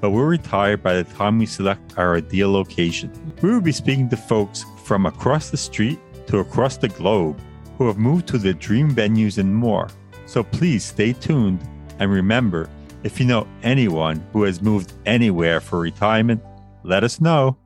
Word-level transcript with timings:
but 0.00 0.10
we'll 0.10 0.24
retire 0.24 0.76
by 0.76 0.94
the 0.94 1.04
time 1.04 1.38
we 1.38 1.46
select 1.46 1.98
our 1.98 2.16
ideal 2.16 2.50
location. 2.50 3.12
We 3.42 3.50
will 3.50 3.60
be 3.60 3.72
speaking 3.72 4.08
to 4.08 4.16
folks 4.16 4.64
from 4.84 5.06
across 5.06 5.50
the 5.50 5.56
street 5.56 5.98
to 6.26 6.38
across 6.38 6.76
the 6.76 6.88
globe 6.88 7.40
who 7.76 7.86
have 7.86 7.98
moved 7.98 8.28
to 8.28 8.38
their 8.38 8.52
dream 8.52 8.94
venues 8.94 9.38
and 9.38 9.54
more. 9.54 9.88
So 10.26 10.42
please 10.42 10.84
stay 10.84 11.12
tuned 11.12 11.60
and 11.98 12.10
remember 12.10 12.68
if 13.02 13.18
you 13.18 13.26
know 13.26 13.46
anyone 13.62 14.24
who 14.32 14.42
has 14.42 14.60
moved 14.60 14.92
anywhere 15.06 15.60
for 15.60 15.80
retirement, 15.80 16.42
let 16.82 17.04
us 17.04 17.20
know. 17.20 17.56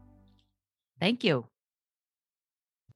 Thank 1.01 1.25
you. 1.25 1.47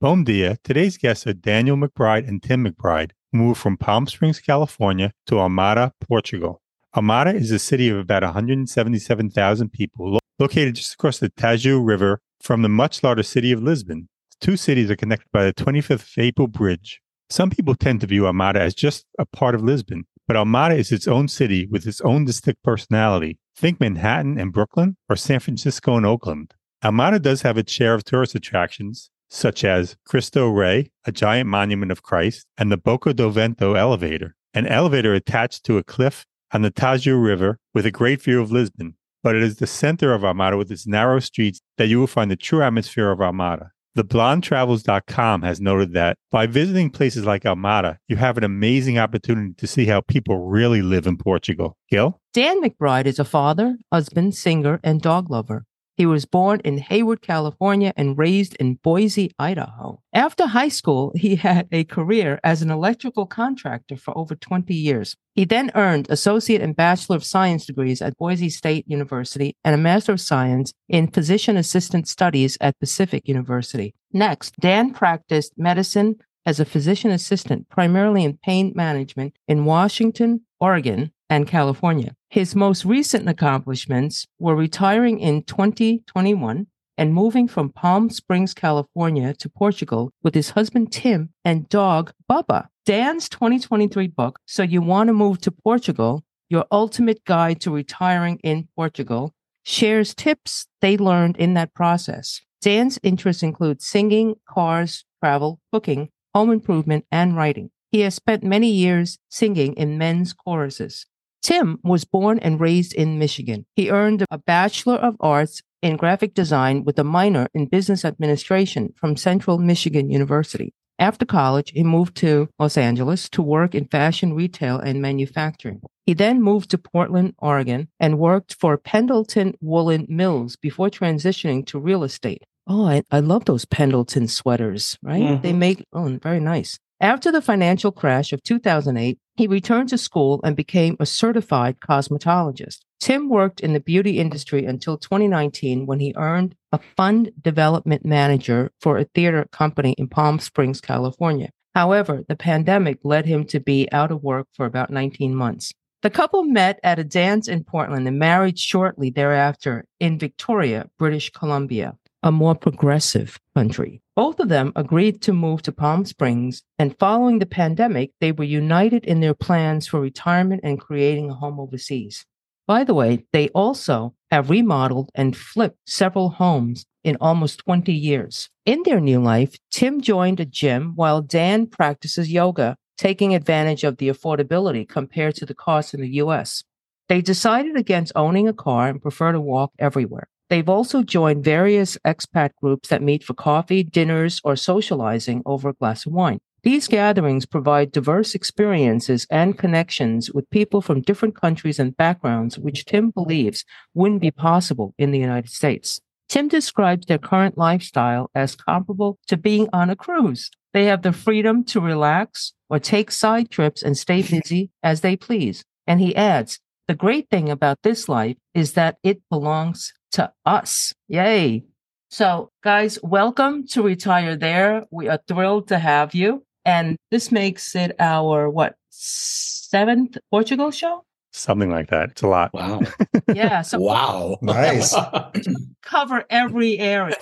Bom 0.00 0.22
dia. 0.22 0.58
Today's 0.62 0.96
guests 0.96 1.26
are 1.26 1.32
Daniel 1.32 1.76
McBride 1.76 2.28
and 2.28 2.40
Timm 2.40 2.64
McBride, 2.64 3.10
who 3.32 3.38
moved 3.38 3.60
from 3.60 3.76
Palm 3.76 4.06
Springs, 4.06 4.38
California 4.38 5.12
to 5.26 5.34
Almada, 5.34 5.90
Portugal. 6.00 6.62
Almada 6.98 7.32
is 7.32 7.52
a 7.52 7.60
city 7.60 7.88
of 7.88 7.96
about 7.96 8.24
177,000 8.24 9.72
people 9.72 10.14
lo- 10.14 10.18
located 10.40 10.74
just 10.74 10.94
across 10.94 11.18
the 11.18 11.30
Tajo 11.30 11.78
River 11.78 12.20
from 12.42 12.62
the 12.62 12.68
much 12.68 13.04
larger 13.04 13.22
city 13.22 13.52
of 13.52 13.62
Lisbon. 13.62 14.08
The 14.32 14.46
two 14.46 14.56
cities 14.56 14.90
are 14.90 14.96
connected 14.96 15.28
by 15.32 15.44
the 15.44 15.54
25th 15.54 15.90
of 15.90 16.12
April 16.18 16.48
Bridge. 16.48 17.00
Some 17.30 17.50
people 17.50 17.76
tend 17.76 18.00
to 18.00 18.08
view 18.08 18.22
Almada 18.22 18.56
as 18.56 18.74
just 18.74 19.06
a 19.16 19.24
part 19.24 19.54
of 19.54 19.62
Lisbon, 19.62 20.06
but 20.26 20.36
Almada 20.36 20.76
is 20.76 20.90
its 20.90 21.06
own 21.06 21.28
city 21.28 21.68
with 21.70 21.86
its 21.86 22.00
own 22.00 22.24
distinct 22.24 22.64
personality. 22.64 23.38
Think 23.56 23.78
Manhattan 23.78 24.36
and 24.36 24.52
Brooklyn 24.52 24.96
or 25.08 25.14
San 25.14 25.38
Francisco 25.38 25.96
and 25.96 26.04
Oakland. 26.04 26.54
Almada 26.84 27.22
does 27.22 27.42
have 27.42 27.56
its 27.56 27.70
share 27.70 27.94
of 27.94 28.02
tourist 28.02 28.34
attractions, 28.34 29.08
such 29.30 29.62
as 29.62 29.96
Cristo 30.04 30.48
Rei, 30.48 30.90
a 31.04 31.12
giant 31.12 31.48
monument 31.48 31.92
of 31.92 32.02
Christ, 32.02 32.44
and 32.56 32.72
the 32.72 32.76
Boca 32.76 33.14
do 33.14 33.30
Vento 33.30 33.74
elevator, 33.74 34.34
an 34.52 34.66
elevator 34.66 35.14
attached 35.14 35.64
to 35.66 35.78
a 35.78 35.84
cliff 35.84 36.26
on 36.52 36.62
the 36.62 36.70
Tajo 36.70 37.22
River 37.22 37.58
with 37.74 37.86
a 37.86 37.90
great 37.90 38.22
view 38.22 38.40
of 38.40 38.50
Lisbon, 38.50 38.94
but 39.22 39.36
it 39.36 39.42
is 39.42 39.56
the 39.56 39.66
center 39.66 40.12
of 40.12 40.22
Almada 40.22 40.56
with 40.56 40.70
its 40.70 40.86
narrow 40.86 41.20
streets 41.20 41.60
that 41.76 41.88
you 41.88 41.98
will 41.98 42.06
find 42.06 42.30
the 42.30 42.36
true 42.36 42.62
atmosphere 42.62 43.10
of 43.10 43.18
Almada. 43.18 43.70
TheBlondeTravels.com 43.96 45.42
has 45.42 45.60
noted 45.60 45.92
that 45.94 46.16
by 46.30 46.46
visiting 46.46 46.88
places 46.88 47.24
like 47.24 47.42
Almada, 47.42 47.96
you 48.06 48.16
have 48.16 48.38
an 48.38 48.44
amazing 48.44 48.98
opportunity 48.98 49.54
to 49.54 49.66
see 49.66 49.86
how 49.86 50.02
people 50.02 50.46
really 50.46 50.82
live 50.82 51.06
in 51.06 51.16
Portugal. 51.16 51.76
Gil? 51.90 52.20
Dan 52.32 52.62
McBride 52.62 53.06
is 53.06 53.18
a 53.18 53.24
father, 53.24 53.76
husband, 53.92 54.36
singer, 54.36 54.78
and 54.84 55.00
dog 55.00 55.30
lover. 55.30 55.64
He 55.98 56.06
was 56.06 56.26
born 56.26 56.60
in 56.64 56.78
Hayward, 56.78 57.22
California, 57.22 57.92
and 57.96 58.16
raised 58.16 58.54
in 58.60 58.74
Boise, 58.74 59.32
Idaho. 59.36 60.00
After 60.12 60.46
high 60.46 60.68
school, 60.68 61.12
he 61.16 61.34
had 61.48 61.66
a 61.72 61.82
career 61.82 62.38
as 62.44 62.62
an 62.62 62.70
electrical 62.70 63.26
contractor 63.26 63.96
for 63.96 64.16
over 64.16 64.36
20 64.36 64.72
years. 64.72 65.16
He 65.34 65.44
then 65.44 65.72
earned 65.74 66.06
Associate 66.08 66.62
and 66.62 66.76
Bachelor 66.76 67.16
of 67.16 67.24
Science 67.24 67.66
degrees 67.66 68.00
at 68.00 68.16
Boise 68.16 68.48
State 68.48 68.84
University 68.86 69.56
and 69.64 69.74
a 69.74 69.78
Master 69.78 70.12
of 70.12 70.20
Science 70.20 70.72
in 70.88 71.08
Physician 71.08 71.56
Assistant 71.56 72.06
Studies 72.06 72.56
at 72.60 72.78
Pacific 72.78 73.26
University. 73.26 73.92
Next, 74.12 74.54
Dan 74.60 74.92
practiced 74.92 75.54
medicine 75.58 76.14
as 76.46 76.60
a 76.60 76.64
physician 76.64 77.10
assistant, 77.10 77.68
primarily 77.68 78.22
in 78.22 78.38
pain 78.44 78.72
management 78.76 79.34
in 79.48 79.64
Washington, 79.64 80.42
Oregon, 80.60 81.10
and 81.28 81.48
California. 81.48 82.14
His 82.30 82.54
most 82.54 82.84
recent 82.84 83.26
accomplishments 83.26 84.26
were 84.38 84.54
retiring 84.54 85.18
in 85.18 85.44
2021 85.44 86.66
and 86.98 87.14
moving 87.14 87.48
from 87.48 87.70
Palm 87.70 88.10
Springs, 88.10 88.52
California 88.52 89.32
to 89.32 89.48
Portugal 89.48 90.12
with 90.22 90.34
his 90.34 90.50
husband 90.50 90.92
Timm 90.92 91.30
and 91.42 91.70
dog 91.70 92.12
Bubba. 92.30 92.66
Dan's 92.84 93.30
2023 93.30 94.08
book, 94.08 94.40
So 94.44 94.62
You 94.62 94.82
Want 94.82 95.08
to 95.08 95.14
Move 95.14 95.40
to 95.40 95.50
Portugal, 95.50 96.22
Your 96.50 96.66
Ultimate 96.70 97.24
Guide 97.24 97.62
to 97.62 97.70
Retiring 97.70 98.38
in 98.42 98.68
Portugal, 98.76 99.32
shares 99.64 100.14
tips 100.14 100.66
they 100.82 100.98
learned 100.98 101.38
in 101.38 101.54
that 101.54 101.72
process. 101.72 102.42
Dan's 102.60 102.98
interests 103.02 103.42
include 103.42 103.80
singing, 103.80 104.34
cars, 104.46 105.06
travel, 105.22 105.60
cooking, 105.72 106.10
home 106.34 106.50
improvement, 106.50 107.06
and 107.10 107.36
writing. 107.36 107.70
He 107.90 108.00
has 108.00 108.14
spent 108.14 108.42
many 108.42 108.70
years 108.70 109.18
singing 109.30 109.72
in 109.74 109.96
men's 109.96 110.34
choruses. 110.34 111.06
Timm 111.42 111.78
was 111.82 112.04
born 112.04 112.38
and 112.40 112.60
raised 112.60 112.94
in 112.94 113.18
Michigan. 113.18 113.66
He 113.76 113.90
earned 113.90 114.24
a 114.30 114.38
Bachelor 114.38 114.96
of 114.96 115.16
Arts 115.20 115.62
in 115.82 115.96
Graphic 115.96 116.34
Design 116.34 116.84
with 116.84 116.98
a 116.98 117.04
minor 117.04 117.48
in 117.54 117.66
Business 117.66 118.04
Administration 118.04 118.92
from 118.96 119.16
Central 119.16 119.58
Michigan 119.58 120.10
University. 120.10 120.74
After 120.98 121.24
college, 121.24 121.70
he 121.70 121.84
moved 121.84 122.16
to 122.16 122.48
Los 122.58 122.76
Angeles 122.76 123.28
to 123.30 123.40
work 123.40 123.74
in 123.74 123.86
fashion 123.86 124.34
retail 124.34 124.80
and 124.80 125.00
manufacturing. 125.00 125.80
He 126.06 126.14
then 126.14 126.42
moved 126.42 126.70
to 126.70 126.78
Portland, 126.78 127.34
Oregon, 127.38 127.88
and 128.00 128.18
worked 128.18 128.56
for 128.58 128.76
Pendleton 128.76 129.54
Woolen 129.60 130.06
Mills 130.08 130.56
before 130.56 130.90
transitioning 130.90 131.64
to 131.66 131.78
real 131.78 132.02
estate. 132.02 132.42
Oh, 132.66 132.86
I, 132.86 133.02
I 133.12 133.20
love 133.20 133.44
those 133.44 133.64
Pendleton 133.64 134.26
sweaters, 134.26 134.98
right? 135.02 135.22
Mm-hmm. 135.22 135.42
They 135.42 135.52
make, 135.52 135.84
oh, 135.92 136.18
very 136.20 136.40
nice. 136.40 136.78
After 137.00 137.30
the 137.30 137.40
financial 137.40 137.92
crash 137.92 138.32
of 138.32 138.42
2008, 138.42 139.18
he 139.36 139.46
returned 139.46 139.88
to 139.90 139.98
school 139.98 140.40
and 140.42 140.56
became 140.56 140.96
a 140.98 141.06
certified 141.06 141.78
cosmetologist. 141.78 142.78
Timm 142.98 143.28
worked 143.28 143.60
in 143.60 143.72
the 143.72 143.78
beauty 143.78 144.18
industry 144.18 144.64
until 144.64 144.98
2019 144.98 145.86
when 145.86 146.00
he 146.00 146.12
earned 146.16 146.56
a 146.72 146.80
fund 146.96 147.30
development 147.40 148.04
manager 148.04 148.72
for 148.80 148.98
a 148.98 149.04
theater 149.04 149.46
company 149.52 149.94
in 149.96 150.08
Palm 150.08 150.40
Springs, 150.40 150.80
California. 150.80 151.50
However, 151.72 152.24
the 152.26 152.34
pandemic 152.34 152.98
led 153.04 153.26
him 153.26 153.44
to 153.46 153.60
be 153.60 153.88
out 153.92 154.10
of 154.10 154.24
work 154.24 154.48
for 154.52 154.66
about 154.66 154.90
19 154.90 155.32
months. 155.36 155.72
The 156.02 156.10
couple 156.10 156.42
met 156.42 156.80
at 156.82 156.98
a 156.98 157.04
dance 157.04 157.46
in 157.46 157.62
Portland 157.62 158.08
and 158.08 158.18
married 158.18 158.58
shortly 158.58 159.10
thereafter 159.10 159.84
in 160.00 160.18
Victoria, 160.18 160.90
British 160.98 161.30
Columbia. 161.30 161.96
A 162.22 162.32
more 162.32 162.56
progressive 162.56 163.38
country. 163.54 164.02
Both 164.16 164.40
of 164.40 164.48
them 164.48 164.72
agreed 164.74 165.22
to 165.22 165.32
move 165.32 165.62
to 165.62 165.72
Palm 165.72 166.04
Springs, 166.04 166.64
and 166.76 166.98
following 166.98 167.38
the 167.38 167.46
pandemic, 167.46 168.10
they 168.20 168.32
were 168.32 168.42
united 168.42 169.04
in 169.04 169.20
their 169.20 169.34
plans 169.34 169.86
for 169.86 170.00
retirement 170.00 170.62
and 170.64 170.80
creating 170.80 171.30
a 171.30 171.34
home 171.34 171.60
overseas. 171.60 172.26
By 172.66 172.82
the 172.82 172.92
way, 172.92 173.24
they 173.32 173.48
also 173.50 174.14
have 174.32 174.50
remodeled 174.50 175.10
and 175.14 175.36
flipped 175.36 175.78
several 175.86 176.30
homes 176.30 176.84
in 177.04 177.16
almost 177.20 177.60
20 177.60 177.92
years. 177.92 178.50
In 178.66 178.82
their 178.84 179.00
new 179.00 179.20
life, 179.20 179.56
Timm 179.70 180.00
joined 180.00 180.40
a 180.40 180.44
gym 180.44 180.92
while 180.96 181.22
Dan 181.22 181.68
practices 181.68 182.32
yoga, 182.32 182.76
taking 182.96 183.32
advantage 183.34 183.84
of 183.84 183.98
the 183.98 184.08
affordability 184.08 184.88
compared 184.88 185.36
to 185.36 185.46
the 185.46 185.54
cost 185.54 185.94
in 185.94 186.00
the 186.00 186.16
US. 186.16 186.64
They 187.08 187.22
decided 187.22 187.76
against 187.76 188.12
owning 188.16 188.48
a 188.48 188.52
car 188.52 188.88
and 188.88 189.00
prefer 189.00 189.30
to 189.30 189.40
walk 189.40 189.72
everywhere. 189.78 190.28
They've 190.50 190.68
also 190.68 191.02
joined 191.02 191.44
various 191.44 191.98
expat 192.06 192.50
groups 192.60 192.88
that 192.88 193.02
meet 193.02 193.22
for 193.22 193.34
coffee, 193.34 193.82
dinners, 193.82 194.40
or 194.44 194.56
socializing 194.56 195.42
over 195.44 195.68
a 195.68 195.74
glass 195.74 196.06
of 196.06 196.12
wine. 196.12 196.38
These 196.62 196.88
gatherings 196.88 197.46
provide 197.46 197.92
diverse 197.92 198.34
experiences 198.34 199.26
and 199.30 199.56
connections 199.56 200.32
with 200.32 200.50
people 200.50 200.80
from 200.80 201.02
different 201.02 201.36
countries 201.36 201.78
and 201.78 201.96
backgrounds, 201.96 202.58
which 202.58 202.84
Timm 202.84 203.10
believes 203.10 203.64
wouldn't 203.94 204.20
be 204.20 204.30
possible 204.30 204.94
in 204.98 205.12
the 205.12 205.18
United 205.18 205.50
States. 205.50 206.00
Timm 206.28 206.48
describes 206.48 207.06
their 207.06 207.18
current 207.18 207.56
lifestyle 207.56 208.30
as 208.34 208.56
comparable 208.56 209.18
to 209.28 209.36
being 209.36 209.68
on 209.72 209.88
a 209.88 209.96
cruise. 209.96 210.50
They 210.74 210.86
have 210.86 211.02
the 211.02 211.12
freedom 211.12 211.64
to 211.64 211.80
relax 211.80 212.52
or 212.68 212.78
take 212.78 213.10
side 213.10 213.50
trips 213.50 213.82
and 213.82 213.96
stay 213.96 214.22
busy 214.22 214.70
as 214.82 215.00
they 215.00 215.16
please. 215.16 215.64
And 215.86 216.00
he 216.00 216.14
adds, 216.14 216.60
the 216.88 216.94
great 216.94 217.28
thing 217.28 217.50
about 217.50 217.82
this 217.82 218.08
life 218.08 218.36
is 218.54 218.72
that 218.72 218.96
it 219.02 219.20
belongs 219.28 219.92
to 220.12 220.32
us. 220.46 220.94
Yay. 221.06 221.64
So, 222.10 222.50
guys, 222.64 222.98
welcome 223.02 223.66
to 223.68 223.82
Retire 223.82 224.34
There. 224.34 224.86
We 224.90 225.08
are 225.08 225.20
thrilled 225.28 225.68
to 225.68 225.78
have 225.78 226.14
you. 226.14 226.44
And 226.64 226.96
this 227.10 227.30
makes 227.30 227.76
it 227.76 227.94
our, 227.98 228.48
what, 228.48 228.76
seventh 228.88 230.16
Portugal 230.30 230.70
show? 230.70 231.04
Something 231.30 231.70
like 231.70 231.90
that. 231.90 232.12
It's 232.12 232.22
a 232.22 232.28
lot. 232.28 232.52
Wow. 232.54 232.80
Yeah. 233.34 233.60
So 233.60 233.78
wow. 233.80 234.38
Nice. 234.40 234.96
cover 235.82 236.24
every 236.30 236.78
area. 236.78 237.14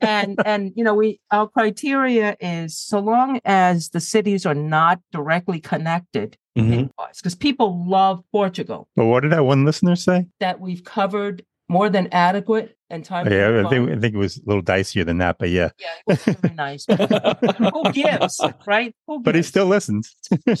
and 0.00 0.36
and 0.44 0.72
you 0.74 0.82
know, 0.82 0.94
we 0.94 1.20
our 1.30 1.46
criteria 1.46 2.36
is 2.40 2.76
so 2.76 2.98
long 2.98 3.40
as 3.44 3.90
the 3.90 4.00
cities 4.00 4.44
are 4.44 4.54
not 4.56 5.00
directly 5.12 5.60
connected 5.60 6.36
Mhm. 6.58 6.90
because 7.16 7.34
people 7.34 7.84
love 7.86 8.22
Portugal. 8.32 8.88
But 8.96 9.06
what 9.06 9.20
did 9.20 9.32
that 9.32 9.44
one 9.44 9.64
listener 9.64 9.96
say? 9.96 10.26
That 10.40 10.60
we've 10.60 10.84
covered 10.84 11.44
more 11.68 11.88
than 11.90 12.08
adequate 12.12 12.76
and 12.90 13.04
time. 13.04 13.30
Yeah, 13.30 13.62
I 13.66 13.68
think. 13.68 13.90
I 13.90 13.98
think 13.98 14.14
it 14.14 14.18
was 14.18 14.38
a 14.38 14.40
little 14.46 14.62
dicier 14.62 15.04
than 15.04 15.18
that, 15.18 15.36
but 15.38 15.50
yeah. 15.50 15.70
yeah, 15.78 15.88
it 16.14 16.26
was 16.26 16.36
very 16.36 16.54
nice. 16.54 16.86
Who 16.88 17.92
gives, 17.92 18.40
right? 18.66 18.94
Who 19.06 19.20
But 19.20 19.34
he 19.34 19.42
still 19.42 19.66
listens. 19.66 20.14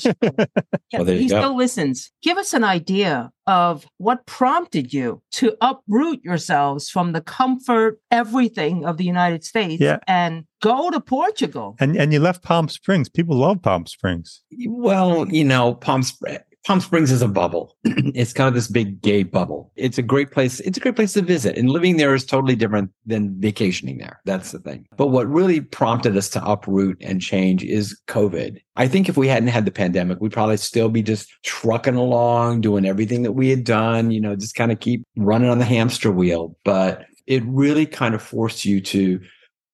Yeah, 0.90 1.00
Well, 1.00 1.06
he 1.06 1.28
go. 1.28 1.38
still 1.40 1.56
listens. 1.56 2.10
Give 2.22 2.38
us 2.38 2.54
an 2.54 2.64
idea 2.64 3.30
of 3.46 3.86
what 3.98 4.24
prompted 4.26 4.92
you 4.94 5.22
to 5.32 5.54
uproot 5.60 6.22
yourselves 6.24 6.88
from 6.88 7.12
the 7.12 7.20
comfort, 7.20 7.98
everything 8.10 8.86
of 8.86 8.96
the 8.96 9.04
United 9.04 9.44
States 9.44 9.80
Yeah. 9.82 9.98
and 10.06 10.44
go 10.62 10.90
to 10.90 11.00
Portugal. 11.00 11.76
and 11.78 11.94
and 11.96 12.12
you 12.12 12.20
left 12.20 12.42
Palm 12.42 12.68
Springs. 12.68 13.08
People 13.10 13.36
love 13.36 13.60
Palm 13.62 13.84
Springs. 13.86 14.42
Well, 14.66 15.26
you 15.28 15.44
know, 15.44 15.74
Palm 15.74 16.02
Springs. 16.02 16.40
Palm 16.68 16.82
Springs 16.82 17.10
is 17.10 17.22
a 17.22 17.28
bubble. 17.28 17.74
it's 17.84 18.34
kind 18.34 18.46
of 18.46 18.52
this 18.52 18.68
big 18.68 19.00
gay 19.00 19.22
bubble. 19.22 19.72
It's 19.74 19.96
a 19.96 20.02
great 20.02 20.32
place. 20.32 20.60
It's 20.60 20.76
a 20.76 20.80
great 20.82 20.96
place 20.96 21.14
to 21.14 21.22
visit. 21.22 21.56
And 21.56 21.70
living 21.70 21.96
there 21.96 22.14
is 22.14 22.26
totally 22.26 22.56
different 22.56 22.90
than 23.06 23.40
vacationing 23.40 23.96
there. 23.96 24.20
That's 24.26 24.52
the 24.52 24.58
thing. 24.58 24.86
But 24.98 25.06
what 25.06 25.26
really 25.30 25.62
prompted 25.62 26.14
us 26.14 26.28
to 26.28 26.44
uproot 26.44 26.98
and 27.00 27.22
change 27.22 27.64
is 27.64 27.98
COVID. 28.06 28.60
I 28.76 28.86
think 28.86 29.08
if 29.08 29.16
we 29.16 29.28
hadn't 29.28 29.48
had 29.48 29.64
the 29.64 29.70
pandemic, 29.70 30.20
we'd 30.20 30.34
probably 30.34 30.58
still 30.58 30.90
be 30.90 31.02
just 31.02 31.30
trucking 31.42 31.94
along, 31.94 32.60
doing 32.60 32.84
everything 32.84 33.22
that 33.22 33.32
we 33.32 33.48
had 33.48 33.64
done, 33.64 34.10
you 34.10 34.20
know, 34.20 34.36
just 34.36 34.54
kind 34.54 34.70
of 34.70 34.78
keep 34.78 35.06
running 35.16 35.48
on 35.48 35.60
the 35.60 35.64
hamster 35.64 36.12
wheel. 36.12 36.54
But 36.66 37.06
it 37.26 37.42
really 37.46 37.86
kind 37.86 38.14
of 38.14 38.20
forced 38.20 38.66
you 38.66 38.82
to 38.82 39.22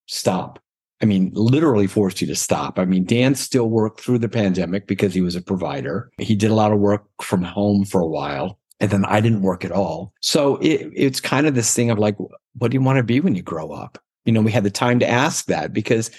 stop. 0.07 0.61
I 1.05 1.07
mean, 1.07 1.31
literally 1.35 1.87
forced 1.87 2.23
you 2.23 2.27
to 2.29 2.35
stop. 2.35 2.79
I 2.79 2.87
mean, 2.87 3.05
Dan 3.05 3.35
still 3.35 3.69
worked 3.69 4.01
through 4.01 4.21
the 4.21 4.29
pandemic 4.29 4.87
because 4.87 5.13
he 5.13 5.21
was 5.21 5.37
a 5.37 5.43
provider. 5.43 6.11
He 6.17 6.35
did 6.35 6.51
a 6.51 6.55
lot 6.55 6.73
of 6.73 6.79
work 6.79 7.05
from 7.21 7.43
home 7.43 7.85
for 7.85 8.01
a 8.01 8.07
while. 8.07 8.59
And 8.81 8.91
then 8.91 9.05
I 9.05 9.21
didn't 9.21 9.43
work 9.43 9.67
at 9.67 9.71
all. 9.71 10.15
So 10.23 10.57
it, 10.63 10.91
it's 10.97 11.21
kind 11.21 11.47
of 11.47 11.55
this 11.55 11.75
thing 11.75 11.91
of 11.91 11.99
like, 11.99 12.17
what 12.55 12.71
do 12.71 12.75
you 12.75 12.81
want 12.81 12.97
to 12.97 13.03
be 13.03 13.21
when 13.21 13.35
you 13.35 13.43
grow 13.43 13.71
up? 13.71 13.99
You 14.25 14.33
know, 14.33 14.41
we 14.41 14.51
had 14.51 14.65
the 14.65 14.71
time 14.71 14.99
to 15.01 15.07
ask 15.07 15.45
that 15.45 15.75
because 15.75 16.11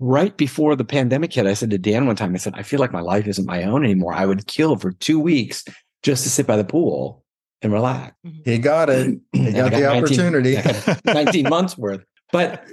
right 0.00 0.36
before 0.36 0.76
the 0.76 0.84
pandemic 0.84 1.32
hit, 1.32 1.46
I 1.46 1.54
said 1.54 1.70
to 1.70 1.78
Dan 1.78 2.06
one 2.06 2.16
time, 2.16 2.34
I 2.34 2.36
said, 2.36 2.52
I 2.58 2.62
feel 2.62 2.78
like 2.78 2.92
my 2.92 3.00
life 3.00 3.26
isn't 3.26 3.46
my 3.46 3.64
own 3.64 3.84
anymore. 3.84 4.12
I 4.12 4.26
would 4.26 4.46
kill 4.48 4.76
for 4.76 4.92
two 4.92 5.18
weeks 5.18 5.64
just 6.02 6.24
to 6.24 6.28
sit 6.28 6.46
by 6.46 6.58
the 6.58 6.64
pool 6.64 7.24
and 7.62 7.72
relax. 7.72 8.14
He 8.44 8.58
got 8.58 8.90
it. 8.90 9.18
He 9.32 9.48
I 9.48 9.52
got 9.52 9.72
the 9.72 9.80
19 9.80 9.84
opportunity. 9.86 10.56
Got 10.56 11.04
19 11.06 11.44
months 11.48 11.78
worth. 11.78 12.04
But 12.36 12.64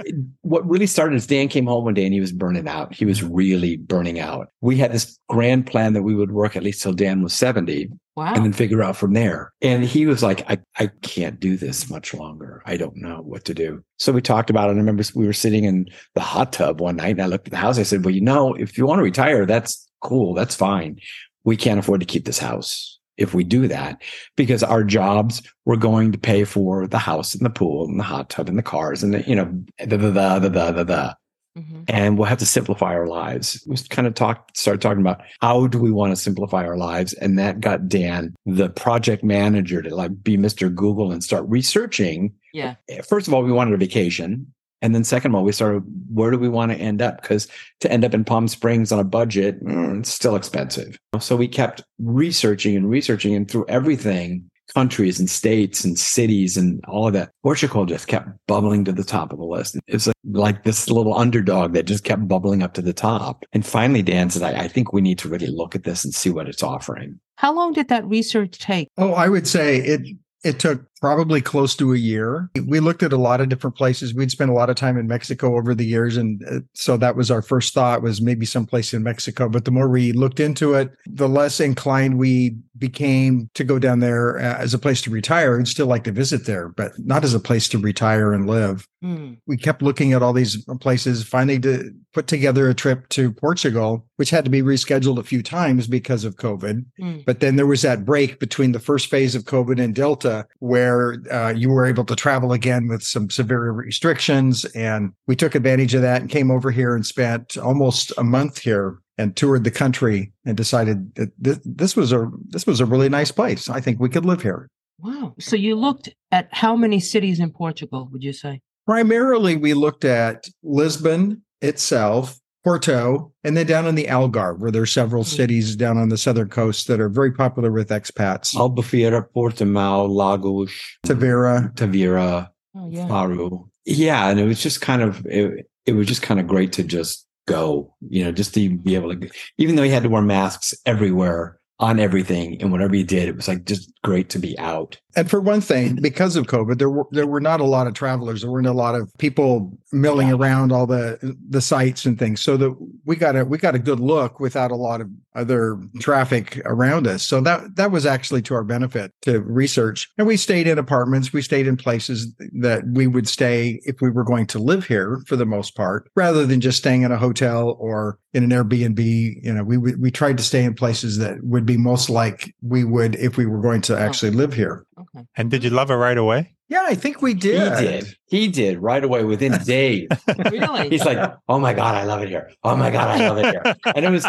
what 0.41 0.67
really 0.67 0.87
started 0.87 1.15
is 1.15 1.25
Dan 1.25 1.47
came 1.47 1.65
home 1.65 1.85
one 1.85 1.93
day 1.93 2.03
and 2.03 2.13
he 2.13 2.19
was 2.19 2.33
burning 2.33 2.67
out. 2.67 2.93
He 2.93 3.05
was 3.05 3.23
really 3.23 3.77
burning 3.77 4.19
out. 4.19 4.49
We 4.59 4.77
had 4.77 4.91
this 4.91 5.17
grand 5.29 5.67
plan 5.67 5.93
that 5.93 6.03
we 6.03 6.15
would 6.15 6.33
work 6.33 6.57
at 6.57 6.63
least 6.63 6.81
till 6.81 6.91
Dan 6.91 7.21
was 7.21 7.33
70 7.33 7.89
Wow. 8.15 8.33
and 8.35 8.43
then 8.45 8.53
figure 8.53 8.83
out 8.83 8.97
from 8.97 9.13
there. 9.13 9.53
And 9.61 9.83
he 9.83 10.05
was 10.05 10.21
like, 10.21 10.47
I, 10.49 10.59
I 10.77 10.91
can't 11.01 11.39
do 11.39 11.55
this 11.57 11.89
much 11.89 12.13
longer. 12.13 12.61
I 12.65 12.75
don't 12.77 12.97
know 12.97 13.21
what 13.23 13.45
to 13.45 13.53
do. 13.53 13.83
So 13.97 14.11
we 14.11 14.21
talked 14.21 14.49
about 14.49 14.69
it. 14.69 14.73
I 14.73 14.75
remember 14.75 15.03
we 15.15 15.25
were 15.25 15.33
sitting 15.33 15.63
in 15.63 15.87
the 16.13 16.21
hot 16.21 16.51
tub 16.53 16.81
one 16.81 16.97
night 16.97 17.11
and 17.15 17.21
I 17.21 17.27
looked 17.27 17.47
at 17.47 17.51
the 17.51 17.57
house. 17.57 17.79
I 17.79 17.83
said, 17.83 18.03
well, 18.05 18.13
you 18.13 18.21
know, 18.21 18.53
if 18.53 18.77
you 18.77 18.85
want 18.85 18.99
to 18.99 19.03
retire, 19.03 19.45
that's 19.45 19.87
cool. 20.01 20.33
That's 20.33 20.53
fine. 20.55 20.99
We 21.45 21.57
can't 21.57 21.79
afford 21.79 22.01
to 22.01 22.05
keep 22.05 22.25
this 22.25 22.37
house 22.37 22.92
if 23.17 23.33
we 23.33 23.43
do 23.43 23.67
that 23.67 24.01
because 24.35 24.63
our 24.63 24.83
jobs 24.83 25.41
were 25.65 25.77
going 25.77 26.11
to 26.11 26.17
pay 26.17 26.43
for 26.43 26.87
the 26.87 26.97
house 26.99 27.35
and 27.35 27.45
the 27.45 27.49
pool 27.49 27.85
and 27.85 27.99
the 27.99 28.03
hot 28.03 28.29
tub 28.29 28.49
and 28.49 28.57
the 28.57 28.63
cars 28.63 29.03
and 29.03 29.13
the, 29.13 29.21
you 29.27 29.35
know, 29.35 29.51
the, 29.79 29.97
the, 29.97 30.09
the, 30.11 30.39
the, 30.39 30.49
the, 30.49 30.71
the, 30.71 30.83
the 30.83 31.17
Mhm. 31.55 31.83
and 31.87 32.17
we'll 32.17 32.27
have 32.27 32.39
to 32.39 32.47
simplify 32.47 32.95
our 32.95 33.05
lives. 33.05 33.63
We 33.67 33.77
kind 33.91 34.07
of 34.07 34.15
talk, 34.15 34.49
started 34.55 34.81
talking 34.81 35.01
about 35.01 35.21
how 35.39 35.67
do 35.67 35.77
we 35.77 35.91
want 35.91 36.11
to 36.11 36.15
simplify 36.15 36.65
our 36.65 36.77
lives, 36.77 37.13
and 37.13 37.37
that 37.37 37.59
got 37.59 37.87
Dan, 37.87 38.33
the 38.47 38.69
project 38.69 39.23
manager, 39.23 39.83
to 39.83 39.95
like 39.95 40.23
be 40.23 40.35
Mr. 40.35 40.73
Google 40.73 41.11
and 41.11 41.23
start 41.23 41.45
researching. 41.47 42.33
Yeah. 42.53 42.73
First 43.07 43.27
of 43.27 43.35
all, 43.35 43.43
we 43.43 43.51
wanted 43.51 43.75
a 43.75 43.77
vacation, 43.77 44.51
and 44.83 44.93
then 44.93 45.05
second 45.05 45.31
of 45.31 45.35
all, 45.35 45.43
we 45.45 45.53
started 45.53 45.81
where 46.13 46.29
do 46.29 46.37
we 46.37 46.49
want 46.49 46.71
to 46.71 46.77
end 46.77 47.01
up? 47.01 47.21
Because 47.21 47.47
to 47.79 47.91
end 47.91 48.03
up 48.03 48.13
in 48.13 48.25
Palm 48.25 48.47
Springs 48.49 48.91
on 48.91 48.99
a 48.99 49.03
budget, 49.05 49.63
mm, 49.63 50.01
it's 50.01 50.13
still 50.13 50.35
expensive. 50.35 50.99
So 51.19 51.37
we 51.37 51.47
kept 51.47 51.81
researching 51.99 52.75
and 52.75 52.89
researching, 52.89 53.33
and 53.33 53.49
through 53.49 53.65
everything, 53.69 54.51
countries 54.75 55.19
and 55.19 55.29
states 55.29 55.85
and 55.85 55.97
cities 55.97 56.57
and 56.57 56.83
all 56.85 57.07
of 57.07 57.13
that. 57.13 57.31
Portugal 57.43 57.85
just 57.85 58.07
kept 58.07 58.27
bubbling 58.47 58.83
to 58.85 58.91
the 58.91 59.03
top 59.03 59.31
of 59.31 59.39
the 59.39 59.45
list. 59.45 59.77
It's 59.87 60.07
like, 60.07 60.15
like 60.25 60.63
this 60.63 60.89
little 60.89 61.17
underdog 61.17 61.73
that 61.73 61.83
just 61.83 62.03
kept 62.03 62.27
bubbling 62.27 62.61
up 62.61 62.73
to 62.73 62.81
the 62.81 62.93
top. 62.93 63.45
And 63.53 63.65
finally, 63.65 64.01
Dan 64.01 64.29
said, 64.29 64.43
I, 64.43 64.63
I 64.63 64.67
think 64.67 64.91
we 64.91 65.01
need 65.01 65.17
to 65.19 65.29
really 65.29 65.47
look 65.47 65.75
at 65.75 65.83
this 65.83 66.03
and 66.03 66.13
see 66.13 66.29
what 66.29 66.49
it's 66.49 66.63
offering. 66.63 67.19
How 67.37 67.53
long 67.53 67.71
did 67.73 67.87
that 67.87 68.05
research 68.05 68.59
take? 68.59 68.89
Oh, 68.97 69.13
I 69.13 69.29
would 69.29 69.47
say 69.47 69.77
it 69.77 70.01
it 70.43 70.59
took 70.59 70.85
probably 71.03 71.41
close 71.41 71.75
to 71.75 71.93
a 71.93 71.97
year. 71.97 72.49
We 72.65 72.79
looked 72.79 73.03
at 73.03 73.11
a 73.11 73.17
lot 73.17 73.41
of 73.41 73.49
different 73.49 73.75
places. 73.75 74.13
We'd 74.13 74.31
spent 74.31 74.49
a 74.49 74.53
lot 74.53 74.69
of 74.69 74.77
time 74.77 74.97
in 74.97 75.05
Mexico 75.05 75.57
over 75.57 75.75
the 75.75 75.85
years 75.85 76.15
and 76.15 76.41
uh, 76.49 76.61
so 76.75 76.95
that 76.95 77.17
was 77.17 77.29
our 77.29 77.41
first 77.41 77.73
thought 77.73 78.01
was 78.01 78.21
maybe 78.21 78.45
someplace 78.45 78.93
in 78.93 79.03
Mexico, 79.03 79.49
but 79.49 79.65
the 79.65 79.71
more 79.71 79.89
we 79.89 80.13
looked 80.13 80.39
into 80.39 80.75
it, 80.75 80.91
the 81.05 81.27
less 81.27 81.59
inclined 81.59 82.17
we 82.17 82.55
became 82.77 83.49
to 83.53 83.65
go 83.65 83.79
down 83.79 83.99
there 83.99 84.37
uh, 84.37 84.57
as 84.57 84.73
a 84.73 84.79
place 84.79 85.01
to 85.01 85.09
retire 85.09 85.57
and 85.57 85.67
still 85.67 85.87
like 85.87 86.05
to 86.05 86.11
visit 86.13 86.45
there, 86.45 86.69
but 86.69 86.93
not 86.97 87.25
as 87.25 87.33
a 87.33 87.39
place 87.39 87.67
to 87.67 87.77
retire 87.77 88.31
and 88.31 88.47
live. 88.47 88.87
Hmm. 89.03 89.33
we 89.47 89.57
kept 89.57 89.81
looking 89.81 90.13
at 90.13 90.23
all 90.23 90.31
these 90.31 90.63
places, 90.79 91.23
finally 91.23 91.59
to 91.59 91.91
put 92.13 92.27
together 92.27 92.69
a 92.69 92.73
trip 92.73 93.09
to 93.09 93.33
Portugal, 93.33 94.05
which 94.15 94.29
had 94.29 94.45
to 94.45 94.49
be 94.49 94.61
rescheduled 94.61 95.17
a 95.17 95.23
few 95.23 95.43
times 95.43 95.87
because 95.87 96.23
of 96.23 96.37
COVID. 96.37 96.85
Hmm. 96.97 97.17
But 97.25 97.41
then 97.41 97.57
there 97.57 97.67
was 97.67 97.81
that 97.81 98.05
break 98.05 98.39
between 98.39 98.71
the 98.71 98.79
first 98.79 99.07
phase 99.07 99.35
of 99.35 99.43
COVID 99.43 99.83
and 99.83 99.93
Delta 99.93 100.47
where 100.59 100.92
uh, 101.31 101.53
you 101.55 101.69
were 101.69 101.85
able 101.85 102.05
to 102.05 102.15
travel 102.15 102.53
again 102.53 102.87
with 102.87 103.03
some 103.03 103.29
severe 103.29 103.71
restrictions. 103.71 104.65
And 104.75 105.13
we 105.27 105.35
took 105.35 105.55
advantage 105.55 105.93
of 105.93 106.01
that 106.01 106.21
and 106.21 106.29
came 106.29 106.51
over 106.51 106.71
here 106.71 106.95
and 106.95 107.05
spent 107.05 107.57
almost 107.57 108.11
a 108.17 108.23
month 108.23 108.59
here 108.59 108.99
and 109.17 109.35
toured 109.35 109.63
the 109.63 109.71
country 109.71 110.31
and 110.45 110.57
decided 110.57 111.13
that 111.15 111.31
this, 111.37 111.59
this 111.63 111.95
was 111.95 112.11
a 112.11 112.29
this 112.47 112.65
was 112.65 112.79
a 112.79 112.85
really 112.85 113.09
nice 113.09 113.31
place. 113.31 113.69
I 113.69 113.79
think 113.79 113.99
we 113.99 114.09
could 114.09 114.25
live 114.25 114.41
here. 114.41 114.69
Wow. 114.99 115.35
So 115.39 115.55
you 115.55 115.75
looked 115.75 116.09
at 116.31 116.47
how 116.51 116.75
many 116.75 116.99
cities 116.99 117.39
in 117.39 117.51
Portugal, 117.51 118.07
would 118.11 118.23
you 118.23 118.33
say? 118.33 118.61
Primarily, 118.85 119.55
we 119.55 119.73
looked 119.73 120.05
at 120.05 120.47
Lisbon 120.63 121.43
itself, 121.61 122.39
Porto, 122.63 123.31
and 123.43 123.57
then 123.57 123.65
down 123.67 123.85
in 123.85 123.95
the 123.95 124.05
Algarve, 124.05 124.59
where 124.59 124.71
there 124.71 124.81
are 124.81 124.85
several 124.85 125.23
Mhm. 125.23 125.27
cities 125.35 125.75
down 125.75 125.97
on 125.97 126.09
the 126.09 126.17
southern 126.17 126.49
coast 126.49 126.87
that 126.87 126.99
are 127.01 127.09
very 127.09 127.31
popular 127.31 127.71
with 127.71 127.89
expats. 127.89 128.53
Albufeira, 128.55 129.25
Portimao, 129.35 130.07
Lagos, 130.09 130.71
Tavira, 131.05 131.73
Tavira, 131.75 132.47
Oh, 132.75 132.89
yeah. 132.89 133.07
Faro. 133.07 133.69
yeah, 133.85 134.29
and 134.29 134.39
it 134.39 134.45
was 134.45 134.61
just 134.61 134.81
kind 134.81 135.01
of 135.01 135.25
it, 135.25 135.69
it 135.85 135.93
was 135.93 136.07
just 136.07 136.21
kind 136.21 136.39
of 136.39 136.47
great 136.47 136.71
to 136.73 136.83
just 136.83 137.25
go, 137.45 137.93
you 138.09 138.23
know, 138.23 138.31
just 138.31 138.53
to 138.53 138.69
be 138.77 138.95
able 138.95 139.13
to, 139.15 139.29
even 139.57 139.75
though 139.75 139.83
he 139.83 139.89
had 139.89 140.03
to 140.03 140.09
wear 140.09 140.21
masks 140.21 140.73
everywhere 140.85 141.59
on 141.79 141.99
everything 141.99 142.61
and 142.61 142.71
whatever 142.71 142.95
he 142.95 143.03
did, 143.03 143.27
it 143.27 143.35
was 143.35 143.47
like 143.49 143.65
just 143.65 143.91
great 144.03 144.29
to 144.29 144.39
be 144.39 144.57
out. 144.59 144.99
And 145.15 145.29
for 145.29 145.39
one 145.39 145.61
thing, 145.61 145.95
because 146.01 146.35
of 146.35 146.47
COVID, 146.47 146.77
there 146.77 146.89
were 146.89 147.05
there 147.11 147.27
were 147.27 147.41
not 147.41 147.59
a 147.59 147.65
lot 147.65 147.87
of 147.87 147.93
travelers. 147.93 148.41
There 148.41 148.51
weren't 148.51 148.67
a 148.67 148.73
lot 148.73 148.95
of 148.95 149.11
people 149.17 149.77
milling 149.91 150.29
yeah. 150.29 150.35
around 150.35 150.71
all 150.71 150.85
the 150.85 151.35
the 151.49 151.61
sites 151.61 152.05
and 152.05 152.17
things. 152.17 152.41
So 152.41 152.57
that 152.57 152.75
we 153.05 153.15
got 153.15 153.35
a 153.35 153.45
we 153.45 153.57
got 153.57 153.75
a 153.75 153.79
good 153.79 153.99
look 153.99 154.39
without 154.39 154.71
a 154.71 154.75
lot 154.75 155.01
of 155.01 155.09
other 155.35 155.79
traffic 155.99 156.61
around 156.65 157.07
us. 157.07 157.23
So 157.23 157.41
that 157.41 157.75
that 157.75 157.91
was 157.91 158.05
actually 158.05 158.41
to 158.43 158.53
our 158.55 158.63
benefit 158.63 159.11
to 159.21 159.41
research. 159.41 160.09
And 160.17 160.27
we 160.27 160.37
stayed 160.37 160.67
in 160.67 160.77
apartments. 160.77 161.33
We 161.33 161.41
stayed 161.41 161.67
in 161.67 161.77
places 161.77 162.33
that 162.59 162.83
we 162.87 163.07
would 163.07 163.27
stay 163.27 163.79
if 163.83 164.01
we 164.01 164.09
were 164.09 164.23
going 164.23 164.47
to 164.47 164.59
live 164.59 164.85
here 164.85 165.21
for 165.27 165.35
the 165.35 165.45
most 165.45 165.75
part, 165.75 166.09
rather 166.15 166.45
than 166.45 166.61
just 166.61 166.77
staying 166.77 167.03
in 167.03 167.11
a 167.11 167.17
hotel 167.17 167.75
or 167.79 168.19
in 168.33 168.43
an 168.43 168.49
Airbnb. 168.49 169.43
You 169.43 169.53
know, 169.53 169.63
we 169.63 169.77
we 169.77 170.11
tried 170.11 170.37
to 170.37 170.43
stay 170.43 170.63
in 170.63 170.73
places 170.73 171.17
that 171.19 171.43
would 171.43 171.65
be 171.65 171.77
most 171.77 172.09
like 172.09 172.53
we 172.61 172.83
would 172.83 173.15
if 173.15 173.37
we 173.37 173.45
were 173.45 173.61
going 173.61 173.81
to 173.81 173.92
actually 173.93 174.29
oh. 174.29 174.31
actually 174.31 174.31
live 174.31 174.53
here. 174.53 174.85
Okay. 174.97 175.25
And 175.35 175.51
did 175.51 175.63
you 175.63 175.69
love 175.69 175.89
it 175.89 175.95
right 175.95 176.17
away? 176.17 176.55
Yeah, 176.69 176.85
I 176.87 176.95
think 176.95 177.21
we 177.21 177.33
did. 177.35 177.77
He 177.77 177.85
did. 177.85 178.17
He 178.25 178.47
did 178.47 178.79
right 178.79 179.03
away 179.03 179.23
within 179.25 179.51
days. 179.65 180.07
really? 180.49 180.89
He's 180.89 181.05
like, 181.05 181.19
"Oh 181.47 181.59
my 181.59 181.73
god, 181.73 181.93
I 181.93 182.03
love 182.03 182.23
it 182.23 182.29
here. 182.29 182.51
Oh 182.63 182.75
my 182.75 182.89
god, 182.89 183.09
I 183.09 183.29
love 183.29 183.37
it 183.37 183.45
here." 183.45 183.75
And 183.95 184.05
it 184.05 184.09
was 184.09 184.25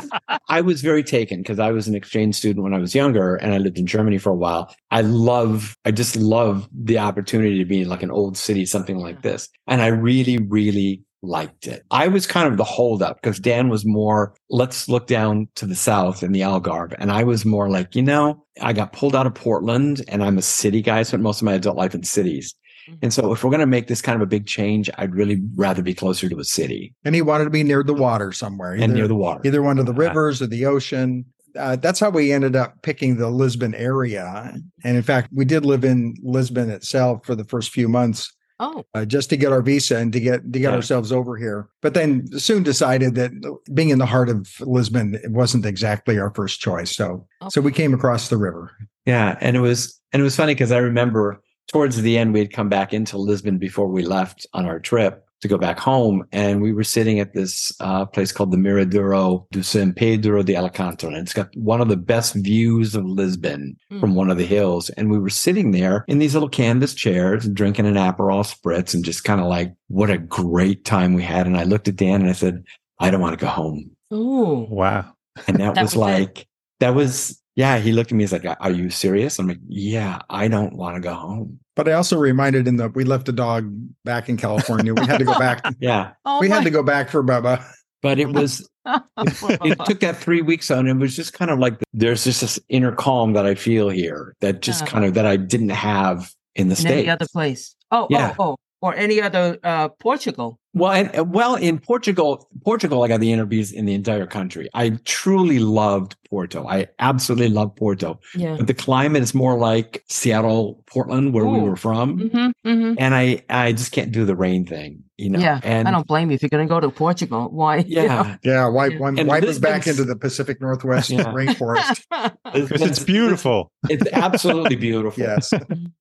I 0.48 0.60
was 0.60 0.82
very 0.82 1.02
taken 1.02 1.40
because 1.40 1.58
I 1.58 1.70
was 1.70 1.88
an 1.88 1.94
exchange 1.94 2.34
student 2.34 2.62
when 2.62 2.74
I 2.74 2.78
was 2.78 2.94
younger 2.94 3.36
and 3.36 3.54
I 3.54 3.58
lived 3.58 3.78
in 3.78 3.86
Germany 3.86 4.18
for 4.18 4.30
a 4.30 4.36
while. 4.36 4.74
I 4.90 5.00
love 5.00 5.76
I 5.84 5.90
just 5.90 6.16
love 6.16 6.68
the 6.72 6.98
opportunity 6.98 7.58
to 7.58 7.64
be 7.64 7.80
in 7.82 7.88
like 7.88 8.02
an 8.02 8.10
old 8.10 8.36
city 8.36 8.66
something 8.66 8.98
like 8.98 9.22
this. 9.22 9.48
And 9.66 9.80
I 9.80 9.86
really 9.86 10.38
really 10.38 11.02
liked 11.26 11.66
it. 11.66 11.84
I 11.90 12.08
was 12.08 12.26
kind 12.26 12.48
of 12.48 12.56
the 12.56 12.64
holdup 12.64 13.20
because 13.20 13.38
Dan 13.38 13.68
was 13.68 13.84
more, 13.84 14.34
let's 14.50 14.88
look 14.88 15.06
down 15.06 15.48
to 15.56 15.66
the 15.66 15.74
south 15.74 16.22
in 16.22 16.32
the 16.32 16.40
Algarve. 16.40 16.94
And 16.98 17.10
I 17.10 17.24
was 17.24 17.44
more 17.44 17.68
like, 17.68 17.94
you 17.94 18.02
know, 18.02 18.44
I 18.60 18.72
got 18.72 18.92
pulled 18.92 19.16
out 19.16 19.26
of 19.26 19.34
Portland 19.34 20.04
and 20.08 20.22
I'm 20.22 20.38
a 20.38 20.42
city 20.42 20.82
guy. 20.82 20.98
I 20.98 21.02
spent 21.02 21.22
most 21.22 21.40
of 21.40 21.46
my 21.46 21.54
adult 21.54 21.76
life 21.76 21.94
in 21.94 22.02
cities. 22.02 22.54
And 23.02 23.12
so 23.12 23.32
if 23.32 23.42
we're 23.42 23.50
going 23.50 23.60
to 23.60 23.66
make 23.66 23.86
this 23.86 24.02
kind 24.02 24.16
of 24.16 24.22
a 24.22 24.26
big 24.26 24.46
change, 24.46 24.90
I'd 24.98 25.14
really 25.14 25.40
rather 25.54 25.82
be 25.82 25.94
closer 25.94 26.28
to 26.28 26.38
a 26.38 26.44
city. 26.44 26.94
And 27.04 27.14
he 27.14 27.22
wanted 27.22 27.44
to 27.44 27.50
be 27.50 27.62
near 27.62 27.82
the 27.82 27.94
water 27.94 28.30
somewhere. 28.30 28.74
Either, 28.74 28.84
and 28.84 28.94
near 28.94 29.08
the 29.08 29.14
water. 29.14 29.40
Either 29.44 29.62
one 29.62 29.78
of 29.78 29.86
the 29.86 29.94
rivers 29.94 30.42
or 30.42 30.46
the 30.46 30.66
ocean. 30.66 31.24
Uh, 31.56 31.76
that's 31.76 32.00
how 32.00 32.10
we 32.10 32.32
ended 32.32 32.56
up 32.56 32.82
picking 32.82 33.16
the 33.16 33.30
Lisbon 33.30 33.74
area. 33.74 34.54
And 34.82 34.96
in 34.96 35.02
fact, 35.02 35.30
we 35.32 35.44
did 35.44 35.64
live 35.64 35.84
in 35.84 36.14
Lisbon 36.22 36.68
itself 36.70 37.24
for 37.24 37.34
the 37.34 37.44
first 37.44 37.70
few 37.70 37.88
months 37.88 38.30
Oh, 38.60 38.84
uh, 38.94 39.04
just 39.04 39.30
to 39.30 39.36
get 39.36 39.52
our 39.52 39.62
visa 39.62 39.96
and 39.96 40.12
to 40.12 40.20
get 40.20 40.42
to 40.52 40.58
get 40.58 40.70
yeah. 40.70 40.76
ourselves 40.76 41.10
over 41.10 41.36
here. 41.36 41.68
But 41.82 41.94
then 41.94 42.26
soon 42.38 42.62
decided 42.62 43.16
that 43.16 43.32
being 43.74 43.88
in 43.88 43.98
the 43.98 44.06
heart 44.06 44.28
of 44.28 44.48
Lisbon 44.60 45.18
wasn't 45.26 45.66
exactly 45.66 46.18
our 46.18 46.32
first 46.34 46.60
choice. 46.60 46.94
So 46.94 47.26
okay. 47.42 47.50
so 47.50 47.60
we 47.60 47.72
came 47.72 47.92
across 47.92 48.28
the 48.28 48.36
river. 48.36 48.70
Yeah, 49.06 49.36
and 49.40 49.56
it 49.56 49.60
was 49.60 50.00
and 50.12 50.20
it 50.20 50.24
was 50.24 50.36
funny 50.36 50.54
because 50.54 50.70
I 50.70 50.78
remember 50.78 51.42
towards 51.66 52.00
the 52.00 52.16
end 52.16 52.32
we 52.32 52.38
had 52.38 52.52
come 52.52 52.68
back 52.68 52.92
into 52.92 53.18
Lisbon 53.18 53.58
before 53.58 53.88
we 53.88 54.04
left 54.04 54.46
on 54.52 54.66
our 54.66 54.78
trip, 54.78 55.23
to 55.44 55.48
go 55.48 55.58
back 55.58 55.78
home. 55.78 56.24
And 56.32 56.62
we 56.62 56.72
were 56.72 56.82
sitting 56.84 57.20
at 57.20 57.34
this 57.34 57.70
uh, 57.80 58.06
place 58.06 58.32
called 58.32 58.50
the 58.50 58.56
Miradero 58.56 59.46
do 59.52 59.62
San 59.62 59.92
Pedro 59.92 60.42
de 60.42 60.56
Alcantara. 60.56 61.12
And 61.12 61.22
it's 61.22 61.34
got 61.34 61.54
one 61.54 61.82
of 61.82 61.88
the 61.88 61.98
best 61.98 62.34
views 62.34 62.94
of 62.94 63.04
Lisbon 63.04 63.76
mm. 63.92 64.00
from 64.00 64.14
one 64.14 64.30
of 64.30 64.38
the 64.38 64.46
hills. 64.46 64.88
And 64.90 65.10
we 65.10 65.18
were 65.18 65.28
sitting 65.28 65.72
there 65.72 66.06
in 66.08 66.18
these 66.18 66.32
little 66.32 66.48
canvas 66.48 66.94
chairs, 66.94 67.46
drinking 67.46 67.84
an 67.84 67.94
Aperol 67.94 68.42
spritz 68.42 68.94
and 68.94 69.04
just 69.04 69.22
kind 69.24 69.38
of 69.38 69.46
like, 69.46 69.74
what 69.88 70.08
a 70.08 70.16
great 70.16 70.86
time 70.86 71.12
we 71.12 71.22
had. 71.22 71.46
And 71.46 71.58
I 71.58 71.64
looked 71.64 71.88
at 71.88 71.96
Dan 71.96 72.22
and 72.22 72.30
I 72.30 72.32
said, 72.32 72.64
I 72.98 73.10
don't 73.10 73.20
want 73.20 73.38
to 73.38 73.44
go 73.44 73.50
home. 73.50 73.90
Oh, 74.10 74.66
wow. 74.70 75.12
And 75.46 75.58
that, 75.58 75.74
that 75.74 75.82
was, 75.82 75.92
was 75.92 75.96
like, 75.96 76.40
it. 76.40 76.46
that 76.80 76.94
was, 76.94 77.38
yeah. 77.56 77.78
He 77.78 77.92
looked 77.92 78.12
at 78.12 78.16
me. 78.16 78.24
He's 78.24 78.32
like, 78.32 78.44
are 78.44 78.70
you 78.70 78.90
serious? 78.90 79.38
I'm 79.38 79.48
like, 79.48 79.60
yeah, 79.66 80.20
I 80.30 80.48
don't 80.48 80.74
want 80.74 80.96
to 80.96 81.00
go 81.00 81.14
home. 81.14 81.60
But 81.76 81.88
I 81.88 81.92
also 81.92 82.18
reminded 82.18 82.68
him 82.68 82.76
that 82.76 82.94
we 82.94 83.04
left 83.04 83.28
a 83.28 83.32
dog 83.32 83.70
back 84.04 84.28
in 84.28 84.36
California. 84.36 84.94
We 84.94 85.06
had 85.06 85.18
to 85.18 85.24
go 85.24 85.38
back. 85.38 85.64
yeah. 85.80 86.12
Oh 86.24 86.40
we 86.40 86.48
my. 86.48 86.56
had 86.56 86.64
to 86.64 86.70
go 86.70 86.82
back 86.82 87.08
for 87.10 87.22
Bubba. 87.22 87.64
But 88.00 88.18
it 88.18 88.28
was, 88.28 88.68
it, 88.86 89.02
it, 89.18 89.84
took 89.86 90.00
that 90.00 90.16
three 90.16 90.42
weeks 90.42 90.70
on. 90.70 90.86
It 90.86 90.94
was 90.94 91.16
just 91.16 91.32
kind 91.32 91.50
of 91.50 91.58
like 91.58 91.82
there's 91.94 92.24
just 92.24 92.42
this 92.42 92.60
inner 92.68 92.92
calm 92.92 93.32
that 93.32 93.46
I 93.46 93.54
feel 93.54 93.88
here 93.88 94.36
that 94.40 94.60
just 94.60 94.82
uh, 94.82 94.86
kind 94.86 95.04
of 95.06 95.14
that 95.14 95.24
I 95.24 95.36
didn't 95.36 95.70
have 95.70 96.30
in 96.54 96.68
the 96.68 96.72
in 96.72 96.76
States. 96.76 96.92
Any 96.92 97.08
other 97.08 97.26
place. 97.32 97.74
Oh, 97.90 98.02
oh 98.02 98.06
yeah. 98.10 98.34
oh, 98.38 98.50
oh. 98.52 98.56
Or 98.82 98.94
any 98.94 99.22
other 99.22 99.58
uh, 99.64 99.88
Portugal. 99.88 100.58
Well, 100.74 100.92
and, 100.92 101.32
well, 101.32 101.54
in 101.54 101.78
Portugal, 101.78 102.48
Portugal, 102.64 103.04
I 103.04 103.08
got 103.08 103.20
the 103.20 103.32
interviews 103.32 103.70
in 103.70 103.86
the 103.86 103.94
entire 103.94 104.26
country. 104.26 104.68
I 104.74 104.90
truly 105.04 105.60
loved 105.60 106.16
Porto. 106.28 106.66
I 106.66 106.88
absolutely 106.98 107.48
love 107.48 107.76
Porto. 107.76 108.18
Yeah. 108.34 108.56
But 108.56 108.66
the 108.66 108.74
climate 108.74 109.22
is 109.22 109.34
more 109.34 109.56
like 109.56 110.02
Seattle, 110.08 110.82
Portland, 110.86 111.32
where 111.32 111.44
Ooh. 111.44 111.50
we 111.50 111.60
were 111.60 111.76
from, 111.76 112.18
mm-hmm, 112.18 112.68
mm-hmm. 112.68 112.94
and 112.98 113.14
I, 113.14 113.44
I 113.48 113.72
just 113.72 113.92
can't 113.92 114.10
do 114.10 114.24
the 114.24 114.34
rain 114.34 114.66
thing. 114.66 115.04
You 115.16 115.30
know. 115.30 115.38
Yeah. 115.38 115.60
And 115.62 115.86
I 115.86 115.92
don't 115.92 116.08
blame 116.08 116.30
you 116.30 116.34
if 116.34 116.42
you're 116.42 116.48
going 116.48 116.66
to 116.66 116.68
go 116.68 116.80
to 116.80 116.90
Portugal. 116.90 117.48
Why? 117.52 117.84
Yeah. 117.86 118.02
You 118.02 118.08
know? 118.08 118.36
Yeah. 118.42 118.66
Why? 118.66 118.88
Why, 118.88 119.12
why 119.12 119.40
move 119.40 119.60
back 119.60 119.86
into 119.86 120.04
the 120.04 120.16
Pacific 120.16 120.60
Northwest 120.60 121.10
yeah. 121.10 121.24
rainforest? 121.24 122.02
Because 122.52 122.82
it's 122.82 123.02
beautiful. 123.02 123.72
It's 123.88 124.06
absolutely 124.12 124.76
beautiful. 124.76 125.20
yes. 125.20 125.52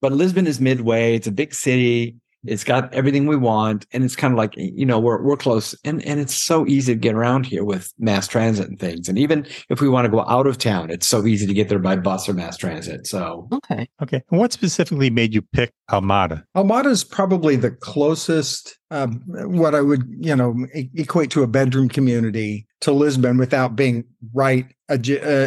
But 0.01 0.11
Lisbon 0.11 0.45
is 0.45 0.61
midway. 0.61 1.15
It's 1.15 1.25
a 1.25 1.31
big 1.31 1.53
city. 1.55 2.17
It's 2.45 2.63
got 2.63 2.93
everything 2.93 3.27
we 3.27 3.35
want, 3.35 3.85
and 3.93 4.03
it's 4.03 4.15
kind 4.15 4.33
of 4.33 4.38
like 4.38 4.53
you 4.57 4.85
know 4.85 5.00
we're 5.00 5.21
we're 5.21 5.38
close, 5.38 5.75
and 5.83 6.03
and 6.05 6.19
it's 6.19 6.35
so 6.35 6.67
easy 6.67 6.93
to 6.93 7.00
get 7.00 7.15
around 7.15 7.45
here 7.45 7.63
with 7.63 7.93
mass 8.00 8.27
transit 8.27 8.67
and 8.67 8.79
things. 8.79 9.07
And 9.07 9.17
even 9.17 9.45
if 9.69 9.81
we 9.81 9.89
want 9.89 10.05
to 10.05 10.12
go 10.12 10.21
out 10.27 10.47
of 10.47 10.57
town, 10.57 10.89
it's 10.89 11.07
so 11.07 11.25
easy 11.25 11.47
to 11.47 11.53
get 11.53 11.69
there 11.69 11.79
by 11.79 11.95
bus 11.95 12.27
or 12.27 12.33
mass 12.33 12.57
transit. 12.57 13.07
So 13.07 13.47
okay, 13.51 13.88
okay. 14.01 14.21
And 14.31 14.39
what 14.39 14.53
specifically 14.53 15.09
made 15.09 15.33
you 15.33 15.41
pick 15.41 15.73
Almada? 15.89 16.43
Almada 16.55 16.88
is 16.88 17.03
probably 17.03 17.55
the 17.55 17.71
closest 17.71 18.77
um, 18.93 19.23
what 19.25 19.73
I 19.73 19.81
would, 19.81 20.03
you 20.19 20.35
know, 20.35 20.67
equate 20.73 21.31
to 21.31 21.41
a 21.41 21.47
bedroom 21.47 21.89
community 21.89 22.67
to 22.81 22.91
Lisbon 22.91 23.38
without 23.38 23.75
being 23.75 24.05
right 24.33 24.67
uh, 24.88 24.95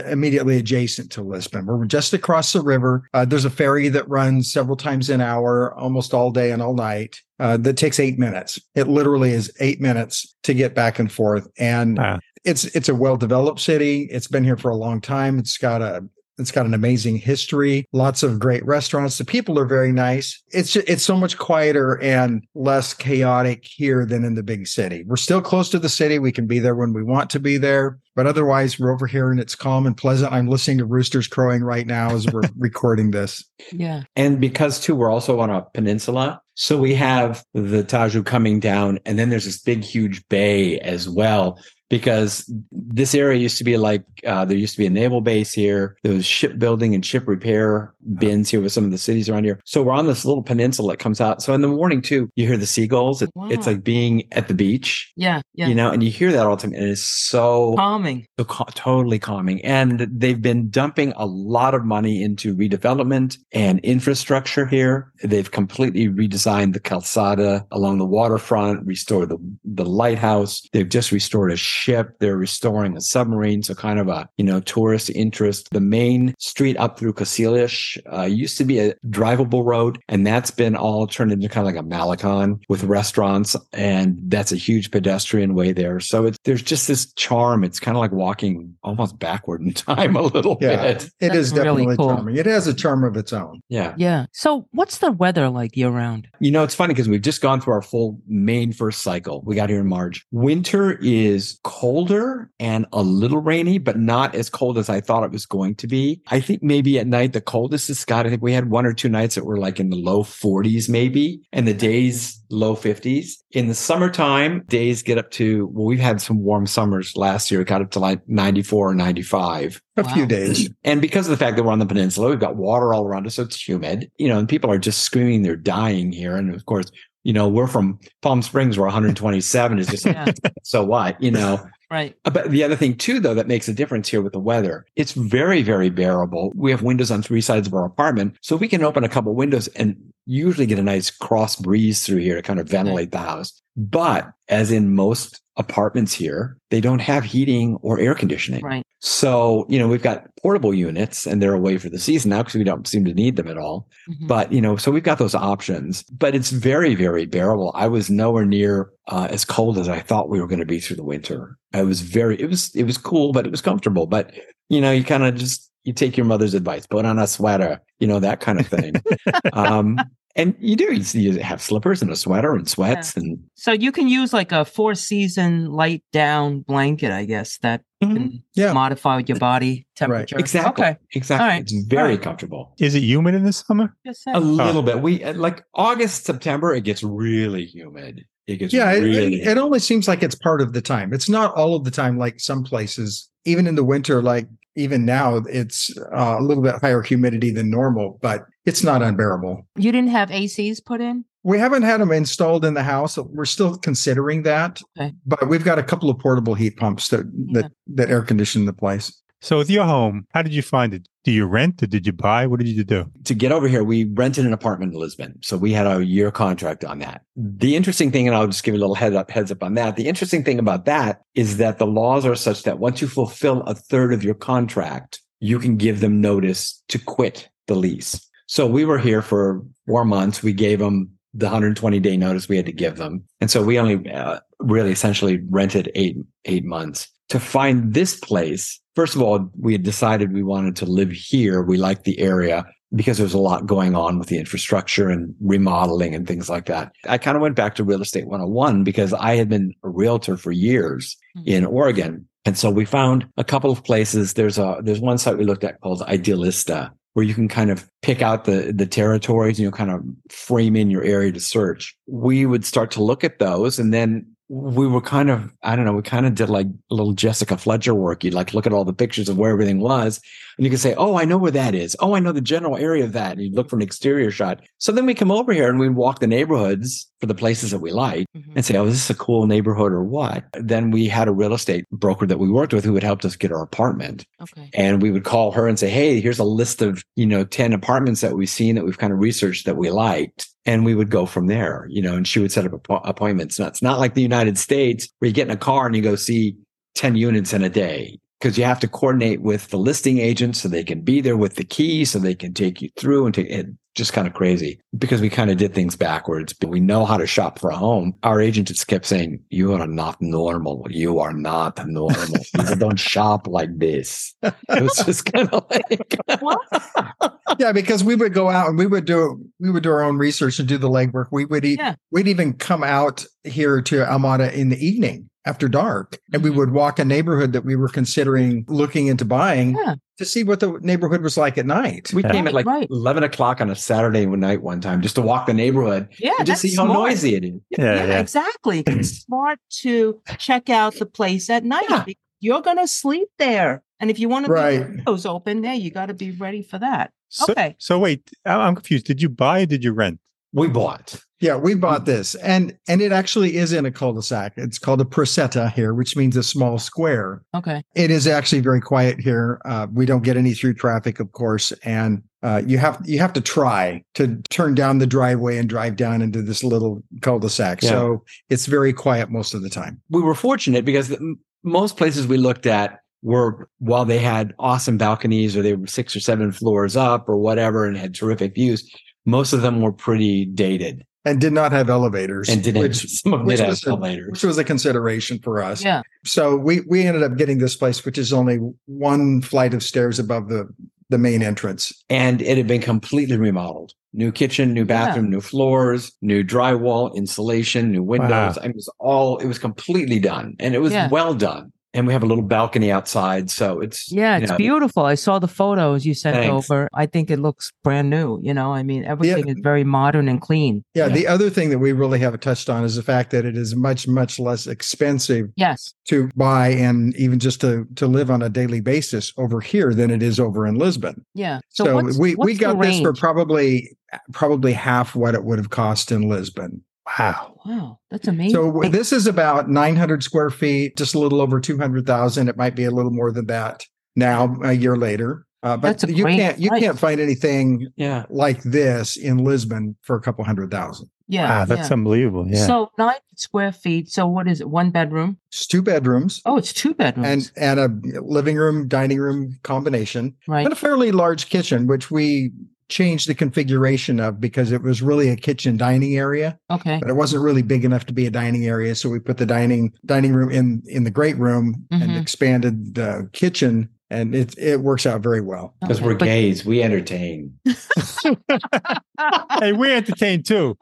immediately 0.07 0.57
adjacent 0.57 1.13
to 1.13 1.23
Lisbon. 1.23 1.65
We're 1.65 1.85
just 1.85 2.13
across 2.13 2.53
the 2.53 2.61
river. 2.61 3.09
Uh, 3.15 3.25
there's 3.25 3.45
a 3.45 3.51
ferry 3.51 3.89
that 3.91 4.09
runs 4.09 4.53
several 4.53 4.77
times 4.77 5.09
an 5.11 5.21
hour, 5.21 5.73
almost 5.75 6.13
all 6.13 6.33
day 6.33 6.51
and 6.51 6.61
all 6.61 6.75
night. 6.75 7.21
Uh, 7.39 7.57
that 7.59 7.77
takes 7.77 8.01
eight 8.01 8.19
minutes. 8.19 8.59
It 8.75 8.89
literally 8.89 9.31
is 9.31 9.53
eight 9.61 9.81
minutes 9.81 10.35
to 10.43 10.53
get 10.53 10.75
back 10.75 10.99
and 10.99 11.13
forth. 11.13 11.47
And 11.57 12.01
it's 12.45 12.65
it's 12.65 12.89
a 12.89 12.95
well 12.95 13.17
developed 13.17 13.61
city. 13.61 14.09
It's 14.11 14.29
been 14.29 14.45
here 14.45 14.57
for 14.57 14.71
a 14.71 14.77
long 14.77 15.01
time. 15.01 15.39
It's 15.39 15.59
got 15.59 15.83
a 15.83 16.05
it's 16.39 16.51
got 16.51 16.67
an 16.67 16.75
amazing 16.75 17.17
history, 17.17 17.87
lots 17.93 18.23
of 18.23 18.39
great 18.39 18.65
restaurants. 18.67 19.19
The 19.19 19.25
people 19.25 19.59
are 19.59 19.65
very 19.65 19.93
nice. 19.93 20.43
It's 20.53 20.73
just, 20.73 20.89
it's 20.89 21.03
so 21.03 21.17
much 21.17 21.39
quieter 21.39 22.01
and 22.03 22.45
less 22.55 22.93
chaotic 22.93 23.65
here 23.65 24.05
than 24.05 24.25
in 24.25 24.35
the 24.35 24.43
big 24.43 24.67
city. 24.67 25.05
We're 25.07 25.17
still 25.17 25.41
close 25.41 25.71
to 25.71 25.79
the 25.79 25.89
city. 25.89 26.19
We 26.19 26.33
can 26.33 26.47
be 26.47 26.59
there 26.59 26.75
when 26.75 26.93
we 26.93 27.03
want 27.03 27.31
to 27.31 27.41
be 27.41 27.57
there, 27.57 27.99
but 28.15 28.27
otherwise 28.27 28.79
we're 28.79 28.93
over 28.93 29.07
here 29.07 29.31
and 29.31 29.41
it's 29.41 29.55
calm 29.55 29.87
and 29.87 29.97
pleasant. 29.97 30.33
I'm 30.33 30.49
listening 30.49 30.79
to 30.79 30.85
roosters 30.85 31.27
crowing 31.27 31.63
right 31.63 31.87
now 31.87 32.11
as 32.11 32.27
we're 32.27 32.43
recording 32.57 33.11
this. 33.11 33.45
Yeah. 33.73 34.03
And 34.15 34.41
because 34.41 34.79
too 34.81 34.95
we're 34.95 35.11
also 35.11 35.41
on 35.41 35.51
a 35.51 35.63
peninsula, 35.75 36.41
so 36.55 36.79
we 36.79 36.95
have 36.95 37.45
the 37.53 37.85
Taju 37.85 38.25
coming 38.25 38.61
down 38.61 38.99
and 39.05 39.19
then 39.19 39.29
there's 39.29 39.45
this 39.45 39.61
big 39.61 39.85
huge 39.85 40.27
bay 40.29 40.79
as 40.81 41.09
well 41.09 41.59
because 41.89 42.51
this 42.73 43.15
area 43.15 43.39
used 43.39 43.59
to 43.59 43.65
be 43.65 43.77
like 43.77 44.05
uh, 44.27 44.45
there 44.45 44.57
used 44.57 44.75
to 44.75 44.79
be 44.79 44.87
a 44.87 44.91
naval 44.91 45.21
base 45.21 45.53
here. 45.53 45.97
There 46.03 46.15
was 46.15 46.27
shipbuilding 46.27 46.95
and 46.95 47.05
ship 47.05 47.27
repair 47.27 47.95
bins 48.15 48.51
here 48.51 48.61
with 48.61 48.73
some 48.73 48.85
of 48.85 48.91
the 48.91 48.99
cities 48.99 49.29
around 49.29 49.45
here. 49.45 49.61
So 49.65 49.83
we're 49.83 49.93
on 49.93 50.07
this 50.07 50.25
little 50.25 50.43
peninsula 50.43 50.93
that 50.93 50.99
comes 50.99 51.21
out. 51.21 51.43
So 51.43 51.53
in 51.55 51.61
the 51.61 51.69
morning 51.69 52.03
too, 52.03 52.31
you 52.37 52.47
hear 52.47 52.57
the 52.57 52.67
seagulls. 52.67 53.23
It, 53.23 53.31
wow. 53.35 53.49
It's 53.49 53.67
like 53.67 53.85
being 53.85 54.25
at 54.33 54.49
the 54.49 54.55
beach. 54.55 55.13
Yeah, 55.17 55.43
yeah. 55.55 55.69
You 55.69 55.75
know, 55.75 55.91
and 55.91 56.03
you 56.03 56.11
hear 56.11 56.33
that 56.33 56.47
all 56.47 56.57
the 56.57 56.63
time, 56.63 56.75
and 56.75 56.85
it's 56.85 57.03
so 57.03 57.75
calming, 57.77 58.27
so 58.39 58.45
totally 58.75 59.19
calming. 59.19 59.65
And 59.65 60.01
they've 60.11 60.41
been 60.41 60.71
dumping 60.71 61.13
a 61.17 61.27
lot 61.27 61.75
of 61.75 61.85
money 61.85 62.23
into 62.23 62.55
redevelopment 62.55 63.39
and 63.53 63.81
infrastructure 63.81 64.67
here. 64.67 65.13
They've 65.23 65.51
completely 65.51 66.09
redesigned 66.09 66.73
the 66.73 66.81
calçada 66.81 67.67
along 67.71 67.99
the 67.99 68.07
waterfront, 68.07 68.87
restored 68.87 69.29
the 69.29 69.39
the 69.65 69.85
lighthouse. 69.85 70.63
They've 70.73 70.89
just 70.89 71.13
restored 71.13 71.53
a 71.53 71.57
ship. 71.77 72.17
They're 72.21 72.37
restoring 72.37 72.97
a 72.97 73.01
submarine. 73.01 73.63
So 73.63 73.75
kind 73.75 73.99
of 73.99 74.09
a, 74.09 74.29
you 74.37 74.45
know, 74.45 74.61
tourist 74.61 75.11
interest. 75.11 75.69
The 75.71 75.81
main 75.81 76.35
street 76.39 76.77
up 76.79 76.99
through 76.99 77.13
Cacilhas 77.15 77.99
uh, 78.13 78.23
used 78.23 78.57
to 78.59 78.65
be 78.65 78.79
a 78.79 78.95
drivable 79.09 79.65
road 79.65 79.99
and 80.09 80.27
that's 80.27 80.51
been 80.51 80.75
all 80.77 81.07
turned 81.07 81.33
into 81.33 81.49
kind 81.49 81.67
of 81.69 81.75
like 81.75 81.83
a 81.83 81.87
Malecon 81.87 82.61
with 82.69 82.85
restaurants. 82.85 83.55
And 83.73 84.19
that's 84.25 84.53
a 84.53 84.57
huge 84.57 84.91
pedestrian 84.91 85.55
way 85.55 85.73
there. 85.73 86.01
So 86.01 86.27
it's, 86.27 86.39
there's 86.45 86.63
just 86.63 86.89
this 86.89 87.13
charm. 87.15 87.63
It's 87.65 87.79
kind 87.81 87.97
of 87.97 88.01
like 88.01 88.13
walking 88.13 88.75
almost 88.83 89.19
backward 89.19 89.61
in 89.61 89.73
time 89.75 90.17
a 90.17 90.23
little 90.23 90.57
Yeah, 90.61 90.95
bit. 90.95 91.11
it 91.21 91.35
is 91.35 91.53
That's 91.53 91.65
really 91.65 91.85
definitely 91.85 91.97
cool. 91.97 92.09
charming. 92.15 92.37
It 92.37 92.47
has 92.47 92.67
a 92.67 92.75
charm 92.75 93.05
of 93.05 93.17
its 93.17 93.33
own. 93.33 93.61
Yeah. 93.69 93.95
Yeah. 93.99 94.27
So 94.33 94.67
what's 94.73 94.99
the 94.99 95.13
weather 95.13 95.49
like 95.49 95.77
year 95.77 95.91
round? 95.91 96.29
You 96.41 96.51
know, 96.51 96.63
it's 96.65 96.75
funny 96.75 96.95
because 96.95 97.09
we've 97.09 97.23
just 97.23 97.41
gone 97.43 97.61
through 97.61 97.75
our 97.75 97.83
full 97.83 98.19
main 98.27 98.73
first 98.73 99.03
cycle. 99.03 99.43
We 99.45 99.55
got 99.57 99.69
here 99.69 99.81
in 99.81 99.87
March. 99.89 100.25
Winter 100.33 100.99
is 101.01 101.59
colder 101.67 102.49
and 102.61 102.87
a 102.93 103.03
little 103.03 103.41
rainy, 103.41 103.77
but 103.79 103.99
not 103.99 104.37
as 104.37 104.49
cold 104.49 104.79
as 104.79 104.89
I 104.89 105.01
thought 105.01 105.25
it 105.25 105.33
was 105.33 105.47
going 105.47 105.75
to 105.75 105.89
be. 105.89 106.23
I 106.29 106.39
think 106.39 106.63
maybe 106.63 106.97
at 107.01 107.09
night, 107.09 107.33
the 107.33 107.41
coldest 107.41 107.91
is 107.91 107.99
Scott. 107.99 108.25
I 108.25 108.31
think 108.31 108.41
we 108.41 108.53
had 108.53 108.71
one 108.71 108.87
or 108.87 108.93
two 108.93 109.09
nights 109.09 109.35
that 109.35 109.45
were 109.45 109.59
like 109.59 109.81
in 109.81 109.91
the 109.91 109.97
low 109.97 110.23
40s, 110.23 110.89
maybe, 110.89 111.41
and 111.53 111.67
the 111.67 111.75
days 111.75 112.41
low 112.51 112.77
50s. 112.77 113.31
In 113.51 113.67
the 113.67 113.75
summertime, 113.75 114.63
days 114.69 115.03
get 115.03 115.19
up 115.19 115.33
to, 115.33 115.67
well, 115.73 115.87
we've 115.87 115.99
had 115.99 116.21
some 116.21 116.41
warm 116.45 116.69
summers 116.69 117.17
last 117.17 117.51
year. 117.51 117.63
It 117.63 117.67
got 117.67 117.83
up 117.83 117.91
to 117.91 117.99
like 117.99 118.21
94 118.29 118.91
or 118.91 118.95
95. 118.95 119.83
A 119.97 120.03
Wow. 120.03 120.15
few 120.15 120.27
days. 120.27 120.71
And 120.85 121.01
because 121.01 121.27
of 121.27 121.37
the 121.37 121.45
fact 121.45 121.57
that 121.57 121.65
we're 121.65 121.73
on 121.73 121.81
the 121.81 121.87
peninsula, 121.87 122.29
we've 122.31 122.39
got 122.39 122.55
water 122.55 122.95
all 122.95 123.05
around 123.05 123.27
us, 123.27 123.35
so 123.35 123.43
it's 123.43 123.67
humid, 123.67 124.09
you 124.19 124.29
know, 124.29 124.39
and 124.39 124.49
people 124.49 124.71
are 124.71 124.79
just 124.79 125.03
screaming 125.03 125.43
they're 125.43 125.57
dying 125.57 126.13
here. 126.13 126.37
And 126.37 126.55
of 126.55 126.65
course, 126.67 126.93
you 127.27 127.33
know, 127.33 127.49
we're 127.49 127.67
from 127.67 127.99
Palm 128.23 128.41
Springs 128.41 128.79
where 128.79 128.87
127 128.87 129.81
is 129.81 129.89
just 129.89 130.07
like, 130.07 130.15
Yeah. 130.15 130.33
so 130.63 130.85
what, 130.85 131.21
you 131.21 131.31
know. 131.31 131.61
Right. 131.89 132.17
Uh, 132.25 132.31
but 132.31 132.51
the 132.51 132.65
other 132.65 132.75
thing 132.75 132.97
too, 132.97 133.21
though, 133.21 133.35
that 133.35 133.47
makes 133.47 133.69
a 133.69 133.73
difference 133.73 134.09
here 134.09 134.21
with 134.21 134.33
the 134.33 134.41
weather, 134.41 134.85
it's 134.97 135.13
very, 135.13 135.63
very 135.63 135.89
bearable. 135.89 136.53
We 136.57 136.73
have 136.73 136.83
windows 136.83 137.13
on 137.13 137.23
three 137.23 137.41
sides 137.41 137.69
of 137.69 137.75
our 137.75 137.85
apartment, 137.85 138.37
so 138.41 138.57
we 138.57 138.67
can 138.67 138.83
open 138.83 139.05
a 139.05 139.09
couple 139.09 139.33
windows 139.37 139.69
and 139.69 139.97
usually 140.27 140.67
get 140.67 140.81
a 140.81 140.83
nice 140.83 141.11
cross 141.11 141.55
breeze 141.55 142.05
through 142.05 142.19
here 142.19 142.35
to 142.35 142.43
kind 142.43 142.59
of 142.59 142.69
ventilate 142.69 143.13
the 143.13 143.19
house. 143.19 143.63
But 143.77 144.33
as 144.49 144.73
in 144.73 144.97
most 144.97 145.41
apartments 145.57 146.13
here, 146.13 146.59
they 146.71 146.81
don't 146.81 146.99
have 146.99 147.23
heating 147.23 147.79
or 147.83 148.01
air 148.01 148.17
conditioning. 148.17 148.65
Right. 148.65 148.83
So, 149.01 149.67
you 149.69 149.79
know, 149.79 149.89
we've 149.89 150.03
got 150.03 150.25
portable 150.43 150.73
units 150.73 151.27
and 151.27 151.41
they're 151.43 151.55
away 151.55 151.77
for 151.77 151.89
the 151.91 151.99
season 151.99 152.31
now 152.31 152.39
because 152.39 152.55
we 152.55 152.65
don't 152.65 152.89
seem 152.89 153.05
to 153.05 153.13
need 153.13 153.37
them 153.37 153.47
at 153.49 153.59
all. 153.59 153.89
Mhm. 154.09 154.27
But, 154.27 154.53
you 154.53 154.61
know, 154.61 154.77
so 154.77 154.91
we've 154.91 155.03
got 155.03 155.19
those 155.19 155.35
options, 155.35 156.03
but 156.05 156.35
it's 156.35 156.51
very, 156.51 156.95
very 156.95 157.27
bearable. 157.27 157.73
I 157.75 157.89
was 157.89 158.09
nowhere 158.09 158.47
near 158.47 158.91
uh, 159.09 159.29
as 159.31 159.45
cold 159.45 159.79
as 159.79 159.89
I 159.89 160.01
thought 160.01 160.31
we 160.31 160.41
were 160.41 160.47
going 160.47 160.61
to 160.61 160.67
be 160.67 160.81
through 160.81 160.97
the 160.97 161.05
winter. 161.05 161.59
I 161.75 161.83
was 161.83 162.01
very, 162.01 162.41
it 162.41 162.49
was, 162.49 162.75
it 162.75 162.85
was 162.85 162.97
cool, 162.97 163.33
but 163.33 163.47
it 163.47 163.51
was 163.51 163.61
comfortable. 163.61 164.07
But, 164.07 164.33
you 164.71 164.81
know, 164.81 164.93
you 164.93 165.05
kind 165.05 165.25
of 165.25 165.35
just, 165.35 165.71
you 165.85 165.93
take 165.93 166.17
your 166.17 166.27
mother's 166.27 166.55
advice, 166.55 166.87
put 166.87 167.05
on 167.05 167.19
a 167.19 167.27
sweater, 167.27 167.81
you 168.01 168.07
know, 168.07 168.19
that 168.19 168.41
kind 168.41 168.59
of 168.59 168.67
thing. 168.67 168.95
um, 169.53 169.99
and 170.37 170.55
you 170.61 170.77
do, 170.77 170.93
you, 170.95 171.03
you 171.33 171.41
have 171.41 171.61
slippers 171.61 172.03
and 172.03 172.11
a 172.11 172.17
sweater 172.17 172.55
and 172.55 172.69
sweats 172.69 173.17
and 173.17 173.39
So 173.55 173.73
you 173.73 173.91
can 173.91 174.07
use 174.07 174.33
like 174.33 174.53
a 174.53 174.65
four 174.65 174.95
season 174.95 175.73
light 175.73 176.05
down 176.13 176.61
blanket, 176.61 177.11
I 177.11 177.25
guess, 177.25 177.59
that 177.59 177.83
can 178.03 178.43
Yeah. 178.55 178.73
modify 178.73 179.17
with 179.17 179.29
your 179.29 179.39
body 179.39 179.87
temperature. 179.97 180.39
exactly, 180.39 180.85
Okay. 180.85 180.97
exactly. 181.15 181.43
All 181.45 181.49
right. 181.51 181.63
It's 181.63 181.73
very 181.87 182.03
All 182.03 182.09
right. 182.11 182.23
comfortable. 182.23 182.75
Is 182.79 182.95
it 182.95 183.03
humid 183.03 183.35
in 183.35 183.45
the 183.45 183.53
summer? 183.53 183.97
A 184.07 184.15
saying. 184.15 184.39
little 184.45 184.83
bit. 184.83 185.01
We 185.01 185.25
uh, 185.25 185.33
like 185.35 185.65
August, 185.75 186.25
September, 186.25 186.75
it 186.75 186.85
gets 186.85 187.03
really 187.03 187.65
humid. 187.65 188.25
It 188.47 188.59
gets 188.59 188.73
Yeah, 188.73 188.93
it, 188.93 189.01
really 189.01 189.41
it, 189.41 189.49
it 189.49 189.59
only 189.59 189.81
seems 189.81 190.07
like 190.07 190.23
it's 190.23 190.37
part 190.37 190.61
of 190.61 190.73
the 190.73 190.81
time. 190.83 191.13
It's 191.13 191.29
not 191.29 191.55
all 191.57 191.75
of 191.75 191.83
the 191.85 191.91
time, 191.91 192.17
like 192.19 192.39
some 192.39 192.63
places, 192.63 193.29
even 193.45 193.67
in 193.67 193.75
the 193.75 193.83
winter, 193.85 194.23
like 194.23 194.47
even 194.77 195.05
now, 195.05 195.37
it's 195.49 195.91
uh, 196.15 196.37
a 196.39 196.43
little 196.43 196.63
bit 196.63 196.77
higher 196.81 197.03
humidity 197.03 197.51
than 197.51 197.71
normal, 197.71 198.19
but 198.23 198.45
it's 198.67 198.85
not 198.85 199.03
unbearable. 199.03 199.67
You 199.77 199.91
didn't 199.91 200.11
have 200.11 200.29
ACs 200.29 200.85
put 200.85 201.01
in? 201.01 201.25
We 201.43 201.59
haven't 201.59 201.83
had 201.83 202.01
them 202.01 202.13
installed 202.13 202.65
in 202.65 202.75
the 202.75 202.83
house. 202.83 203.17
We're 203.19 203.45
still 203.45 203.79
considering 203.79 204.43
that, 204.43 204.81
Okay. 204.99 205.13
but 205.25 205.49
we've 205.49 205.65
got 205.65 205.79
a 205.79 205.83
couple 205.83 206.11
of 206.11 206.19
portable 206.19 206.55
heat 206.55 206.77
pumps 206.77 207.09
that 207.09 207.25
Yeah. 207.35 207.63
that 207.63 207.73
that 207.95 208.11
air 208.11 208.23
condition 208.23 208.67
the 208.67 208.73
place. 208.73 209.13
So 209.47 209.59
with 209.59 209.71
your 209.71 209.85
home, 209.85 210.27
how 210.35 210.43
did 210.43 210.53
you 210.53 210.61
find 210.61 210.93
it? 210.93 211.07
Do 211.23 211.31
you 211.31 211.47
rent 211.47 211.81
or 211.81 211.87
did 211.87 212.05
you 212.05 212.13
buy? 212.13 212.49
What 212.49 212.59
did 212.59 212.67
you 212.67 212.83
do? 212.83 213.09
to 213.27 213.33
get 213.33 213.53
over 213.53 213.69
here, 213.69 213.85
we 213.85 214.03
rented 214.03 214.45
an 214.45 214.53
apartment 214.53 214.93
in 214.93 214.99
Lisbon. 214.99 215.39
So 215.41 215.57
we 215.57 215.73
had 215.73 215.87
a 215.87 216.05
year 216.05 216.33
contract 216.33 216.85
on 216.85 216.99
that. 216.99 217.23
The 217.37 217.77
interesting 217.77 218.11
thing, 218.11 218.27
and 218.27 218.37
I'll 218.37 218.49
just 218.49 218.65
give 218.65 218.75
you 218.75 218.81
a 218.81 218.83
little 218.83 218.97
head 218.97 219.15
up, 219.15 219.31
heads 219.31 219.53
up 219.53 219.63
on 219.63 219.75
that. 219.75 219.95
The 219.95 220.09
interesting 220.09 220.43
thing 220.43 220.59
about 220.59 220.85
that 220.87 221.21
is 221.37 221.59
that 221.59 221.79
the 221.79 221.87
laws 221.87 222.27
are 222.27 222.35
such 222.35 222.65
that 222.65 222.81
once 222.81 223.01
you 223.01 223.07
fulfill 223.07 223.63
a 223.63 223.75
third 223.77 224.13
of 224.13 224.25
your 224.25 224.35
contract, 224.35 225.21
you 225.39 225.61
can 225.61 225.77
give 225.77 226.01
them 226.01 226.21
notice 226.21 226.83
to 226.89 226.99
quit 226.99 227.49
the 227.69 227.77
lease. 227.77 228.21
So 228.49 228.67
we 228.67 228.85
were 228.85 228.99
here 228.99 229.23
for 229.23 229.63
four 229.87 230.05
months. 230.05 230.43
We 230.43 230.55
gave 230.55 230.81
them 230.81 231.09
the 231.35 231.47
120 231.47 232.01
day 232.01 232.17
notice 232.17 232.49
we 232.49 232.57
had 232.57 232.67
to 232.67 232.73
give 232.73 232.97
them. 232.97 233.23
And 233.41 233.49
so 233.49 233.63
we 233.63 233.79
only 233.79 234.11
uh, 234.11 234.41
really 234.59 234.91
essentially 234.91 235.41
rented 235.51 235.93
eight, 235.95 236.17
eight 236.47 236.65
months 236.65 237.07
to 237.29 237.39
find 237.39 237.95
this 237.95 238.19
place. 238.19 238.81
First 238.97 239.15
of 239.15 239.23
all, 239.23 239.51
we 239.61 239.73
had 239.73 239.83
decided 239.83 240.33
we 240.33 240.43
wanted 240.43 240.75
to 240.77 240.87
live 240.87 241.13
here. 241.13 241.63
We 241.63 241.77
liked 241.77 242.05
the 242.05 242.19
area 242.19 242.65
because 242.95 243.19
there 243.19 243.25
was 243.25 243.35
a 243.35 243.39
lot 243.39 243.67
going 243.67 243.95
on 243.95 244.19
with 244.19 244.29
the 244.29 244.39
infrastructure 244.39 245.11
and 245.11 245.35
remodeling 245.41 246.15
and 246.15 246.27
things 246.27 246.49
like 246.49 246.67
that. 246.67 246.93
I 247.09 247.19
kind 247.19 247.37
of 247.37 247.43
went 247.43 247.57
back 247.57 247.75
to 247.75 247.85
real 247.85 248.01
estate 248.01 248.27
101 248.27 248.85
because 248.85 249.13
I 249.13 249.37
had 249.37 249.49
been 249.49 249.75
a 249.85 249.89
realtor 249.91 250.37
for 250.37 250.51
years 250.51 251.17
Mhm. 251.37 251.47
in 251.47 251.65
Oregon. 251.67 252.27
And 252.47 252.57
so 252.57 252.71
we 252.71 252.85
found 252.85 253.27
a 253.37 253.45
couple 253.45 253.71
of 253.71 253.83
places. 253.85 254.35
There's 254.35 254.57
a, 254.57 254.79
there's 254.83 255.01
one 255.01 255.19
site 255.19 255.37
we 255.37 255.45
looked 255.45 255.65
at 255.65 255.81
called 255.81 256.01
Idealista 256.03 256.91
where 257.15 257.25
you 257.25 257.35
can 257.35 257.49
kind 257.49 257.71
of 257.71 257.89
pick 258.03 258.23
out 258.23 258.45
the, 258.45 258.73
the 258.75 258.87
territories 258.87 259.59
and 259.59 259.65
you 259.65 259.71
kind 259.71 259.91
of 259.91 260.03
frame 260.31 260.77
in 260.77 260.91
your 260.91 261.03
area 261.03 261.33
to 261.33 261.41
search. 261.41 261.97
We 262.07 262.47
would 262.47 262.65
start 262.65 262.91
to 262.93 263.03
look 263.03 263.25
at 263.25 263.41
those 263.41 263.79
and 263.79 263.93
then 263.93 264.27
we 264.49 264.87
were 264.87 265.01
kind 265.01 265.29
of, 265.29 265.53
I 265.63 265.75
don't 265.75 265.85
know, 265.85 265.93
we 265.93 266.03
kind 266.03 266.27
of 266.27 266.35
did 266.35 266.49
like 266.49 266.69
little 266.91 267.13
Jessica 267.13 267.57
Fletcher 267.57 267.95
work. 267.95 268.23
You'd 268.23 268.35
like 268.35 268.55
look 268.55 268.67
at 268.67 268.73
all 268.73 268.85
the 268.85 268.93
pictures 268.93 269.29
of 269.29 269.37
where 269.37 269.51
everything 269.51 269.81
was 269.81 270.21
and 270.57 270.65
you 270.65 270.71
can 270.71 270.79
say, 270.79 270.95
Oh, 270.97 271.17
I 271.19 271.25
know 271.25 271.37
where 271.39 271.51
that 271.51 271.75
is. 271.75 271.97
Oh, 272.01 272.15
I 272.15 272.21
know 272.21 272.33
the 272.33 272.41
general 272.41 272.77
area 272.77 273.05
of 273.05 273.13
that. 273.13 273.33
And 273.33 273.43
you 273.43 273.53
look 273.53 273.69
for 273.69 273.77
an 273.77 273.83
exterior 273.83 274.31
shot. 274.31 274.61
So 274.79 274.91
then 274.93 275.05
we 275.07 275.15
come 275.15 275.31
over 275.31 275.53
here 275.53 275.69
and 275.69 275.79
we 275.79 275.89
walk 275.89 276.21
the 276.21 276.27
neighborhoods 276.27 277.11
for 277.21 277.27
the 277.27 277.35
places 277.35 277.71
that 277.73 277.81
we 277.81 277.91
like 277.93 278.27
Mhm. 278.37 278.53
and 278.57 278.65
say, 278.65 278.77
Oh, 278.77 278.85
is 278.87 278.95
this 278.95 279.05
is 279.05 279.11
a 279.11 279.15
cool 279.19 279.47
neighborhood 279.47 279.93
or 279.93 280.03
what? 280.05 280.45
Then 280.55 280.91
we 280.91 281.09
had 281.09 281.29
a 281.29 281.33
real 281.33 281.53
estate 281.55 281.85
broker 281.91 282.27
that 282.27 282.39
we 282.39 282.51
worked 282.51 282.73
with 282.73 282.85
who 282.85 282.95
had 282.95 283.03
helped 283.03 283.25
us 283.25 283.37
get 283.37 283.53
our 283.53 283.63
apartment. 283.63 284.25
Okay. 284.41 284.71
And 284.75 285.03
we 285.03 285.11
would 285.11 285.25
call 285.25 285.53
her 285.53 285.67
and 285.69 285.79
say, 285.79 285.91
Hey, 285.91 286.21
here's 286.21 286.39
a 286.39 286.45
list 286.45 286.81
of, 286.83 287.03
you 287.17 287.27
know, 287.27 287.45
10 287.45 287.73
apartments 287.73 288.21
that 288.23 288.35
we've 288.37 288.49
seen 288.49 288.75
that 288.77 288.85
we've 288.85 288.99
kind 288.99 289.13
of 289.13 289.19
researched 289.19 289.67
that 289.67 289.77
we 289.77 289.91
liked. 289.91 290.49
And 290.65 290.85
we 290.85 290.95
would 290.95 291.11
go 291.11 291.27
from 291.27 291.47
there, 291.47 291.87
you 291.89 292.03
know, 292.03 292.17
and 292.17 292.27
she 292.27 292.41
would 292.41 292.51
set 292.51 292.65
up 292.67 292.73
appo- 292.73 293.01
appointments. 293.05 293.59
Now, 293.59 293.67
it's 293.69 293.83
not 293.83 294.01
like 294.01 294.15
the 294.15 294.23
United 294.23 294.59
States 294.59 295.09
where 295.19 295.29
you 295.29 295.35
get 295.35 295.47
in 295.47 295.53
a 295.53 295.57
car 295.57 295.87
and 295.87 295.95
you 295.95 296.03
go 296.03 296.17
see 296.17 296.57
10 296.97 297.15
units 297.15 297.53
in 297.53 297.63
a 297.63 297.69
day 297.69 298.19
because 298.41 298.59
you 298.59 298.65
have 298.65 298.81
to 298.81 298.89
coordinate 298.89 299.41
with 299.41 299.69
the 299.69 299.79
listing 299.79 300.19
agent 300.19 300.57
so 300.57 300.69
they 300.69 300.85
can 300.85 301.01
be 301.01 301.21
there 301.21 301.37
with 301.37 301.57
the 301.57 301.65
key 301.65 302.05
so 302.05 302.19
they 302.19 302.35
can 302.35 302.53
take 302.55 302.83
you 302.83 302.91
through 302.97 303.27
and 303.27 303.35
take 303.35 303.49
it. 303.49 303.67
Just 303.95 304.13
kind 304.13 304.27
of 304.27 304.35
crazy 304.35 304.79
because 304.99 305.23
we 305.23 305.31
kind 305.31 305.51
of 305.51 305.57
did 305.57 305.75
things 305.75 305.97
backwards, 305.97 306.53
but 306.53 306.69
we 306.69 306.81
know 306.81 307.07
how 307.07 307.17
to 307.17 307.27
shop 307.27 307.59
for 307.59 307.71
a 307.71 307.77
home. 307.77 308.15
Our 308.25 308.43
agent 308.43 308.69
just 308.69 308.87
kept 308.89 309.07
saying, 309.07 309.41
You 309.49 309.73
are 309.73 309.87
not 309.87 310.21
normal. 310.21 310.87
You 310.91 311.19
are 311.19 311.33
not 311.33 311.87
normal. 311.87 312.27
People 312.55 312.77
don't 312.79 313.01
shop 313.01 313.47
like 313.47 313.71
this. 313.79 314.35
It 314.43 314.53
was 314.83 315.03
just 315.07 315.25
kind 315.33 315.49
of 315.51 315.65
like, 315.71 316.15
yeah, 317.59 317.73
because 317.73 318.05
we 318.05 318.17
would 318.17 318.35
go 318.35 318.51
out 318.51 318.69
and 318.69 318.77
we 318.79 318.87
would 318.87 319.07
do 319.07 319.43
we 319.61 319.71
would 319.71 319.83
do 319.83 319.91
our 319.91 320.03
own 320.03 320.19
research 320.19 320.59
and 320.59 320.69
do 320.69 320.77
the 320.77 320.91
legwork. 320.91 321.29
We 321.33 321.47
would 321.47 321.65
eat, 321.65 321.79
Yeah. 321.79 321.95
we'd 322.11 322.29
even 322.29 322.53
come 322.53 322.85
out 322.85 323.25
here 323.45 323.81
to 323.81 323.97
Almada 324.05 324.53
in 324.53 324.69
the 324.69 324.87
evening 324.87 325.31
after 325.47 325.69
dark, 325.69 326.19
and 326.33 326.43
we 326.43 326.51
Mhm. 326.51 326.57
would 326.57 326.71
walk 326.73 326.99
a 326.99 327.05
neighborhood 327.05 327.53
that 327.53 327.65
we 327.65 327.77
were 327.77 327.89
considering 327.89 328.65
looking 328.69 329.07
into 329.07 329.25
buying 329.25 329.77
Yeah. 329.77 329.95
to 330.19 330.25
see 330.25 330.43
what 330.45 330.61
the 330.61 330.79
neighborhood 330.83 331.23
was 331.23 331.37
like 331.39 331.57
at 331.57 331.65
night. 331.67 332.13
we 332.13 332.23
came 332.23 332.47
at 332.47 332.53
like 332.55 332.67
Right. 332.67 332.89
11 332.91 333.23
o'clock 333.23 333.61
on 333.61 333.71
a 333.71 333.77
Saturday 333.77 334.27
night 334.27 334.61
one 334.63 334.81
time 334.81 335.01
just 335.01 335.15
to 335.15 335.23
walk 335.23 335.47
the 335.47 335.55
neighborhood 335.55 336.09
Yeah. 336.19 336.33
and 336.39 336.47
just 336.47 336.63
that's 336.63 336.75
see 336.75 336.77
how 336.77 336.87
noisy 336.93 337.35
it 337.37 337.45
is. 337.45 337.61
Yeah, 337.71 338.07
yeah. 338.07 338.21
exactly. 338.21 338.83
It's 338.87 339.11
smart 339.25 339.59
to 339.83 340.21
check 340.39 340.69
out 340.69 340.95
the 340.97 341.07
place 341.07 341.49
at 341.49 341.65
night. 341.65 341.87
Yeah. 341.89 342.03
because 342.05 342.21
You're 342.41 342.61
going 342.61 342.77
to 342.79 342.87
sleep 342.89 343.29
there. 343.39 343.83
And 343.99 344.11
if 344.11 344.19
you 344.19 344.29
want 344.29 344.45
to 344.47 344.53
Right. 344.53 344.81
be 344.87 344.97
windows 344.97 345.25
open 345.25 345.63
there, 345.63 345.75
you 345.75 345.91
got 345.91 346.07
to 346.07 346.15
be 346.15 346.31
ready 346.33 346.63
for 346.63 346.79
that. 346.79 347.13
So, 347.29 347.47
Okay. 347.53 347.75
So 347.79 347.99
wait, 347.99 348.29
I- 348.45 348.55
I'm 348.55 348.75
confused. 348.75 349.07
Did 349.07 349.23
you 349.23 349.29
buy 349.31 349.63
or 349.63 349.67
did 349.67 349.83
you 349.85 349.93
rent? 349.93 350.19
We 350.53 350.69
bought. 350.69 351.23
Yeah, 351.41 351.57
we 351.57 351.75
bought 351.75 352.07
this, 352.07 352.35
and 352.37 352.77
and 352.89 353.03
it 353.03 353.13
actually 353.13 353.57
is 353.57 353.73
in 353.75 353.85
a 353.85 353.91
cul-de-sac. 353.91 354.55
It's 354.57 354.79
called 354.79 355.03
a 355.03 355.05
praceta 355.05 355.71
here, 355.73 355.93
which 355.93 356.17
means 356.17 356.35
a 356.35 356.43
small 356.43 356.79
square. 356.79 357.43
Okay. 357.55 357.83
It 357.95 358.11
is 358.11 358.27
actually 358.27 358.63
very 358.63 358.81
quiet 358.81 359.21
here. 359.21 359.61
Uh, 359.67 359.87
we 359.93 360.07
don't 360.07 360.23
get 360.25 360.39
any 360.39 360.55
through 360.55 360.75
traffic, 360.75 361.21
of 361.21 361.33
course, 361.33 361.73
and 361.85 362.23
uh, 362.43 362.63
you 362.67 362.79
have 362.79 362.99
you 363.05 363.19
have 363.19 363.35
to 363.35 363.43
try 363.43 364.03
to 364.15 364.41
turn 364.49 364.75
down 364.75 364.97
the 364.99 365.07
driveway 365.07 365.59
and 365.59 365.69
drive 365.69 365.97
down 365.97 366.23
into 366.23 366.41
this 366.41 366.65
little 366.65 367.03
cul-de-sac. 367.21 367.83
Yeah. 367.83 367.91
So 367.91 368.25
it's 368.49 368.65
very 368.65 368.95
quiet 368.95 369.31
most 369.31 369.53
of 369.53 369.63
the 369.63 369.71
time. 369.71 370.01
We 370.09 370.23
were 370.23 370.35
fortunate 370.35 370.87
because 370.87 371.09
the- 371.09 371.37
most 371.65 371.97
places 371.97 372.27
we 372.27 372.37
looked 372.39 372.65
at 372.65 373.01
were 373.23 373.69
while 373.79 374.05
they 374.05 374.19
had 374.21 374.55
awesome 374.59 374.97
balconies 374.97 375.57
or 375.57 375.63
they 375.63 375.75
were 375.75 375.87
six 375.87 376.15
or 376.15 376.21
seven 376.21 376.53
floors 376.53 376.97
up 376.97 377.29
or 377.29 377.37
whatever 377.37 377.85
and 377.85 377.97
had 377.97 378.15
terrific 378.15 378.55
views, 378.55 378.89
most 379.25 379.53
of 379.53 379.63
them 379.63 379.83
were 379.83 379.93
pretty 379.93 380.45
dated 380.47 381.03
and 381.27 381.41
did 381.41 381.53
not 381.53 381.73
have 381.73 381.91
elevators. 381.91 382.49
and 382.49 382.63
didn't. 382.63 382.81
which, 382.81 382.97
some 383.07 383.33
of 383.35 383.41
them 383.41 383.47
which 383.47 383.59
did 383.59 383.65
have 383.67 383.71
was 383.71 383.83
a- 383.85 384.31
which 384.31 384.43
was 384.45 384.57
a 384.59 384.65
consideration 384.65 385.39
for 385.43 385.63
us. 385.63 385.85
Yeah. 385.85 386.03
So 386.25 386.57
we 386.57 386.81
we 386.89 387.03
ended 387.07 387.23
up 387.23 387.37
getting 387.37 387.59
this 387.59 387.77
place, 387.77 388.05
which 388.07 388.17
is 388.17 388.33
only 388.33 388.57
one 388.87 389.43
flight 389.43 389.75
of 389.75 389.83
stairs 389.83 390.19
above 390.19 390.49
the 390.49 390.69
the 391.09 391.19
main 391.19 391.43
entrance. 391.43 391.93
and 392.09 392.41
it 392.43 392.57
had 392.57 392.67
been 392.67 392.81
completely 392.81 393.37
remodeled. 393.37 393.93
New 394.13 394.33
kitchen, 394.33 394.73
new 394.73 394.85
bathroom, 394.85 395.29
new 395.31 395.41
floors, 395.43 396.11
new 396.23 396.43
drywall, 396.43 397.15
insulation, 397.15 397.93
new 397.93 398.03
windows. 398.03 398.57
Wow. 398.57 398.63
I 398.63 398.63
mean, 398.63 398.71
it 398.71 398.77
was 398.77 398.91
all 398.99 399.37
it 399.39 399.47
was 399.47 399.59
completely 399.59 400.19
done, 400.19 400.57
and 400.59 400.75
it 400.75 400.81
was 400.81 400.93
Yeah. 400.93 401.09
well 401.11 401.35
done. 401.35 401.73
And 401.97 402.07
we 402.07 402.13
have 402.13 402.23
a 402.23 402.27
little 402.27 402.45
balcony 402.45 402.93
outside, 402.93 403.51
so 403.51 403.81
it's 403.81 404.13
Yeah, 404.13 404.37
you 404.37 404.43
it's 404.43 404.51
know, 404.53 404.59
beautiful. 404.59 405.05
I 405.07 405.15
saw 405.15 405.39
the 405.39 405.49
photos 405.49 406.05
you 406.05 406.13
sent 406.13 406.37
Thanks. 406.37 406.53
over. 406.71 406.89
I 406.95 407.07
think 407.07 407.31
it 407.31 407.39
looks 407.39 407.73
brand 407.83 408.11
new. 408.11 408.39
You 408.43 408.53
know, 408.53 408.73
I 408.75 408.83
mean, 408.83 409.03
everything 409.05 409.49
is 409.49 409.57
very 409.63 409.83
modern 409.83 410.29
and 410.29 410.39
clean. 410.41 410.85
Yeah, 410.95 411.07
Yeah. 411.07 411.15
The 411.15 411.27
other 411.27 411.49
thing 411.49 411.71
that 411.71 411.79
we 411.79 411.93
really 411.93 412.19
haven't 412.19 412.43
touched 412.43 412.69
on 412.69 412.85
is 412.85 412.97
the 412.97 413.03
fact 413.03 413.31
that 413.31 413.47
it 413.47 413.57
is 413.57 413.75
much 413.75 414.07
much 414.07 414.39
less 414.39 414.67
expensive 414.67 415.47
Yes. 415.57 415.95
to 416.09 416.29
buy 416.37 416.69
and 416.69 417.17
even 417.17 417.39
just 417.39 417.63
to 417.63 417.87
to 417.97 418.07
live 418.07 418.31
on 418.31 418.43
a 418.43 418.51
daily 418.51 418.81
basis 418.81 419.33
over 419.39 419.61
here 419.61 419.95
than 419.95 420.11
it 420.11 420.23
is 420.23 420.39
over 420.39 420.67
in 420.67 420.75
Lisbon. 420.75 421.25
Yeah. 421.35 421.61
So, 421.71 421.85
So, 421.87 421.95
what's, 421.95 422.19
we 422.19 422.31
we 422.31 422.35
what's 422.37 422.53
the 422.59 422.65
got 422.67 422.81
this 422.83 423.01
for 423.01 423.15
probably 423.15 423.97
probably 424.33 424.75
half 424.75 425.15
what 425.17 425.35
it 425.35 425.45
would 425.45 425.59
have 425.59 425.71
cost 425.71 426.13
in 426.13 426.29
Lisbon. 426.29 426.83
Wow. 427.19 427.61
Wow, 427.65 427.99
that's 428.11 428.29
amazing. 428.29 428.55
So 428.55 428.89
this 428.89 429.13
is 429.13 429.27
about 429.27 429.69
900 429.69 430.23
square 430.23 430.51
feet, 430.51 430.97
just 430.97 431.15
a 431.15 431.19
little 431.19 431.41
over 431.41 431.61
200,000. 431.61 432.49
It 432.49 432.57
might 432.57 432.75
be 432.75 432.85
a 432.85 432.91
little 432.91 433.13
more 433.13 433.33
than 433.33 433.47
that 433.47 433.85
now, 434.17 434.57
a 434.63 434.73
year 434.73 434.97
later. 434.97 435.47
Uh, 435.63 435.77
but 435.77 436.09
you 436.09 436.25
can't 436.25 436.61
you 436.61 436.69
price. 436.69 436.81
can't 436.81 436.99
find 436.99 437.21
anything 437.21 437.89
yeah. 437.97 438.25
like 438.31 438.63
this 438.63 439.17
in 439.17 439.39
Lisbon 439.39 439.97
for 440.03 440.15
a 440.15 440.21
couple 440.21 440.45
hundred 440.45 440.71
thousand. 440.71 441.09
yeah. 441.27 441.49
wow, 441.49 441.65
that's 441.65 441.89
yeah. 441.89 441.95
unbelievable. 441.95 442.47
Yeah. 442.49 442.67
So 442.67 442.91
nine 442.99 443.17
square 443.35 443.73
feet. 443.73 444.09
So 444.09 444.29
what 444.29 444.47
is 444.47 444.61
it? 444.61 444.71
One 444.71 444.91
bedroom? 444.91 445.39
It's 445.49 445.67
two 445.67 445.83
bedrooms 445.83 446.41
Oh, 446.47 446.57
it's 446.57 446.73
two 446.73 446.95
bedrooms. 446.95 447.51
and 447.57 447.81
and 447.81 447.81
a 447.81 448.21
living 448.21 448.57
room 448.57 448.87
dining 448.87 449.19
room 449.19 449.59
combination 449.65 450.37
right. 450.47 450.65
and 450.65 450.73
a 450.73 450.77
fairly 450.77 451.11
large 451.11 451.49
kitchen, 451.49 451.89
which 451.89 452.11
we 452.13 452.53
changed 452.89 453.29
the 453.29 453.35
configuration 453.35 454.21
of 454.21 454.41
because 454.41 454.71
it 454.73 454.83
was 454.83 455.03
really 455.03 455.29
a 455.29 455.37
kitchen 455.37 455.77
dining 455.77 456.17
area. 456.17 456.59
Okay. 456.71 456.99
but 457.01 457.09
it 457.11 457.15
wasn't 457.17 457.43
really 457.43 457.63
big 457.63 457.85
enough 457.85 458.07
to 458.07 458.13
be 458.13 458.27
a 458.27 458.31
dining 458.31 458.67
area. 458.67 458.95
So 458.95 459.09
we 459.09 459.19
put 459.19 459.37
the 459.39 459.47
dining 459.47 459.93
dining 460.05 460.33
room 460.35 460.51
in 460.51 460.83
in 460.87 461.05
the 461.05 461.11
great 461.11 461.37
room 461.39 461.85
and 461.91 462.11
Mhm. 462.13 462.21
expanded 462.21 462.95
the 462.95 463.29
kitchen, 463.33 463.89
and 464.11 464.35
it 464.35 464.57
it 464.59 464.81
works 464.81 465.05
out 465.07 465.21
very 465.23 465.41
well. 465.41 465.75
Because 465.81 465.99
Okay, 465.99 466.07
we're 466.07 466.15
but- 466.17 466.25
gays, 466.27 466.65
we 466.65 466.83
entertain. 466.83 467.53
hey, 469.61 469.73
we 469.73 469.93
entertain 469.93 470.43
too. 470.43 470.77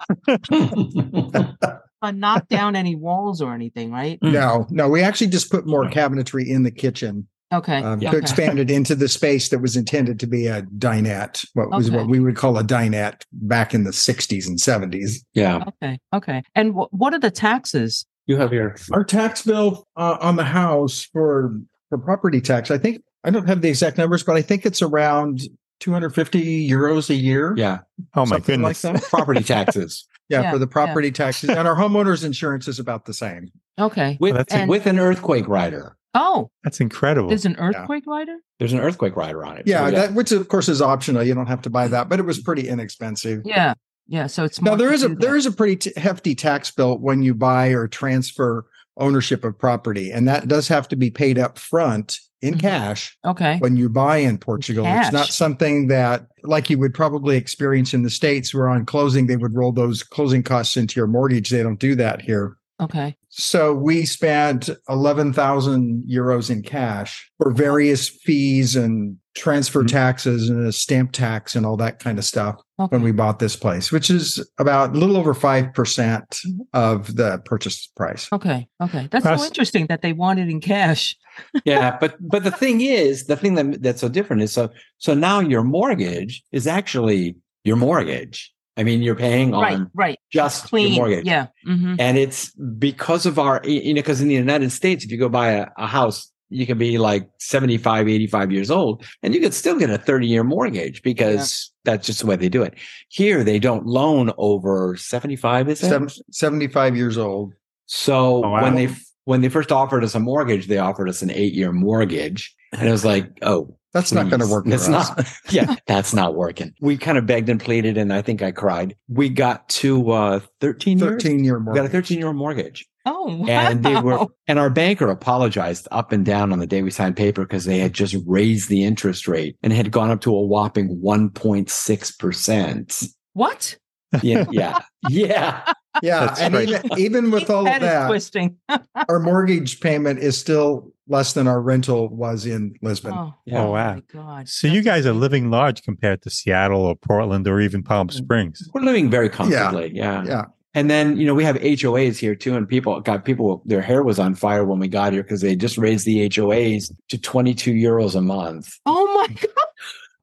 Uh, 2.02 2.10
knock 2.10 2.46
down 2.48 2.76
any 2.76 2.94
walls 2.94 3.40
or 3.40 3.54
anything, 3.54 3.90
right? 3.90 4.20
Mm. 4.20 4.32
No, 4.32 4.66
no, 4.68 4.88
we 4.90 5.02
actually 5.02 5.28
just 5.28 5.50
put 5.50 5.66
more 5.66 5.88
cabinetry 5.88 6.46
in 6.46 6.62
the 6.62 6.70
kitchen 6.70 7.26
Okay. 7.52 7.82
um, 7.82 7.98
okay. 7.98 8.10
to 8.10 8.16
expand 8.16 8.58
it 8.58 8.70
into 8.70 8.94
the 8.94 9.08
space 9.08 9.48
that 9.50 9.60
was 9.60 9.76
intended 9.76 10.18
to 10.20 10.26
be 10.26 10.46
a 10.46 10.62
dinette. 10.78 11.46
What 11.54 11.70
was 11.70 11.88
Okay. 11.88 11.96
what 11.98 12.08
we 12.08 12.18
would 12.20 12.36
call 12.36 12.58
a 12.58 12.64
dinette 12.64 13.22
back 13.32 13.74
in 13.74 13.84
the 13.84 13.90
'60s 13.92 14.46
and 14.48 14.58
'70s. 14.58 15.16
yeah. 15.34 15.64
Okay. 15.82 15.98
Okay. 16.12 16.42
And 16.54 16.72
wh- 16.74 16.92
what 16.92 17.14
are 17.14 17.20
the 17.20 17.30
taxes? 17.30 18.06
You 18.26 18.36
have 18.38 18.52
your 18.52 18.74
Our 18.92 19.04
tax 19.04 19.42
bill 19.42 19.86
uh, 19.96 20.16
on 20.20 20.36
the 20.36 20.44
house 20.44 21.02
for 21.12 21.54
for 21.90 21.98
property 21.98 22.40
tax, 22.40 22.70
I 22.70 22.78
think 22.78 23.02
I 23.22 23.30
don't 23.30 23.46
have 23.46 23.60
the 23.60 23.68
exact 23.68 23.98
numbers, 23.98 24.22
but 24.22 24.36
I 24.36 24.42
think 24.42 24.64
it's 24.66 24.82
around 24.82 25.42
250 25.80 26.68
euros 26.68 27.10
a 27.10 27.14
year. 27.14 27.54
yeah. 27.56 27.78
Oh 28.14 28.20
my 28.26 28.36
something 28.36 28.62
like 28.62 28.80
goodness. 28.80 29.02
that. 29.02 29.10
Property 29.10 29.42
taxes. 29.42 30.06
Yeah, 30.30 30.40
Yeah, 30.40 30.52
for 30.52 30.58
the 30.58 30.64
yeah. 30.66 30.72
property 30.72 31.12
taxes. 31.12 31.50
And 31.50 31.68
our 31.68 31.76
homeowner's 31.76 32.24
insurance 32.24 32.66
is 32.66 32.78
about 32.78 33.04
the 33.04 33.12
same. 33.12 33.50
Okay. 33.78 34.16
With 34.18 34.36
that's 34.36 34.54
And- 34.54 34.70
with 34.70 34.86
an 34.86 34.98
earthquake 34.98 35.46
rider. 35.46 35.98
Oh, 36.14 36.50
That's 36.62 36.80
incredible. 36.80 37.28
there's 37.28 37.44
an 37.46 37.56
earthquake 37.58 38.04
rider? 38.06 38.36
There's 38.58 38.72
an 38.72 38.80
earthquake 38.80 39.16
rider 39.16 39.44
on 39.44 39.56
it. 39.58 39.66
Yeah, 39.66 39.78
So 39.80 39.84
we 39.86 39.90
got- 39.90 39.96
that, 40.08 40.14
which 40.14 40.32
of 40.32 40.48
course 40.48 40.68
is 40.68 40.80
optional. 40.80 41.22
You 41.24 41.34
don't 41.34 41.46
have 41.48 41.62
to 41.62 41.70
buy 41.70 41.88
that, 41.88 42.08
but 42.08 42.18
it 42.20 42.24
was 42.24 42.38
pretty 42.40 42.68
inexpensive. 42.68 43.42
Yeah. 43.44 43.74
Yeah. 44.06 44.26
So 44.28 44.44
it's 44.44 44.60
Now 44.62 44.72
more 44.72 44.78
there 44.78 44.96
to 44.96 45.06
a 45.06 45.08
that. 45.08 45.20
there 45.20 45.36
is 45.36 45.46
a 45.46 45.52
pretty 45.52 45.76
t- 45.76 45.92
hefty 45.96 46.34
tax 46.34 46.70
bill 46.70 46.98
when 46.98 47.22
you 47.22 47.34
buy 47.34 47.68
or 47.68 47.88
transfer 47.88 48.64
ownership 48.96 49.44
of 49.44 49.58
property, 49.58 50.12
and 50.12 50.28
that 50.28 50.46
does 50.46 50.68
have 50.68 50.86
to 50.88 50.96
be 50.96 51.10
paid 51.10 51.36
up 51.38 51.58
front 51.58 52.16
in 52.42 52.54
Mhm. 52.54 52.60
cash 52.60 53.16
Okay. 53.24 53.56
when 53.58 53.76
you 53.76 53.88
buy 53.88 54.18
in 54.18 54.38
Portugal. 54.38 54.84
It's 54.86 55.10
not 55.12 55.28
something 55.28 55.88
that 55.88 56.26
like 56.44 56.68
you 56.70 56.78
would 56.78 56.92
probably 56.94 57.36
experience 57.36 57.92
in 57.94 58.02
the 58.02 58.10
states, 58.10 58.54
where 58.54 58.68
on 58.68 58.84
closing 58.84 59.26
they 59.26 59.36
would 59.36 59.54
roll 59.54 59.72
those 59.72 60.02
closing 60.04 60.42
costs 60.44 60.76
into 60.76 61.00
your 61.00 61.06
mortgage. 61.06 61.48
They 61.50 61.62
don't 61.62 61.80
do 61.80 61.94
that 61.96 62.20
here. 62.22 62.56
Okay. 62.80 63.16
So 63.36 63.74
we 63.74 64.06
spent 64.06 64.70
11,000 64.88 66.04
euros 66.08 66.50
in 66.50 66.62
cash 66.62 67.30
for 67.38 67.50
various 67.52 68.08
fees 68.08 68.76
and 68.76 69.16
transfer 69.34 69.82
Mhm. 69.82 69.88
taxes 69.88 70.48
and 70.48 70.64
a 70.64 70.70
stamp 70.72 71.10
tax 71.10 71.56
and 71.56 71.66
all 71.66 71.76
that 71.78 71.98
kind 71.98 72.18
of 72.18 72.24
stuff 72.24 72.54
Okay. 72.78 72.94
when 72.94 73.02
we 73.02 73.10
bought 73.10 73.40
this 73.40 73.56
place, 73.56 73.90
which 73.90 74.08
is 74.08 74.40
about 74.58 74.94
a 74.94 74.98
little 74.98 75.16
over 75.16 75.34
5% 75.34 76.38
of 76.72 77.16
the 77.16 77.38
purchase 77.44 77.88
price. 77.96 78.28
Okay. 78.32 78.68
Okay. 78.80 79.08
That's 79.10 79.24
Plus- 79.24 79.40
so 79.40 79.46
interesting 79.46 79.86
that 79.86 80.02
they 80.02 80.12
wanted 80.12 80.48
in 80.48 80.60
cash. 80.60 81.16
yeah, 81.64 81.96
but 82.00 82.14
but 82.20 82.44
the 82.44 82.52
thing 82.52 82.80
is, 82.82 83.24
the 83.24 83.36
thing 83.36 83.56
that 83.56 83.82
that's 83.82 84.00
so 84.00 84.08
different 84.08 84.42
is 84.42 84.52
so 84.52 84.70
so 84.98 85.12
now 85.14 85.40
your 85.40 85.64
mortgage 85.64 86.44
is 86.52 86.68
actually 86.68 87.34
your 87.64 87.74
mortgage. 87.76 88.52
I 88.76 88.82
mean, 88.82 89.02
you're 89.02 89.14
paying 89.14 89.54
on 89.54 89.62
Right. 89.62 89.80
Right. 89.94 90.18
just 90.32 90.64
Clean. 90.66 90.88
your 90.88 90.96
mortgage. 90.96 91.26
Yeah. 91.26 91.46
hmm 91.64 91.94
And 91.98 92.18
it's 92.18 92.50
because 92.50 93.24
of 93.26 93.38
our, 93.38 93.60
you 93.64 93.94
know, 93.94 93.98
because 94.00 94.20
in 94.20 94.28
the 94.28 94.34
United 94.34 94.72
States, 94.72 95.04
if 95.04 95.10
you 95.12 95.18
go 95.18 95.28
buy 95.28 95.50
a, 95.52 95.66
a 95.78 95.86
house, 95.86 96.30
you 96.50 96.66
can 96.66 96.76
be 96.78 96.98
like 96.98 97.28
75, 97.38 98.08
85 98.08 98.52
years 98.52 98.70
old 98.70 99.04
and 99.22 99.34
you 99.34 99.40
could 99.40 99.54
still 99.54 99.78
get 99.78 99.90
a 99.90 99.98
30 99.98 100.26
year 100.26 100.44
mortgage 100.44 101.02
because 101.02 101.72
that's 101.84 102.06
just 102.06 102.20
the 102.20 102.26
way 102.26 102.36
they 102.36 102.48
do 102.48 102.62
it. 102.62 102.74
Here, 103.08 103.42
they 103.44 103.58
don't 103.58 103.86
loan 103.86 104.30
over 104.38 104.96
75, 104.96 105.68
is 105.68 105.82
it? 105.82 105.88
Seven, 105.88 106.08
75 106.30 106.96
years 106.96 107.16
old. 107.18 107.54
So 107.86 108.44
Oh, 108.44 108.50
wow. 108.50 108.62
when 108.62 108.74
they, 108.74 108.88
when 109.24 109.40
they 109.40 109.48
first 109.48 109.72
offered 109.72 110.04
us 110.04 110.14
a 110.14 110.20
mortgage, 110.20 110.66
they 110.66 110.78
offered 110.78 111.08
us 111.08 111.22
an 111.22 111.30
eight 111.30 111.54
year 111.54 111.72
mortgage. 111.72 112.54
And 112.72 112.88
it 112.88 112.92
was 112.92 113.04
like, 113.04 113.38
oh, 113.42 113.76
That's 113.94 114.12
not 114.12 114.28
going 114.28 114.40
to 114.40 114.46
Please. 114.46 114.52
work. 114.52 114.66
It's 114.66 114.88
us. 114.88 115.16
not. 115.16 115.26
Yeah, 115.50 115.76
that's 115.86 116.12
not 116.12 116.34
working. 116.34 116.74
We 116.80 116.96
kind 116.96 117.16
of 117.16 117.26
begged 117.26 117.48
and 117.48 117.60
pleaded, 117.60 117.96
and 117.96 118.12
I 118.12 118.22
think 118.22 118.42
I 118.42 118.50
cried. 118.50 118.96
We 119.08 119.28
got 119.28 119.68
to 119.70 120.10
uh, 120.10 120.40
13 120.60 120.98
years. 120.98 121.22
13 121.22 121.44
year 121.44 121.58
We 121.60 121.74
got 121.74 121.86
a 121.86 121.88
13 121.88 122.18
year 122.18 122.32
mortgage. 122.32 122.86
Oh, 123.06 123.36
wow. 123.36 123.46
And 123.46 123.84
they 123.84 124.00
were, 124.00 124.26
and 124.48 124.58
our 124.58 124.70
banker 124.70 125.10
apologized 125.10 125.86
up 125.90 126.10
and 126.10 126.24
down 126.24 126.52
on 126.52 126.58
the 126.58 126.66
day 126.66 126.82
we 126.82 126.90
signed 126.90 127.16
paper 127.16 127.42
because 127.42 127.66
they 127.66 127.78
had 127.78 127.92
just 127.92 128.16
raised 128.26 128.68
the 128.68 128.82
interest 128.82 129.28
rate 129.28 129.56
and 129.62 129.72
had 129.72 129.90
gone 129.90 130.10
up 130.10 130.22
to 130.22 130.34
a 130.34 130.40
whopping 130.40 131.00
1.6%. 131.02 133.08
what? 133.34 133.76
Yeah. 134.22 134.44
Yeah. 134.50 134.78
Yeah. 135.08 135.72
Yeah. 136.02 136.26
That's 136.26 136.40
And 136.40 136.54
right. 136.54 136.68
even, 136.68 136.98
even 136.98 137.30
with 137.30 137.50
all 137.50 137.66
of 137.66 137.80
that, 137.80 138.06
twisting. 138.08 138.56
our 139.08 139.20
mortgage 139.20 139.80
payment 139.80 140.18
is 140.18 140.38
still 140.38 140.92
less 141.06 141.34
than 141.34 141.46
our 141.46 141.60
rental 141.60 142.08
was 142.08 142.46
in 142.46 142.74
Lisbon. 142.82 143.12
Oh, 143.14 143.34
Yeah. 143.44 143.62
Oh, 143.62 143.66
oh 143.66 143.72
wow. 143.72 143.94
my 143.94 144.02
God. 144.12 144.48
So 144.48 144.66
you 144.66 144.82
That's 144.82 144.86
guys 144.86 145.06
are 145.06 145.12
living 145.12 145.50
large 145.50 145.82
compared 145.82 146.22
to 146.22 146.30
Seattle 146.30 146.82
or 146.82 146.96
Portland 146.96 147.46
or 147.46 147.60
even 147.60 147.82
Palm 147.82 148.08
mm. 148.08 148.12
Springs. 148.12 148.68
We're 148.72 148.82
living 148.82 149.10
very 149.10 149.28
comfortably. 149.28 149.92
Yeah. 149.94 150.24
Yeah. 150.24 150.44
And 150.76 150.90
then, 150.90 151.16
you 151.16 151.24
know, 151.24 151.34
we 151.34 151.44
have 151.44 151.56
HOAs 151.56 152.18
here 152.18 152.34
too. 152.34 152.56
And 152.56 152.68
people 152.68 153.00
got 153.00 153.24
people, 153.24 153.62
their 153.64 153.80
hair 153.80 154.02
was 154.02 154.18
on 154.18 154.34
fire 154.34 154.64
when 154.64 154.80
we 154.80 154.88
got 154.88 155.12
here 155.12 155.22
because 155.22 155.40
they 155.40 155.54
just 155.54 155.78
raised 155.78 156.04
the 156.04 156.28
HOAs 156.28 156.92
to 157.10 157.18
22 157.18 157.72
euros 157.72 158.16
a 158.16 158.20
month. 158.20 158.76
Oh 158.84 159.14
my 159.14 159.34
God. 159.40 159.48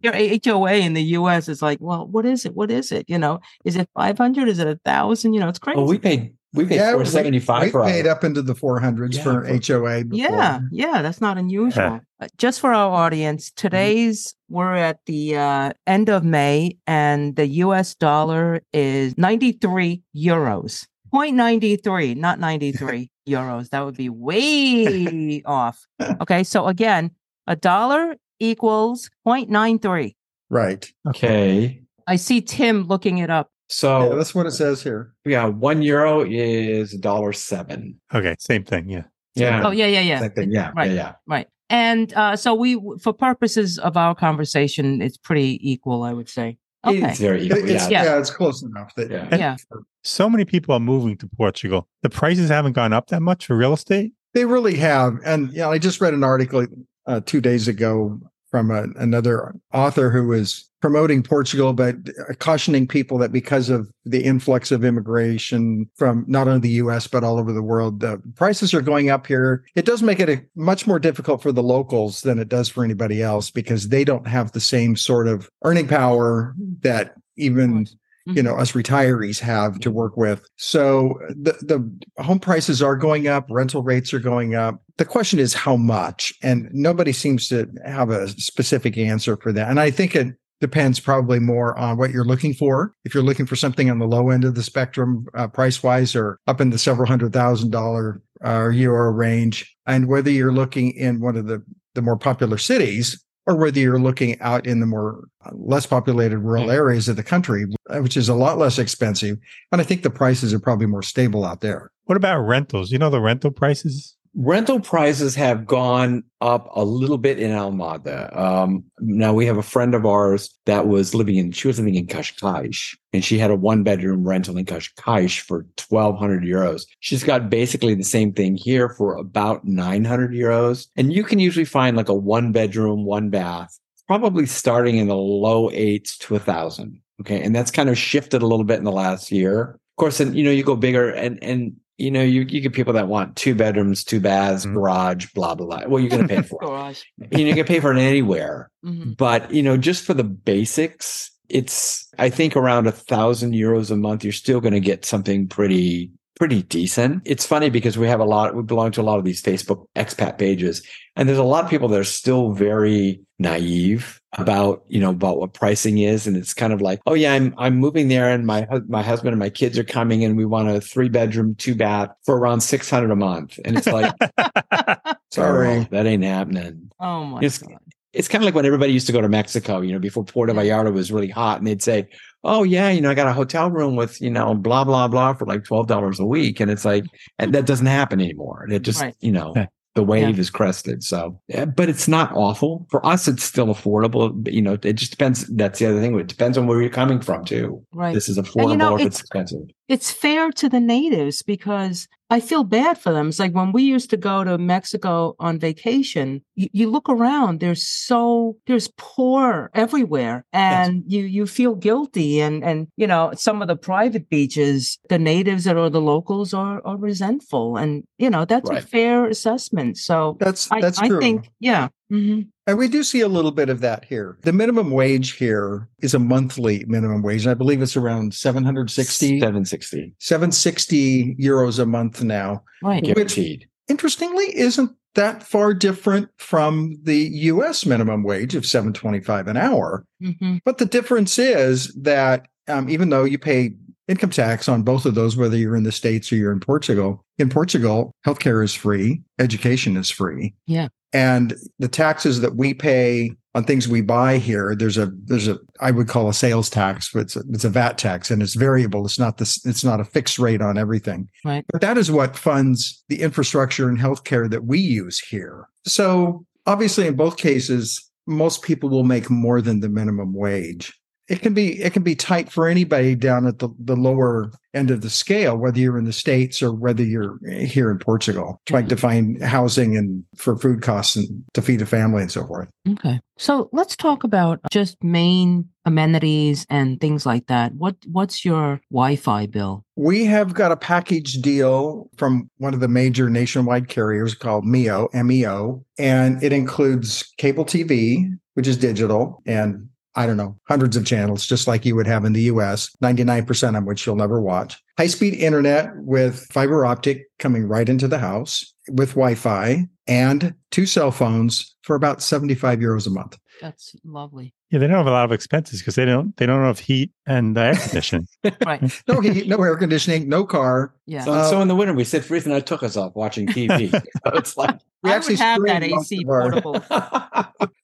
Your 0.03 0.13
HOA 0.13 0.73
in 0.73 0.93
the 0.93 1.03
US 1.19 1.47
is 1.49 1.61
like, 1.61 1.79
well, 1.81 2.07
what 2.07 2.25
is 2.25 2.45
it? 2.45 2.55
What 2.55 2.71
is 2.71 2.91
it? 2.91 3.05
You 3.09 3.17
know, 3.17 3.39
is 3.65 3.75
it 3.75 3.89
500? 3.95 4.47
Is 4.47 4.59
it 4.59 4.67
a 4.67 4.79
thousand? 4.85 5.33
You 5.33 5.39
know, 5.41 5.49
it's 5.49 5.59
crazy. 5.59 5.79
Oh, 5.79 5.85
we 5.85 5.97
paid, 5.97 6.33
we 6.53 6.65
paid 6.65 6.75
Yeah, 6.75 6.91
475 6.91 7.63
We 7.63 7.69
for 7.71 7.83
paid 7.85 8.07
up 8.07 8.23
into 8.23 8.41
the 8.41 8.53
400s 8.55 9.15
Yeah, 9.15 9.23
for 9.23 9.45
for- 9.45 9.47
HOA. 9.47 10.03
Before. 10.05 10.17
yeah. 10.29 10.59
Yeah. 10.71 11.01
That's 11.01 11.21
not 11.21 11.37
unusual. 11.37 11.99
Uh, 12.19 12.27
Just 12.37 12.59
for 12.59 12.73
our 12.73 12.91
audience, 12.91 13.51
today's 13.55 14.33
we're 14.49 14.75
at 14.75 14.99
the 15.05 15.37
uh, 15.37 15.71
end 15.87 16.09
of 16.09 16.23
May 16.23 16.77
and 16.87 17.35
the 17.35 17.47
US 17.65 17.95
dollar 17.95 18.61
is 18.73 19.17
93 19.17 20.01
euros. 20.15 20.85
0.93, 21.13 22.15
not 22.15 22.39
93 22.39 23.09
euros. 23.27 23.69
That 23.69 23.85
would 23.85 23.97
be 23.97 24.09
way 24.09 25.41
off. 25.45 25.85
Okay. 26.21 26.43
So 26.43 26.67
again, 26.67 27.11
a 27.47 27.55
dollar 27.55 28.15
equals 28.41 29.09
0.93. 29.25 30.15
Right. 30.49 30.91
okay. 31.07 31.81
I 32.07 32.15
see 32.17 32.41
Timm 32.41 32.83
looking 32.83 33.19
it 33.19 33.29
up. 33.29 33.47
Yeah, 33.69 33.73
So 33.73 34.15
that's 34.17 34.35
what 34.35 34.45
it 34.45 34.51
says 34.51 34.83
here. 34.83 35.13
yeah, 35.23 35.45
one 35.45 35.81
euro 35.81 36.25
is 36.27 36.93
a 36.93 36.97
dollar 36.97 37.31
seven. 37.31 37.99
Okay, 38.13 38.35
same 38.39 38.63
thing. 38.63 38.89
Yeah. 38.89 39.03
Yeah. 39.35 39.61
Oh, 39.65 39.71
yeah, 39.71 39.85
yeah, 39.85 40.01
yeah. 40.01 40.19
Same 40.19 40.31
thing. 40.31 40.51
Yeah. 40.51 40.71
Right. 40.75 40.89
Yeah. 40.89 40.95
Yeah. 40.95 41.13
Right. 41.25 41.47
And 41.69 42.13
uh, 42.15 42.35
so 42.35 42.53
we, 42.53 42.81
for 43.01 43.13
purposes 43.13 43.79
of 43.79 43.95
our 43.95 44.13
conversation, 44.13 45.01
it's 45.01 45.15
pretty 45.15 45.57
equal, 45.61 46.03
I 46.03 46.11
would 46.11 46.27
say. 46.27 46.57
Okay. 46.85 47.11
It's 47.11 47.19
very 47.19 47.43
equal. 47.43 47.59
It's, 47.59 47.89
yeah. 47.89 48.03
yeah. 48.03 48.19
it's 48.19 48.31
close 48.31 48.61
enough 48.61 48.93
that 48.95 49.09
Yeah. 49.09 49.27
Yeah. 49.31 49.55
So 50.03 50.29
many 50.29 50.43
people 50.43 50.73
are 50.75 50.79
moving 50.79 51.15
to 51.17 51.29
Portugal. 51.37 51.87
The 52.01 52.09
prices 52.09 52.49
haven't 52.49 52.73
gone 52.73 52.91
up 52.91 53.07
that 53.07 53.21
much 53.21 53.45
for 53.45 53.55
real 53.55 53.71
estate. 53.71 54.11
They 54.33 54.45
really 54.45 54.75
have. 54.77 55.19
And, 55.23 55.51
you 55.51 55.59
know, 55.59 55.71
I 55.71 55.77
just 55.77 56.01
read 56.01 56.13
an 56.13 56.23
article 56.23 56.65
uh, 57.05 57.21
two 57.25 57.39
days 57.39 57.67
ago 57.67 58.19
from 58.51 58.69
a, 58.69 58.83
another 58.97 59.55
author 59.73 60.11
who 60.11 60.27
was 60.27 60.69
promoting 60.81 61.23
Portugal, 61.23 61.73
but 61.73 61.95
uh, 62.29 62.33
cautioning 62.39 62.87
people 62.87 63.17
that 63.19 63.31
because 63.31 63.69
of 63.69 63.89
the 64.03 64.23
influx 64.23 64.71
of 64.71 64.83
immigration 64.83 65.89
from 65.95 66.25
not 66.27 66.47
only 66.47 66.59
the 66.59 66.69
US, 66.69 67.07
but 67.07 67.23
all 67.23 67.39
over 67.39 67.53
the 67.53 67.61
world, 67.61 68.01
the 68.01 68.21
prices 68.35 68.73
are 68.73 68.81
going 68.81 69.09
up 69.09 69.27
here. 69.27 69.63
It 69.75 69.85
does 69.85 70.03
make 70.03 70.19
it 70.19 70.29
a, 70.29 70.43
much 70.55 70.85
more 70.85 70.99
difficult 70.99 71.41
for 71.41 71.51
the 71.51 71.63
locals 71.63 72.21
than 72.21 72.39
it 72.39 72.49
does 72.49 72.67
for 72.67 72.83
anybody 72.83 73.21
else 73.21 73.51
because 73.51 73.89
they 73.89 74.03
don't 74.03 74.27
have 74.27 74.51
the 74.51 74.59
same 74.59 74.95
sort 74.95 75.27
of 75.27 75.49
earning 75.63 75.87
power 75.87 76.53
that 76.81 77.13
even 77.37 77.87
you 78.25 78.43
know 78.43 78.55
us 78.55 78.73
retirees 78.73 79.39
have 79.39 79.79
to 79.79 79.91
work 79.91 80.17
with. 80.17 80.45
So 80.57 81.19
the 81.29 81.53
the 81.61 82.23
home 82.23 82.39
prices 82.39 82.81
are 82.81 82.95
going 82.95 83.27
up 83.27 83.47
rental 83.49 83.83
rates 83.83 84.13
are 84.13 84.19
going 84.19 84.55
up. 84.55 84.81
The 84.97 85.05
question 85.05 85.39
is 85.39 85.53
how 85.53 85.75
much 85.75 86.33
and 86.43 86.69
nobody 86.71 87.11
seems 87.11 87.47
to 87.49 87.69
have 87.85 88.09
a 88.09 88.29
specific 88.29 88.97
answer 88.97 89.37
for 89.37 89.51
that. 89.53 89.69
And 89.69 89.79
i 89.79 89.89
think 89.89 90.15
it 90.15 90.35
depends 90.59 90.99
probably 90.99 91.39
more 91.39 91.77
on 91.77 91.97
what 91.97 92.11
you're 92.11 92.23
looking 92.23 92.53
for. 92.53 92.93
If 93.03 93.15
you're 93.15 93.23
looking 93.23 93.47
for 93.47 93.55
something 93.55 93.89
on 93.89 93.97
the 93.97 94.05
low 94.05 94.29
end 94.29 94.43
of 94.45 94.53
the 94.53 94.61
spectrum 94.61 95.25
uh, 95.33 95.47
price 95.47 95.81
wise 95.81 96.15
or 96.15 96.39
up 96.45 96.61
in 96.61 96.69
the 96.69 96.77
several 96.77 97.07
hundred 97.07 97.33
thousand 97.33 97.71
dollar 97.71 98.21
uh, 98.45 98.69
euro 98.69 99.11
range 99.11 99.75
and 99.87 100.07
whether 100.07 100.29
you're 100.29 100.53
looking 100.53 100.91
in 100.91 101.19
one 101.19 101.35
of 101.35 101.47
the 101.47 101.63
the 101.95 102.01
more 102.01 102.17
popular 102.17 102.57
cities 102.57 103.23
or 103.47 103.55
whether 103.55 103.79
you're 103.79 103.99
looking 103.99 104.39
out 104.39 104.67
in 104.67 104.79
the 104.79 104.85
more 104.85 105.27
uh, 105.45 105.49
less 105.53 105.85
populated 105.85 106.39
rural 106.39 106.69
areas 106.69 107.09
of 107.09 107.15
the 107.15 107.23
country, 107.23 107.65
uh, 107.89 107.99
which 107.99 108.15
is 108.17 108.29
a 108.29 108.35
lot 108.35 108.57
less 108.57 108.77
expensive. 108.77 109.37
And 109.71 109.81
I 109.81 109.83
think 109.83 110.03
the 110.03 110.09
prices 110.09 110.53
are 110.53 110.59
probably 110.59 110.85
more 110.85 111.03
stable 111.03 111.43
out 111.43 111.61
there. 111.61 111.91
What 112.05 112.17
about 112.17 112.41
rentals? 112.41 112.91
You 112.91 112.99
know 112.99 113.09
the 113.09 113.21
rental 113.21 113.51
prices? 113.51 114.15
Rental 114.35 114.79
prices 114.79 115.35
have 115.35 115.65
gone 115.65 116.23
up 116.39 116.69
a 116.73 116.83
little 116.83 117.17
bit 117.17 117.39
in 117.39 117.51
Almada. 117.51 118.35
Um, 118.35 118.83
now 118.99 119.33
we 119.33 119.45
have 119.45 119.57
a 119.57 119.63
friend 119.63 119.93
of 119.93 120.05
ours 120.05 120.49
that 120.65 120.87
was 120.87 121.13
living 121.13 121.35
in, 121.35 121.51
she 121.51 121.67
was 121.67 121.79
living 121.79 121.95
in 121.95 122.07
Cascais 122.07 122.95
and 123.13 123.23
she 123.23 123.37
had 123.37 123.51
a 123.51 123.55
one 123.55 123.83
bedroom 123.83 124.27
rental 124.27 124.57
in 124.57 124.65
Cascais 124.65 125.39
for 125.39 125.65
1200 125.89 126.43
euros. 126.43 126.83
She's 126.99 127.23
got 127.23 127.49
basically 127.49 127.93
the 127.93 128.03
same 128.03 128.31
thing 128.31 128.55
here 128.55 128.89
for 128.89 129.15
about 129.15 129.65
900 129.65 130.31
euros. 130.31 130.87
And 130.95 131.11
you 131.11 131.23
can 131.23 131.39
usually 131.39 131.65
find 131.65 131.97
like 131.97 132.09
a 132.09 132.13
one 132.13 132.51
bedroom, 132.51 133.05
one 133.05 133.29
bath, 133.29 133.77
probably 134.07 134.45
starting 134.45 134.97
in 134.97 135.07
the 135.07 135.15
low 135.15 135.69
eights 135.71 136.17
to 136.19 136.35
a 136.35 136.39
thousand. 136.39 136.99
Okay. 137.21 137.41
And 137.41 137.55
that's 137.55 137.71
kind 137.71 137.89
of 137.89 137.97
shifted 137.97 138.41
a 138.41 138.47
little 138.47 138.65
bit 138.65 138.79
in 138.79 138.85
the 138.85 138.91
last 138.91 139.31
year. 139.31 139.77
Of 139.91 139.97
course, 139.97 140.19
and 140.19 140.35
you 140.35 140.43
know, 140.43 140.51
you 140.51 140.63
go 140.63 140.75
bigger 140.75 141.11
and, 141.11 141.37
and 141.43 141.75
you 142.01 142.09
know, 142.11 142.23
you, 142.23 142.41
you 142.41 142.61
get 142.61 142.73
people 142.73 142.93
that 142.93 143.07
want 143.07 143.35
two 143.35 143.53
bedrooms, 143.55 144.03
two 144.03 144.19
baths, 144.19 144.65
Mhm. 144.65 144.73
garage, 144.73 145.27
blah, 145.33 145.53
blah, 145.55 145.67
blah. 145.67 145.87
Well, 145.87 145.99
you're 146.01 146.09
going 146.09 146.27
to 146.27 146.35
pay 146.35 146.41
for 146.47 146.61
it. 146.61 146.65
Garage. 146.65 147.01
you 147.31 147.43
know, 147.43 147.49
you 147.49 147.55
can 147.55 147.65
pay 147.65 147.79
for 147.79 147.93
it 147.93 147.99
anywhere. 147.99 148.69
Mhm. 148.83 149.15
But, 149.15 149.53
you 149.53 149.61
know, 149.63 149.77
just 149.77 150.03
for 150.03 150.13
the 150.13 150.23
basics, 150.23 151.31
it's, 151.49 152.07
I 152.17 152.29
think 152.29 152.55
around 152.55 152.87
a 152.87 152.91
thousand 152.91 153.53
euros 153.53 153.91
a 153.91 153.95
month, 153.95 154.23
you're 154.23 154.33
still 154.33 154.61
going 154.61 154.73
to 154.73 154.79
get 154.79 155.05
something 155.05 155.47
pretty, 155.47 156.11
pretty 156.41 156.63
decent. 156.63 157.21
It's 157.23 157.45
funny 157.45 157.69
because 157.69 157.99
we 157.99 158.07
have 158.07 158.19
a 158.19 158.25
lot, 158.25 158.55
we 158.55 158.63
belong 158.63 158.91
to 158.93 159.01
a 159.01 159.03
lot 159.03 159.19
of 159.19 159.25
these 159.25 159.43
Facebook 159.43 159.85
expat 159.95 160.39
pages 160.39 160.81
and 161.15 161.29
there's 161.29 161.37
a 161.37 161.43
lot 161.43 161.63
of 161.63 161.69
people 161.69 161.87
that 161.89 161.99
are 161.99 162.03
still 162.03 162.49
very 162.53 163.21
naive 163.37 164.19
about, 164.39 164.83
you 164.87 164.99
know, 164.99 165.11
about 165.11 165.37
what 165.37 165.53
pricing 165.53 165.99
is. 165.99 166.25
And 166.25 166.35
it's 166.35 166.55
kind 166.55 166.73
of 166.73 166.81
like, 166.81 166.99
oh 167.05 167.13
yeah, 167.13 167.33
I'm, 167.33 167.53
I'm 167.59 167.75
moving 167.77 168.07
there 168.07 168.27
and 168.31 168.47
my, 168.47 168.67
my 168.87 169.03
husband 169.03 169.33
and 169.33 169.39
my 169.39 169.51
kids 169.51 169.77
are 169.77 169.83
coming 169.83 170.23
and 170.23 170.35
we 170.35 170.45
want 170.47 170.67
a 170.67 170.81
three 170.81 171.09
bedroom, 171.09 171.53
two 171.53 171.75
bath 171.75 172.09
for 172.25 172.35
around 172.39 172.61
600 172.61 173.11
a 173.11 173.15
month. 173.15 173.59
And 173.63 173.77
it's 173.77 173.85
like, 173.85 174.11
Sorry. 175.31 175.83
That 175.91 176.07
ain't 176.07 176.23
happening 176.23 176.89
Oh 176.99 177.23
my 177.25 177.37
It's- 177.37 177.59
God. 177.59 177.77
it's 178.13 178.27
kind 178.27 178.41
of 178.43 178.45
like 178.45 178.55
when 178.55 178.65
everybody 178.65 178.93
used 178.93 179.05
to 179.05 179.13
go 179.13 179.21
to 179.21 179.29
Mexico, 179.29 179.81
you 179.81 179.93
know, 179.93 179.99
before 179.99 180.23
Puerto 180.23 180.53
Vallarta 180.53 180.91
was 180.91 181.11
really 181.11 181.29
hot 181.29 181.59
and 181.59 181.67
they'd 181.67 181.83
say, 181.83 182.07
Oh 182.43 182.63
yeah, 182.63 182.89
you 182.89 183.01
know, 183.01 183.11
I 183.11 183.13
got 183.13 183.27
a 183.27 183.33
hotel 183.33 183.69
room 183.69 183.95
with, 183.95 184.19
you 184.21 184.29
know, 184.31 184.55
blah, 184.55 184.83
blah, 184.83 185.07
blah 185.07 185.33
for 185.33 185.45
like 185.45 185.63
$12 185.63 186.19
a 186.19 186.25
week. 186.25 186.59
And 186.59 186.71
it's 186.71 186.85
like, 186.85 187.03
and 187.37 187.53
that 187.53 187.65
doesn't 187.65 187.85
happen 187.85 188.19
anymore. 188.19 188.67
It 188.69 188.81
just, 188.81 189.01
Right. 189.01 189.15
you 189.19 189.31
know, 189.31 189.53
the 189.93 190.03
wave 190.03 190.39
is 190.39 190.49
crested. 190.49 191.03
So, 191.03 191.39
but 191.75 191.89
it's 191.89 192.07
not 192.07 192.31
awful 192.33 192.87
for 192.89 193.05
us. 193.05 193.27
It's 193.27 193.43
still 193.43 193.67
affordable. 193.67 194.31
But, 194.33 194.53
you 194.53 194.61
know, 194.61 194.77
it 194.81 194.93
just 194.93 195.11
depends. 195.11 195.45
That's 195.47 195.79
the 195.79 195.87
other 195.87 195.99
thing. 195.99 196.17
It 196.19 196.27
depends 196.27 196.57
on 196.57 196.65
where 196.65 196.81
you're 196.81 196.89
coming 196.89 197.19
from 197.21 197.45
too. 197.45 197.85
Right. 197.93 198.13
This 198.13 198.27
is 198.29 198.37
affordable 198.39 198.77
know, 198.77 198.91
or 198.93 198.95
if 198.95 199.01
it's- 199.01 199.13
it's 199.15 199.21
expensive. 199.21 199.61
it's 199.87 200.09
fair 200.11 200.51
to 200.53 200.69
the 200.69 200.79
natives 200.79 201.41
because 201.43 202.07
I 202.31 202.39
feel 202.39 202.63
bad 202.63 202.97
for 202.97 203.11
them. 203.11 203.27
It's 203.27 203.39
like 203.39 203.51
when 203.51 203.73
we 203.73 203.83
used 203.83 204.09
to 204.11 204.17
go 204.17 204.45
to 204.45 204.57
Mexico 204.57 205.35
on 205.37 205.59
vacation, 205.59 206.41
you, 206.55 206.69
you 206.71 206.89
look 206.89 207.09
around, 207.09 207.59
there's 207.59 207.85
so 207.85 208.55
there's 208.67 208.87
poor 208.97 209.69
everywhere 209.73 210.45
and 210.53 211.03
you 211.05 211.23
you 211.23 211.45
feel 211.45 211.75
guilty 211.75 212.39
and 212.39 212.63
and 212.63 212.87
you 212.95 213.05
know, 213.05 213.33
some 213.35 213.61
of 213.61 213.67
the 213.67 213.75
private 213.75 214.29
beaches, 214.29 214.97
the 215.09 215.19
natives 215.19 215.67
or 215.67 215.89
the 215.89 215.99
locals 215.99 216.53
are 216.53 216.81
are 216.85 216.95
resentful 216.95 217.75
and 217.75 218.05
you 218.17 218.29
know, 218.29 218.45
that's 218.45 218.69
a 218.69 218.81
fair 218.81 219.25
assessment. 219.25 219.97
So 219.97 220.37
That's 220.39 220.71
I, 220.71 220.79
that's 220.79 220.99
I 220.99 221.09
true. 221.09 221.19
think 221.19 221.49
yeah. 221.59 221.89
Hmm 222.11 222.41
and 222.67 222.77
we 222.77 222.87
do 222.87 223.03
see 223.03 223.21
a 223.21 223.27
little 223.27 223.51
bit 223.51 223.69
of 223.69 223.81
that 223.81 224.05
here. 224.05 224.37
The 224.43 224.53
minimum 224.53 224.91
wage 224.91 225.33
here 225.33 225.89
is 226.01 226.13
a 226.13 226.19
monthly 226.19 226.85
minimum 226.85 227.21
wage. 227.21 227.41
And 227.41 227.51
I 227.51 227.53
believe 227.55 227.81
it's 227.81 227.97
around 227.97 228.33
760, 228.33 229.39
760 229.39 230.13
760 230.19 231.35
euros 231.35 231.79
a 231.79 231.85
month 231.85 232.23
now. 232.23 232.63
Right. 232.83 233.03
guaranteed. 233.03 233.67
Interestingly, 233.89 234.55
isn't 234.55 234.91
that 235.15 235.43
far 235.43 235.73
different 235.73 236.29
from 236.37 236.97
the 237.03 237.29
US 237.33 237.85
minimum 237.85 238.23
wage 238.23 238.55
of 238.55 238.65
725 238.65 239.47
an 239.47 239.57
hour? 239.57 240.05
hmm 240.21 240.57
But 240.63 240.77
the 240.77 240.85
difference 240.85 241.37
is 241.39 241.93
that 241.95 242.47
um, 242.67 242.89
even 242.89 243.09
though 243.09 243.25
you 243.25 243.39
pay 243.39 243.73
income 244.07 244.29
tax 244.29 244.67
on 244.67 244.83
both 244.83 245.05
of 245.05 245.15
those, 245.15 245.37
whether 245.37 245.57
you're 245.57 245.75
in 245.75 245.83
the 245.83 245.91
States 245.91 246.31
or 246.31 246.35
you're 246.35 246.51
in 246.51 246.59
Portugal, 246.59 247.23
in 247.37 247.49
Portugal, 247.49 248.13
healthcare 248.25 248.63
is 248.63 248.73
free, 248.73 249.21
education 249.39 249.97
is 249.97 250.09
free. 250.09 250.53
Yeah. 250.67 250.87
And 251.13 251.55
the 251.79 251.87
taxes 251.87 252.41
that 252.41 252.55
we 252.55 252.73
pay 252.73 253.31
on 253.53 253.65
things 253.65 253.87
we 253.87 254.01
buy 254.01 254.37
here, 254.37 254.75
there's 254.75 254.97
a 254.97 255.11
there's 255.25 255.47
a 255.47 255.59
I 255.81 255.91
would 255.91 256.07
call 256.07 256.29
a 256.29 256.33
sales 256.33 256.69
tax, 256.69 257.11
but 257.13 257.21
it's 257.21 257.35
a, 257.35 257.43
it's 257.49 257.65
a 257.65 257.69
VAT 257.69 257.97
tax 257.97 258.31
and 258.31 258.41
it's 258.41 258.55
variable. 258.55 259.05
It's 259.05 259.19
not 259.19 259.37
this 259.37 259.63
it's 259.65 259.83
not 259.83 259.99
a 259.99 260.05
fixed 260.05 260.39
rate 260.39 260.61
on 260.61 260.77
everything. 260.77 261.29
Right. 261.43 261.65
But 261.71 261.81
that 261.81 261.97
is 261.97 262.11
what 262.11 262.37
funds 262.37 263.03
the 263.09 263.21
infrastructure 263.21 263.89
and 263.89 263.99
healthcare 263.99 264.49
that 264.49 264.65
we 264.65 264.79
use 264.79 265.19
here. 265.19 265.67
So 265.85 266.45
obviously 266.65 267.07
in 267.07 267.15
both 267.15 267.37
cases, 267.37 268.09
most 268.25 268.61
people 268.61 268.89
will 268.89 269.03
make 269.03 269.29
more 269.29 269.61
than 269.61 269.81
the 269.81 269.89
minimum 269.89 270.33
wage. 270.33 270.93
It 271.27 271.41
can 271.41 271.53
be 271.53 271.81
it 271.81 271.93
can 271.93 272.03
be 272.03 272.15
tight 272.15 272.51
for 272.51 272.67
anybody 272.67 273.15
down 273.15 273.47
at 273.47 273.59
the, 273.59 273.69
the 273.79 273.95
lower 273.95 274.51
end 274.73 274.91
of 274.91 275.01
the 275.01 275.09
scale, 275.09 275.57
whether 275.57 275.79
you're 275.79 275.97
in 275.97 276.05
the 276.05 276.13
States 276.13 276.61
or 276.61 276.73
whether 276.73 277.03
you're 277.03 277.39
here 277.47 277.91
in 277.91 277.99
Portugal, 277.99 278.59
trying 278.65 278.87
to 278.87 278.97
find 278.97 279.41
housing 279.41 279.97
and 279.97 280.23
for 280.35 280.57
food 280.57 280.81
costs 280.81 281.15
and 281.15 281.43
to 281.53 281.61
feed 281.61 281.81
a 281.81 281.85
family 281.85 282.21
and 282.21 282.31
so 282.31 282.45
forth. 282.45 282.69
Okay. 282.89 283.19
So 283.37 283.69
let's 283.71 283.95
talk 283.95 284.23
about 284.23 284.59
just 284.71 285.01
main 285.03 285.67
amenities 285.85 286.65
and 286.69 286.99
things 286.99 287.25
like 287.25 287.47
that. 287.47 287.73
What 287.75 287.95
what's 288.05 288.45
your 288.45 288.81
Wi-Fi 288.91 289.47
bill? 289.47 289.83
We 289.95 290.25
have 290.25 290.53
got 290.53 290.71
a 290.71 290.77
package 290.77 291.35
deal 291.35 292.09
from 292.17 292.49
one 292.57 292.73
of 292.73 292.79
the 292.79 292.87
major 292.87 293.29
nationwide 293.29 293.87
carriers 293.87 294.35
called 294.35 294.65
MEO, 294.65 295.09
MEO, 295.13 295.83
and 295.97 296.41
it 296.43 296.53
includes 296.53 297.31
cable 297.37 297.65
TV, 297.65 298.31
which 298.53 298.67
is 298.67 298.77
digital, 298.77 299.41
and 299.45 299.87
I 300.15 300.25
don't 300.25 300.37
know, 300.37 300.57
hundreds 300.67 300.97
of 300.97 301.05
channels, 301.05 301.45
just 301.47 301.67
like 301.67 301.85
you 301.85 301.95
would 301.95 302.07
have 302.07 302.25
in 302.25 302.33
the 302.33 302.43
US, 302.43 302.89
99% 303.01 303.77
of 303.77 303.85
which 303.85 304.05
you'll 304.05 304.15
never 304.15 304.41
watch. 304.41 304.77
High 304.97 305.07
speed 305.07 305.33
internet 305.35 305.91
with 305.95 306.45
fiber 306.51 306.85
optic 306.85 307.27
coming 307.39 307.67
right 307.67 307.87
into 307.87 308.07
the 308.07 308.19
house 308.19 308.73
with 308.89 309.11
Wi 309.11 309.35
Fi 309.35 309.87
and 310.07 310.53
two 310.71 310.85
cell 310.85 311.11
phones 311.11 311.75
for 311.83 311.95
about 311.95 312.21
75 312.21 312.79
euros 312.79 313.07
a 313.07 313.09
month. 313.09 313.37
That's 313.61 313.95
lovely. 314.03 314.53
Yeah, 314.71 314.79
they 314.79 314.87
don't 314.87 314.97
have 314.97 315.07
a 315.07 315.11
lot 315.11 315.25
of 315.25 315.31
expenses 315.31 315.79
because 315.81 315.95
they 315.95 316.05
don't 316.05 316.35
they 316.37 316.45
don't 316.47 316.63
have 316.63 316.79
heat 316.79 317.11
and 317.27 317.57
uh, 317.57 317.61
air 317.61 317.75
conditioning. 317.75 318.27
Right. 318.65 318.81
No 319.07 319.21
heat, 319.21 319.47
no 319.47 319.61
air 319.61 319.75
conditioning, 319.77 320.27
no 320.27 320.45
car. 320.45 320.95
Yeah. 321.05 321.23
So, 321.25 321.33
Uh, 321.33 321.49
so 321.49 321.61
in 321.61 321.67
the 321.67 321.75
winter, 321.75 321.93
we 321.93 322.03
sit 322.03 322.25
freeze 322.25 322.45
and 322.45 322.53
I 322.55 322.59
took 322.59 322.81
us 322.81 322.97
off 322.97 323.13
watching 323.15 323.47
TV. 323.47 323.91
so 323.91 324.31
it's 324.33 324.57
like, 324.57 324.77
We 325.03 325.11
I 325.11 325.15
actually 325.15 325.33
would 325.35 325.39
have 325.41 325.61
that 325.67 325.83
AC 325.83 326.25
portable. 326.25 326.83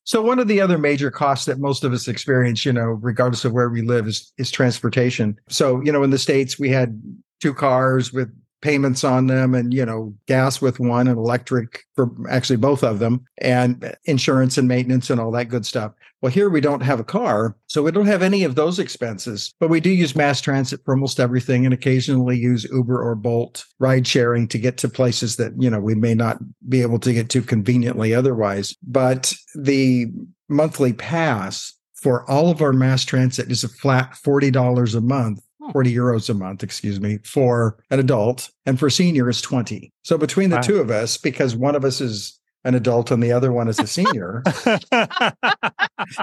So 0.08 0.22
one 0.22 0.40
of 0.40 0.48
the 0.48 0.62
other 0.62 0.78
major 0.78 1.12
costs 1.12 1.46
that 1.48 1.60
most 1.60 1.84
of 1.84 1.92
us 1.92 2.08
experience, 2.08 2.64
you 2.66 2.72
know, 2.72 2.86
regardless 2.86 3.44
of 3.44 3.52
where 3.52 3.68
we 3.68 3.82
live, 3.82 4.08
is 4.08 4.32
is 4.38 4.50
transportation. 4.50 5.38
So 5.50 5.82
you 5.82 5.92
know, 5.92 6.02
in 6.02 6.12
the 6.12 6.18
states, 6.18 6.58
we 6.58 6.70
had 6.70 7.02
two 7.42 7.54
cars 7.54 8.14
with 8.14 8.34
payments 8.62 9.04
on 9.04 9.28
them 9.28 9.54
and 9.54 9.74
you 9.74 9.86
know 9.86 10.14
gas 10.28 10.62
with 10.62 10.80
one 10.80 11.08
and 11.08 11.18
electric 11.18 11.84
for 11.96 12.12
actually 12.30 12.58
both 12.58 12.84
of 12.84 13.00
them 13.00 13.24
and 13.40 13.96
insurance 14.06 14.58
and 14.58 14.68
maintenance 14.68 15.10
and 15.10 15.20
all 15.20 15.32
that 15.32 15.50
good 15.50 15.66
stuff. 15.66 15.92
Well 16.22 16.32
here 16.32 16.50
we 16.50 16.62
don't 16.62 16.82
have 16.82 17.00
a 17.00 17.04
car 17.04 17.56
so 17.68 17.84
we 17.84 17.92
don't 17.92 18.08
have 18.08 18.24
any 18.24 18.44
of 18.44 18.56
those 18.56 18.80
expenses 18.80 19.54
but 19.60 19.70
we 19.70 19.80
do 19.80 19.92
use 19.92 20.16
mass 20.16 20.42
transit 20.42 20.82
for 20.84 20.94
almost 20.94 21.20
everything 21.20 21.66
and 21.66 21.74
occasionally 21.74 22.38
use 22.38 22.66
uber 22.72 23.02
or 23.02 23.16
bolt 23.16 23.66
ride 23.80 24.08
sharing 24.08 24.48
to 24.48 24.58
get 24.58 24.78
to 24.78 24.90
places 24.90 25.36
that 25.36 25.54
you 25.60 25.70
know 25.70 25.80
we 25.80 25.94
may 25.94 26.16
not 26.16 26.38
be 26.68 26.82
able 26.82 27.00
to 27.00 27.14
get 27.14 27.30
to 27.30 27.42
conveniently 27.42 28.14
otherwise. 28.14 28.76
But 28.82 29.34
the 29.54 30.08
monthly 30.50 30.94
pass 30.94 31.74
for 32.02 32.30
all 32.30 32.50
of 32.50 32.62
our 32.62 32.74
mass 32.74 33.04
transit 33.04 33.52
is 33.52 33.64
a 33.64 33.70
flat 33.70 34.14
$40 34.14 34.96
a 34.96 35.02
month 35.02 35.40
40 35.72 35.94
euros 35.94 36.30
a 36.30 36.34
month, 36.34 36.64
excuse 36.64 37.00
me, 37.00 37.20
for 37.24 37.78
an 37.92 38.00
adult, 38.00 38.50
and 38.66 38.80
for 38.80 38.90
senior 38.90 39.30
is 39.30 39.42
20. 39.42 39.92
So 40.04 40.18
between 40.18 40.50
the 40.50 40.58
Wow. 40.58 40.62
two 40.62 40.78
of 40.78 40.90
us, 40.92 41.18
because 41.18 41.56
one 41.56 41.76
of 41.76 41.84
us 41.86 42.02
is 42.02 42.40
an 42.64 42.76
adult 42.76 43.12
and 43.12 43.22
the 43.24 43.32
other 43.32 43.52
one 43.54 43.68
is 43.70 43.80
a 43.80 43.88
senior, 43.88 44.44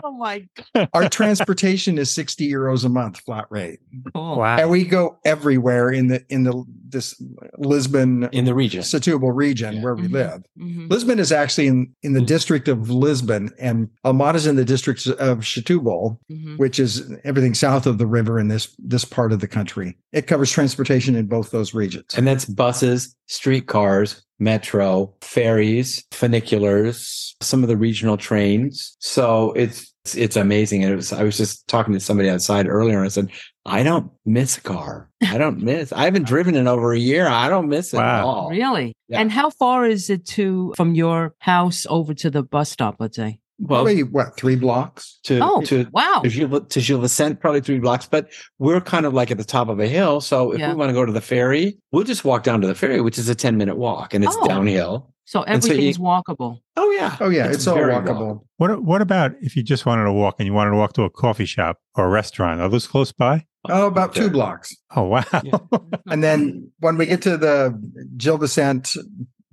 Oh 0.03 0.13
my 0.19 0.47
God. 0.75 0.89
our 0.95 1.09
transportation 1.09 1.99
is 1.99 2.11
60 2.15 2.51
euros 2.51 2.85
a 2.85 2.89
month 2.89 3.21
flat 3.21 3.47
rate. 3.51 3.81
Cool. 4.15 4.39
wow. 4.39 4.57
And 4.59 4.71
we 4.71 4.85
go 4.85 5.19
everywhere 5.25 5.91
in 5.91 6.09
the 6.09 6.25
in 6.29 6.45
the 6.45 6.65
this 6.95 7.21
Lisbon 7.59 8.29
in 8.33 8.47
the 8.47 8.55
region. 8.55 8.81
Setúbal 8.81 9.33
region 9.35 9.75
Yeah. 9.77 9.83
where 9.83 9.95
we 9.95 10.09
Mhm. 10.09 10.13
live. 10.13 10.43
Mhm. 10.59 10.91
Lisbon 10.91 11.19
is 11.19 11.31
actually 11.33 11.67
in, 11.67 11.89
in 12.03 12.15
the 12.15 12.21
Mm. 12.21 12.27
district 12.27 12.69
of 12.69 12.89
Lisbon 12.89 13.51
and 13.59 13.89
Almada's 14.05 14.47
in 14.47 14.57
the 14.57 14.65
district 14.65 15.07
of 15.07 15.41
Setúbal. 15.41 16.17
Mhm. 16.33 16.57
which 16.59 16.79
is 16.79 17.13
everything 17.25 17.53
south 17.53 17.87
of 17.87 17.99
the 17.99 18.07
river 18.07 18.39
in 18.39 18.49
this 18.49 18.69
this 18.79 19.05
part 19.05 19.33
of 19.33 19.41
the 19.41 19.49
country. 19.49 19.97
It 20.13 20.27
covers 20.27 20.51
transportation 20.51 21.17
in 21.17 21.27
both 21.27 21.51
those 21.51 21.75
regions. 21.75 22.07
And 22.17 22.27
that's 22.27 22.45
buses, 22.45 23.15
streetcars, 23.27 24.23
metro, 24.39 25.13
ferries, 25.21 26.05
funiculars, 26.13 27.35
some 27.41 27.63
of 27.63 27.69
the 27.69 27.77
regional 27.77 28.17
trains. 28.17 28.97
So 29.01 29.53
it's 29.53 29.93
it's, 30.05 30.15
it's 30.17 30.37
amazing. 30.37 30.85
And 30.85 30.93
it 30.93 30.97
was 30.97 31.13
I 31.13 31.23
was 31.23 31.37
just 31.37 31.67
talking 31.67 31.95
to 31.95 32.01
somebody 32.01 32.29
outside 32.29 32.69
earlier 32.69 32.99
and 32.99 33.07
I 33.07 33.09
said, 33.09 33.31
I 33.65 33.83
don't 33.83 34.11
miss 34.27 34.59
a 34.59 34.61
car. 34.61 35.11
I 35.27 35.39
don't 35.39 35.59
miss. 35.63 35.93
I 35.93 36.05
haven't 36.05 36.27
driven 36.27 36.55
in 36.55 36.69
over 36.69 36.93
a 36.93 36.99
year. 36.99 37.27
I 37.27 37.49
don't 37.49 37.69
miss 37.69 37.95
it 37.95 37.99
at 37.99 38.23
all. 38.23 38.51
Really? 38.51 38.95
Yeah. 39.09 39.21
And 39.21 39.33
how 39.33 39.49
far 39.51 39.87
is 39.87 40.11
it 40.11 40.27
to 40.27 40.75
from 40.77 40.95
your 40.95 41.35
house 41.39 41.87
over 41.89 42.13
to 42.15 42.31
the 42.31 42.43
bus 42.43 42.71
stop? 42.71 42.97
Let's 42.99 43.17
say. 43.17 43.39
Well, 43.61 43.85
Probably 43.85 44.03
what 44.03 44.37
three 44.37 44.57
blocks? 44.57 45.21
to 45.25 45.39
Oh, 45.41 45.61
to 45.63 45.87
wow. 45.93 46.21
to 46.25 46.29
Gil, 46.29 46.61
to 46.61 46.81
Gil 46.81 46.99
Vicente, 46.99 47.39
probably 47.41 47.61
three 47.61 47.79
blocks, 47.79 48.05
but 48.05 48.31
we're 48.59 48.81
kind 48.81 49.07
of 49.07 49.15
like 49.15 49.31
at 49.31 49.39
the 49.39 49.45
top 49.45 49.69
of 49.69 49.79
a 49.79 49.87
hill. 49.87 50.21
So 50.21 50.51
if 50.53 50.59
Yeah. 50.59 50.71
we 50.71 50.75
want 50.75 50.89
to 50.91 50.93
go 50.93 51.07
to 51.07 51.13
the 51.13 51.21
ferry, 51.21 51.79
we'll 51.93 52.03
just 52.03 52.25
walk 52.25 52.43
down 52.43 52.61
to 52.63 52.67
the 52.67 52.75
ferry, 52.75 53.01
which 53.01 53.17
is 53.17 53.29
a 53.29 53.35
10 53.35 53.57
minute 53.57 53.77
walk 53.77 54.13
and 54.13 54.25
it's 54.25 54.37
Oh. 54.39 54.47
downhill. 54.49 55.14
So 55.27 55.43
And 55.43 55.63
so 55.63 55.71
everything's 55.71 55.99
you- 55.99 56.05
walkable. 56.05 56.61
Oh, 56.77 56.91
yeah. 56.91 57.17
Oh 57.21 57.29
yeah, 57.31 57.47
it's, 57.51 57.67
all 57.67 57.75
very 57.77 57.93
walkable. 57.95 58.41
What 58.59 58.83
What 58.83 59.01
about 59.01 59.33
if 59.41 59.57
you 59.57 59.63
just 59.63 59.87
wanted 59.87 60.05
to 60.05 60.13
walk 60.13 60.37
and 60.39 60.47
you 60.47 60.53
wanted 60.53 60.73
to 60.73 60.77
walk 60.77 60.93
to 60.95 61.03
a 61.03 61.11
coffee 61.11 61.47
shop 61.47 61.79
or 61.95 62.07
a 62.07 62.09
restaurant? 62.09 62.61
Are 62.61 62.69
those 62.69 62.87
close 62.87 63.11
by? 63.13 63.47
Oh, 63.69 63.87
about 63.87 64.15
two 64.15 64.29
blocks. 64.29 64.77
Oh 64.95 65.05
wow! 65.05 65.25
Yeah. 65.43 65.59
And 66.11 66.23
then 66.23 66.71
when 66.81 66.99
we 66.99 67.07
get 67.07 67.23
to 67.23 67.39
the 67.39 67.73
Gil 68.19 68.37
Vicente 68.37 69.01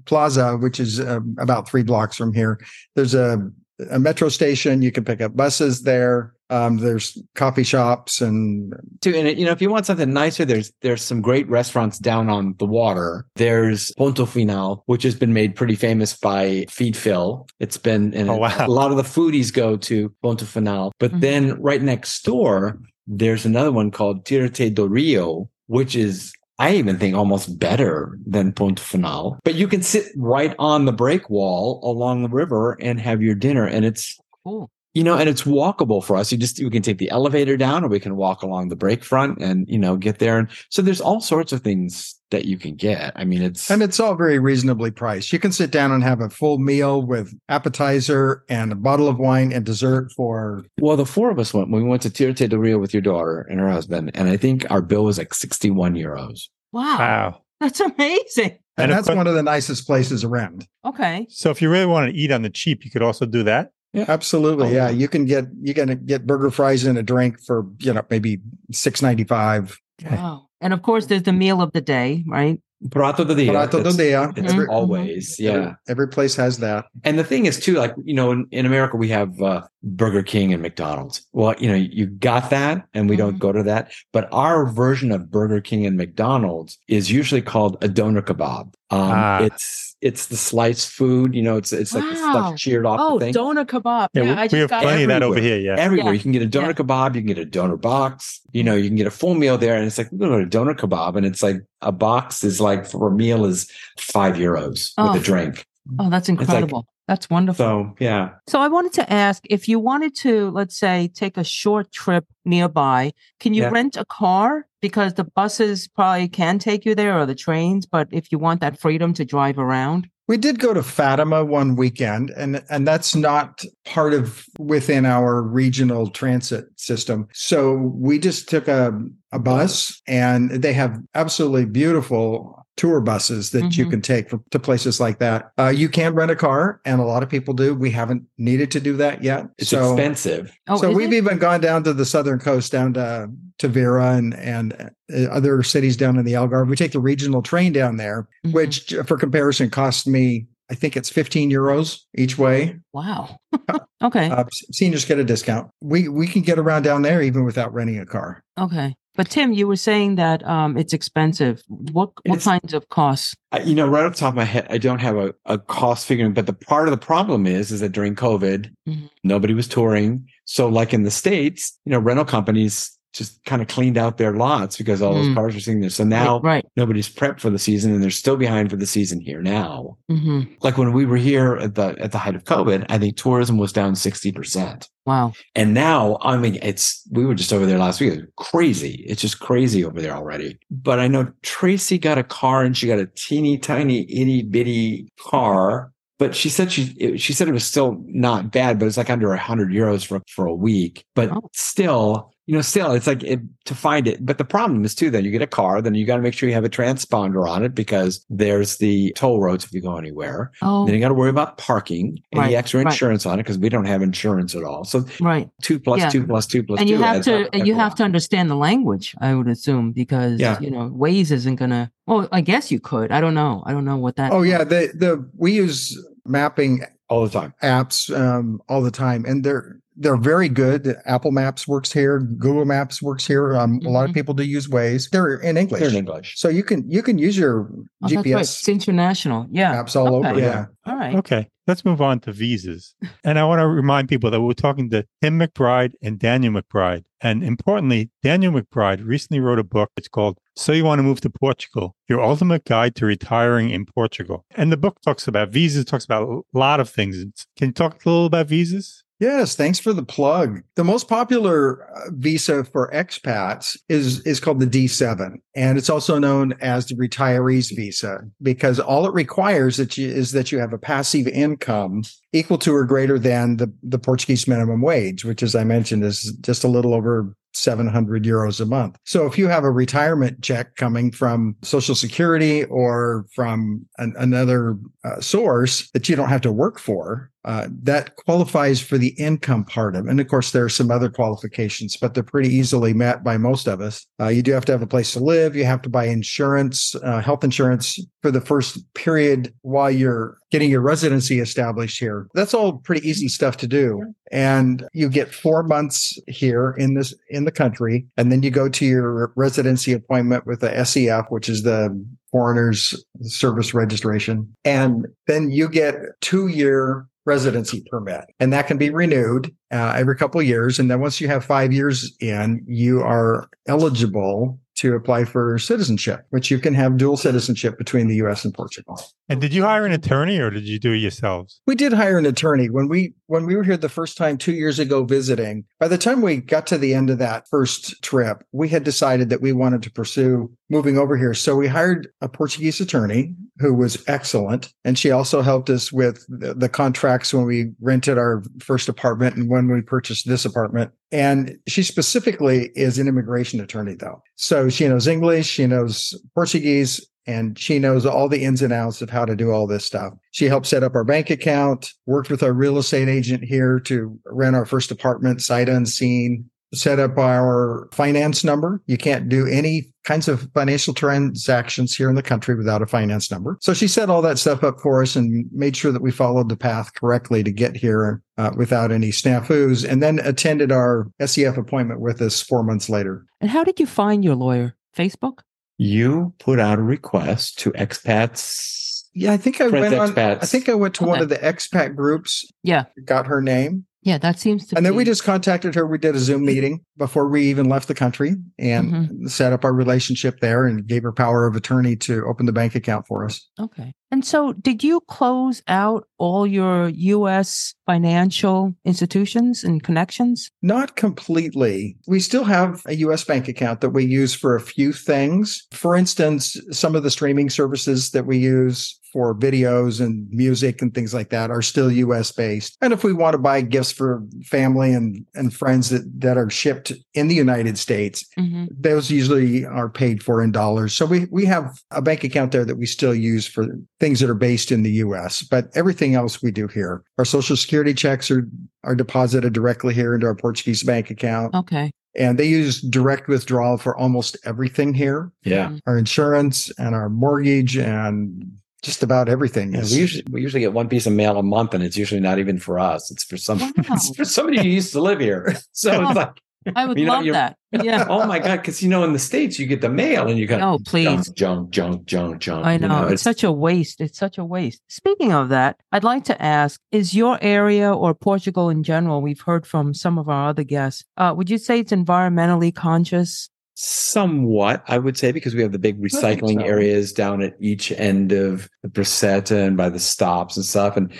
Plaza, 0.05 0.57
which 0.57 0.79
is 0.81 0.99
um, 0.99 1.35
about 1.39 1.69
three 1.69 1.83
blocks 1.83 2.17
from 2.17 2.33
here, 2.33 2.59
there's 2.95 3.13
a 3.13 3.49
a 3.89 3.99
metro 3.99 4.29
station. 4.29 4.81
You 4.81 4.91
can 4.91 5.03
pick 5.03 5.21
up 5.21 5.35
buses 5.35 5.83
there. 5.83 6.33
Um, 6.49 6.77
there's 6.79 7.17
coffee 7.35 7.63
shops 7.63 8.19
and 8.19 8.73
too. 9.01 9.15
And 9.15 9.39
you 9.39 9.45
know, 9.45 9.51
if 9.53 9.61
you 9.61 9.69
want 9.69 9.85
something 9.85 10.11
nicer, 10.11 10.43
there's 10.43 10.71
there's 10.81 11.01
some 11.01 11.21
great 11.21 11.47
restaurants 11.49 11.97
down 11.97 12.29
on 12.29 12.55
the 12.59 12.65
water. 12.65 13.25
There's 13.37 13.91
Ponto 13.97 14.25
Final, 14.25 14.83
which 14.85 15.03
has 15.03 15.15
been 15.15 15.31
made 15.33 15.55
pretty 15.55 15.75
famous 15.75 16.13
by 16.17 16.65
Feed 16.69 16.97
Phil. 16.97 17.47
It's 17.59 17.77
been 17.77 18.13
and 18.13 18.29
Oh, 18.29 18.35
wow. 18.37 18.65
a 18.65 18.67
lot 18.67 18.91
of 18.91 18.97
the 18.97 19.03
foodies 19.03 19.53
go 19.53 19.77
to 19.77 20.13
Ponto 20.21 20.45
Final. 20.45 20.91
But 20.99 21.13
Mhm. 21.13 21.21
then 21.21 21.61
right 21.61 21.81
next 21.81 22.21
door, 22.25 22.79
there's 23.07 23.45
another 23.45 23.71
one 23.71 23.89
called 23.89 24.25
Tirate 24.25 24.75
do 24.75 24.87
Rio, 24.87 25.49
which 25.67 25.95
is 25.95 26.33
I 26.61 26.75
even 26.75 26.99
think 26.99 27.15
almost 27.15 27.57
better 27.57 28.19
than 28.23 28.53
Ponto 28.53 28.83
Final. 28.83 29.39
But 29.43 29.55
you 29.55 29.67
can 29.67 29.81
sit 29.81 30.11
right 30.15 30.53
on 30.59 30.85
the 30.85 30.91
break 30.91 31.27
wall 31.27 31.79
along 31.83 32.21
the 32.21 32.29
river 32.29 32.77
and 32.79 32.99
have 32.99 33.23
your 33.23 33.33
dinner, 33.33 33.65
and 33.65 33.83
it's 33.83 34.19
Cool. 34.43 34.71
You 34.93 35.03
know, 35.03 35.17
and 35.17 35.29
it's 35.29 35.43
walkable 35.43 36.03
for 36.03 36.17
us. 36.17 36.31
You 36.31 36.37
just 36.37 36.59
we 36.61 36.69
can 36.69 36.81
take 36.81 36.97
the 36.97 37.09
elevator 37.11 37.55
down, 37.57 37.83
or 37.83 37.87
we 37.87 37.99
can 37.99 38.15
walk 38.15 38.41
along 38.43 38.69
the 38.69 38.75
break 38.75 39.03
front, 39.03 39.39
and 39.41 39.67
you 39.69 39.77
know, 39.79 39.95
get 39.97 40.19
there. 40.19 40.37
And 40.37 40.49
so 40.69 40.81
there's 40.81 41.01
all 41.01 41.21
sorts 41.21 41.51
of 41.53 41.61
things 41.61 42.15
that 42.31 42.45
you 42.45 42.57
can 42.57 42.75
get. 42.75 43.11
I 43.15 43.23
mean, 43.25 43.41
it's 43.41 43.69
and 43.71 43.81
it's 43.83 43.99
all 43.99 44.15
very 44.15 44.39
reasonably 44.39 44.91
priced. 44.91 45.31
You 45.33 45.39
can 45.39 45.51
sit 45.51 45.71
down 45.71 45.91
and 45.91 46.03
have 46.03 46.19
a 46.21 46.29
full 46.29 46.57
meal 46.57 47.01
with 47.01 47.33
appetizer 47.49 48.43
and 48.49 48.71
a 48.71 48.75
bottle 48.75 49.07
of 49.07 49.17
wine 49.19 49.51
and 49.53 49.65
dessert 49.65 50.11
for 50.15 50.65
well, 50.79 50.97
the 50.97 51.05
four 51.05 51.29
of 51.31 51.39
us 51.39 51.53
went. 51.53 51.71
We 51.71 51.83
went 51.83 52.01
to 52.03 52.09
Tirate 52.09 52.49
del 52.49 52.59
Rio 52.59 52.77
with 52.77 52.93
your 52.93 53.01
daughter 53.01 53.41
and 53.49 53.59
her 53.59 53.69
husband, 53.69 54.11
and 54.13 54.27
I 54.29 54.37
think 54.37 54.69
our 54.71 54.81
bill 54.81 55.05
was 55.05 55.17
like 55.17 55.33
61 55.33 55.95
euros. 55.95 56.49
Wow. 56.73 56.97
Wow. 56.97 57.41
That's 57.59 57.79
amazing. 57.79 58.51
and, 58.51 58.59
And 58.77 58.91
of 58.91 58.97
that's 58.97 59.07
course- 59.07 59.17
one 59.17 59.27
of 59.27 59.35
the 59.35 59.43
nicest 59.43 59.85
places 59.85 60.23
around. 60.23 60.67
Okay. 60.85 61.27
So 61.29 61.49
if 61.51 61.61
you 61.61 61.69
really 61.69 61.85
want 61.85 62.09
to 62.11 62.17
eat 62.17 62.31
on 62.31 62.41
the 62.41 62.49
cheap, 62.49 62.83
you 62.83 62.91
could 62.91 63.03
also 63.03 63.25
do 63.25 63.43
that. 63.43 63.71
Yeah, 63.93 64.05
absolutely. 64.07 64.67
Oh, 64.69 64.71
yeah. 64.71 64.89
yeah. 64.89 64.95
You 64.95 65.07
can 65.07 65.25
get 65.25 65.45
you 65.61 65.73
can 65.73 66.05
get 66.05 66.25
burger 66.25 66.49
fries 66.51 66.85
and 66.85 66.97
a 66.97 67.03
drink 67.03 67.39
for, 67.41 67.65
you 67.79 67.93
know, 67.93 68.01
maybe 68.09 68.39
six 68.71 69.01
ninety 69.01 69.23
five. 69.25 69.77
Okay. 70.03 70.15
Wow. 70.15 70.47
And 70.61 70.73
of 70.73 70.81
course, 70.81 71.07
there's 71.07 71.23
the 71.23 71.33
meal 71.33 71.61
of 71.61 71.71
the 71.73 71.81
day, 71.81 72.23
right? 72.27 72.59
Prato 72.89 73.23
de 73.23 73.35
dia. 73.35 73.51
Prato 73.51 73.77
del 73.83 73.93
It's- 73.93 73.97
dia. 73.97 74.33
It's 74.35 74.53
Mhm. 74.53 74.67
always, 74.69 75.39
yeah. 75.39 75.51
Every, 75.53 75.75
every 75.89 76.07
place 76.07 76.35
has 76.35 76.57
that. 76.59 76.85
And 77.03 77.19
the 77.19 77.23
thing 77.23 77.45
is 77.45 77.59
too, 77.59 77.73
like, 77.75 77.93
you 78.03 78.13
know, 78.15 78.31
in, 78.31 78.47
in 78.51 78.65
America, 78.65 78.97
we 78.97 79.07
have 79.09 79.39
uh, 79.41 79.61
Burger 79.83 80.23
King 80.23 80.51
and 80.53 80.63
McDonald's. 80.63 81.21
Well, 81.33 81.53
you 81.59 81.67
know, 81.69 81.75
you 81.75 82.07
got 82.07 82.49
that 82.49 82.85
and 82.95 83.07
we 83.09 83.15
don't 83.17 83.35
Mhm. 83.35 83.39
go 83.39 83.51
to 83.51 83.61
that. 83.63 83.91
But 84.13 84.29
our 84.31 84.65
version 84.65 85.11
of 85.11 85.29
Burger 85.29 85.61
King 85.61 85.85
and 85.85 85.95
McDonald's 85.97 86.79
is 86.87 87.11
usually 87.11 87.41
called 87.43 87.77
a 87.83 87.87
doner 87.87 88.21
kebab. 88.23 88.73
Um, 88.89 89.11
Ah. 89.13 89.43
It's, 89.43 89.90
it's 90.01 90.25
the 90.27 90.35
sliced 90.37 90.89
food, 90.91 91.35
you 91.35 91.41
know, 91.43 91.57
it's, 91.57 91.71
it's 91.71 91.93
like 91.93 92.03
the 92.09 92.15
stuff 92.15 92.57
cheered 92.57 92.85
off 92.87 92.99
Oh, 92.99 93.19
the 93.19 93.25
thing. 93.25 93.33
doner 93.33 93.65
kebab. 93.65 94.07
Yeah, 94.13 94.23
Yeah, 94.23 94.33
we, 94.35 94.41
I 94.41 94.43
just 94.45 94.53
we 94.53 94.59
have 94.61 94.69
got 94.71 94.81
plenty 94.81 95.03
of 95.03 95.09
that 95.09 95.21
over 95.23 95.39
here. 95.39 95.57
Yeah. 95.59 95.75
Everywhere 95.77 96.07
Yeah. 96.07 96.17
you 96.17 96.19
can 96.19 96.31
get 96.31 96.41
a 96.41 96.47
doner 96.47 96.67
Yeah. 96.69 96.73
kebab, 96.73 97.15
you 97.15 97.21
can 97.21 97.27
get 97.27 97.37
a 97.37 97.45
doner 97.45 97.77
box. 97.77 98.41
You 98.51 98.63
know, 98.63 98.75
you 98.75 98.89
can 98.89 98.95
get 98.97 99.05
a 99.07 99.11
full 99.11 99.35
meal 99.35 99.57
there, 99.59 99.75
and 99.75 99.85
it's 99.85 99.97
like 99.99 100.11
we're 100.11 100.17
going 100.27 100.31
to 100.31 100.37
go 100.37 100.43
to 100.43 100.49
doner 100.49 100.73
kebab, 100.73 101.15
and 101.17 101.25
it's 101.25 101.43
like 101.43 101.57
a 101.81 101.91
box 101.91 102.43
is 102.43 102.59
like 102.59 102.85
for 102.87 103.07
a 103.07 103.11
meal 103.11 103.45
is 103.45 103.69
five 103.99 104.35
euros 104.35 104.91
Oh. 104.97 105.11
with 105.13 105.21
a 105.21 105.23
drink. 105.23 105.65
Oh, 105.99 106.09
that's 106.09 106.29
incredible. 106.29 106.85
That's 107.11 107.29
wonderful. 107.29 107.65
So 107.65 107.95
yeah, 107.99 108.29
So 108.47 108.61
I 108.61 108.69
wanted 108.69 108.93
to 108.93 109.11
ask 109.11 109.43
if 109.49 109.67
you 109.67 109.79
wanted 109.79 110.15
to, 110.19 110.49
let's 110.51 110.79
say, 110.79 111.09
take 111.13 111.35
a 111.35 111.43
short 111.43 111.91
trip 111.91 112.23
nearby, 112.45 113.11
can 113.41 113.53
you 113.53 113.63
Yeah. 113.63 113.69
rent 113.69 113.97
a 113.97 114.05
car? 114.05 114.65
Because 114.81 115.15
the 115.15 115.25
buses 115.25 115.89
probably 115.89 116.29
can 116.29 116.57
take 116.57 116.85
you 116.85 116.95
there 116.95 117.19
or 117.19 117.25
the 117.25 117.35
trains, 117.35 117.85
but 117.85 118.07
if 118.11 118.31
you 118.31 118.39
want 118.39 118.61
that 118.61 118.79
freedom 118.79 119.13
to 119.15 119.25
drive 119.25 119.59
around. 119.59 120.07
We 120.29 120.37
did 120.37 120.59
go 120.59 120.73
to 120.73 120.81
Fatima 120.81 121.43
one 121.43 121.75
weekend, 121.75 122.29
and 122.37 122.63
and 122.69 122.87
that's 122.87 123.13
not 123.13 123.65
part 123.83 124.13
of 124.13 124.45
within 124.57 125.05
our 125.05 125.41
regional 125.41 126.09
transit 126.09 126.65
system. 126.77 127.27
So 127.33 127.73
we 128.07 128.17
just 128.19 128.47
took 128.47 128.69
a 128.69 128.97
a 129.33 129.39
bus, 129.39 130.01
and 130.07 130.49
they 130.49 130.71
have 130.73 130.97
absolutely 131.13 131.65
beautiful 131.65 132.60
tour 132.77 133.01
buses 133.01 133.51
that 133.51 133.77
you 133.77 133.85
Mhm. 133.85 133.89
can 133.91 134.01
take 134.01 134.29
from, 134.29 134.43
to 134.51 134.57
places 134.59 134.99
like 134.99 135.19
that. 135.19 135.51
Uh, 135.59 135.67
you 135.67 135.89
can 135.89 136.13
rent 136.15 136.31
a 136.31 136.35
car, 136.35 136.79
and 136.85 136.99
a 136.99 137.03
lot 137.03 137.21
of 137.23 137.29
people 137.29 137.53
do. 137.53 137.75
We 137.75 137.91
haven't 137.91 138.23
needed 138.37 138.71
to 138.71 138.79
do 138.79 138.95
that 138.97 139.23
yet. 139.23 139.47
it's 139.57 139.69
so, 139.69 139.93
expensive. 139.93 140.51
Oh, 140.69 140.77
so 140.77 140.89
is 140.91 140.95
we've 140.95 141.13
it? 141.13 141.17
even 141.17 141.37
gone 141.37 141.61
down 141.61 141.83
to 141.83 141.93
the 141.93 142.05
southern 142.05 142.39
coast, 142.39 142.71
down 142.71 142.93
to 142.93 143.29
Tavira 143.59 144.17
and 144.17 144.33
and 144.35 144.91
uh, 145.13 145.23
other 145.31 145.61
cities 145.63 145.97
down 145.97 146.17
in 146.17 146.25
the 146.25 146.33
Algarve. 146.33 146.67
We 146.67 146.75
take 146.75 146.93
the 146.93 146.99
regional 146.99 147.41
train 147.41 147.73
down 147.73 147.97
there, 147.97 148.27
Mhm. 148.45 148.53
which 148.53 148.95
for 149.05 149.17
comparison 149.17 149.69
cost 149.69 150.07
me 150.07 150.47
I 150.69 150.73
think 150.73 150.95
it's 150.95 151.09
15 151.09 151.51
euros 151.51 151.99
each 152.17 152.37
way. 152.37 152.77
Wow. 152.93 153.35
okay. 154.01 154.29
Uh, 154.29 154.45
seniors 154.71 155.03
get 155.03 155.19
a 155.19 155.23
discount. 155.25 155.69
We 155.81 156.07
we 156.07 156.27
can 156.27 156.43
get 156.43 156.57
around 156.57 156.83
down 156.83 157.01
there 157.01 157.21
even 157.21 157.43
without 157.43 157.73
renting 157.73 157.99
a 157.99 158.05
car. 158.05 158.41
okay. 158.57 158.95
But 159.15 159.29
Timm, 159.29 159.51
you 159.51 159.67
were 159.67 159.75
saying 159.75 160.15
that 160.15 160.45
um, 160.47 160.77
it's 160.77 160.93
expensive. 160.93 161.61
What 161.67 162.11
what 162.25 162.37
It's- 162.37 162.43
kinds 162.45 162.73
of 162.73 162.87
costs? 162.89 163.35
You 163.65 163.75
know, 163.75 163.87
right 163.87 164.05
off 164.05 164.13
the 164.13 164.19
top 164.19 164.29
of 164.29 164.35
my 164.35 164.45
head, 164.45 164.67
I 164.69 164.77
don't 164.77 164.99
have 164.99 165.17
a, 165.17 165.33
a 165.45 165.57
cost 165.57 166.05
figure, 166.07 166.29
but 166.29 166.45
the 166.45 166.53
part 166.53 166.87
of 166.87 166.91
the 166.91 166.97
problem 167.05 167.45
is, 167.45 167.71
is 167.71 167.81
that 167.81 167.91
during 167.91 168.15
COVID, 168.15 168.71
Mhm. 168.87 169.09
nobody 169.23 169.53
was 169.53 169.67
touring. 169.67 170.25
So 170.45 170.67
like 170.69 170.93
in 170.93 171.03
the 171.03 171.11
States, 171.11 171.77
you 171.85 171.91
know, 171.91 171.99
rental 171.99 172.25
companies 172.25 172.97
just 173.13 173.43
kind 173.43 173.61
of 173.61 173.67
cleaned 173.67 173.97
out 173.97 174.17
their 174.17 174.33
lots 174.33 174.77
because 174.77 175.01
all 175.01 175.13
those 175.13 175.27
Mm. 175.27 175.35
cars 175.35 175.53
were 175.53 175.59
sitting 175.59 175.81
there. 175.81 175.89
So 175.89 176.03
now 176.05 176.39
right. 176.41 176.65
nobody's 176.77 177.09
prepped 177.09 177.41
for 177.41 177.49
the 177.49 177.59
season 177.59 177.93
and 177.93 178.01
they're 178.01 178.09
still 178.09 178.37
behind 178.37 178.69
for 178.69 178.77
the 178.77 178.85
season 178.85 179.19
here 179.19 179.41
now. 179.41 179.97
hmm 180.09 180.41
Like 180.61 180.77
when 180.77 180.93
we 180.93 181.05
were 181.05 181.17
here 181.17 181.57
at 181.57 181.75
the 181.75 181.95
at 181.99 182.11
the 182.13 182.17
height 182.17 182.35
of 182.35 182.45
COVID, 182.45 182.85
I 182.89 182.97
think 182.97 183.17
tourism 183.17 183.57
was 183.57 183.73
down 183.73 183.95
60%. 183.95 184.87
Wow. 185.05 185.33
And 185.55 185.73
now, 185.73 186.17
I 186.21 186.37
mean, 186.37 186.57
it's 186.61 187.05
we 187.11 187.25
were 187.25 187.35
just 187.35 187.51
over 187.51 187.65
there 187.65 187.79
last 187.79 187.99
week. 187.99 188.13
It 188.13 188.35
crazy. 188.37 189.03
It's 189.07 189.21
just 189.21 189.39
crazy 189.39 189.83
over 189.83 189.99
there 190.01 190.13
already. 190.15 190.57
But 190.69 190.99
I 190.99 191.07
know 191.07 191.31
Tracy 191.41 191.97
got 191.97 192.17
a 192.17 192.23
car 192.23 192.63
and 192.63 192.77
she 192.77 192.87
got 192.87 192.99
a 192.99 193.07
teeny 193.15 193.57
tiny 193.57 194.01
itty 194.03 194.43
bitty 194.43 195.09
car. 195.19 195.91
But 196.19 196.35
she 196.35 196.49
said 196.49 196.71
she 196.71 197.17
she 197.17 197.33
said 197.33 197.47
it 197.47 197.51
was 197.51 197.65
still 197.65 197.97
not 198.05 198.51
bad, 198.51 198.77
but 198.77 198.85
it's 198.85 198.95
like 198.97 199.09
under 199.09 199.33
a 199.33 199.39
hundred 199.39 199.71
euros 199.71 200.05
for 200.05 200.21
for 200.29 200.45
a 200.45 200.53
week. 200.53 201.03
But 201.15 201.31
Oh. 201.31 201.49
still, 201.53 202.31
you 202.51 202.57
know, 202.57 202.61
still 202.61 202.91
it's 202.91 203.07
like 203.07 203.23
it, 203.23 203.39
to 203.63 203.73
find 203.73 204.09
it. 204.09 204.25
But 204.25 204.37
the 204.37 204.43
problem 204.43 204.83
is 204.83 204.93
too, 204.93 205.09
then 205.09 205.23
you 205.23 205.31
get 205.31 205.41
a 205.41 205.47
car, 205.47 205.81
then 205.81 205.95
you 205.95 206.05
got 206.05 206.17
to 206.17 206.21
make 206.21 206.33
sure 206.33 206.49
you 206.49 206.55
have 206.55 206.65
a 206.65 206.69
transponder 206.69 207.47
on 207.49 207.63
it 207.63 207.73
because 207.73 208.25
there's 208.29 208.75
the 208.75 209.13
toll 209.15 209.39
roads 209.39 209.63
if 209.63 209.71
you 209.71 209.79
go 209.81 209.95
anywhere. 209.95 210.51
Oh, 210.61 210.85
Then 210.85 210.93
you 210.93 210.99
got 210.99 211.07
to 211.07 211.13
worry 211.13 211.29
about 211.29 211.57
parking, 211.57 212.21
any 212.33 212.41
Right, 212.41 212.53
extra 212.55 212.79
right. 212.83 212.91
insurance 212.91 213.25
on 213.25 213.39
it 213.39 213.43
because 213.43 213.57
we 213.57 213.69
don't 213.69 213.85
have 213.85 214.01
insurance 214.01 214.53
at 214.53 214.65
all. 214.65 214.83
So 214.83 215.05
right. 215.21 215.49
two 215.61 215.79
plus 215.79 216.01
Yeah. 216.01 216.09
two 216.09 216.27
plus 216.27 216.45
two 216.45 216.61
plus 216.61 216.79
and 216.81 216.89
two. 216.89 216.95
you 216.95 217.01
have 217.01 217.23
to 217.23 217.47
and 217.55 217.65
you 217.65 217.73
have 217.73 217.95
to 217.95 218.03
understand 218.03 218.49
the 218.49 218.55
language 218.55 219.15
i 219.21 219.33
would 219.33 219.47
assume 219.47 219.93
because 219.93 220.37
Yeah. 220.37 220.59
you 220.59 220.71
know 220.71 220.89
waze 220.93 221.31
isn't 221.31 221.55
gonna 221.55 221.89
well 222.05 222.27
i 222.33 222.41
guess 222.41 222.69
you 222.69 222.81
could 222.81 223.13
i 223.13 223.21
don't 223.21 223.33
know 223.33 223.63
i 223.65 223.71
don't 223.71 223.85
know 223.85 223.95
what 223.95 224.17
that 224.17 224.33
Oh 224.33 224.41
yeah, 224.41 224.65
the 224.65 224.91
the 224.93 225.25
we 225.37 225.53
use 225.53 225.97
mapping 226.25 226.81
all 227.07 227.23
the 227.25 227.29
time. 227.39 227.53
apps 227.63 227.97
um, 228.13 228.61
all 228.67 228.81
the 228.81 228.91
time, 228.91 229.23
and 229.25 229.41
they're 229.45 229.79
they're 230.01 230.17
very 230.17 230.49
good. 230.49 230.95
Apple 231.05 231.31
Maps 231.31 231.67
works 231.67 231.91
here. 231.91 232.19
Google 232.19 232.65
Maps 232.65 233.01
works 233.01 233.25
here. 233.25 233.55
Um, 233.55 233.79
A 233.85 233.89
lot 233.89 234.05
of 234.05 234.11
Mhm. 234.11 234.13
people 234.15 234.33
do 234.33 234.43
use 234.43 234.67
Waze. 234.67 235.09
They're 235.09 235.35
in 235.37 235.57
English, 235.57 235.79
They're 235.79 235.89
in 235.89 235.95
English. 235.95 236.35
so 236.37 236.49
you 236.49 236.63
can 236.63 236.89
you 236.89 237.01
can 237.03 237.17
use 237.17 237.37
your 237.37 237.69
oh, 237.71 237.83
that's 238.01 238.15
right. 238.15 238.25
GPS 238.25 238.59
it's 238.59 238.67
international 238.69 239.47
yeah 239.51 239.75
apps 239.75 239.95
all 239.95 240.15
over. 240.15 240.27
Okay. 240.29 240.41
Yeah. 240.41 240.65
all 240.85 240.95
right 240.97 241.15
Okay, 241.15 241.47
let's 241.67 241.85
move 241.85 242.01
on 242.01 242.19
to 242.21 242.31
visas. 242.31 242.95
And 243.23 243.37
I 243.39 243.43
want 243.45 243.59
to 243.61 243.67
remind 243.67 244.09
people 244.09 244.29
that 244.31 244.41
we're 244.41 244.53
talking 244.53 244.89
to 244.91 245.05
Timm 245.21 245.39
McBride 245.39 245.93
and 246.01 246.17
Daniel 246.19 246.53
McBride. 246.53 247.03
And 247.23 247.43
importantly, 247.43 248.09
Daniel 248.23 248.51
McBride 248.51 249.05
recently 249.05 249.39
wrote 249.39 249.59
a 249.59 249.63
book. 249.63 249.89
It's 249.95 250.07
called 250.07 250.39
So 250.55 250.71
You 250.71 250.83
Want 250.85 250.97
to 250.99 251.03
Move 251.03 251.21
to 251.21 251.29
Portugal 251.29 251.95
Your 252.09 252.19
Ultimate 252.21 252.65
Guide 252.65 252.95
to 252.95 253.05
Retiring 253.05 253.69
in 253.69 253.85
Portugal. 253.85 254.43
And 254.55 254.71
the 254.71 254.77
book 254.77 254.99
talks 255.05 255.27
about 255.27 255.49
visas, 255.49 255.85
talks 255.85 256.05
about 256.05 256.23
a 256.27 256.57
lot 256.57 256.79
of 256.79 256.89
things. 256.89 257.15
Can 257.57 257.67
you 257.69 257.73
talk 257.73 258.03
a 258.05 258.09
little 258.09 258.25
about 258.25 258.47
visas? 258.47 259.03
Yes, 259.21 259.55
thanks 259.55 259.77
for 259.77 259.93
the 259.93 260.03
plug. 260.03 260.63
The 260.75 260.83
most 260.83 261.07
popular 261.07 261.87
uh, 261.95 262.09
visa 262.09 262.63
for 262.63 262.89
expats 262.91 263.77
is 263.87 264.21
is 264.21 264.39
called 264.39 264.59
the 264.59 264.65
D7, 264.65 265.35
and 265.55 265.77
it's 265.77 265.91
also 265.91 266.17
known 266.17 266.53
as 266.59 266.87
the 266.87 266.95
retirees 266.95 267.73
visa 267.73 268.21
because 268.41 268.79
all 268.79 269.05
it 269.05 269.13
requires 269.13 269.77
that 269.77 269.95
you, 269.95 270.09
is 270.09 270.31
that 270.31 270.51
you 270.51 270.57
have 270.57 270.73
a 270.73 270.79
passive 270.79 271.27
income 271.27 272.01
equal 272.33 272.57
to 272.57 272.73
or 272.73 272.83
greater 272.83 273.19
than 273.19 273.57
the 273.57 273.71
the 273.83 273.99
Portuguese 273.99 274.47
minimum 274.47 274.81
wage, 274.81 275.23
which, 275.23 275.43
as 275.43 275.53
I 275.53 275.65
mentioned, 275.65 276.03
is 276.03 276.35
just 276.41 276.63
a 276.63 276.67
little 276.67 276.95
over 276.95 277.35
700 277.53 278.23
euros 278.23 278.59
a 278.59 278.65
month. 278.65 278.97
So 279.05 279.25
if 279.25 279.37
you 279.37 279.47
have 279.47 279.63
a 279.63 279.71
retirement 279.71 280.41
check 280.41 280.75
coming 280.77 281.11
from 281.11 281.55
Social 281.61 281.95
Security 281.95 282.63
or 282.65 283.25
from 283.35 283.85
an, 283.97 284.13
another 284.17 284.77
uh, 285.03 285.19
source 285.19 285.89
that 285.91 286.09
you 286.09 286.15
don't 286.15 286.29
have 286.29 286.41
to 286.41 286.51
work 286.51 286.79
for, 286.79 287.29
uh, 287.45 287.67
that 287.83 288.15
qualifies 288.17 288.79
for 288.79 288.97
the 288.97 289.15
income 289.17 289.65
part 289.65 289.95
of 289.95 290.05
it. 290.05 290.09
And 290.09 290.19
of 290.19 290.27
course, 290.27 290.51
there 290.51 290.65
are 290.65 290.69
some 290.69 290.91
other 290.91 291.09
qualifications, 291.09 291.97
but 291.97 292.13
they're 292.13 292.23
pretty 292.23 292.49
easily 292.49 292.93
met 292.93 293.23
by 293.23 293.37
most 293.37 293.67
of 293.67 293.81
us. 293.81 294.05
Uh, 294.19 294.27
you 294.27 294.41
do 294.41 294.51
have 294.51 294.65
to 294.65 294.71
have 294.71 294.81
a 294.81 294.87
place 294.87 295.13
to 295.13 295.19
live. 295.19 295.55
You 295.55 295.65
have 295.65 295.81
to 295.83 295.89
buy 295.89 296.05
insurance, 296.05 296.95
uh, 297.03 297.21
health 297.21 297.43
insurance 297.43 297.99
for 298.21 298.31
the 298.31 298.41
first 298.41 298.93
period 298.93 299.53
while 299.61 299.89
you're 299.89 300.37
getting 300.51 300.69
your 300.69 300.81
residency 300.81 301.39
established 301.39 301.99
here. 301.99 302.27
That's 302.33 302.53
all 302.53 302.77
pretty 302.79 303.07
easy 303.07 303.27
stuff 303.27 303.57
to 303.57 303.67
do. 303.67 304.13
And 304.31 304.87
you 304.93 305.09
get 305.09 305.33
four 305.33 305.63
months 305.63 306.17
here 306.27 306.75
in 306.77 306.93
this, 306.93 307.13
in 307.29 307.45
the 307.45 307.51
country. 307.51 308.05
And 308.17 308.31
then 308.31 308.43
you 308.43 308.51
go 308.51 308.69
to 308.69 308.85
your 308.85 309.33
residency 309.35 309.93
appointment 309.93 310.45
with 310.45 310.61
the 310.61 310.85
SEF, 310.85 311.25
which 311.29 311.49
is 311.49 311.63
the 311.63 312.05
foreigners 312.31 313.03
service 313.23 313.73
registration. 313.73 314.53
And 314.63 315.05
then 315.27 315.51
you 315.51 315.67
get 315.67 315.95
two 316.21 316.47
year 316.47 317.07
residency 317.25 317.83
permit 317.89 318.25
and 318.39 318.51
that 318.51 318.67
can 318.67 318.77
be 318.77 318.89
renewed 318.89 319.53
uh, 319.71 319.93
every 319.95 320.15
couple 320.15 320.41
of 320.41 320.47
years. 320.47 320.79
And 320.79 320.89
then 320.89 320.99
once 320.99 321.21
you 321.21 321.27
have 321.27 321.45
five 321.45 321.71
years 321.71 322.15
in, 322.19 322.63
you 322.67 323.01
are 323.01 323.47
eligible 323.67 324.59
to 324.81 324.95
apply 324.95 325.25
for 325.25 325.59
citizenship, 325.59 326.25
which 326.31 326.49
you 326.49 326.57
can 326.57 326.73
have 326.73 326.97
dual 326.97 327.15
citizenship 327.15 327.77
between 327.77 328.07
the 328.07 328.15
US 328.15 328.43
and 328.43 328.53
Portugal. 328.53 328.99
And 329.29 329.39
did 329.39 329.53
you 329.53 329.61
hire 329.61 329.85
an 329.85 329.91
attorney 329.91 330.39
or 330.39 330.49
did 330.49 330.63
you 330.63 330.79
do 330.79 330.93
it 330.93 330.97
yourselves? 330.97 331.61
We 331.67 331.75
did 331.75 331.93
hire 331.93 332.17
an 332.17 332.25
attorney 332.25 332.69
when 332.69 332.87
we 332.87 333.13
when 333.31 333.45
we 333.45 333.55
were 333.55 333.63
here 333.63 333.77
the 333.77 333.87
first 333.87 334.17
time 334.17 334.37
2 334.37 334.51
years 334.51 334.77
ago 334.77 335.05
visiting. 335.05 335.63
By 335.79 335.87
the 335.87 335.97
time 335.97 336.21
we 336.21 336.35
got 336.35 336.67
to 336.67 336.77
the 336.77 336.93
end 336.93 337.09
of 337.09 337.17
that 337.19 337.47
first 337.47 338.03
trip, 338.03 338.43
we 338.51 338.67
had 338.67 338.83
decided 338.83 339.29
that 339.29 339.41
we 339.41 339.53
wanted 339.53 339.81
to 339.83 339.91
pursue 339.91 340.51
moving 340.69 340.97
over 340.97 341.15
here. 341.15 341.33
So 341.33 341.55
we 341.55 341.69
hired 341.69 342.09
a 342.19 342.27
Portuguese 342.27 342.81
attorney 342.81 343.33
who 343.59 343.73
was 343.73 344.03
excellent 344.05 344.73
and 344.83 344.99
she 344.99 345.11
also 345.11 345.41
helped 345.41 345.69
us 345.69 345.93
with 345.93 346.25
the, 346.27 346.53
the 346.53 346.67
contracts 346.67 347.33
when 347.33 347.45
we 347.45 347.71
rented 347.79 348.17
our 348.17 348.43
first 348.59 348.89
apartment 348.89 349.37
and 349.37 349.49
when 349.49 349.69
we 349.69 349.81
purchased 349.81 350.27
this 350.27 350.43
apartment. 350.43 350.91
And 351.13 351.57
she 351.69 351.83
specifically 351.83 352.71
is 352.75 352.99
an 352.99 353.07
immigration 353.07 353.61
attorney 353.61 353.95
though. 353.95 354.21
So 354.35 354.67
she 354.67 354.89
knows 354.89 355.07
English, 355.07 355.47
she 355.47 355.67
knows 355.67 356.13
Portuguese, 356.35 357.05
and 357.27 357.57
she 357.57 357.79
knows 357.79 358.05
all 358.05 358.27
the 358.27 358.43
ins 358.43 358.61
and 358.61 358.73
outs 358.73 359.01
of 359.01 359.09
how 359.09 359.25
to 359.25 359.35
do 359.35 359.51
all 359.51 359.67
this 359.67 359.85
stuff. 359.85 360.13
She 360.31 360.45
helped 360.45 360.67
set 360.67 360.83
up 360.83 360.95
our 360.95 361.03
bank 361.03 361.29
account, 361.29 361.91
worked 362.05 362.29
with 362.29 362.43
our 362.43 362.53
real 362.53 362.77
estate 362.77 363.07
agent 363.07 363.43
here 363.43 363.79
to 363.81 364.19
rent 364.25 364.55
our 364.55 364.65
first 364.65 364.91
apartment 364.91 365.41
sight 365.41 365.69
unseen, 365.69 366.49
set 366.73 366.99
up 366.99 367.17
our 367.17 367.89
finance 367.91 368.43
number. 368.43 368.81
You 368.87 368.97
can't 368.97 369.27
do 369.27 369.45
any 369.45 369.91
kinds 370.03 370.27
of 370.27 370.49
financial 370.53 370.93
transactions 370.93 371.95
here 371.95 372.09
in 372.09 372.15
the 372.15 372.23
country 372.23 372.55
without 372.55 372.81
a 372.81 372.87
finance 372.87 373.29
number. 373.29 373.57
So 373.61 373.73
she 373.73 373.87
set 373.87 374.09
all 374.09 374.21
that 374.23 374.39
stuff 374.39 374.63
up 374.63 374.79
for 374.79 375.01
us 375.01 375.15
and 375.15 375.45
made 375.51 375.75
sure 375.75 375.91
that 375.91 376.01
we 376.01 376.11
followed 376.11 376.49
the 376.49 376.57
path 376.57 376.93
correctly 376.95 377.43
to 377.43 377.51
get 377.51 377.75
here 377.75 378.23
uh, 378.37 378.51
without 378.57 378.91
any 378.91 379.09
snafus 379.11 379.87
and 379.87 380.01
then 380.01 380.19
attended 380.19 380.71
our 380.71 381.07
SEF 381.23 381.57
appointment 381.57 381.99
with 381.99 382.21
us 382.21 382.41
four 382.41 382.63
months 382.63 382.89
later. 382.89 383.25
and 383.41 383.51
how 383.51 383.63
did 383.63 383.79
you 383.79 383.85
find 383.85 384.23
your 384.23 384.35
lawyer 384.35 384.75
facebook 384.97 385.39
You 385.83 386.31
put 386.37 386.59
out 386.59 386.77
a 386.77 386.83
request 386.83 387.57
to 387.61 387.71
expats. 387.71 389.03
Yeah, 389.15 389.33
I 389.33 389.37
think 389.37 389.59
I 389.59 389.67
Friends 389.67 389.89
went 389.89 389.95
on. 389.95 390.13
expats. 390.13 390.43
I 390.43 390.45
think 390.45 390.69
I 390.69 390.75
went 390.75 390.93
to 390.95 391.05
one 391.05 391.23
of 391.23 391.29
the 391.29 391.37
expat 391.37 391.95
groups, 391.95 392.45
yeah 392.61 392.83
got 393.03 393.25
her 393.25 393.41
name, 393.41 393.87
yeah 394.03 394.19
that 394.19 394.37
seems 394.37 394.67
to 394.67 394.77
and 394.77 394.85
then 394.85 394.93
we 394.93 395.03
just 395.03 395.23
contacted 395.23 395.73
her. 395.73 395.87
We 395.87 395.97
did 395.97 396.13
a 396.15 396.19
Zoom 396.19 396.45
meeting 396.45 396.85
before 397.05 397.27
we 397.27 397.41
even 397.49 397.67
left 397.67 397.87
the 397.87 397.95
country 397.95 398.35
and 398.59 398.91
Mm-hmm. 398.91 399.27
set 399.27 399.53
up 399.53 399.63
our 399.65 399.73
relationship 399.73 400.39
there 400.39 400.65
and 400.65 400.85
gave 400.85 401.01
her 401.03 401.11
power 401.11 401.47
of 401.47 401.55
attorney 401.55 401.95
to 401.95 402.23
open 402.25 402.45
the 402.45 402.53
bank 402.53 402.75
account 402.75 403.07
for 403.07 403.25
us. 403.25 403.35
okay 403.59 403.89
and 404.13 404.25
so 404.25 404.53
did 404.53 404.83
you 404.83 404.99
close 405.07 405.63
out 405.67 406.01
all 406.17 406.45
your 406.45 406.89
us 406.89 407.73
financial 407.85 408.73
institutions 408.85 409.63
and 409.63 409.83
connections 409.83 410.51
Not 410.61 410.95
completely. 410.95 411.95
We 412.07 412.19
still 412.19 412.43
have 412.43 412.81
a 412.85 412.95
US 413.07 413.23
bank 413.23 413.47
account 413.47 413.79
that 413.81 413.91
we 413.91 414.03
use 414.05 414.33
for 414.33 414.55
a 414.55 414.61
few 414.61 414.91
things. 414.93 415.65
For 415.71 415.95
instance, 415.95 416.57
some 416.71 416.93
of 416.95 417.03
the 417.03 417.09
streaming 417.11 417.49
services 417.49 418.11
that 418.11 418.25
we 418.25 418.37
use 418.37 418.99
for 419.13 419.35
videos 419.35 419.99
and 419.99 420.27
music 420.29 420.81
and 420.81 420.93
things 420.93 421.13
like 421.13 421.29
that 421.29 421.51
are 421.51 421.61
still 421.61 421.91
US 421.91 422.31
based. 422.31 422.77
And 422.81 422.93
if 422.93 423.03
we 423.03 423.13
want 423.13 423.33
to 423.33 423.37
buy 423.37 423.61
gifts 423.61 423.91
for 423.91 424.23
family 424.43 424.93
and, 424.93 425.25
and 425.35 425.53
friends 425.53 425.89
that, 425.89 426.03
that 426.21 426.37
are 426.37 426.49
shipped 426.49 426.90
in 427.13 427.27
the 427.27 427.35
United 427.35 427.77
States, 427.77 428.25
hmm 428.37 428.65
those 428.79 429.11
usually 429.11 429.65
are 429.65 429.89
paid 429.89 430.23
for 430.23 430.41
in 430.41 430.51
dollars. 430.51 430.93
So 430.93 431.05
we, 431.05 431.27
we 431.31 431.45
have 431.45 431.79
a 431.91 432.01
bank 432.01 432.23
account 432.23 432.51
there 432.51 432.65
that 432.65 432.77
we 432.77 432.85
still 432.85 433.13
use 433.13 433.45
for 433.47 433.65
things 433.99 434.19
that 434.19 434.29
are 434.29 434.35
based 434.35 434.71
in 434.71 434.81
the 434.83 434.91
US, 435.05 435.43
but 435.43 435.67
everything 435.75 436.15
else 436.15 436.41
we 436.41 436.51
do 436.51 436.67
here. 436.67 437.03
Our 437.17 437.25
social 437.25 437.55
security 437.55 437.93
checks 437.93 438.31
are, 438.31 438.47
are 438.83 438.95
deposited 438.95 439.53
directly 439.53 439.93
here 439.93 440.13
into 440.15 440.25
our 440.27 440.35
Portuguese 440.35 440.83
bank 440.83 441.09
account. 441.11 441.53
okay 441.53 441.91
And 442.15 442.37
they 442.39 442.47
use 442.47 442.81
direct 442.81 443.27
withdrawal 443.27 443.77
for 443.77 443.95
almost 443.97 444.37
everything 444.45 444.93
here. 444.93 445.31
Yeah. 445.43 445.69
Mhm. 445.69 445.79
Our 445.87 445.97
insurance 445.97 446.71
and 446.77 446.95
our 446.95 447.09
mortgage 447.09 447.77
and 447.77 448.51
just 448.83 449.03
about 449.03 449.29
everything. 449.29 449.73
Yeah, 449.75 449.81
we 449.83 449.97
usually 450.05 450.23
we 450.31 450.41
usually 450.41 450.61
get 450.61 450.73
one 450.73 450.89
piece 450.89 451.05
of 451.05 451.13
mail 451.13 451.37
a 451.37 451.43
month, 451.43 451.75
and 451.75 451.83
it's 451.83 451.95
usually 451.95 452.19
not 452.19 452.39
even 452.39 452.57
for 452.57 452.79
us. 452.79 453.11
It's 453.11 453.23
for 453.23 453.37
some 453.37 453.59
Wow. 453.61 453.69
it's 453.95 454.15
for 454.15 454.25
somebody 454.25 454.57
who 454.59 454.67
used 454.67 454.91
to 454.93 455.01
live 455.01 455.19
here. 455.19 455.55
So 455.73 455.89
it's 456.03 456.15
like 456.15 456.35
I 456.75 456.85
would 456.85 456.97
You 456.99 457.05
know, 457.05 457.13
love 457.19 457.25
that. 457.33 457.57
Yeah. 457.71 458.05
oh 458.09 458.27
my 458.27 458.39
god! 458.39 458.57
Because 458.57 458.83
you 458.83 458.89
know, 458.89 459.03
in 459.03 459.13
the 459.13 459.19
states, 459.19 459.57
you 459.57 459.65
get 459.65 459.81
the 459.81 459.89
mail, 459.89 460.27
and 460.27 460.37
you 460.37 460.45
got 460.45 460.61
Oh, 460.61 460.77
please. 460.85 461.29
junk, 461.31 461.69
junk, 461.71 462.05
junk, 462.05 462.39
junk. 462.39 462.65
I 462.65 462.73
you 462.73 462.79
know. 462.79 463.03
it's 463.05 463.13
it's 463.13 463.23
such 463.23 463.43
a 463.43 463.51
waste. 463.51 464.01
It's 464.01 464.17
such 464.19 464.37
a 464.37 464.45
waste. 464.45 464.81
Speaking 464.87 465.31
of 465.31 465.49
that, 465.49 465.77
I'd 465.91 466.03
like 466.03 466.23
to 466.25 466.41
ask 466.41 466.79
Is 466.91 467.15
your 467.15 467.39
area 467.41 467.91
or 467.91 468.13
Portugal 468.13 468.69
in 468.69 468.83
general, 468.83 469.21
we've 469.21 469.41
heard 469.41 469.65
from 469.65 469.93
some 469.93 470.17
of 470.19 470.27
our 470.29 470.49
other 470.49 470.63
guests, 470.63 471.03
uh, 471.17 471.33
would 471.35 471.49
you 471.49 471.57
say 471.57 471.79
it's 471.79 471.91
environmentally 471.93 472.73
conscious? 472.75 473.49
Somewhat, 473.83 474.83
I 474.87 474.97
would 474.99 475.17
say, 475.17 475.31
because 475.31 475.55
we 475.55 475.61
have 475.63 475.71
the 475.71 475.79
big 475.79 475.99
recycling 476.01 476.59
so. 476.59 476.65
areas 476.65 477.11
down 477.11 477.41
at 477.41 477.55
each 477.59 477.91
end 477.93 478.31
of 478.31 478.69
the 478.83 478.89
praceta 478.89 479.65
and 479.65 479.75
by 479.75 479.89
the 479.89 479.99
stops 479.99 480.55
and 480.55 480.65
stuff. 480.65 480.95
And 480.95 481.11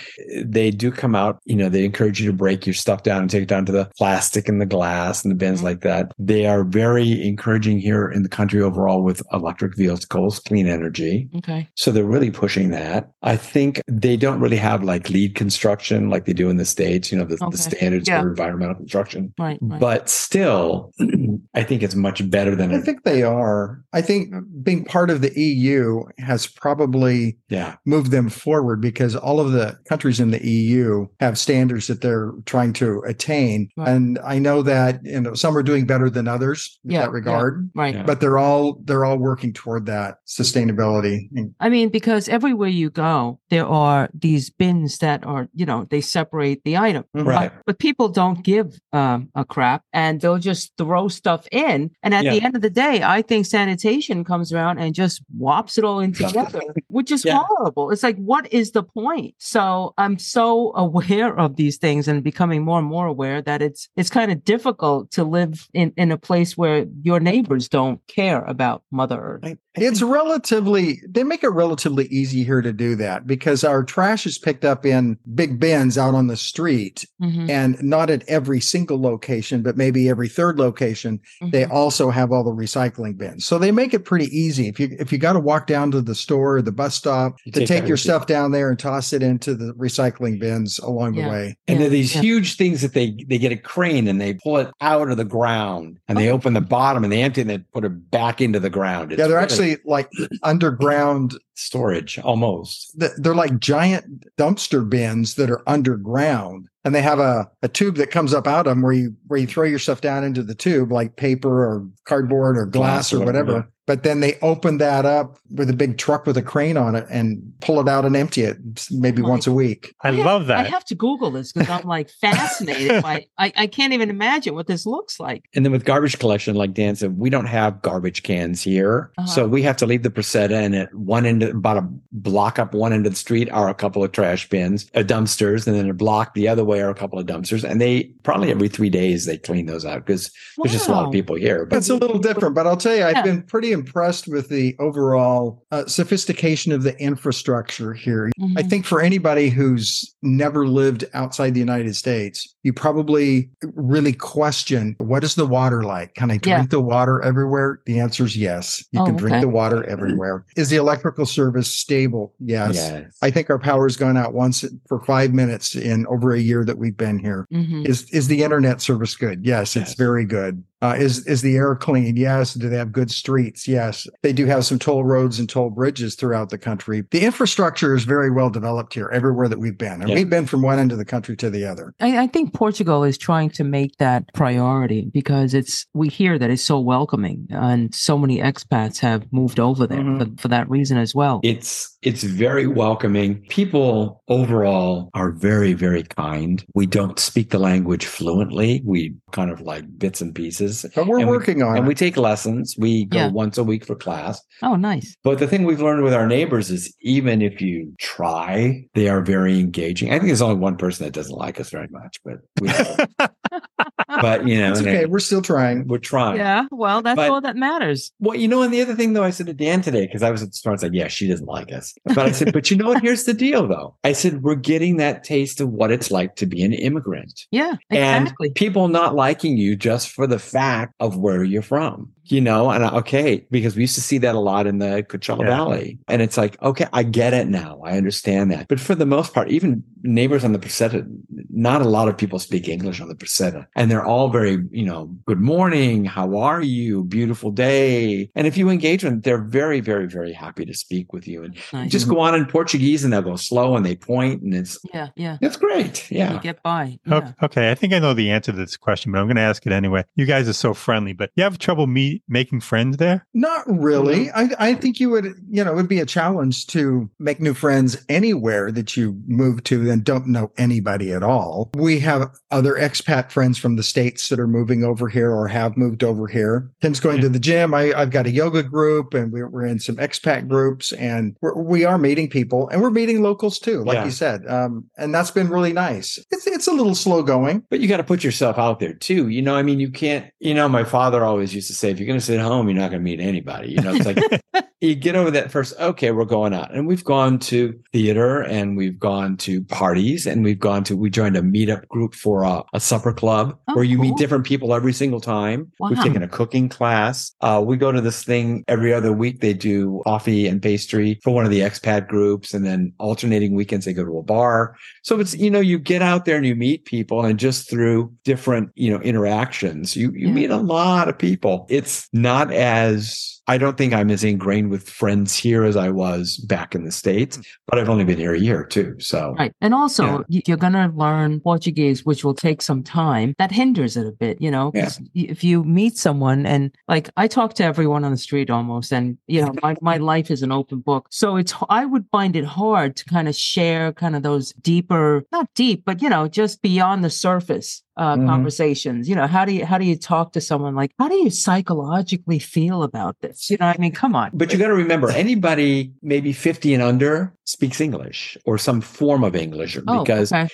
they 0.44 0.70
do 0.70 0.92
come 0.92 1.14
out, 1.16 1.40
you 1.44 1.56
know, 1.56 1.68
they 1.68 1.84
encourage 1.84 2.20
you 2.20 2.30
to 2.30 2.36
break 2.36 2.64
your 2.66 2.74
stuff 2.74 3.02
down 3.02 3.22
and 3.22 3.30
take 3.30 3.42
it 3.42 3.48
down 3.48 3.66
to 3.66 3.72
the 3.72 3.90
plastic 3.98 4.48
and 4.48 4.60
the 4.60 4.66
glass 4.66 5.24
and 5.24 5.30
the 5.32 5.34
bins 5.36 5.60
Mhm. 5.60 5.64
like 5.64 5.80
that. 5.80 6.12
They 6.18 6.46
are 6.46 6.62
very 6.62 7.26
encouraging 7.26 7.78
here 7.80 8.08
in 8.08 8.22
the 8.22 8.28
country 8.28 8.60
overall 8.62 9.02
with 9.02 9.22
electric 9.32 9.76
vehicles, 9.76 10.38
clean 10.38 10.66
energy. 10.68 11.28
Okay. 11.38 11.68
So 11.74 11.90
they're 11.90 12.04
really 12.04 12.30
pushing 12.30 12.70
that. 12.70 13.10
I 13.22 13.36
think 13.36 13.80
they 13.88 14.16
don't 14.16 14.38
really 14.38 14.56
have 14.56 14.84
like 14.84 15.10
LEED 15.10 15.34
construction 15.34 16.10
like 16.10 16.26
they 16.26 16.32
do 16.32 16.48
in 16.48 16.58
the 16.58 16.64
States, 16.64 17.10
you 17.10 17.18
know, 17.18 17.24
the, 17.24 17.34
Okay. 17.42 17.50
the 17.50 17.58
standards 17.58 18.08
Yeah. 18.08 18.20
for 18.22 18.28
environmental 18.30 18.76
construction. 18.76 19.32
Right. 19.36 19.58
right. 19.60 19.80
But 19.80 20.08
still, 20.08 20.92
I 21.54 21.64
think 21.64 21.82
it's 21.82 21.94
much 21.96 22.28
better 22.30 22.51
than 22.56 22.72
I 22.72 22.76
it. 22.78 22.82
think 22.84 23.04
they 23.04 23.22
are. 23.22 23.82
I 23.92 24.02
think 24.02 24.32
being 24.62 24.84
part 24.84 25.10
of 25.10 25.20
the 25.20 25.32
EU 25.38 26.02
has 26.18 26.46
probably 26.46 27.38
Yeah. 27.48 27.76
moved 27.86 28.10
them 28.10 28.28
forward 28.28 28.80
because 28.80 29.14
all 29.16 29.40
of 29.40 29.52
the 29.52 29.78
countries 29.88 30.20
in 30.20 30.30
the 30.30 30.44
EU 30.46 31.06
have 31.20 31.38
standards 31.38 31.86
that 31.88 32.00
they're 32.00 32.32
trying 32.46 32.72
to 32.74 33.02
attain. 33.06 33.68
Right. 33.76 33.88
And 33.88 34.18
I 34.24 34.38
know 34.38 34.62
that 34.62 35.00
you 35.04 35.20
know 35.20 35.34
some 35.34 35.56
are 35.56 35.62
doing 35.62 35.86
better 35.86 36.08
than 36.10 36.28
others 36.28 36.78
in 36.84 36.92
Yeah, 36.92 37.00
that 37.02 37.06
yeah. 37.10 37.14
regard. 37.14 37.70
right. 37.74 38.06
But 38.06 38.20
they're 38.20 38.38
all 38.38 38.80
they're 38.84 39.04
all 39.04 39.18
working 39.18 39.52
toward 39.52 39.86
that 39.86 40.16
sustainability. 40.26 41.28
I 41.60 41.68
mean, 41.68 41.88
because 41.88 42.28
everywhere 42.28 42.68
you 42.68 42.90
go, 42.90 43.38
there 43.50 43.66
are 43.66 44.08
these 44.14 44.50
bins 44.50 44.98
that 44.98 45.24
are, 45.26 45.48
you 45.54 45.66
know, 45.66 45.86
they 45.90 46.00
separate 46.00 46.62
the 46.64 46.76
item. 46.76 47.04
Right. 47.14 47.52
But 47.66 47.78
people 47.78 48.08
don't 48.08 48.42
give 48.42 48.78
um, 48.92 49.28
a 49.34 49.44
crap 49.44 49.82
and 49.92 50.20
they'll 50.20 50.38
just 50.38 50.72
throw 50.78 51.08
stuff 51.08 51.46
in. 51.52 51.90
And 52.02 52.14
at 52.14 52.24
the 52.32 52.42
end 52.42 52.56
of 52.56 52.62
the 52.62 52.70
day, 52.70 53.02
I 53.02 53.22
think 53.22 53.46
sanitation 53.46 54.24
comes 54.24 54.52
around 54.52 54.78
and 54.78 54.94
just 54.94 55.22
whops 55.38 55.78
it 55.78 55.84
all 55.84 56.00
in 56.00 56.12
together, 56.12 56.60
which 56.88 57.10
is 57.10 57.24
Yeah. 57.24 57.42
horrible. 57.46 57.90
It's 57.90 58.02
like, 58.02 58.16
what 58.16 58.52
is 58.52 58.72
the 58.72 58.82
point? 58.82 59.34
So 59.38 59.94
I'm 59.98 60.18
so 60.18 60.72
aware 60.76 61.38
of 61.38 61.56
these 61.56 61.76
things 61.78 62.08
and 62.08 62.22
becoming 62.22 62.62
more 62.64 62.78
and 62.78 62.88
more 62.88 63.06
aware 63.06 63.40
that 63.42 63.62
it's 63.62 63.88
it's 63.96 64.10
kind 64.10 64.30
of 64.32 64.44
difficult 64.44 65.10
to 65.12 65.24
live 65.24 65.68
in, 65.74 65.92
in 65.96 66.10
a 66.12 66.18
place 66.18 66.56
where 66.56 66.86
your 67.02 67.20
neighbors 67.20 67.68
don't 67.68 68.00
care 68.06 68.42
about 68.44 68.82
Mother 68.90 69.40
Earth. 69.42 69.56
It's 69.74 70.02
relatively, 70.02 71.00
they 71.08 71.24
make 71.24 71.42
it 71.42 71.48
relatively 71.48 72.04
easy 72.06 72.44
here 72.44 72.60
to 72.60 72.74
do 72.74 72.94
that 72.96 73.26
because 73.26 73.64
our 73.64 73.82
trash 73.82 74.26
is 74.26 74.36
picked 74.36 74.66
up 74.66 74.84
in 74.84 75.16
big 75.34 75.58
bins 75.58 75.96
out 75.96 76.14
on 76.14 76.26
the 76.26 76.36
street 76.36 77.06
Mhm, 77.22 77.48
and 77.48 77.82
not 77.82 78.10
at 78.10 78.22
every 78.28 78.60
single 78.60 79.00
location, 79.00 79.62
but 79.62 79.78
maybe 79.78 80.10
every 80.10 80.28
third 80.28 80.58
location. 80.58 81.20
They 81.40 81.64
mhm. 81.64 81.70
also 81.70 82.10
have 82.10 82.21
all 82.30 82.44
the 82.44 82.52
recycling 82.52 83.16
bins. 83.16 83.44
So 83.46 83.58
they 83.58 83.72
make 83.72 83.94
it 83.94 84.04
pretty 84.04 84.26
easy. 84.26 84.68
If 84.68 84.78
you 84.78 84.94
if 85.00 85.10
you 85.10 85.18
got 85.18 85.32
to 85.32 85.40
walk 85.40 85.66
down 85.66 85.90
to 85.92 86.00
the 86.02 86.14
store 86.14 86.56
or 86.58 86.62
the 86.62 86.70
bus 86.72 86.94
stop 86.94 87.36
You 87.44 87.52
to 87.52 87.60
take 87.60 87.68
take, 87.68 87.82
your 87.84 87.94
with 87.94 88.00
stuff 88.00 88.26
down 88.26 88.52
there 88.52 88.68
and 88.70 88.78
toss 88.78 89.12
it 89.12 89.22
into 89.22 89.54
the 89.54 89.72
recycling 89.74 90.38
bins 90.38 90.78
along 90.78 91.14
Yeah. 91.14 91.24
the 91.24 91.30
way. 91.30 91.56
And 91.66 91.78
Yeah, 91.78 91.84
they're 91.84 91.90
these 91.90 92.14
yeah. 92.14 92.20
huge 92.20 92.56
things 92.56 92.82
that 92.82 92.92
they 92.94 93.16
they 93.26 93.38
get 93.38 93.50
a 93.50 93.56
crane 93.56 94.06
and 94.06 94.20
they 94.20 94.34
pull 94.34 94.58
it 94.58 94.68
out 94.80 95.08
of 95.10 95.16
the 95.16 95.24
ground 95.24 95.98
and 96.06 96.18
they 96.18 96.28
Oh. 96.28 96.34
open 96.34 96.52
the 96.52 96.60
bottom 96.60 97.02
and 97.02 97.12
they 97.12 97.22
empty 97.22 97.40
and 97.40 97.50
they 97.50 97.58
put 97.58 97.84
it 97.84 98.10
back 98.10 98.40
into 98.40 98.60
the 98.60 98.70
ground. 98.70 99.12
It's 99.12 99.18
yeah, 99.18 99.26
they're 99.26 99.36
really 99.38 99.44
actually 99.44 99.76
like 99.86 100.08
underground 100.42 101.34
storage 101.54 102.18
almost. 102.20 102.96
they're 103.18 103.34
like 103.34 103.58
giant 103.58 104.24
dumpster 104.36 104.88
bins 104.88 105.34
that 105.34 105.50
are 105.50 105.62
underground 105.66 106.66
and 106.84 106.94
they 106.94 107.02
have 107.02 107.18
a, 107.18 107.48
a 107.62 107.68
tube 107.68 107.96
that 107.96 108.10
comes 108.10 108.34
up 108.34 108.46
out 108.46 108.66
of 108.66 108.70
them 108.70 108.82
where 108.82 108.92
you 108.92 109.14
where 109.26 109.38
you 109.38 109.46
throw 109.46 109.64
your 109.64 109.78
stuff 109.78 110.00
down 110.00 110.24
into 110.24 110.42
the 110.42 110.54
tube 110.54 110.90
like 110.90 111.16
paper 111.16 111.64
or 111.64 111.86
cardboard 112.04 112.56
or 112.56 112.66
glass, 112.66 113.10
Glass 113.10 113.12
or 113.12 113.24
whatever 113.24 113.52
whatever. 113.52 113.71
But 113.86 114.04
then 114.04 114.20
they 114.20 114.38
open 114.42 114.78
that 114.78 115.04
up 115.04 115.38
with 115.50 115.68
a 115.68 115.72
big 115.72 115.98
truck 115.98 116.24
with 116.24 116.36
a 116.36 116.42
crane 116.42 116.76
on 116.76 116.94
it 116.94 117.04
and 117.10 117.52
pull 117.60 117.80
it 117.80 117.88
out 117.88 118.04
and 118.04 118.14
empty 118.14 118.42
it 118.42 118.56
maybe 118.90 119.22
my 119.22 119.28
once 119.28 119.46
a 119.46 119.52
week 119.52 119.94
I 120.02 120.12
have- 120.12 120.24
love 120.24 120.46
that. 120.46 120.58
I 120.58 120.68
have 120.68 120.84
to 120.86 120.94
Google 120.94 121.30
this 121.30 121.52
because 121.52 121.68
I'm 121.68 121.86
like 121.86 122.08
fascinated 122.08 123.02
by. 123.02 123.26
I, 123.38 123.52
I 123.56 123.66
can't 123.66 123.92
even 123.92 124.08
imagine 124.08 124.54
what 124.54 124.66
this 124.68 124.86
looks 124.86 125.18
like. 125.18 125.48
And 125.54 125.64
then 125.64 125.72
with 125.72 125.84
garbage 125.84 126.18
collection, 126.18 126.54
like 126.54 126.74
Dan 126.74 126.94
said, 126.94 127.18
we 127.18 127.28
don't 127.28 127.46
have 127.46 127.82
garbage 127.82 128.22
cans 128.22 128.62
here. 128.62 129.10
Uh-huh. 129.18 129.26
So 129.26 129.48
we 129.48 129.62
have 129.62 129.76
to 129.78 129.86
leave 129.86 130.04
the 130.04 130.10
praceta 130.10 130.52
and 130.52 130.74
at 130.76 130.94
one 130.94 131.26
end, 131.26 131.42
about 131.42 131.78
a 131.78 131.88
block 132.12 132.58
up 132.58 132.74
one 132.74 132.92
end 132.92 133.06
of 133.06 133.12
the 133.12 133.18
street 133.18 133.50
are 133.50 133.68
a 133.68 133.74
couple 133.74 134.04
of 134.04 134.12
trash 134.12 134.48
bins, 134.48 134.88
uh, 134.94 135.00
dumpsters, 135.00 135.66
and 135.66 135.74
then 135.74 135.90
a 135.90 135.94
block 135.94 136.34
the 136.34 136.46
other 136.46 136.64
way 136.64 136.80
are 136.80 136.90
a 136.90 136.94
couple 136.94 137.18
of 137.18 137.26
dumpsters. 137.26 137.68
And 137.68 137.80
they 137.80 138.04
probably 138.22 138.50
every 138.50 138.68
three 138.68 138.90
days 138.90 139.26
they 139.26 139.38
clean 139.38 139.66
those 139.66 139.84
out 139.84 140.06
because 140.06 140.30
there's 140.58 140.72
just 140.72 140.88
a 140.88 140.92
lot 140.92 141.06
of 141.06 141.12
people 141.12 141.36
here. 141.36 141.66
But 141.66 141.76
That's 141.76 141.90
a 141.90 141.96
little 141.96 142.18
different, 142.18 142.54
but 142.54 142.66
I'll 142.66 142.76
tell 142.76 142.94
you, 142.94 143.04
I've 143.04 143.24
been 143.24 143.42
pretty 143.42 143.71
impressed 143.72 144.28
with 144.28 144.48
the 144.48 144.76
overall 144.78 145.64
uh, 145.70 145.86
sophistication 145.86 146.70
of 146.72 146.82
the 146.82 146.96
infrastructure 147.00 147.92
here. 147.94 148.30
I 148.56 148.62
Mhm. 148.62 148.70
think 148.70 148.84
for 148.84 149.00
anybody 149.00 149.48
who's 149.48 150.14
never 150.22 150.66
lived 150.66 151.04
outside 151.14 151.54
the 151.54 151.60
United 151.60 151.96
States, 151.96 152.54
you 152.62 152.72
probably 152.72 153.50
really 153.74 154.12
question 154.12 154.94
what 154.98 155.24
is 155.24 155.34
the 155.34 155.46
water 155.46 155.82
like? 155.82 156.14
Can 156.14 156.30
I 156.30 156.36
drink 156.36 156.44
Yeah. 156.58 156.66
the 156.70 156.80
water 156.80 157.20
everywhere? 157.22 157.80
The 157.86 157.98
answer 158.00 158.24
is 158.24 158.36
yes. 158.36 158.84
You 158.92 159.00
Oh, 159.00 159.06
can 159.06 159.16
drink 159.16 159.34
okay. 159.36 159.40
the 159.42 159.48
water 159.48 159.82
everywhere. 159.84 160.44
Is 160.56 160.68
the 160.68 160.76
electrical 160.76 161.26
service 161.26 161.74
stable? 161.74 162.34
Yes. 162.38 162.74
yes. 162.76 163.04
I 163.22 163.30
think 163.30 163.50
our 163.50 163.58
power's 163.58 163.96
gone 163.96 164.16
out 164.16 164.34
once 164.34 164.64
for 164.88 165.00
five 165.00 165.32
minutes 165.32 165.74
in 165.74 166.06
over 166.06 166.32
a 166.32 166.38
year 166.40 166.64
that 166.64 166.78
we've 166.78 166.96
been 166.96 167.18
here. 167.18 167.46
Mhm. 167.52 167.86
Is 167.88 168.04
is 168.10 168.28
the 168.28 168.42
internet 168.42 168.80
service 168.80 169.14
good? 169.16 169.40
Yes, 169.44 169.74
Yes. 169.74 169.88
it's 169.90 169.94
very 169.98 170.24
good. 170.24 170.62
Uh, 170.82 170.94
is 170.98 171.24
is 171.28 171.42
the 171.42 171.54
air 171.54 171.76
clean? 171.76 172.16
Yes. 172.16 172.54
Do 172.54 172.68
they 172.68 172.76
have 172.76 172.90
good 172.90 173.10
streets? 173.10 173.68
Yes. 173.68 174.06
They 174.22 174.32
do 174.32 174.46
have 174.46 174.64
some 174.64 174.80
toll 174.80 175.04
roads 175.04 175.38
and 175.38 175.48
toll 175.48 175.70
bridges 175.70 176.16
throughout 176.16 176.50
the 176.50 176.58
country. 176.58 177.04
The 177.12 177.20
infrastructure 177.24 177.94
is 177.94 178.02
very 178.02 178.30
well 178.32 178.50
developed 178.50 178.92
here, 178.94 179.08
everywhere 179.12 179.48
that 179.48 179.60
we've 179.60 179.78
been, 179.78 180.00
and 180.00 180.08
Yeah. 180.08 180.16
we've 180.16 180.28
been 180.30 180.46
from 180.46 180.60
one 180.62 180.80
end 180.80 180.90
of 180.90 180.98
the 180.98 181.04
country 181.04 181.36
to 181.36 181.50
the 181.50 181.64
other. 181.64 181.94
I, 182.00 182.18
I 182.24 182.26
think 182.26 182.52
Portugal 182.52 183.04
is 183.04 183.16
trying 183.16 183.50
to 183.50 183.64
make 183.64 183.96
that 183.98 184.24
priority 184.34 185.08
because 185.14 185.54
it's 185.54 185.86
we 185.94 186.08
hear 186.08 186.36
that 186.38 186.50
it's 186.50 186.64
so 186.64 186.80
welcoming 186.80 187.46
and 187.50 187.94
so 187.94 188.18
many 188.18 188.38
expats 188.40 188.98
have 188.98 189.22
moved 189.32 189.60
over 189.60 189.86
there 189.86 190.00
Mhm. 190.00 190.36
for, 190.36 190.42
for 190.42 190.48
that 190.48 190.68
reason 190.68 190.98
as 190.98 191.14
well. 191.14 191.40
It's 191.44 191.96
it's 192.02 192.24
very 192.24 192.66
welcoming. 192.66 193.36
People 193.48 194.20
overall 194.28 195.10
are 195.14 195.30
very 195.30 195.74
very 195.74 196.02
kind. 196.02 196.64
We 196.74 196.86
don't 196.86 197.20
speak 197.20 197.50
the 197.50 197.60
language 197.60 198.06
fluently. 198.06 198.82
We 198.84 199.14
kind 199.30 199.52
of 199.52 199.60
like 199.60 199.84
bits 199.98 200.20
and 200.20 200.34
pieces. 200.34 200.71
But 200.94 201.06
we're 201.06 201.18
And 201.18 201.28
we- 201.28 201.36
working 201.36 201.62
on 201.62 201.76
And 201.76 201.84
it. 201.86 201.88
we 201.88 201.94
take 201.94 202.16
lessons. 202.16 202.74
We 202.78 203.04
go 203.06 203.18
Yeah. 203.18 203.28
once 203.28 203.58
a 203.58 203.64
week 203.64 203.84
for 203.84 203.94
class. 203.94 204.40
oh, 204.62 204.76
nice. 204.76 205.16
But 205.24 205.38
the 205.38 205.46
thing 205.46 205.64
we've 205.64 205.82
learned 205.82 206.02
with 206.02 206.14
our 206.14 206.26
neighbors 206.26 206.70
is 206.70 206.94
even 207.02 207.42
if 207.42 207.60
you 207.60 207.92
try, 207.98 208.84
they 208.94 209.08
are 209.08 209.20
very 209.20 209.58
engaging. 209.60 210.08
I 210.10 210.12
think 210.14 210.26
there's 210.26 210.42
only 210.42 210.56
one 210.56 210.76
person 210.76 211.04
that 211.04 211.12
doesn't 211.12 211.36
like 211.36 211.60
us 211.60 211.70
very 211.70 211.88
much, 211.90 212.18
but 212.24 212.38
we 212.60 212.68
but 214.22 214.46
you 214.48 214.58
know, 214.58 214.70
it's 214.70 214.80
okay. 214.80 215.02
it- 215.02 215.10
We're 215.10 215.18
still 215.18 215.42
trying. 215.42 215.86
we're 215.86 215.98
trying. 215.98 216.38
Yeah, 216.38 216.64
well, 216.70 217.02
that's 217.02 217.16
But- 217.16 217.30
all 217.30 217.40
that 217.42 217.56
matters. 217.56 218.10
Well, 218.20 218.36
you 218.38 218.48
know, 218.48 218.62
and 218.62 218.72
the 218.72 218.80
other 218.80 218.94
thing 218.94 219.12
though, 219.12 219.22
I 219.24 219.30
said 219.30 219.46
to 219.46 219.52
Dan 219.52 219.82
today, 219.82 220.06
because 220.06 220.22
I 220.22 220.30
was 220.30 220.42
at 220.42 220.48
the 220.48 220.54
store, 220.54 220.72
I 220.72 220.74
was 220.74 220.82
like, 220.82 220.92
yeah, 220.94 221.08
she 221.08 221.28
doesn't 221.28 221.46
like 221.46 221.72
us. 221.72 221.94
But 222.06 222.18
I 222.18 222.30
said, 222.32 222.52
but 222.52 222.70
you 222.70 222.76
know 222.76 222.88
what? 222.88 223.02
Here's 223.02 223.24
the 223.24 223.34
deal 223.34 223.66
though. 223.68 223.96
I 224.04 224.12
said, 224.12 224.42
we're 224.42 224.54
getting 224.54 224.96
that 224.98 225.24
taste 225.24 225.60
of 225.60 225.68
what 225.68 225.90
it's 225.90 226.10
like 226.10 226.36
to 226.36 226.46
be 226.46 226.62
an 226.62 226.72
immigrant. 226.72 227.46
Yeah, 227.50 227.74
exactly. 227.90 228.46
And 228.48 228.54
people 228.54 228.88
not 228.88 229.14
liking 229.14 229.56
you 229.58 229.76
just 229.76 230.08
for 230.10 230.26
the 230.26 230.38
fact 230.38 230.94
of 231.00 231.16
where 231.18 231.42
you're 231.44 231.62
from, 231.62 232.10
you 232.24 232.40
know? 232.40 232.70
And 232.70 232.84
I- 232.84 232.96
okay, 232.98 233.44
because 233.50 233.74
we 233.76 233.82
used 233.82 233.94
to 233.96 234.00
see 234.00 234.18
that 234.18 234.34
a 234.34 234.38
lot 234.40 234.66
in 234.66 234.78
the 234.78 235.04
Coachella 235.08 235.40
Yeah. 235.40 235.46
Valley. 235.56 235.98
And 236.08 236.22
it's 236.22 236.36
like, 236.36 236.60
okay, 236.62 236.86
I 236.92 237.02
get 237.02 237.32
it 237.34 237.48
now. 237.48 237.80
I 237.84 237.96
understand 237.96 238.50
that. 238.52 238.68
But 238.68 238.80
for 238.80 238.94
the 238.94 239.06
most 239.06 239.34
part, 239.34 239.50
even 239.50 239.82
neighbors 240.02 240.44
on 240.44 240.52
the 240.52 240.58
praceta, 240.58 241.06
not 241.50 241.80
a 241.82 241.88
lot 241.88 242.08
of 242.08 242.16
people 242.16 242.38
speak 242.38 242.68
English 242.68 243.00
on 243.00 243.08
the 243.08 243.14
praceta. 243.14 243.66
And 243.76 243.90
they're 243.90 244.04
all 244.04 244.28
very, 244.30 244.58
you 244.70 244.84
know, 244.84 245.06
good 245.26 245.40
morning. 245.40 246.04
How 246.04 246.36
are 246.38 246.60
you? 246.62 247.04
Beautiful 247.04 247.50
day. 247.50 248.30
And 248.34 248.46
if 248.46 248.56
you 248.56 248.68
engage 248.70 249.04
with 249.04 249.12
them, 249.12 249.20
they're 249.20 249.42
very, 249.42 249.80
very, 249.80 250.06
very 250.08 250.32
happy 250.32 250.64
to 250.64 250.74
speak 250.74 251.12
with 251.12 251.26
you. 251.28 251.44
And 251.44 251.56
Nice. 251.72 251.90
just 251.90 252.08
go 252.08 252.18
on 252.20 252.34
in 252.34 252.46
Portuguese 252.46 253.04
and 253.04 253.12
they'll 253.12 253.22
go 253.22 253.36
slow 253.36 253.76
and 253.76 253.84
they 253.86 253.96
point 253.96 254.42
and 254.42 254.54
it's, 254.54 254.78
yeah, 254.92 255.08
yeah. 255.16 255.38
it's 255.40 255.56
great. 255.56 256.10
Yeah. 256.10 256.34
You 256.34 256.40
get 256.40 256.62
by. 256.62 256.98
Yeah. 257.06 257.32
Okay, 257.42 257.70
I 257.70 257.74
think 257.74 257.92
I 257.92 257.98
know 257.98 258.14
the 258.14 258.30
answer 258.30 258.52
to 258.52 258.58
this 258.58 258.76
question, 258.76 259.12
but 259.12 259.18
I'm 259.18 259.26
going 259.26 259.36
to 259.36 259.42
ask 259.42 259.64
it 259.66 259.72
anyway. 259.72 260.04
You 260.16 260.26
guys 260.26 260.48
are 260.48 260.52
so 260.52 260.74
friendly, 260.74 261.12
but 261.12 261.30
you 261.36 261.42
have 261.44 261.58
trouble 261.58 261.86
me 262.12 262.22
making 262.28 262.60
friends 262.60 262.96
there? 262.98 263.26
Not 263.34 263.64
really. 263.66 264.30
I, 264.30 264.50
I 264.58 264.74
think 264.74 265.00
you 265.00 265.10
would, 265.10 265.34
you 265.48 265.64
know, 265.64 265.72
it 265.72 265.76
would 265.76 265.88
be 265.88 266.00
a 266.00 266.06
challenge 266.06 266.66
to 266.68 267.10
make 267.18 267.40
new 267.40 267.54
friends 267.54 268.04
anywhere 268.08 268.70
that 268.72 268.96
you 268.96 269.20
move 269.26 269.64
to 269.64 269.90
and 269.90 270.04
don't 270.04 270.26
know 270.28 270.52
anybody 270.56 271.12
at 271.12 271.22
all. 271.22 271.32
all. 271.32 271.70
We 271.74 271.98
have 272.00 272.30
other 272.50 272.74
expat 272.74 273.30
friends 273.30 273.56
from 273.56 273.76
the 273.76 273.82
States 273.82 274.28
that 274.28 274.38
are 274.38 274.46
moving 274.46 274.84
over 274.84 275.08
here 275.08 275.30
or 275.30 275.48
have 275.48 275.76
moved 275.78 276.04
over 276.04 276.26
here. 276.26 276.70
Timm's 276.82 277.00
going 277.00 277.22
to 277.22 277.28
the 277.30 277.38
gym. 277.38 277.72
I, 277.72 277.92
I've 277.94 278.10
got 278.10 278.26
a 278.26 278.30
yoga 278.30 278.62
group 278.62 279.14
and 279.14 279.32
we're, 279.32 279.48
we're 279.48 279.64
in 279.64 279.80
some 279.80 279.96
expat 279.96 280.48
groups 280.48 280.92
and 280.92 281.36
we're, 281.40 281.54
we 281.54 281.86
are 281.86 281.96
meeting 281.96 282.28
people 282.28 282.68
and 282.68 282.82
we're 282.82 282.90
meeting 282.90 283.22
locals 283.22 283.58
too, 283.58 283.82
like 283.82 283.94
Yeah. 283.96 284.04
you 284.04 284.10
said. 284.10 284.46
Um, 284.46 284.90
and 284.98 285.14
that's 285.14 285.30
been 285.30 285.48
really 285.48 285.72
nice. 285.72 286.18
It's, 286.30 286.46
it's 286.46 286.66
a 286.66 286.72
little 286.72 286.94
slow 286.94 287.22
going. 287.22 287.64
But 287.70 287.80
you 287.80 287.88
got 287.88 287.96
to 287.96 288.04
put 288.04 288.22
yourself 288.22 288.58
out 288.58 288.78
there 288.78 288.92
too. 288.92 289.28
You 289.28 289.40
know, 289.42 289.54
I 289.56 289.62
mean, 289.62 289.80
you 289.80 289.90
can't, 289.90 290.30
you 290.38 290.52
know, 290.52 290.68
my 290.68 290.84
father 290.84 291.24
always 291.24 291.54
used 291.54 291.68
to 291.68 291.74
say, 291.74 291.90
if 291.90 291.98
you're 292.02 292.06
going 292.08 292.18
to 292.18 292.24
sit 292.24 292.40
home, 292.40 292.68
you're 292.68 292.78
not 292.78 292.90
going 292.90 293.00
to 293.00 293.04
meet 293.04 293.20
anybody. 293.20 293.70
You 293.72 293.80
know, 293.82 293.94
it's 293.94 294.06
like 294.06 294.42
you 294.80 294.94
get 294.96 295.14
over 295.14 295.30
that 295.30 295.50
first, 295.50 295.78
okay, 295.78 296.10
we're 296.10 296.24
going 296.24 296.52
out. 296.52 296.74
And 296.74 296.86
we've 296.88 297.04
gone 297.04 297.38
to 297.40 297.78
theater 297.92 298.40
and 298.42 298.76
we've 298.76 298.98
gone 298.98 299.36
to 299.38 299.62
parties 299.64 300.26
and 300.26 300.42
we've 300.42 300.58
gone 300.58 300.82
to, 300.84 300.96
we 300.96 301.10
joined 301.10 301.36
a 301.36 301.40
meetup 301.42 301.86
group 301.88 302.14
for 302.14 302.42
a, 302.42 302.62
a 302.72 302.80
supper 302.80 303.12
club 303.12 303.56
Oh, 303.68 303.74
where 303.74 303.84
you 303.84 303.96
cool. 303.96 304.06
meet 304.06 304.16
different 304.16 304.44
people 304.44 304.74
every 304.74 304.92
single 304.92 305.20
time. 305.20 305.70
We've 305.78 305.98
taken 306.02 306.22
a 306.22 306.28
cooking 306.28 306.68
class. 306.68 307.32
Uh, 307.40 307.62
we 307.64 307.76
go 307.76 307.92
to 307.92 308.00
this 308.00 308.24
thing 308.24 308.64
every 308.66 308.92
other 308.92 309.12
week. 309.12 309.40
They 309.40 309.54
do 309.54 310.02
coffee 310.04 310.48
and 310.48 310.60
pastry 310.60 311.20
for 311.22 311.32
one 311.32 311.44
of 311.44 311.50
the 311.52 311.60
expat 311.60 312.08
groups. 312.08 312.52
And 312.54 312.64
then 312.66 312.92
alternating 312.98 313.54
weekends, 313.54 313.86
they 313.86 313.92
go 313.92 314.04
to 314.04 314.18
a 314.18 314.22
bar. 314.22 314.76
So 315.04 315.20
it's, 315.20 315.34
you 315.34 315.50
know, 315.50 315.60
you 315.60 315.78
get 315.78 316.02
out 316.02 316.24
there 316.24 316.36
and 316.36 316.46
you 316.46 316.56
meet 316.56 316.84
people 316.86 317.24
and 317.24 317.38
just 317.38 317.70
through 317.70 318.12
different, 318.24 318.70
you 318.74 318.90
know, 318.90 319.00
interactions, 319.00 319.96
you, 319.96 320.10
you 320.12 320.28
Yeah. 320.28 320.32
meet 320.34 320.50
a 320.50 320.56
lot 320.56 321.08
of 321.08 321.16
people. 321.18 321.66
It's 321.68 321.91
not 322.12 322.52
as, 322.52 323.41
I 323.48 323.58
don't 323.58 323.76
think 323.76 323.92
I'm 323.92 324.08
as 324.10 324.22
ingrained 324.22 324.70
with 324.70 324.88
friends 324.88 325.36
here 325.36 325.64
as 325.64 325.76
I 325.76 325.90
was 325.90 326.36
back 326.36 326.76
in 326.76 326.84
the 326.84 326.92
States, 326.92 327.40
but 327.66 327.76
I've 327.76 327.88
only 327.88 328.04
been 328.04 328.18
here 328.18 328.34
a 328.34 328.38
year 328.38 328.64
too. 328.64 328.94
So 329.00 329.34
Right. 329.36 329.52
And 329.60 329.74
also, 329.74 330.24
Yeah. 330.28 330.42
you're 330.46 330.56
going 330.56 330.74
to 330.74 330.92
learn 330.94 331.40
Portuguese, 331.40 332.04
which 332.04 332.24
will 332.24 332.34
take 332.34 332.62
some 332.62 332.84
time. 332.84 333.34
That 333.38 333.50
hinders 333.50 333.96
it 333.96 334.06
a 334.06 334.12
bit, 334.12 334.40
you 334.40 334.50
know, 334.50 334.70
'cause 334.70 335.00
y- 335.16 335.26
if 335.28 335.42
you 335.42 335.64
meet 335.64 335.96
someone 335.98 336.46
and 336.46 336.70
like 336.86 337.10
I 337.16 337.26
talk 337.26 337.54
to 337.54 337.64
everyone 337.64 338.04
on 338.04 338.12
the 338.12 338.16
street 338.28 338.48
almost, 338.48 338.92
and, 338.92 339.18
you 339.26 339.40
know, 339.44 339.52
my, 339.60 339.74
my 339.82 339.96
life 340.12 340.30
is 340.30 340.42
an 340.44 340.52
open 340.52 340.78
book. 340.78 341.08
So 341.10 341.34
it's, 341.36 341.52
I 341.68 341.84
would 341.84 342.04
find 342.12 342.36
it 342.36 342.44
hard 342.44 342.94
to 342.96 343.04
kind 343.06 343.26
of 343.28 343.34
share 343.34 343.92
kind 343.92 344.14
of 344.14 344.22
those 344.22 344.52
deeper, 344.62 345.24
not 345.32 345.48
deep, 345.56 345.82
but, 345.84 346.00
you 346.00 346.08
know, 346.08 346.28
just 346.28 346.62
beyond 346.62 347.02
the 347.04 347.10
surface. 347.10 347.82
Uh, 347.94 348.16
Mhm. 348.16 348.26
conversations, 348.26 349.06
you 349.06 349.14
know, 349.14 349.26
how 349.26 349.44
do 349.44 349.52
you, 349.52 349.66
how 349.66 349.76
do 349.76 349.84
you 349.84 349.96
talk 349.98 350.32
to 350.32 350.40
someone 350.40 350.74
like, 350.74 350.92
how 350.98 351.08
do 351.10 351.14
you 351.14 351.28
psychologically 351.28 352.38
feel 352.38 352.82
about 352.82 353.16
this? 353.20 353.31
You 353.48 353.56
know, 353.58 353.66
I 353.66 353.76
mean, 353.78 353.92
come 353.92 354.14
on. 354.16 354.30
But 354.34 354.52
you 354.52 354.58
got 354.58 354.68
to 354.68 354.74
remember, 354.74 355.10
anybody 355.26 355.92
maybe 356.02 356.32
50 356.32 356.74
and 356.74 356.82
under 356.82 357.32
speaks 357.44 357.80
English 357.80 358.36
or 358.44 358.58
some 358.58 358.80
form 358.80 359.24
of 359.24 359.34
English 359.36 359.76
Oh, 359.86 360.02
because 360.04 360.32
okay. 360.32 360.48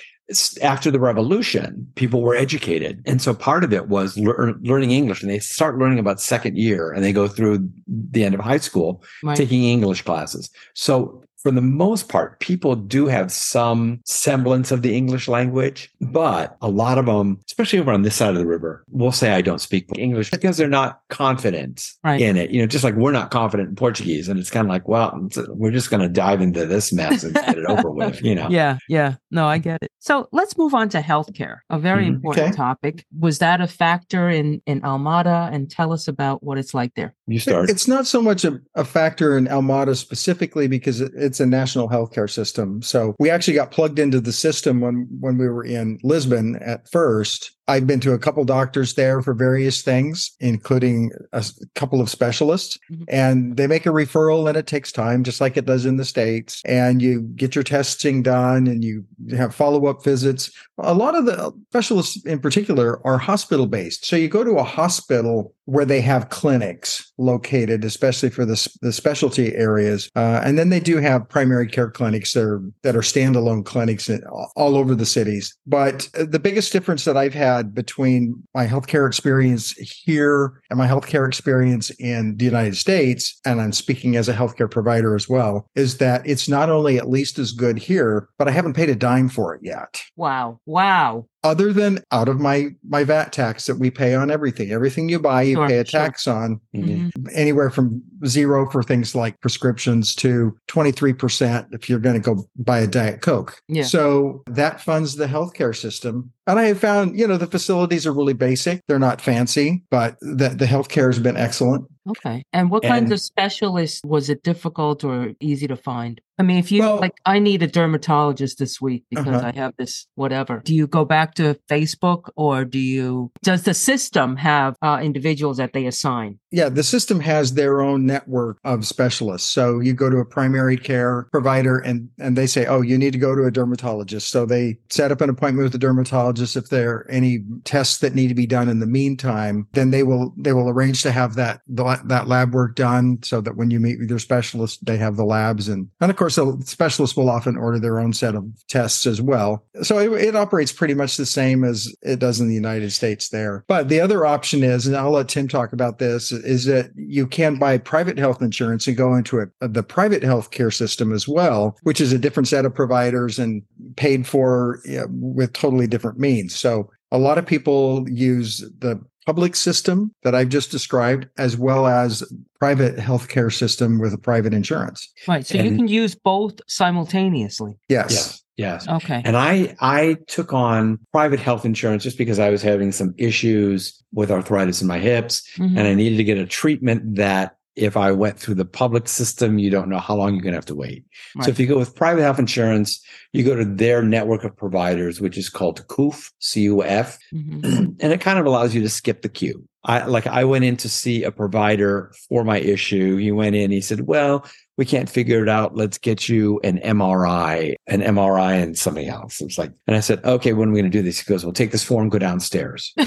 after 0.61 0.91
the 0.91 0.99
revolution, 0.99 1.87
people 1.95 2.21
were 2.21 2.35
educated. 2.35 3.01
And 3.05 3.21
so 3.21 3.33
part 3.33 3.63
of 3.63 3.73
it 3.73 3.87
was 3.89 4.17
lear- 4.17 4.55
learning 4.61 4.91
English 4.91 5.21
and 5.21 5.29
they 5.31 5.39
start 5.39 5.77
learning 5.77 5.99
about 5.99 6.19
second 6.21 6.57
year 6.57 6.91
and 6.91 7.03
they 7.03 7.13
go 7.13 7.27
through 7.27 7.69
the 7.87 8.23
end 8.23 8.35
of 8.35 8.41
high 8.41 8.57
school 8.59 9.03
Right. 9.23 9.37
taking 9.37 9.63
English 9.63 10.01
classes. 10.03 10.49
So 10.73 11.23
for 11.41 11.51
the 11.51 11.61
most 11.61 12.09
part, 12.09 12.39
people 12.39 12.75
do 12.75 13.07
have 13.07 13.31
some 13.31 13.99
semblance 14.05 14.71
of 14.71 14.81
the 14.81 14.95
English 14.95 15.27
language, 15.27 15.89
but 16.01 16.57
a 16.61 16.67
lot 16.69 16.97
of 16.97 17.05
them, 17.05 17.39
especially 17.47 17.79
over 17.79 17.91
on 17.91 18.01
this 18.01 18.15
side 18.15 18.29
of 18.29 18.35
the 18.35 18.45
river, 18.45 18.83
will 18.91 19.11
say, 19.11 19.31
I 19.31 19.41
don't 19.41 19.59
speak 19.61 19.85
English 19.97 20.31
because 20.31 20.57
they're 20.57 20.67
not 20.67 20.99
confident 21.09 21.89
Right. 22.03 22.19
in 22.21 22.35
it. 22.37 22.51
You 22.51 22.61
know, 22.61 22.67
just 22.67 22.83
like 22.83 22.95
we're 22.95 23.11
not 23.11 23.31
confident 23.31 23.69
in 23.69 23.75
Portuguese. 23.75 24.27
And 24.27 24.39
it's 24.39 24.49
kind 24.51 24.65
of 24.65 24.69
like, 24.69 24.87
well, 24.87 25.27
we're 25.49 25.71
just 25.71 25.89
going 25.89 26.01
to 26.01 26.09
dive 26.09 26.41
into 26.41 26.65
this 26.65 26.91
mess 26.91 27.23
and 27.23 27.33
get 27.33 27.57
it 27.57 27.65
over 27.65 27.89
with, 27.99 28.21
you 28.21 28.35
know? 28.35 28.47
Yeah, 28.49 28.77
yeah. 28.87 29.15
No, 29.31 29.47
I 29.47 29.57
get 29.59 29.79
it. 29.81 29.91
So 29.99 30.27
let's 30.31 30.57
move 30.57 30.73
on 30.73 30.89
to 30.89 30.99
healthcare, 31.01 31.57
a 31.69 31.79
very 31.79 32.05
Mhm. 32.05 32.15
important 32.15 32.47
Okay. 32.47 32.55
topic. 32.55 33.05
Was 33.17 33.39
that 33.39 33.61
a 33.61 33.67
factor 33.67 34.29
in 34.29 34.61
in 34.65 34.81
Almada? 34.81 35.49
And 35.53 35.69
tell 35.69 35.93
us 35.93 36.07
about 36.07 36.43
what 36.43 36.57
it's 36.57 36.73
like 36.73 36.93
there. 36.95 37.13
You 37.29 37.39
start. 37.39 37.69
It's 37.69 37.87
not 37.87 38.07
so 38.07 38.21
much 38.21 38.43
a, 38.43 38.59
a 38.75 38.83
factor 38.83 39.37
in 39.37 39.45
Almada 39.45 39.95
specifically 39.95 40.67
because 40.67 40.99
it's 41.01 41.39
a 41.39 41.45
national 41.45 41.87
healthcare 41.87 42.29
system. 42.29 42.81
So 42.81 43.15
we 43.19 43.29
actually 43.29 43.53
got 43.53 43.71
plugged 43.71 43.99
into 43.99 44.19
the 44.19 44.31
system 44.31 44.81
when 44.81 45.07
when 45.19 45.37
we 45.37 45.47
were 45.47 45.63
in 45.63 45.99
Lisbon 46.03 46.55
at 46.57 46.89
first. 46.89 47.51
I've 47.69 47.85
been 47.85 47.99
to 47.99 48.13
a 48.13 48.19
couple 48.19 48.43
doctors 48.45 48.95
there 48.95 49.21
for 49.21 49.35
various 49.35 49.83
things, 49.83 50.31
including 50.39 51.11
a 51.33 51.45
couple 51.75 52.01
of 52.01 52.09
specialists, 52.09 52.79
Mhm. 52.91 53.03
and 53.07 53.57
they 53.57 53.67
make 53.67 53.85
a 53.85 53.89
referral 53.89 54.47
and 54.47 54.57
it 54.57 54.65
takes 54.65 54.91
time, 54.91 55.23
just 55.23 55.39
like 55.39 55.55
it 55.55 55.65
does 55.67 55.85
in 55.85 55.97
the 55.97 56.05
States. 56.05 56.61
And 56.65 56.99
you 56.99 57.21
get 57.35 57.53
your 57.53 57.63
testing 57.63 58.23
done 58.23 58.65
and 58.65 58.83
you 58.83 59.05
have 59.37 59.53
follow 59.53 59.85
up 59.85 60.03
visits. 60.03 60.49
A 60.79 60.95
lot 60.95 61.15
of 61.15 61.25
the 61.27 61.51
specialists 61.69 62.25
in 62.25 62.39
particular 62.39 63.05
are 63.05 63.19
hospital 63.19 63.67
based. 63.67 64.03
So 64.05 64.15
you 64.15 64.27
go 64.29 64.43
to 64.43 64.57
a 64.57 64.63
hospital 64.63 65.53
where 65.65 65.85
they 65.85 66.01
have 66.01 66.29
clinics 66.29 67.11
located, 67.19 67.85
especially 67.85 68.29
for 68.31 68.43
the, 68.45 68.57
the 68.81 68.91
specialty 68.91 69.55
areas. 69.55 70.09
Uh, 70.15 70.41
and 70.43 70.57
then 70.57 70.69
they 70.69 70.79
do 70.79 70.97
have 70.97 71.29
primary 71.29 71.67
care 71.67 71.91
clinics 71.91 72.33
that 72.33 72.43
are, 72.43 72.63
that 72.81 72.95
are 72.95 73.01
standalone 73.01 73.63
clinics 73.63 74.09
all 74.55 74.75
over 74.75 74.95
the 74.95 75.05
cities. 75.05 75.55
But 75.67 76.09
uh, 76.17 76.25
the 76.27 76.39
biggest 76.39 76.73
difference 76.73 77.05
that 77.05 77.17
I've 77.17 77.35
had 77.35 77.58
between 77.63 78.43
my 78.53 78.65
healthcare 78.67 79.07
experience 79.07 79.71
here 79.71 80.61
and 80.69 80.77
my 80.77 80.87
healthcare 80.87 81.27
experience 81.27 81.89
in 81.99 82.37
the 82.37 82.45
United 82.45 82.77
States, 82.77 83.39
and 83.45 83.61
I'm 83.61 83.73
speaking 83.73 84.15
as 84.15 84.29
a 84.29 84.33
healthcare 84.33 84.69
provider 84.69 85.15
as 85.15 85.29
well, 85.29 85.67
is 85.75 85.97
that 85.97 86.21
it's 86.25 86.49
not 86.49 86.69
only 86.69 86.97
at 86.97 87.09
least 87.09 87.39
as 87.39 87.51
good 87.51 87.77
here, 87.77 88.29
but 88.37 88.47
I 88.47 88.51
haven't 88.51 88.73
paid 88.73 88.89
a 88.89 88.95
dime 88.95 89.29
for 89.29 89.55
it 89.55 89.61
yet 89.63 90.01
Wow, 90.15 90.59
wow. 90.65 91.27
Other 91.43 91.71
than 91.71 91.99
out 92.11 92.27
of 92.27 92.39
my 92.39 92.67
my 92.87 93.03
VAT 93.03 93.31
tax 93.31 93.65
that 93.67 93.75
we 93.79 93.89
pay 93.89 94.13
on 94.15 94.29
everything. 94.29 94.71
Everything 94.71 95.07
you 95.09 95.19
buy, 95.19 95.43
you 95.43 95.55
Sure, 95.55 95.67
pay 95.67 95.77
a 95.79 95.85
sure. 95.85 95.99
tax 96.01 96.27
on 96.27 96.59
Mhm. 96.75 97.11
Mhm. 97.13 97.29
anywhere 97.33 97.69
from 97.69 98.01
zero 98.25 98.69
for 98.69 98.83
things 98.83 99.15
like 99.15 99.39
prescriptions 99.41 100.13
to 100.15 100.53
23% 100.67 101.67
if 101.71 101.89
you're 101.89 101.99
going 101.99 102.21
to 102.21 102.35
go 102.35 102.43
buy 102.57 102.79
a 102.79 102.87
Diet 102.87 103.21
Coke. 103.21 103.55
Yeah. 103.67 103.83
So 103.83 104.43
that 104.47 104.81
funds 104.81 105.15
the 105.15 105.27
healthcare 105.27 105.75
system. 105.75 106.31
And 106.47 106.59
I 106.59 106.63
have 106.65 106.79
found, 106.79 107.17
you 107.17 107.27
know, 107.27 107.37
the 107.37 107.47
facilities 107.47 108.05
are 108.07 108.11
really 108.13 108.33
basic. 108.33 108.81
They're 108.87 108.99
not 108.99 109.21
fancy, 109.21 109.83
but 109.91 110.17
the, 110.21 110.49
the 110.49 110.65
healthcare 110.65 111.07
has 111.07 111.19
been 111.19 111.37
excellent. 111.37 111.85
Okay. 112.09 112.43
And 112.53 112.71
what 112.71 112.83
kinds 112.83 113.11
of 113.11 113.21
specialists 113.21 114.01
was 114.03 114.29
it 114.29 114.41
difficult 114.43 115.03
or 115.03 115.33
easy 115.39 115.67
to 115.67 115.75
find? 115.75 116.19
I 116.39 116.43
mean, 116.43 116.57
if 116.57 116.71
you 116.71 116.81
Well- 116.81 116.99
like, 117.01 117.15
I 117.25 117.37
need 117.39 117.61
a 117.61 117.67
dermatologist 117.67 118.57
this 118.59 118.79
week 118.79 119.03
because 119.09 119.27
Uh-huh. 119.27 119.51
I 119.53 119.59
have 119.59 119.73
this 119.77 120.07
whatever. 120.15 120.61
Do 120.63 120.73
you 120.73 120.87
go 120.87 121.03
back 121.03 121.35
to 121.35 121.57
Facebook 121.69 122.29
or 122.37 122.63
do 122.65 122.79
you? 122.79 123.31
Does 123.43 123.63
the 123.63 123.73
system 123.73 124.37
have 124.37 124.75
uh, 124.81 124.99
individuals 125.03 125.57
that 125.57 125.73
they 125.73 125.85
assign? 125.85 126.39
Yeah, 126.51 126.69
the 126.69 126.81
system 126.83 127.19
has 127.19 127.53
their 127.53 127.81
own 127.81 128.05
network 128.05 128.57
of 128.63 128.85
specialists. 128.87 129.51
So 129.51 129.79
you 129.79 129.93
go 129.93 130.09
to 130.09 130.17
a 130.17 130.25
primary 130.25 130.77
care 130.77 131.27
provider 131.31 131.77
and 131.77 132.09
and 132.17 132.37
they 132.37 132.47
say, 132.47 132.65
"Oh, 132.65 132.81
you 132.81 132.97
need 132.97 133.13
to 133.13 133.19
go 133.19 133.35
to 133.35 133.43
a 133.43 133.51
dermatologist." 133.51 134.29
So 134.29 134.45
they 134.45 134.77
set 134.89 135.11
up 135.11 135.21
an 135.21 135.29
appointment 135.29 135.65
with 135.65 135.73
the 135.73 135.77
dermatologist 135.77 136.55
if 136.55 136.69
there 136.69 136.91
are 136.91 137.07
any 137.11 137.43
tests 137.65 137.99
that 137.99 138.15
need 138.15 138.29
to 138.29 138.33
be 138.35 138.47
done 138.47 138.69
in 138.69 138.79
the 138.79 138.87
meantime, 138.87 139.67
then 139.73 139.91
they 139.91 140.03
will 140.03 140.33
they 140.37 140.53
will 140.53 140.69
arrange 140.69 141.03
to 141.03 141.11
have 141.11 141.35
that 141.35 141.61
the, 141.67 141.99
that 142.05 142.27
lab 142.27 142.53
work 142.53 142.75
done 142.75 143.19
so 143.23 143.41
that 143.41 143.57
when 143.57 143.69
you 143.69 143.79
meet 143.79 143.99
with 143.99 144.09
your 144.09 144.19
specialist, 144.19 144.85
they 144.85 144.97
have 144.97 145.17
the 145.17 145.25
labs 145.25 145.67
and 145.67 145.87
and 146.01 146.09
of 146.09 146.17
course 146.17 146.28
the 146.35 146.65
specialists 146.65 147.15
will 147.15 147.29
often 147.29 147.57
order 147.57 147.79
their 147.79 147.99
own 147.99 148.13
set 148.13 148.35
of 148.35 148.45
tests 148.67 149.05
as 149.05 149.21
well. 149.21 149.65
So 149.81 149.99
it, 149.99 150.21
it 150.21 150.35
operates 150.35 150.71
pretty 150.71 150.93
much 150.93 151.17
the 151.17 151.25
same 151.25 151.63
as 151.63 151.93
it 152.01 152.19
does 152.19 152.39
in 152.39 152.47
the 152.47 152.55
United 152.55 152.91
States 152.91 153.29
there. 153.29 153.63
But 153.67 153.89
the 153.89 153.99
other 153.99 154.25
option 154.25 154.63
is, 154.63 154.87
and 154.87 154.95
I'll 154.95 155.11
let 155.11 155.27
Timm 155.29 155.47
talk 155.47 155.73
about 155.73 155.99
this, 155.99 156.31
is 156.31 156.65
that 156.65 156.91
you 156.95 157.27
can 157.27 157.57
buy 157.57 157.77
private 157.77 158.17
health 158.17 158.41
insurance 158.41 158.87
and 158.87 158.97
go 158.97 159.15
into 159.15 159.39
a, 159.39 159.47
uh, 159.61 159.67
the 159.67 159.83
private 159.83 160.23
health 160.23 160.51
care 160.51 160.71
system 160.71 161.13
as 161.13 161.27
well, 161.27 161.77
which 161.83 162.01
is 162.01 162.13
a 162.13 162.19
different 162.19 162.47
set 162.47 162.65
of 162.65 162.73
providers 162.73 163.39
and 163.39 163.63
paid 163.95 164.27
for 164.27 164.81
you 164.85 164.97
know, 164.97 165.07
with 165.09 165.53
totally 165.53 165.87
different 165.87 166.19
means. 166.19 166.55
So 166.55 166.89
a 167.11 167.17
lot 167.17 167.37
of 167.37 167.45
people 167.45 168.07
use 168.09 168.59
the 168.79 169.01
public 169.25 169.55
system 169.55 170.13
that 170.23 170.33
I've 170.33 170.49
just 170.49 170.71
described, 170.71 171.27
as 171.37 171.57
well 171.57 171.87
as 171.87 172.23
private 172.59 172.97
healthcare 172.97 173.53
system 173.53 173.99
with 173.99 174.13
a 174.13 174.17
private 174.17 174.53
insurance. 174.53 175.11
Right. 175.27 175.45
So 175.45 175.57
you 175.57 175.75
can 175.75 175.87
use 175.87 176.15
both 176.15 176.59
simultaneously. 176.67 177.77
Yes. 177.89 178.11
Yes. 178.11 178.43
Yes. 178.57 178.87
Okay. 178.89 179.21
And 179.23 179.37
I 179.37 179.75
I 179.79 180.17
took 180.27 180.51
on 180.53 180.99
private 181.13 181.39
health 181.39 181.63
insurance 181.63 182.03
just 182.03 182.17
because 182.17 182.39
I 182.39 182.49
was 182.49 182.61
having 182.61 182.91
some 182.91 183.13
issues 183.17 184.03
with 184.11 184.29
arthritis 184.31 184.81
in 184.81 184.87
my 184.87 184.99
hips 184.99 185.47
Mhm. 185.57 185.77
and 185.77 185.87
I 185.87 185.93
needed 185.93 186.17
to 186.17 186.25
get 186.25 186.37
a 186.37 186.45
treatment 186.45 187.15
that 187.15 187.55
if 187.79 187.95
I 187.97 188.11
went 188.11 188.37
through 188.39 188.55
the 188.55 188.65
public 188.65 189.07
system, 189.07 189.57
you 189.57 189.69
don't 189.69 189.89
know 189.89 189.99
how 189.99 190.15
long 190.15 190.33
you're 190.33 190.41
going 190.43 190.53
to 190.53 190.57
have 190.57 190.65
to 190.65 190.75
wait. 190.75 191.05
Right. 191.35 191.45
So 191.45 191.49
if 191.51 191.59
you 191.59 191.65
go 191.67 191.77
with 191.77 191.95
private 191.95 192.21
health 192.21 192.39
insurance, 192.39 193.01
you 193.33 193.43
go 193.43 193.55
to 193.55 193.65
their 193.65 194.03
network 194.03 194.43
of 194.43 194.55
providers, 194.55 195.21
which 195.21 195.37
is 195.37 195.49
called 195.49 195.87
CUF, 195.87 196.31
C-U-F, 196.39 197.17
Mhm. 197.33 197.95
and 197.99 198.13
it 198.13 198.21
kind 198.21 198.37
of 198.39 198.45
allows 198.45 198.75
you 198.75 198.81
to 198.81 198.89
skip 198.89 199.21
the 199.21 199.29
queue. 199.29 199.65
I 199.85 200.03
like 200.05 200.27
I 200.27 200.43
went 200.43 200.65
in 200.65 200.75
to 200.77 200.89
see 200.89 201.23
a 201.23 201.31
provider 201.31 202.11
for 202.27 202.43
my 202.43 202.59
issue. 202.59 203.15
He 203.15 203.31
went 203.31 203.55
in, 203.55 203.71
he 203.71 203.79
said, 203.79 204.01
Well, 204.07 204.45
we 204.77 204.83
can't 204.85 205.09
figure 205.09 205.41
it 205.41 205.47
out. 205.47 205.73
Let's 205.75 205.97
get 205.97 206.27
you 206.27 206.59
an 206.65 206.79
MRI, 206.79 207.75
an 207.87 208.01
MRI 208.01 208.61
and 208.61 208.77
something 208.77 209.07
else. 209.07 209.39
It 209.39 209.45
was 209.45 209.57
like, 209.57 209.71
and 209.87 209.95
I 209.95 210.01
said, 210.01 210.23
Okay, 210.25 210.51
when 210.51 210.69
are 210.69 210.71
we 210.73 210.79
gonna 210.79 210.89
do 210.89 211.01
this? 211.01 211.19
He 211.19 211.25
goes, 211.29 211.45
Well, 211.45 211.53
take 211.53 211.71
this 211.71 211.83
form, 211.83 212.09
go 212.09 212.19
downstairs. 212.19 212.93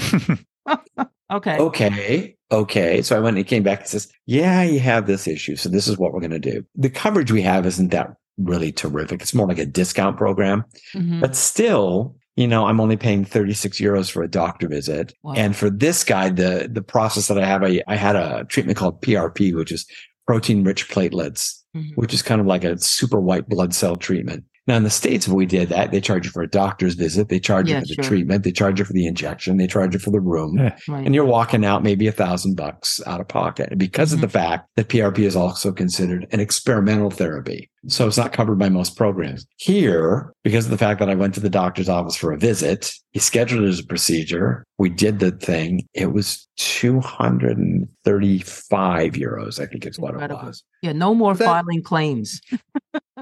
okay. 1.33 1.57
okay. 1.57 2.35
Okay. 2.51 3.01
So 3.01 3.15
I 3.15 3.19
went 3.19 3.37
and 3.37 3.47
came 3.47 3.63
back 3.63 3.79
and 3.79 3.87
says, 3.87 4.11
Yeah, 4.25 4.61
you 4.63 4.79
have 4.79 5.07
this 5.07 5.27
issue. 5.27 5.55
So 5.55 5.69
this 5.69 5.87
is 5.87 5.97
what 5.97 6.13
we're 6.13 6.21
gonna 6.21 6.39
do. 6.39 6.65
The 6.75 6.89
coverage 6.89 7.31
we 7.31 7.41
have 7.41 7.65
isn't 7.65 7.89
that 7.89 8.13
really 8.37 8.71
terrific. 8.71 9.21
It's 9.21 9.33
more 9.33 9.47
like 9.47 9.59
a 9.59 9.65
discount 9.65 10.17
program. 10.17 10.63
Mhm. 10.95 11.19
But 11.21 11.35
still, 11.35 12.15
you 12.35 12.47
know, 12.47 12.65
I'm 12.65 12.79
only 12.79 12.97
paying 12.97 13.25
36 13.25 13.79
euros 13.79 14.09
for 14.11 14.23
a 14.23 14.27
doctor 14.27 14.67
visit. 14.67 15.13
Wow. 15.23 15.33
And 15.35 15.55
for 15.55 15.69
this 15.69 16.03
guy, 16.03 16.29
the 16.29 16.69
the 16.71 16.81
process 16.81 17.27
that 17.27 17.37
I 17.39 17.45
have, 17.45 17.63
I, 17.63 17.81
I 17.87 17.95
had 17.95 18.15
a 18.15 18.43
treatment 18.45 18.77
called 18.77 19.01
PRP, 19.01 19.53
which 19.55 19.71
is 19.71 19.85
protein 20.27 20.63
rich 20.63 20.89
platelets, 20.89 21.59
Mhm. 21.75 21.91
which 21.95 22.13
is 22.13 22.21
kind 22.21 22.39
of 22.39 22.47
like 22.47 22.63
a 22.63 22.77
super 22.79 23.19
white 23.19 23.49
blood 23.49 23.73
cell 23.73 23.95
treatment. 23.95 24.43
Now 24.65 24.77
in 24.77 24.83
the 24.83 24.89
States, 24.89 25.27
if 25.27 25.33
we 25.33 25.45
did 25.45 25.69
that, 25.69 25.91
they 25.91 25.99
charge 25.99 26.25
you 26.25 26.31
for 26.31 26.41
a 26.41 26.49
doctor's 26.49 26.95
visit, 26.95 27.29
they 27.29 27.39
charge 27.39 27.69
Yeah, 27.69 27.75
you 27.75 27.81
for 27.81 27.87
the 27.87 27.93
sure. 27.95 28.03
treatment, 28.03 28.43
they 28.43 28.51
charge 28.51 28.79
you 28.79 28.85
for 28.85 28.93
the 28.93 29.05
injection, 29.05 29.57
they 29.57 29.67
charge 29.67 29.93
you 29.93 29.99
for 29.99 30.11
the 30.11 30.21
room. 30.21 30.57
Yeah. 30.57 30.77
Right. 30.87 31.05
And 31.05 31.13
you're 31.13 31.25
walking 31.25 31.65
out 31.65 31.83
maybe 31.83 32.07
a 32.07 32.11
thousand 32.13 32.55
bucks 32.55 33.01
out 33.05 33.19
of 33.19 33.27
pocket 33.27 33.69
And 33.71 33.79
because 33.79 34.13
of 34.13 34.21
the 34.21 34.27
mm-hmm. 34.27 34.33
fact 34.33 34.69
that 34.75 34.87
PRP 34.87 35.19
is 35.19 35.35
also 35.35 35.71
considered 35.71 36.27
an 36.31 36.39
experimental 36.39 37.09
therapy. 37.09 37.69
So 37.87 38.07
it's 38.07 38.17
not 38.17 38.31
covered 38.31 38.57
by 38.57 38.69
most 38.69 38.95
programs. 38.95 39.45
Here, 39.57 40.33
because 40.43 40.65
of 40.65 40.71
the 40.71 40.77
fact 40.77 40.99
that 40.99 41.09
I 41.09 41.15
went 41.15 41.33
to 41.33 41.41
the 41.41 41.49
doctor's 41.49 41.89
office 41.89 42.15
for 42.15 42.31
a 42.31 42.37
visit, 42.37 42.93
he 43.11 43.19
scheduled 43.19 43.65
it 43.65 43.67
as 43.67 43.79
a 43.79 43.85
procedure. 43.85 44.63
We 44.79 44.89
did 44.89 45.19
the 45.19 45.29
thing. 45.31 45.87
It 45.93 46.13
was 46.13 46.47
235 46.57 49.13
euros, 49.13 49.59
I 49.59 49.67
think 49.67 49.85
is 49.85 49.99
what 49.99 50.13
Incredible. 50.13 50.41
it 50.41 50.45
was. 50.45 50.63
yeah, 50.81 50.93
no 50.93 51.13
more 51.13 51.35
That- 51.35 51.45
filing 51.45 51.83
claims. 51.83 52.41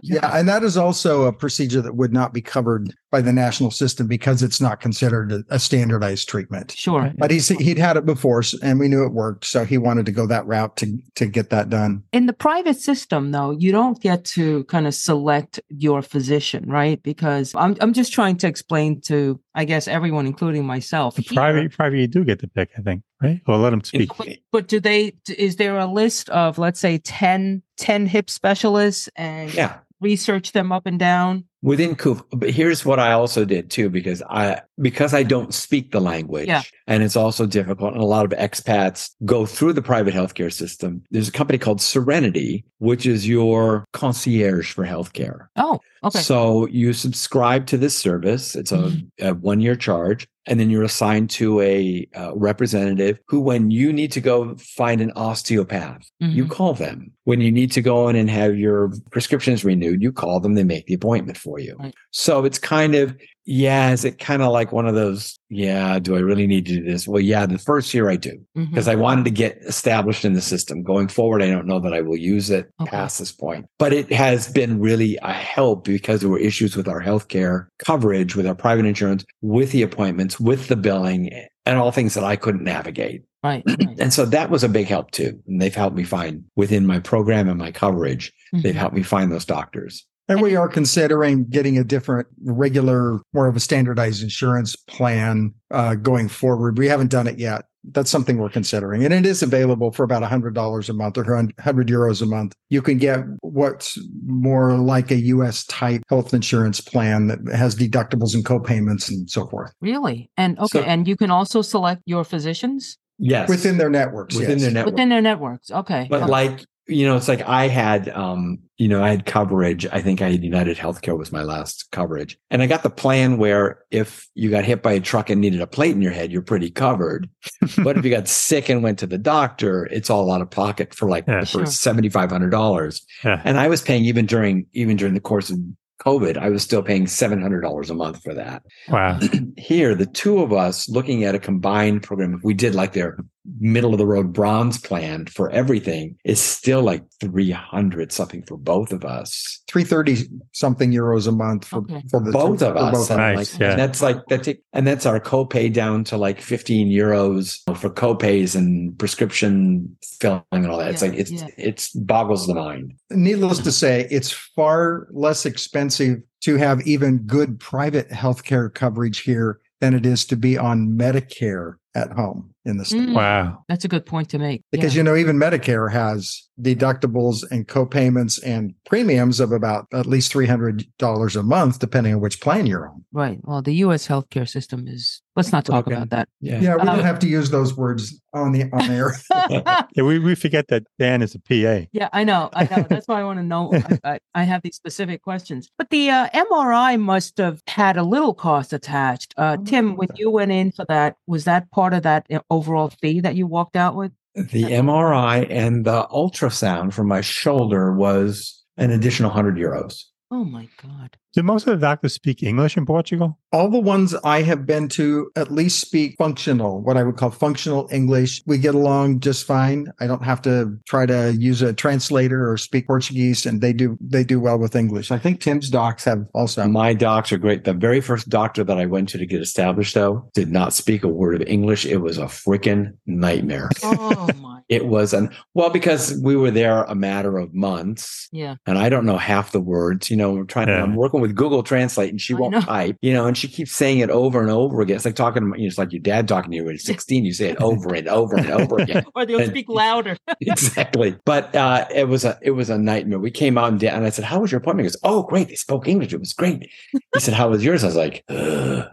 Yeah, 0.04 0.36
and 0.36 0.48
that 0.48 0.64
is 0.64 0.78
also 0.78 1.24
a 1.26 1.34
procedure 1.34 1.82
that 1.82 1.96
would 1.96 2.14
not 2.14 2.34
be 2.34 2.42
covered 2.42 2.94
by 3.12 3.22
the 3.22 3.34
national 3.34 3.72
system 3.72 4.08
because 4.08 4.42
it's 4.42 4.62
not 4.62 4.80
considered 4.80 5.32
a, 5.32 5.44
a 5.50 5.60
standardized 5.60 6.30
treatment. 6.30 6.72
Sure. 6.72 7.12
But 7.18 7.30
he's 7.30 7.50
he'd 7.50 7.78
had 7.78 7.98
it 7.98 8.06
before, 8.06 8.42
and 8.64 8.80
we 8.80 8.88
knew 8.88 9.04
it 9.06 9.12
worked, 9.12 9.46
so 9.46 9.66
he 9.66 9.78
wanted 9.78 10.06
to 10.06 10.12
go 10.14 10.26
that 10.28 10.48
route 10.48 10.78
to 10.78 10.98
to 11.16 11.26
get 11.28 11.50
that 11.50 11.70
done. 11.70 12.04
In 12.14 12.26
the 12.26 12.34
private 12.34 12.78
system, 12.78 13.32
though, 13.32 13.52
you 13.52 13.72
don't 13.72 14.02
get 14.02 14.24
to 14.26 14.64
kind 14.66 14.88
of 14.88 14.96
select 14.96 15.60
your 15.70 16.02
physician, 16.02 16.70
right? 16.70 17.04
Because 17.04 17.54
I'm 17.56 17.76
I'm 17.82 17.94
just 17.94 18.14
trying 18.14 18.38
to 18.38 18.48
explain 18.48 19.02
to, 19.02 19.40
I 19.56 19.66
guess, 19.66 19.88
everyone, 19.90 20.26
including 20.26 20.66
myself. 20.66 21.16
The 21.16 21.22
here- 21.24 21.36
private, 21.36 21.72
private, 21.74 21.98
you 21.98 22.08
do 22.08 22.24
get 22.24 22.40
to 22.40 22.48
pick, 22.48 22.70
I 22.78 22.82
think, 22.82 23.04
right? 23.22 23.42
Or 23.46 23.58
let 23.58 23.72
them 23.72 23.84
speak. 23.84 24.10
But, 24.18 24.30
but 24.54 24.68
do 24.70 24.80
they? 24.80 25.14
Is 25.28 25.58
there 25.58 25.78
a 25.78 25.86
list 25.86 26.30
of 26.30 26.58
let's 26.58 26.80
say 26.80 26.98
10, 26.98 27.62
10 27.78 28.06
hip 28.08 28.30
specialists 28.30 29.10
and 29.18 29.54
Yeah. 29.54 29.80
research 30.00 30.54
them 30.54 30.72
up 30.72 30.86
and 30.86 30.98
down? 30.98 31.44
Within 31.62 31.96
CUF. 31.96 32.24
But 32.32 32.50
here's 32.52 32.86
what 32.86 33.00
I 33.00 33.12
also 33.12 33.46
did 33.46 33.70
too, 33.70 33.90
because 33.90 34.22
I 34.30 34.62
because 34.80 35.14
I 35.14 35.24
don't 35.24 35.54
speak 35.54 35.92
the 35.92 36.00
language, 36.02 36.48
Yeah. 36.48 36.64
and 36.88 37.04
it's 37.04 37.16
also 37.16 37.46
difficult. 37.46 37.94
And 37.94 38.02
a 38.02 38.06
lot 38.06 38.26
of 38.26 38.32
expats 38.32 39.12
go 39.26 39.46
through 39.46 39.74
the 39.74 39.82
private 39.82 40.14
healthcare 40.14 40.52
system. 40.52 41.04
There's 41.12 41.28
a 41.30 41.32
company 41.32 41.58
called 41.60 41.82
Serenity, 41.82 42.66
which 42.80 43.06
is 43.06 43.28
your 43.28 43.86
concierge 43.94 44.72
for 44.74 44.86
healthcare. 44.86 45.48
Oh, 45.56 45.80
okay. 46.04 46.20
So 46.20 46.68
you 46.68 46.94
subscribe 46.94 47.68
to 47.68 47.78
this 47.78 47.98
service. 47.98 48.56
It's 48.56 48.72
a, 48.72 48.78
Mhm. 48.78 49.08
a 49.20 49.34
one 49.36 49.62
year 49.62 49.76
charge. 49.76 50.28
And 50.48 50.60
then 50.60 50.72
you're 50.72 50.84
assigned 50.84 51.30
to 51.32 51.62
a 51.62 52.08
uh, 52.16 52.32
representative 52.36 53.20
who, 53.28 53.40
when 53.40 53.70
you 53.70 53.94
need 53.94 54.12
to 54.14 54.22
go 54.22 54.56
find 54.58 55.00
an 55.00 55.12
osteopath, 55.16 56.10
you 56.20 56.46
Mhm. 56.46 56.50
call 56.50 56.74
them. 56.74 57.12
When 57.26 57.42
you 57.42 57.52
need 57.52 57.72
to 57.74 57.82
go 57.82 58.08
in 58.10 58.16
and 58.16 58.30
have 58.30 58.58
your 58.58 58.92
prescriptions 59.12 59.64
renewed, 59.64 60.02
you 60.02 60.12
call 60.12 60.40
them. 60.40 60.56
They 60.56 60.64
make 60.64 60.88
the 60.88 60.96
appointment 60.96 61.38
for 61.38 61.60
you. 61.60 61.76
Right. 61.80 61.94
So 62.10 62.44
it's 62.44 62.58
kind 62.58 62.96
of, 62.96 63.16
yeah, 63.52 63.92
is 63.92 64.06
it 64.06 64.18
kind 64.18 64.42
of 64.42 64.52
like 64.52 64.72
one 64.72 64.88
of 64.88 64.96
those, 64.96 65.38
yeah, 65.50 66.00
do 66.00 66.16
I 66.16 66.20
really 66.20 66.48
need 66.48 66.66
to 66.68 66.76
do 66.76 66.84
this? 66.84 67.08
Well, 67.08 67.20
yeah, 67.22 67.46
the 67.46 67.58
first 67.58 67.94
year 67.94 68.10
I 68.10 68.16
do 68.16 68.40
because 68.56 68.88
I 68.88 68.96
wanted 68.96 69.26
to 69.26 69.32
get 69.32 69.58
established 69.64 70.24
in 70.24 70.34
the 70.34 70.42
system. 70.42 70.84
Going 70.84 71.10
forward, 71.10 71.42
I 71.42 71.50
don't 71.50 71.68
know 71.68 71.80
that 71.82 71.94
I 71.94 72.00
will 72.02 72.16
use 72.18 72.50
it 72.50 72.72
Okay. 72.82 72.90
past 72.92 73.20
this 73.20 73.32
point, 73.32 73.66
but 73.78 73.92
it 73.92 74.12
has 74.12 74.48
been 74.52 74.80
really 74.80 75.18
a 75.22 75.34
help 75.34 75.84
because 75.84 76.22
there 76.22 76.30
were 76.30 76.40
issues 76.40 76.76
with 76.78 76.88
our 76.88 77.02
healthcare 77.04 77.68
coverage, 77.80 78.36
with 78.36 78.48
our 78.48 78.56
private 78.56 78.86
insurance, 78.86 79.26
with 79.42 79.72
the 79.74 79.82
appointments, 79.84 80.40
with 80.40 80.68
the 80.70 80.78
billing, 80.78 81.30
and 81.66 81.78
all 81.78 81.92
things 81.92 82.14
that 82.14 82.24
I 82.24 82.36
couldn't 82.38 82.64
navigate. 82.64 83.24
right. 83.44 83.64
right. 83.68 84.00
And 84.00 84.14
so 84.14 84.26
that 84.26 84.50
was 84.50 84.64
a 84.64 84.70
big 84.70 84.88
help 84.88 85.12
too. 85.12 85.40
And 85.48 85.62
they've 85.62 85.74
helped 85.76 85.96
me 85.98 86.04
find 86.04 86.44
within 86.56 86.86
my 86.86 87.00
program 87.00 87.50
and 87.50 87.58
my 87.58 87.72
coverage, 87.72 88.32
they've 88.54 88.74
Mhm. 88.76 88.78
helped 88.78 88.96
me 88.96 89.04
find 89.04 89.32
those 89.32 89.46
doctors. 89.46 90.06
And 90.32 90.42
we 90.42 90.56
are 90.56 90.70
considering 90.70 91.46
getting 91.46 91.78
a 91.78 91.84
different, 91.84 92.28
regular, 92.44 93.20
more 93.34 93.48
of 93.48 93.56
a 93.56 93.60
standardized 93.60 94.24
insurance 94.24 94.76
plan 94.76 95.54
uh, 95.72 95.96
going 95.96 96.30
forward. 96.30 96.78
We 96.78 96.88
haven't 96.88 97.12
done 97.12 97.28
it 97.28 97.38
yet. 97.38 97.66
That's 97.84 98.12
something 98.12 98.38
we're 98.38 98.50
considering, 98.50 99.04
and 99.04 99.12
it 99.12 99.26
is 99.26 99.42
available 99.42 99.92
for 99.92 100.04
about 100.04 100.22
hundred 100.22 100.54
dollars 100.54 100.88
a 100.88 100.94
month 100.94 101.18
or 101.18 101.24
hundred 101.60 101.88
euros 101.88 102.22
a 102.22 102.28
month. 102.28 102.54
You 102.70 102.80
can 102.80 103.00
get 103.00 103.22
what's 103.42 103.98
more 104.24 104.78
like 104.78 105.10
a 105.10 105.16
U.S. 105.16 105.66
type 105.66 106.04
health 106.08 106.32
insurance 106.32 106.80
plan 106.80 107.26
that 107.28 107.40
has 107.56 107.76
deductibles 107.76 108.36
and 108.36 108.46
co-payments 108.46 109.10
and 109.10 109.28
so 109.28 109.48
forth 109.48 109.74
Really? 109.82 110.30
And 110.38 110.60
okay, 110.60 110.80
So- 110.80 110.84
and 110.84 111.08
you 111.08 111.18
can 111.18 111.32
also 111.32 111.64
select 111.64 112.04
your 112.06 112.24
physicians 112.24 113.00
Yes. 113.18 113.50
within 113.50 113.78
their 113.78 113.90
networks. 113.90 114.36
within 114.36 114.58
yes. 114.58 114.62
their 114.62 114.72
network. 114.72 114.94
within 114.94 115.10
their 115.10 115.22
networks. 115.22 115.72
Okay. 115.72 116.08
But 116.10 116.24
okay. 116.24 116.32
like, 116.32 116.66
you 116.92 117.06
know, 117.08 117.16
it's 117.16 117.28
like 117.28 117.42
I 117.42 117.68
had, 117.68 118.10
um, 118.10 118.60
you 118.78 118.88
know, 118.88 119.04
I 119.04 119.10
had 119.10 119.26
coverage. 119.26 119.86
I 119.88 120.02
think 120.02 120.22
I 120.22 120.32
had 120.32 120.44
United 120.44 120.78
Healthcare 120.78 121.18
was 121.18 121.32
my 121.32 121.44
last 121.44 121.90
coverage. 121.92 122.38
And 122.50 122.62
I 122.62 122.68
got 122.68 122.84
the 122.84 122.90
plan 122.90 123.38
where 123.38 123.80
if 123.92 124.28
you 124.36 124.50
got 124.50 124.66
hit 124.66 124.84
by 124.84 124.94
a 124.94 125.00
truck 125.00 125.30
and 125.30 125.40
needed 125.42 125.62
a 125.62 125.68
plate 125.68 125.92
in 125.96 126.02
your 126.02 126.12
head, 126.12 126.32
you're 126.32 126.42
pretty 126.42 126.70
covered. 126.70 127.30
but 127.84 127.98
if 127.98 128.04
you 128.06 128.12
got 128.12 128.28
sick 128.28 128.70
and 128.70 128.84
went 128.84 129.00
to 129.00 129.08
the 129.08 129.18
doctor, 129.18 129.86
it's 129.86 130.10
all 130.10 130.32
out 130.32 130.42
of 130.42 130.50
pocket 130.50 130.94
for 130.94 131.08
like 131.10 131.26
Yeah. 131.28 131.40
the 131.42 131.46
Sure. 131.46 131.64
$7,500. 131.66 133.02
Yeah. 133.24 133.42
And 133.44 133.58
I 133.60 133.68
was 133.68 133.82
paying 133.82 134.06
even 134.06 134.26
during, 134.26 134.66
even 134.74 134.98
during 134.98 135.14
the 135.14 135.20
course 135.20 135.50
of 135.50 135.58
COVID, 136.04 136.38
I 136.38 136.50
was 136.50 136.64
still 136.64 136.82
paying 136.82 137.06
$700 137.06 137.90
a 137.90 137.94
month 137.94 138.24
for 138.24 138.34
that. 138.34 138.64
Wow. 138.90 139.20
Here, 139.58 139.94
the 139.94 140.08
two 140.08 140.40
of 140.42 140.52
us 140.52 140.90
looking 140.90 141.24
at 141.24 141.36
a 141.36 141.40
combined 141.40 142.04
program, 142.04 142.34
if 142.34 142.44
we 142.44 142.54
did 142.56 142.74
like 142.74 142.94
their 142.94 143.18
middle 143.60 143.92
of 143.94 143.98
the 143.98 144.06
road 144.06 144.32
bronze 144.34 144.78
plan 144.80 145.26
for 145.26 145.50
everything, 145.50 146.16
is 146.24 146.40
still 146.40 146.82
like 146.82 147.04
300 147.20 148.12
something 148.12 148.44
for 148.44 148.58
both 148.58 148.92
of 148.92 149.04
us. 149.06 149.60
three 149.68 149.84
thirty 149.86 150.18
something 150.52 150.92
euros 150.92 151.28
a 151.28 151.32
month 151.32 151.66
for, 151.66 151.80
Okay. 151.80 152.04
for 152.10 152.22
the 152.24 152.32
Both 152.32 152.60
two- 152.60 152.66
of 152.66 152.74
for 152.74 152.80
us. 152.80 152.94
both 152.94 153.12
And 153.12 153.18
Nice, 153.20 153.54
like- 153.54 153.62
yeah. 153.62 153.72
and 153.72 153.80
that's 153.80 154.02
like 154.02 154.18
that's 154.30 154.48
it. 154.50 154.64
And 154.74 154.86
that's 154.86 155.06
our 155.06 155.20
copay 155.20 155.72
down 155.72 156.04
to 156.06 156.18
like 156.18 156.42
15 156.42 156.90
euros 156.90 157.60
for 157.78 157.90
copays 157.90 158.56
and 158.56 158.98
prescription 159.00 159.96
filling 160.20 160.44
and 160.52 160.68
all 160.68 160.78
that. 160.80 160.92
It's 160.92 161.02
like 161.02 161.14
it's 161.14 161.32
yeah. 161.32 161.48
it's 161.58 161.92
boggles 161.94 162.48
the 162.48 162.56
mind. 162.56 162.94
Needless 163.12 163.60
to 163.60 163.72
say, 163.72 164.08
it's 164.12 164.32
far 164.32 165.08
less 165.12 165.46
expensive 165.46 166.18
to 166.42 166.58
have 166.58 166.82
even 166.88 167.20
good 167.20 167.60
private 167.60 168.10
healthcare 168.10 168.74
coverage 168.74 169.20
here 169.20 169.60
than 169.80 169.94
it 169.94 170.06
is 170.06 170.26
to 170.26 170.36
be 170.36 170.58
on 170.58 170.90
Medicare 170.98 171.76
at 171.96 172.12
home 172.12 172.54
in 172.64 172.78
the 172.78 172.86
state. 172.86 173.10
Mm. 173.10 173.14
Wow. 173.16 173.64
That's 173.68 173.84
a 173.86 173.88
good 173.88 174.06
point 174.06 174.30
to 174.30 174.40
make. 174.40 174.64
Because 174.72 174.94
yeah. 174.96 175.00
you 175.00 175.04
know, 175.04 175.16
even 175.16 175.38
Medicare 175.38 175.92
has 175.92 176.48
deductibles 176.62 177.44
and 177.50 177.68
co-payments 177.68 178.38
and 178.44 178.74
premiums 178.86 179.40
of 179.40 179.52
about 179.52 179.88
at 179.94 180.06
least 180.06 180.32
three 180.32 180.46
hundred 180.46 180.86
dollars 181.00 181.36
a 181.36 181.42
month, 181.44 181.80
depending 181.80 182.14
on 182.14 182.22
which 182.22 182.40
plan 182.40 182.66
you're 182.68 182.88
on. 182.88 183.04
right. 183.12 183.40
Well, 183.44 183.62
the 183.62 183.74
U.S. 183.76 184.08
healthcare 184.08 184.48
system 184.48 184.88
is. 184.88 185.22
Let's 185.38 185.54
not 185.54 185.64
talk 185.64 185.88
Okay. 185.88 185.96
about 185.96 186.10
that. 186.10 186.28
Yeah. 186.42 186.60
Yeah, 186.60 186.76
we 186.76 186.82
Um, 186.82 186.88
don't 186.88 187.06
have 187.06 187.18
to 187.20 187.28
use 187.28 187.50
those 187.52 187.76
words 187.78 188.22
on 188.34 188.52
the 188.52 188.64
on 188.74 188.92
air. 188.92 189.14
Yeah, 189.96 190.04
we, 190.04 190.20
we 190.20 190.36
forget 190.36 190.68
that 190.68 190.84
Dan 191.00 191.22
is 191.22 191.36
a 191.36 191.40
PA. 191.40 191.88
Yeah, 191.94 192.10
I 192.14 192.24
know. 192.26 192.50
I 192.54 192.64
know. 192.66 192.86
That's 192.90 193.08
why 193.08 193.22
I 193.22 193.24
want 193.24 193.40
to 193.40 193.44
know. 193.44 193.72
I, 194.04 194.12
I, 194.14 194.20
I 194.36 194.44
have 194.44 194.62
these 194.62 194.76
specific 194.76 195.22
questions. 195.22 195.70
But 195.78 195.90
the 195.90 196.10
uh, 196.10 196.28
MRI 196.34 197.00
must 197.00 197.38
have 197.38 197.62
had 197.68 197.96
a 197.98 198.04
little 198.04 198.34
cost 198.34 198.74
attached. 198.74 199.34
Uh, 199.38 199.56
Timm, 199.66 199.96
when 199.96 200.10
you 200.16 200.30
went 200.30 200.52
in 200.52 200.72
for 200.72 200.86
that, 200.90 201.16
was 201.28 201.46
that 201.46 201.72
part 201.72 201.81
of 201.94 202.04
that 202.04 202.26
uh, 202.32 202.40
overall 202.50 202.90
fee 202.90 203.20
that 203.22 203.36
you 203.36 203.48
walked 203.48 203.76
out 203.76 203.96
with? 203.96 204.12
The 204.36 204.64
MRI 204.64 205.46
and 205.50 205.86
the 205.86 206.08
ultrasound 206.12 206.94
from 206.94 207.08
my 207.08 207.22
shoulder 207.22 207.94
was 207.94 208.64
an 208.78 208.92
additional 208.92 209.30
100 209.30 209.58
euros. 209.58 210.04
Oh 210.30 210.46
my 210.46 210.70
God. 210.82 211.18
Do 211.34 211.44
most 211.44 211.66
of 211.66 211.80
the 211.80 211.86
doctors 211.86 212.14
speak 212.14 212.44
English 212.44 212.76
in 212.76 212.86
Portugal? 212.86 213.38
All 213.54 213.70
the 213.70 213.80
ones 213.80 214.14
I 214.24 214.42
have 214.42 214.66
been 214.66 214.90
to 214.90 215.32
at 215.38 215.50
least 215.52 215.80
speak 215.80 216.16
functional, 216.18 216.82
what 216.82 216.98
I 216.98 217.04
would 217.04 217.16
call 217.16 217.32
functional 217.32 217.88
English. 217.92 218.42
We 218.46 218.58
get 218.58 218.76
along 218.76 219.22
just 219.22 219.46
fine. 219.46 219.88
I 220.02 220.08
don't 220.08 220.24
have 220.26 220.42
to 220.44 220.78
try 220.88 221.06
to 221.06 221.34
use 221.38 221.62
a 221.62 221.72
translator 221.74 222.50
or 222.52 222.58
speak 222.58 222.88
Portuguese, 222.88 223.46
and 223.46 223.62
they 223.62 223.72
do 223.72 223.98
they 224.02 224.24
do 224.26 224.40
well 224.42 224.60
with 224.60 224.76
English. 224.76 225.10
I 225.12 225.18
think 225.20 225.40
Timm's 225.40 225.70
docs 225.70 226.04
have 226.04 226.26
also. 226.34 226.68
My 226.68 226.94
docs 226.94 227.32
are 227.32 227.38
great. 227.38 227.64
The 227.64 227.74
very 227.74 228.02
first 228.02 228.28
doctor 228.28 228.64
that 228.66 228.78
I 228.78 228.86
went 228.86 229.08
to 229.10 229.18
to 229.18 229.26
get 229.26 229.42
established, 229.42 229.96
though, 229.96 230.30
did 230.34 230.52
not 230.52 230.74
speak 230.74 231.04
a 231.04 231.08
word 231.08 231.42
of 231.42 231.48
English. 231.48 231.86
It 231.86 231.98
was 231.98 232.18
a 232.18 232.26
freaking 232.26 232.94
nightmare. 233.06 233.70
Oh 233.84 234.30
my. 234.40 234.60
It 234.70 234.86
was 234.86 235.14
an 235.14 235.30
well 235.54 235.70
because 235.70 236.18
we 236.24 236.36
were 236.38 236.52
there 236.52 236.84
a 236.84 236.96
matter 236.96 237.38
of 237.38 237.54
months, 237.54 238.30
Yeah. 238.32 238.56
and 238.66 238.78
I 238.78 238.88
don't 238.90 239.06
know 239.06 239.18
half 239.18 239.52
the 239.52 239.60
words. 239.60 240.10
You 240.10 240.16
know, 240.18 240.32
we're 240.32 240.44
trying. 240.46 240.70
Yeah. 240.70 240.78
To, 240.78 240.84
I'm 240.84 240.96
working 240.96 241.20
with 241.22 241.36
Google 241.36 241.64
Translate, 241.64 242.10
and 242.10 242.20
she 242.20 242.34
won't 242.34 242.56
type. 242.64 242.98
You 243.02 243.14
know, 243.14 243.26
and 243.28 243.38
she 243.38 243.48
keeps 243.48 243.72
saying 243.72 244.00
it 244.00 244.10
over 244.10 244.42
and 244.42 244.50
over 244.50 244.82
again. 244.82 244.96
It's 244.98 245.06
like 245.06 245.16
talking. 245.16 245.52
to- 245.54 245.58
You 245.60 245.66
know, 245.66 245.68
it's 245.70 245.78
like 245.78 245.92
your 245.94 246.02
dad 246.02 246.28
talking 246.28 246.52
to 246.52 246.58
you 246.58 246.64
when 246.66 246.74
you're 246.74 246.80
16. 246.80 247.24
You 247.26 247.34
say 247.34 247.50
it 247.50 247.58
over 247.62 247.94
and 247.94 248.08
over 248.08 248.36
and 248.36 248.50
over 248.52 248.78
again. 248.80 249.06
Or 249.16 249.26
they'll 249.26 249.40
And- 249.40 249.50
speak 249.50 249.70
louder. 249.70 250.18
exactly. 250.42 251.16
But 251.26 251.56
uh, 251.56 251.86
it 251.94 252.08
was 252.08 252.26
a 252.26 252.38
it 252.42 252.52
was 252.52 252.70
a 252.70 252.78
nightmare. 252.78 253.20
We 253.20 253.32
came 253.32 253.58
out 253.58 253.72
and, 253.72 253.84
and 253.84 254.06
I 254.06 254.10
said, 254.10 254.26
"How 254.26 254.40
was 254.40 254.52
your 254.52 254.60
appointment?" 254.60 254.86
He 254.86 254.90
goes, 254.90 255.00
"Oh, 255.04 255.24
great. 255.24 255.48
They 255.48 255.56
spoke 255.56 255.88
English. 255.88 256.14
It 256.14 256.20
was 256.20 256.34
great." 256.34 256.70
He 256.92 257.20
said, 257.20 257.34
"How 257.34 257.50
was 257.50 257.64
yours?" 257.64 257.84
I 257.84 257.88
was 257.88 257.96
like, 257.96 258.24
Ugh, 258.30 258.38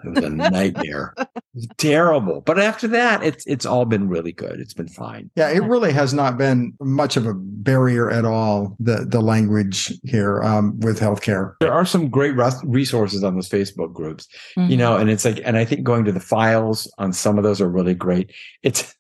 "It 0.05 0.09
was 0.15 0.25
a 0.25 0.31
nightmare. 0.31 1.15
It 1.19 1.29
was 1.55 1.67
terrible." 1.79 2.41
But 2.43 2.59
after 2.59 2.89
that, 2.89 3.23
it's 3.23 3.47
it's 3.47 3.67
all 3.67 3.85
been 3.85 4.09
really 4.09 4.33
good. 4.33 4.61
It's 4.61 4.75
been 4.75 4.89
fine. 4.89 5.31
Yeah, 5.37 5.49
it 5.51 5.63
really 5.63 5.93
has 5.93 6.13
not 6.15 6.39
been 6.39 6.73
much 6.81 7.17
of 7.17 7.27
a 7.27 7.35
barrier 7.35 8.11
at 8.11 8.25
all. 8.25 8.77
The 8.81 9.07
the 9.09 9.21
language 9.21 9.93
here 10.05 10.43
um, 10.43 10.79
with 10.81 11.01
healthcare. 11.01 11.55
There 11.61 11.73
are 11.73 11.87
some 11.87 12.09
great 12.19 12.35
res- 12.35 12.65
resources 12.65 13.23
on 13.23 13.37
those 13.37 13.49
Facebook 13.49 13.93
groups, 13.93 14.27
you 14.57 14.63
mm-hmm. 14.65 14.77
know, 14.77 14.97
and 14.97 15.09
it's 15.09 15.25
like, 15.25 15.41
and 15.45 15.57
I 15.57 15.65
think 15.65 15.85
going 15.85 16.05
to 16.05 16.11
the 16.11 16.19
files 16.19 16.93
on 16.99 17.13
some 17.13 17.39
of 17.39 17.45
those 17.45 17.61
are 17.61 17.69
really 17.69 17.95
great. 17.95 18.33
It's 18.65 18.93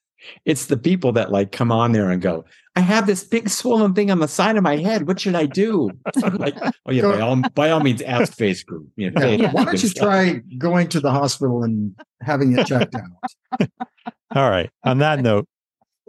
it's 0.44 0.66
the 0.66 0.76
people 0.76 1.10
that 1.12 1.32
like 1.32 1.50
come 1.50 1.72
on 1.72 1.90
there 1.92 2.10
and 2.10 2.22
go, 2.22 2.44
I 2.76 2.80
have 2.80 3.08
this 3.08 3.24
big 3.24 3.48
swollen 3.48 3.92
thing 3.92 4.12
on 4.12 4.20
the 4.20 4.28
side 4.28 4.56
of 4.56 4.62
my 4.62 4.76
head. 4.76 5.08
What 5.08 5.18
should 5.18 5.34
I 5.34 5.46
do? 5.46 5.90
like, 6.34 6.54
oh 6.86 6.92
yeah, 6.92 7.02
by 7.02 7.20
all 7.20 7.42
by 7.54 7.70
all 7.70 7.80
means, 7.80 8.02
ask 8.02 8.32
face 8.34 8.62
group. 8.62 8.86
You 8.94 9.10
know, 9.10 9.26
Yeah. 9.26 9.36
say- 9.36 9.52
Why 9.52 9.64
don't 9.64 9.82
you 9.82 9.90
try 9.90 10.40
going 10.56 10.86
to 10.90 11.00
the 11.00 11.10
hospital 11.10 11.64
and 11.64 11.96
having 12.22 12.56
it 12.56 12.68
checked 12.68 12.94
out? 12.94 13.68
All 14.34 14.50
right. 14.50 14.70
On 14.84 14.98
that 14.98 15.20
note, 15.20 15.48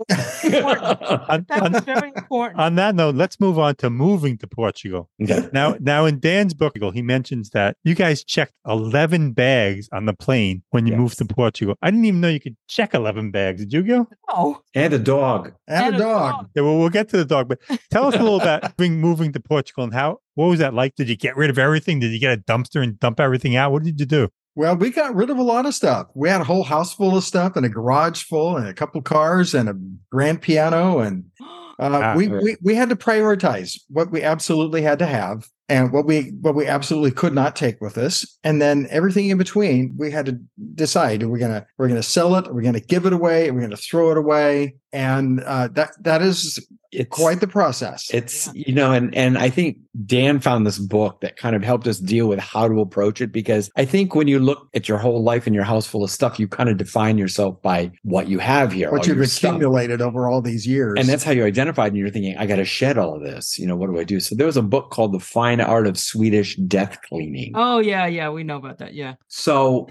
on, 0.09 1.45
That's 1.47 1.61
on, 1.75 1.83
very 1.83 2.11
important. 2.15 2.59
on 2.59 2.75
that 2.75 2.95
note, 2.95 3.15
let's 3.15 3.39
move 3.39 3.57
on 3.59 3.75
to 3.75 3.89
moving 3.89 4.37
to 4.39 4.47
Portugal. 4.47 5.09
Okay. 5.21 5.47
Now, 5.53 5.75
now 5.79 6.05
in 6.05 6.19
Dan's 6.19 6.53
book, 6.53 6.77
he 6.93 7.01
mentions 7.01 7.49
that 7.51 7.77
you 7.83 7.95
guys 7.95 8.23
checked 8.23 8.53
11 8.67 9.33
bags 9.33 9.89
on 9.91 10.05
the 10.05 10.13
plane 10.13 10.63
when 10.69 10.85
you 10.85 10.93
Yes. 10.93 10.99
moved 10.99 11.17
to 11.19 11.25
Portugal. 11.25 11.75
I 11.81 11.91
didn't 11.91 12.05
even 12.05 12.21
know 12.21 12.29
you 12.29 12.39
could 12.39 12.55
check 12.67 12.93
11 12.93 13.31
bags. 13.31 13.61
Did 13.61 13.73
you 13.73 13.83
go? 13.83 14.07
oh, 14.29 14.61
And 14.73 14.93
a 14.93 14.99
dog. 14.99 15.53
And, 15.67 15.95
a 15.95 15.97
dog. 15.99 16.49
Yeah, 16.55 16.63
well, 16.63 16.77
we'll 16.79 16.89
get 16.89 17.09
to 17.09 17.17
the 17.17 17.25
dog, 17.25 17.47
but 17.49 17.59
tell 17.91 18.05
us 18.07 18.15
a 18.15 18.19
little 18.19 18.39
about 18.41 18.73
moving, 18.79 18.99
moving 18.99 19.33
to 19.33 19.39
Portugal 19.39 19.83
and 19.83 19.93
how, 19.93 20.17
what 20.35 20.47
was 20.47 20.59
that 20.59 20.73
like? 20.73 20.95
Did 20.95 21.09
you 21.09 21.15
get 21.17 21.35
rid 21.35 21.49
of 21.49 21.59
everything? 21.59 21.99
Did 21.99 22.11
you 22.11 22.19
get 22.19 22.37
a 22.37 22.41
dumpster 22.41 22.81
and 22.81 22.99
dump 22.99 23.19
everything 23.19 23.55
out? 23.55 23.71
What 23.71 23.83
did 23.83 23.99
you 23.99 24.05
do? 24.05 24.29
Well, 24.59 24.75
we 24.75 24.89
got 24.89 25.15
rid 25.15 25.29
of 25.29 25.37
a 25.37 25.41
lot 25.41 25.65
of 25.65 25.73
stuff. 25.73 26.07
We 26.15 26.27
had 26.27 26.41
a 26.41 26.43
whole 26.43 26.65
house 26.65 26.93
full 26.93 27.15
of 27.15 27.23
stuff 27.23 27.55
and 27.55 27.65
a 27.65 27.69
garage 27.69 28.23
full 28.23 28.57
and 28.57 28.67
a 28.67 28.73
couple 28.73 29.01
cars 29.01 29.53
and 29.53 29.69
a 29.69 29.75
grand 30.11 30.41
piano 30.41 30.99
and 30.99 31.23
uh, 31.41 31.45
Ah, 31.79 32.13
we, 32.13 32.27
right. 32.27 32.43
we 32.43 32.57
we 32.61 32.75
had 32.75 32.89
to 32.89 32.97
prioritize 32.97 33.79
what 33.87 34.11
we 34.11 34.21
absolutely 34.21 34.81
had 34.81 34.99
to 34.99 35.05
have 35.05 35.47
and 35.69 35.93
what 35.93 36.05
we 36.05 36.31
what 36.41 36.55
we 36.55 36.67
absolutely 36.67 37.11
could 37.11 37.33
not 37.33 37.55
take 37.55 37.79
with 37.79 37.97
us 37.97 38.37
and 38.43 38.61
then 38.61 38.87
everything 38.89 39.29
in 39.29 39.37
between 39.37 39.95
we 39.97 40.11
had 40.11 40.25
to 40.25 40.39
decide 40.73 41.23
are 41.23 41.29
we 41.29 41.39
gonna 41.39 41.65
we're 41.77 41.87
gonna 41.87 42.03
sell 42.03 42.35
it? 42.35 42.47
Are 42.47 42.53
we 42.53 42.63
gonna 42.63 42.79
give 42.79 43.05
it 43.05 43.13
away? 43.13 43.49
Are 43.49 43.53
we 43.53 43.61
gonna 43.61 43.77
throw 43.77 44.11
it 44.11 44.17
away? 44.17 44.75
And 44.91 45.41
uh, 45.43 45.67
that 45.73 45.91
that 46.01 46.21
is 46.23 46.65
It's 46.91 47.15
quite 47.15 47.39
the 47.39 47.47
process. 47.47 48.09
It's 48.11 48.49
you 48.55 48.73
know, 48.73 48.91
and 48.91 49.13
and 49.13 49.37
I 49.37 49.49
think 49.51 49.77
Dan 50.05 50.39
found 50.39 50.65
this 50.65 50.79
book 50.79 51.21
that 51.21 51.37
kind 51.37 51.55
of 51.55 51.63
helped 51.63 51.85
us 51.85 51.99
deal 51.99 52.27
with 52.27 52.39
how 52.39 52.67
to 52.67 52.81
approach 52.81 53.21
it 53.21 53.31
because 53.31 53.69
I 53.77 53.85
think 53.85 54.15
when 54.15 54.27
you 54.27 54.39
look 54.39 54.67
at 54.73 54.89
your 54.89 54.97
whole 54.97 55.23
life 55.23 55.45
and 55.45 55.53
your 55.53 55.63
house 55.63 55.85
full 55.85 56.03
of 56.03 56.09
stuff, 56.09 56.39
you 56.39 56.47
kind 56.47 56.69
of 56.69 56.77
define 56.77 57.19
yourself 57.19 57.61
by 57.61 57.91
what 58.01 58.27
you 58.27 58.39
have 58.39 58.71
here, 58.71 58.91
what 58.91 59.05
you've 59.05 59.17
your 59.17 59.25
stuff. 59.27 59.51
accumulated 59.51 60.01
over 60.01 60.27
all 60.27 60.41
these 60.41 60.65
years. 60.65 60.95
And 60.97 61.07
that's 61.07 61.23
how 61.23 61.31
you 61.31 61.45
identified, 61.45 61.91
and 61.91 61.97
you're 61.97 62.09
thinking, 62.09 62.35
I 62.37 62.47
got 62.47 62.55
to 62.55 62.65
shed 62.65 62.97
all 62.97 63.15
of 63.15 63.21
this. 63.21 63.59
You 63.59 63.67
know, 63.67 63.75
what 63.75 63.91
do 63.91 63.99
I 63.99 64.03
do? 64.03 64.19
So 64.19 64.33
there 64.33 64.47
was 64.47 64.57
a 64.57 64.63
book 64.63 64.89
called 64.89 65.13
The 65.13 65.19
Fine 65.19 65.58
Art 65.65 65.87
of 65.87 65.97
Swedish 65.97 66.55
Death 66.57 66.99
Cleaning. 67.07 67.51
oh 67.55 67.79
yeah, 67.79 68.05
yeah, 68.05 68.29
we 68.29 68.43
know 68.43 68.57
about 68.57 68.77
that. 68.79 68.93
Yeah. 68.93 69.15
So 69.27 69.87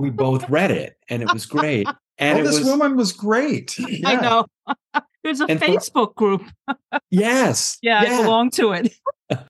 we 0.00 0.10
both 0.10 0.48
read 0.50 0.70
it, 0.70 0.96
and 1.08 1.22
it 1.22 1.32
was 1.32 1.46
great. 1.46 1.88
And 2.20 2.38
oh, 2.38 2.40
it 2.40 2.44
this 2.44 2.58
was 2.58 2.66
woman 2.68 2.96
was 2.96 3.12
great 3.12 3.76
I 4.04 4.16
know. 4.16 4.46
There's 5.24 5.40
a 5.40 5.46
And 5.46 5.58
for- 5.60 5.66
Facebook 5.66 6.14
group. 6.14 6.42
yes, 7.10 7.78
Yeah, 7.82 8.00
I 8.00 8.22
belong 8.22 8.50
to 8.52 8.72
it. 8.72 8.92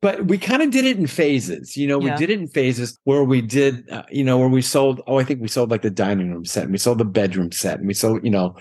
but 0.03 0.27
we 0.27 0.37
kind 0.39 0.61
of 0.61 0.71
did 0.73 0.85
it 0.85 0.97
in 0.99 1.07
phases 1.07 1.77
you 1.77 1.87
know 1.87 1.99
we 1.99 2.07
Yeah. 2.07 2.17
did 2.17 2.31
it 2.31 2.41
in 2.41 2.49
phases 2.49 2.99
where 3.05 3.23
we 3.23 3.41
did 3.41 3.89
uh, 3.91 4.03
you 4.11 4.25
know 4.25 4.37
where 4.37 4.49
we 4.49 4.61
sold 4.61 5.01
oh 5.07 5.19
i 5.21 5.23
think 5.23 5.41
we 5.41 5.47
sold 5.47 5.71
like 5.71 5.83
the 5.83 5.91
dining 5.91 6.33
room 6.33 6.45
set 6.45 6.65
and 6.65 6.73
we 6.73 6.79
sold 6.79 6.99
the 6.99 7.05
bedroom 7.05 7.53
set 7.53 7.79
and 7.79 7.87
we 7.87 7.95
sold 7.95 8.25
you 8.25 8.31
know 8.31 8.57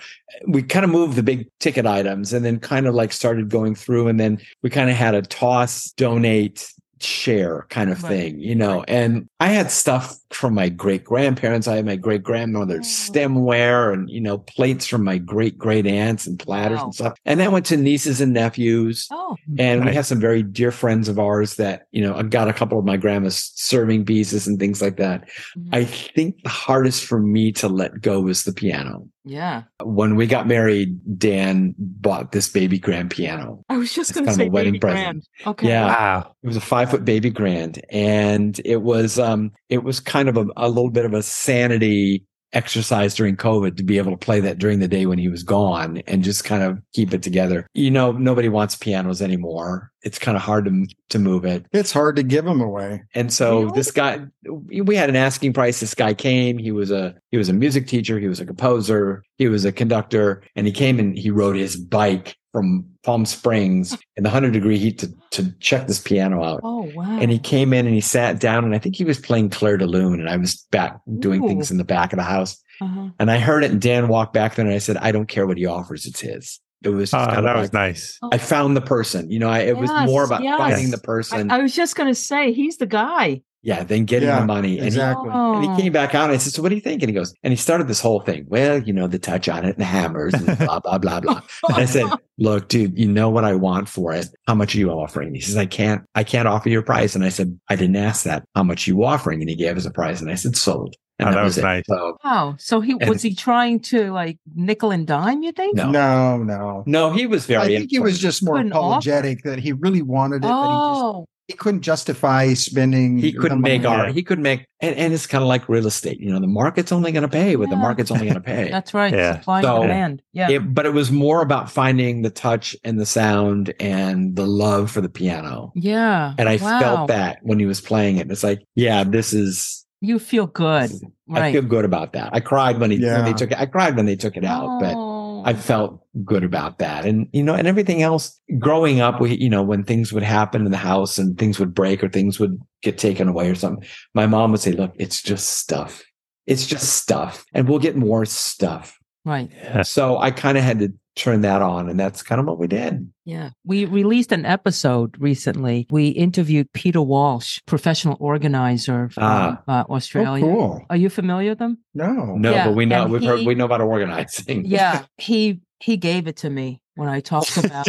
we 0.46 0.62
kind 0.62 0.84
of 0.84 0.92
moved 0.92 1.16
the 1.16 1.24
big 1.24 1.48
ticket 1.58 1.86
items 1.86 2.32
and 2.32 2.44
then 2.44 2.60
kind 2.60 2.86
of 2.86 2.94
like 2.94 3.12
started 3.12 3.48
going 3.48 3.74
through 3.74 4.06
and 4.06 4.20
then 4.20 4.38
we 4.62 4.70
kind 4.70 4.90
of 4.90 4.94
had 4.96 5.16
a 5.16 5.22
toss 5.22 5.90
donate 5.96 6.72
share 7.02 7.66
kind 7.70 7.90
of 7.90 8.02
Right. 8.02 8.08
thing 8.10 8.40
you 8.40 8.54
know 8.54 8.84
and 8.88 9.28
i 9.40 9.48
had 9.48 9.70
stuff 9.70 10.16
from 10.30 10.54
my 10.54 10.68
great 10.68 11.04
grandparents 11.04 11.66
i 11.66 11.76
had 11.76 11.86
my 11.86 11.96
great 11.96 12.22
grandmother's 12.22 12.86
Oh. 12.86 13.12
stemware 13.12 13.92
and 13.92 14.08
you 14.10 14.20
know 14.20 14.38
plates 14.38 14.86
from 14.86 15.02
my 15.04 15.18
great 15.18 15.56
great 15.56 15.86
aunts 15.86 16.26
and 16.26 16.38
platters 16.38 16.78
Wow. 16.78 16.84
and 16.84 16.94
stuff 16.94 17.18
and 17.24 17.40
that 17.40 17.50
went 17.52 17.66
to 17.66 17.76
nieces 17.76 18.20
and 18.20 18.32
nephews 18.34 19.08
Oh, 19.10 19.36
and 19.58 19.84
we 19.84 19.94
have 19.94 20.06
some 20.06 20.20
very 20.20 20.42
dear 20.42 20.70
friends 20.70 21.08
of 21.08 21.18
ours 21.18 21.56
that, 21.56 21.86
you 21.92 22.00
know, 22.02 22.14
I 22.14 22.22
got 22.22 22.48
a 22.48 22.52
couple 22.52 22.78
of 22.78 22.84
my 22.84 22.96
grandma's 22.96 23.52
serving 23.54 24.04
pieces 24.04 24.46
and 24.46 24.58
things 24.58 24.80
like 24.82 24.96
that. 24.96 25.28
mhm. 25.56 25.68
I 25.72 25.84
think 25.84 26.42
the 26.42 26.48
hardest 26.48 27.04
for 27.04 27.18
me 27.20 27.52
to 27.52 27.68
let 27.68 28.00
go 28.00 28.20
was 28.20 28.44
the 28.44 28.52
piano. 28.52 29.08
yeah. 29.24 29.62
When 29.82 30.16
we 30.16 30.26
got 30.26 30.46
married, 30.48 30.98
Dan 31.18 31.74
bought 31.78 32.32
this 32.32 32.48
baby 32.48 32.78
grand 32.78 33.10
piano. 33.10 33.64
I 33.68 33.76
was 33.76 33.92
just 33.92 34.12
going 34.14 34.24
to 34.24 34.30
kind 34.30 34.40
a 34.40 34.44
say 34.44 34.48
wedding 34.50 34.72
baby 34.74 34.80
present. 34.80 35.02
grand. 35.04 35.28
Okay. 35.46 35.68
Yeah. 35.68 35.86
Wow. 35.86 36.34
It 36.42 36.46
was 36.46 36.56
a 36.56 36.60
five 36.60 36.90
foot 36.90 37.04
baby 37.04 37.30
grand. 37.30 37.80
And 37.90 38.58
it 38.64 38.82
was 38.82 39.18
um 39.18 39.52
it 39.68 39.82
was 39.84 40.00
kind 40.00 40.17
of 40.26 40.38
a, 40.38 40.46
a 40.56 40.68
little 40.68 40.90
bit 40.90 41.04
of 41.04 41.12
a 41.12 41.22
sanity 41.22 42.24
exercise 42.54 43.14
during 43.14 43.36
COVID 43.36 43.76
to 43.76 43.82
be 43.82 43.98
able 43.98 44.10
to 44.10 44.16
play 44.16 44.40
that 44.40 44.58
during 44.58 44.78
the 44.78 44.88
day 44.88 45.04
when 45.04 45.18
he 45.18 45.28
was 45.28 45.42
gone 45.42 45.98
and 46.06 46.24
just 46.24 46.44
kind 46.44 46.62
of 46.62 46.80
keep 46.94 47.12
it 47.12 47.22
together. 47.22 47.66
You 47.74 47.90
know, 47.90 48.12
nobody 48.12 48.48
wants 48.48 48.74
pianos 48.74 49.20
anymore. 49.20 49.90
It's 50.02 50.18
kind 50.18 50.34
of 50.34 50.42
hard 50.42 50.64
to 50.64 50.86
to 51.10 51.18
move 51.18 51.44
it. 51.44 51.66
it's 51.72 51.92
hard 51.92 52.16
to 52.16 52.22
give 52.22 52.46
them 52.46 52.62
away 52.62 53.02
And 53.14 53.30
so 53.30 53.64
Really? 53.64 53.72
this 53.74 53.90
guy, 53.90 54.20
we 54.48 54.96
had 54.96 55.10
an 55.10 55.16
asking 55.16 55.52
price. 55.52 55.80
This 55.80 55.94
guy 55.94 56.14
came. 56.14 56.56
He 56.56 56.72
was 56.72 56.90
a 56.90 57.14
he 57.30 57.36
was 57.36 57.50
a 57.50 57.52
music 57.52 57.86
teacher. 57.86 58.18
He 58.18 58.28
was 58.28 58.40
a 58.40 58.46
composer. 58.46 59.22
He 59.36 59.48
was 59.48 59.66
a 59.66 59.72
conductor, 59.72 60.42
and 60.56 60.66
he 60.66 60.72
came 60.72 60.98
and 60.98 61.18
he 61.18 61.30
rode 61.30 61.56
his 61.56 61.76
bike 61.76 62.34
from 62.58 62.84
Palm 63.04 63.24
Springs 63.24 63.96
in 64.16 64.24
the 64.24 64.30
hundred 64.30 64.52
degree 64.52 64.78
heat 64.78 64.98
to 64.98 65.14
to 65.30 65.52
check 65.60 65.86
this 65.86 66.00
piano 66.00 66.42
out. 66.42 66.60
Oh 66.64 66.90
wow. 66.92 67.18
And 67.20 67.30
he 67.30 67.38
came 67.38 67.72
in 67.72 67.86
and 67.86 67.94
he 67.94 68.00
sat 68.00 68.40
down, 68.40 68.64
and 68.64 68.74
I 68.74 68.78
think 68.78 68.96
he 68.96 69.04
was 69.04 69.20
playing 69.20 69.50
Clair 69.50 69.76
de 69.76 69.86
Lune, 69.86 70.18
and 70.18 70.28
I 70.28 70.36
was 70.36 70.66
back 70.72 70.98
doing 71.20 71.44
Ooh. 71.44 71.48
things 71.48 71.70
in 71.70 71.76
the 71.76 71.84
back 71.84 72.12
of 72.12 72.16
the 72.16 72.24
house, 72.24 72.60
uh-huh. 72.80 73.10
and 73.20 73.30
I 73.30 73.38
heard 73.38 73.62
it. 73.62 73.70
And 73.70 73.80
Dan 73.80 74.08
walked 74.08 74.32
back 74.32 74.56
there, 74.56 74.66
and 74.66 74.74
I 74.74 74.78
said, 74.78 74.96
"I 74.96 75.12
don't 75.12 75.28
care 75.28 75.46
what 75.46 75.56
he 75.56 75.66
offers; 75.66 76.04
it's 76.04 76.20
his." 76.20 76.60
It 76.82 76.90
was 76.90 77.10
just 77.10 77.14
Ah, 77.14 77.34
kind 77.34 77.46
that 77.46 77.56
of 77.56 77.62
was 77.62 77.72
nice. 77.72 78.18
I 78.30 78.38
found 78.38 78.76
the 78.76 78.80
person. 78.80 79.30
You 79.30 79.40
know, 79.40 79.48
I, 79.48 79.60
it 79.60 79.76
was 79.76 79.90
more 80.06 80.24
about 80.24 80.42
yes. 80.42 80.58
finding 80.58 80.90
the 80.90 80.98
I, 80.98 81.04
person. 81.04 81.50
I 81.50 81.58
was 81.58 81.74
just 81.74 81.96
going 81.96 82.08
to 82.08 82.14
say 82.14 82.52
he's 82.52 82.76
the 82.76 82.86
guy. 82.86 83.42
Yeah, 83.62 83.82
then 83.82 84.04
getting 84.04 84.28
Yeah, 84.28 84.40
the 84.40 84.46
money. 84.46 84.74
And 84.78 84.82
he, 84.82 84.86
exactly 84.86 85.30
And 85.30 85.64
he 85.64 85.68
Oh. 85.70 85.76
came 85.76 85.92
back 85.92 86.14
out 86.14 86.24
and 86.24 86.32
I 86.32 86.36
said, 86.36 86.52
So 86.52 86.62
what 86.62 86.68
do 86.68 86.74
you 86.74 86.80
think? 86.80 87.02
And 87.02 87.10
he 87.10 87.14
goes, 87.14 87.34
and 87.42 87.52
he 87.52 87.56
started 87.56 87.88
this 87.88 88.00
whole 88.00 88.20
thing. 88.20 88.46
Well, 88.48 88.82
you 88.82 88.92
know, 88.92 89.06
the 89.08 89.18
touch 89.18 89.48
on 89.48 89.64
it 89.64 89.70
and 89.70 89.78
the 89.78 89.84
hammers 89.84 90.34
and 90.34 90.58
blah, 90.58 90.80
blah, 90.80 90.98
blah, 90.98 91.20
blah. 91.20 91.40
And 91.68 91.76
I 91.76 91.84
said, 91.84 92.06
Look, 92.38 92.68
dude, 92.68 92.96
you 92.96 93.08
know 93.08 93.28
what 93.30 93.44
I 93.44 93.54
want 93.54 93.88
for 93.88 94.12
it. 94.14 94.28
How 94.46 94.54
much 94.54 94.74
are 94.74 94.78
you 94.78 94.90
offering? 94.90 95.34
He 95.34 95.40
says, 95.40 95.56
I 95.56 95.66
can't, 95.66 96.02
I 96.14 96.22
can't 96.22 96.46
offer 96.46 96.68
your 96.68 96.82
price. 96.82 97.16
And 97.16 97.24
I 97.24 97.30
said, 97.30 97.58
I 97.68 97.74
didn't 97.74 97.96
ask 97.96 98.24
that. 98.24 98.44
How 98.54 98.62
much 98.62 98.86
you 98.86 99.02
offering? 99.04 99.40
And 99.40 99.50
he 99.50 99.56
gave 99.56 99.76
us 99.76 99.84
a 99.86 99.90
price. 99.90 100.20
And 100.20 100.30
I 100.30 100.36
said, 100.36 100.56
sold. 100.56 100.94
And 101.18 101.30
Oh, 101.30 101.32
that 101.32 101.42
was 101.42 101.58
it. 101.58 101.62
nice. 101.62 101.82
So 101.88 102.16
Wow. 102.24 102.54
So 102.60 102.80
he 102.80 102.92
And- 102.92 103.08
was 103.10 103.22
he 103.22 103.34
trying 103.34 103.80
to 103.80 104.12
like 104.12 104.38
nickel 104.54 104.92
and 104.92 105.04
dime? 105.04 105.42
You 105.42 105.50
think? 105.50 105.74
No. 105.74 105.90
no 105.90 106.38
no 106.44 106.84
no, 106.86 107.12
he 107.12 107.26
was 107.26 107.44
very 107.44 107.60
I 107.60 107.66
very 107.66 107.78
think 107.78 107.90
he 107.90 107.98
was 107.98 108.20
just 108.20 108.44
more 108.44 108.54
Couldn't 108.58 108.72
offer. 108.72 108.86
apologetic 108.86 109.42
that 109.42 109.58
he 109.58 109.72
really 109.72 110.02
wanted 110.02 110.36
it, 110.36 110.42
but 110.42 110.48
he 110.62 110.92
just 110.92 111.02
Oh. 111.04 111.26
He 111.48 111.54
couldn't 111.54 111.80
justify 111.80 112.52
spending. 112.54 113.18
He 113.18 113.32
couldn't 113.32 113.62
make 113.62 113.84
art. 113.84 114.12
He 114.12 114.22
couldn't 114.22 114.42
make, 114.44 114.66
and, 114.80 114.94
and 114.96 115.12
it's 115.14 115.26
kind 115.26 115.42
of 115.42 115.48
like 115.48 115.66
real 115.68 115.86
estate. 115.86 116.20
You 116.20 116.30
know, 116.30 116.38
the 116.40 116.46
market's 116.46 116.92
only 116.92 117.10
going 117.10 117.22
to 117.22 117.28
pay 117.28 117.56
what 117.56 117.70
the 117.70 117.76
market's 117.76 118.10
only 118.10 118.24
going 118.24 118.34
to 118.34 118.40
pay. 118.40 118.68
That's 118.70 118.92
right. 118.94 119.12
Yeah. 119.12 119.38
Supply 119.40 119.62
So- 119.62 119.76
and 119.76 119.82
demand. 119.82 120.22
Yeah. 120.34 120.50
It- 120.50 120.74
but 120.74 120.84
it 120.86 120.92
was 120.92 121.10
more 121.10 121.40
about 121.42 121.70
finding 121.70 122.20
the 122.22 122.30
touch 122.30 122.76
and 122.84 123.00
the 123.00 123.06
sound 123.06 123.72
and 123.80 124.36
the 124.36 124.46
love 124.46 124.90
for 124.90 125.00
the 125.00 125.08
piano. 125.08 125.72
yeah. 125.74 126.34
And 126.38 126.48
I 126.48 126.56
Wow. 126.56 126.80
felt 126.80 127.08
that 127.08 127.38
when 127.42 127.58
he 127.58 127.64
was 127.66 127.80
playing 127.80 128.18
it. 128.18 128.30
It's 128.30 128.44
like, 128.44 128.60
yeah, 128.76 129.02
this 129.04 129.32
is. 129.32 129.86
You 130.00 130.18
feel 130.20 130.46
good. 130.46 130.92
I 131.32 131.40
Right. 131.40 131.52
feel 131.52 131.62
good 131.62 131.84
about 131.84 132.12
that. 132.12 132.30
I 132.32 132.40
cried 132.40 132.78
when 132.78 132.90
he 132.92 133.00
when 133.04 133.24
they 133.24 133.32
took 133.32 133.50
it. 133.50 133.58
I 133.58 133.66
cried 133.66 133.96
when 133.96 134.06
they 134.06 134.14
took 134.16 134.36
it 134.36 134.44
out, 134.44 134.80
but 134.80 134.94
Oh. 134.94 135.07
I 135.48 135.54
felt 135.54 136.04
good 136.26 136.44
about 136.44 136.76
that. 136.76 137.06
And, 137.06 137.26
you 137.32 137.42
know, 137.42 137.54
and 137.54 137.66
everything 137.66 138.02
else 138.02 138.38
growing 138.58 139.00
up, 139.00 139.18
we, 139.18 139.34
you 139.34 139.48
know, 139.48 139.62
when 139.62 139.82
things 139.82 140.12
would 140.12 140.22
happen 140.22 140.66
in 140.66 140.70
the 140.70 140.76
house 140.76 141.16
and 141.16 141.38
things 141.38 141.58
would 141.58 141.72
break 141.72 142.04
or 142.04 142.10
things 142.10 142.38
would 142.38 142.60
get 142.82 142.98
taken 142.98 143.28
away 143.28 143.48
or 143.48 143.54
something, 143.54 143.88
my 144.12 144.26
mom 144.26 144.50
would 144.50 144.60
say, 144.60 144.72
look, 144.72 144.92
it's 144.96 145.22
just 145.22 145.48
stuff. 145.54 146.04
It's 146.46 146.66
just 146.66 146.98
stuff 146.98 147.46
and 147.54 147.66
we'll 147.66 147.78
get 147.78 147.96
more 147.96 148.26
stuff. 148.26 148.98
Right. 149.24 149.50
Yeah. 149.54 149.84
So 149.84 150.18
I 150.18 150.32
kind 150.32 150.58
of 150.58 150.64
had 150.64 150.80
to 150.80 150.92
turn 151.18 151.40
that 151.42 151.60
on 151.62 151.88
and 151.88 151.98
that's 151.98 152.22
kind 152.22 152.40
of 152.40 152.46
what 152.46 152.58
we 152.58 152.66
did. 152.66 153.10
Yeah. 153.24 153.50
We 153.64 153.84
released 153.84 154.32
an 154.32 154.46
episode 154.46 155.16
recently. 155.20 155.86
We 155.90 156.08
interviewed 156.08 156.72
Peter 156.72 157.02
Walsh, 157.02 157.58
professional 157.66 158.16
organizer 158.20 159.08
from 159.10 159.22
Ah. 159.24 159.62
uh, 159.68 159.84
Oh, 159.88 159.94
Australia. 159.96 160.42
cool. 160.44 160.84
Are 160.90 160.96
you 160.96 161.08
familiar 161.10 161.50
with 161.50 161.58
them? 161.58 161.78
No. 161.94 162.36
No, 162.36 162.52
Yeah, 162.52 162.66
but 162.68 162.76
we 162.76 162.86
know, 162.86 163.02
and 163.04 163.12
we've 163.12 163.22
heard, 163.24 163.44
we 163.46 163.54
know 163.54 163.64
about 163.66 163.80
organizing. 163.80 164.64
Yeah. 164.64 165.04
he 165.18 165.60
he 165.80 165.96
gave 165.96 166.26
it 166.26 166.36
to 166.38 166.50
me 166.50 166.80
when 166.96 167.08
I 167.08 167.20
talked 167.20 167.56
about 167.56 167.86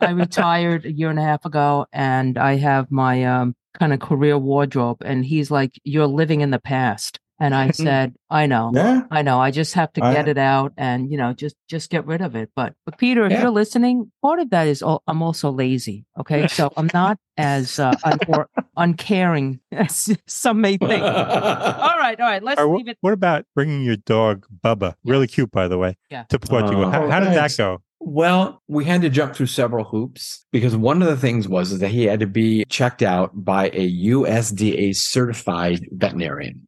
I 0.00 0.10
retired 0.10 0.86
a 0.86 0.92
year 0.92 1.10
and 1.10 1.18
a 1.18 1.22
half 1.22 1.44
ago 1.44 1.86
and 1.92 2.38
I 2.38 2.56
have 2.56 2.90
my 2.90 3.24
um 3.24 3.54
kind 3.78 3.92
of 3.92 4.00
career 4.00 4.38
wardrobe 4.38 5.02
and 5.04 5.24
he's 5.24 5.50
like, 5.50 5.72
You're 5.84 6.06
living 6.06 6.40
in 6.40 6.50
the 6.50 6.58
past. 6.60 7.18
And 7.38 7.54
I 7.54 7.70
said, 7.72 8.14
I 8.30 8.46
know. 8.46 8.72
Yeah. 8.74 9.02
I 9.10 9.22
know. 9.22 9.38
I 9.40 9.50
just 9.50 9.74
have 9.74 9.92
to 9.94 10.04
I- 10.04 10.14
get 10.14 10.28
it 10.28 10.38
out 10.38 10.72
and, 10.76 11.10
you 11.10 11.18
know, 11.18 11.32
just 11.32 11.56
just 11.68 11.90
get 11.90 12.06
rid 12.06 12.20
of 12.22 12.34
it. 12.36 12.50
But 12.56 12.74
but 12.84 12.98
Peter, 12.98 13.24
if 13.26 13.32
Yeah. 13.32 13.42
you're 13.42 13.50
listening, 13.50 14.10
part 14.22 14.38
of 14.40 14.50
that 14.50 14.66
is 14.68 14.82
al- 14.82 15.02
I'm 15.06 15.22
also 15.22 15.50
lazy. 15.50 16.06
Okay. 16.18 16.46
So 16.56 16.72
I'm 16.76 16.88
not 16.94 17.18
as 17.36 17.78
uh, 17.78 17.92
un- 18.04 18.18
or 18.28 18.48
uncaring 18.76 19.60
as 19.72 20.16
some 20.26 20.60
may 20.62 20.76
think. 20.78 21.02
All 21.02 21.98
right, 21.98 22.18
all 22.20 22.26
right. 22.26 22.42
Let's 22.42 22.60
Or 22.60 22.66
leave 22.76 22.86
what, 22.86 22.88
it. 22.92 22.98
what 23.02 23.12
about 23.12 23.44
bringing 23.54 23.82
your 23.82 23.96
dog 23.96 24.46
Bubba, 24.64 24.94
really 25.04 25.26
cute 25.26 25.50
by 25.50 25.68
the 25.68 25.76
way, 25.78 25.96
Yeah. 26.10 26.24
to 26.30 26.38
Portugal? 26.38 26.84
Oh. 26.86 26.90
how, 26.90 27.10
how 27.10 27.20
did 27.20 27.34
that 27.34 27.54
go? 27.56 27.82
Well, 27.98 28.62
we 28.68 28.84
had 28.84 29.02
to 29.02 29.08
jump 29.10 29.34
through 29.34 29.46
several 29.46 29.84
hoops 29.84 30.44
because 30.52 30.76
one 30.76 31.02
of 31.02 31.08
the 31.08 31.16
things 31.16 31.48
was 31.48 31.72
is 31.72 31.80
that 31.80 31.88
he 31.88 32.04
had 32.04 32.20
to 32.20 32.26
be 32.26 32.64
checked 32.68 33.02
out 33.02 33.32
by 33.34 33.68
a 33.72 33.90
USDA 34.04 34.94
certified 34.94 35.80
veterinarian. 35.90 36.65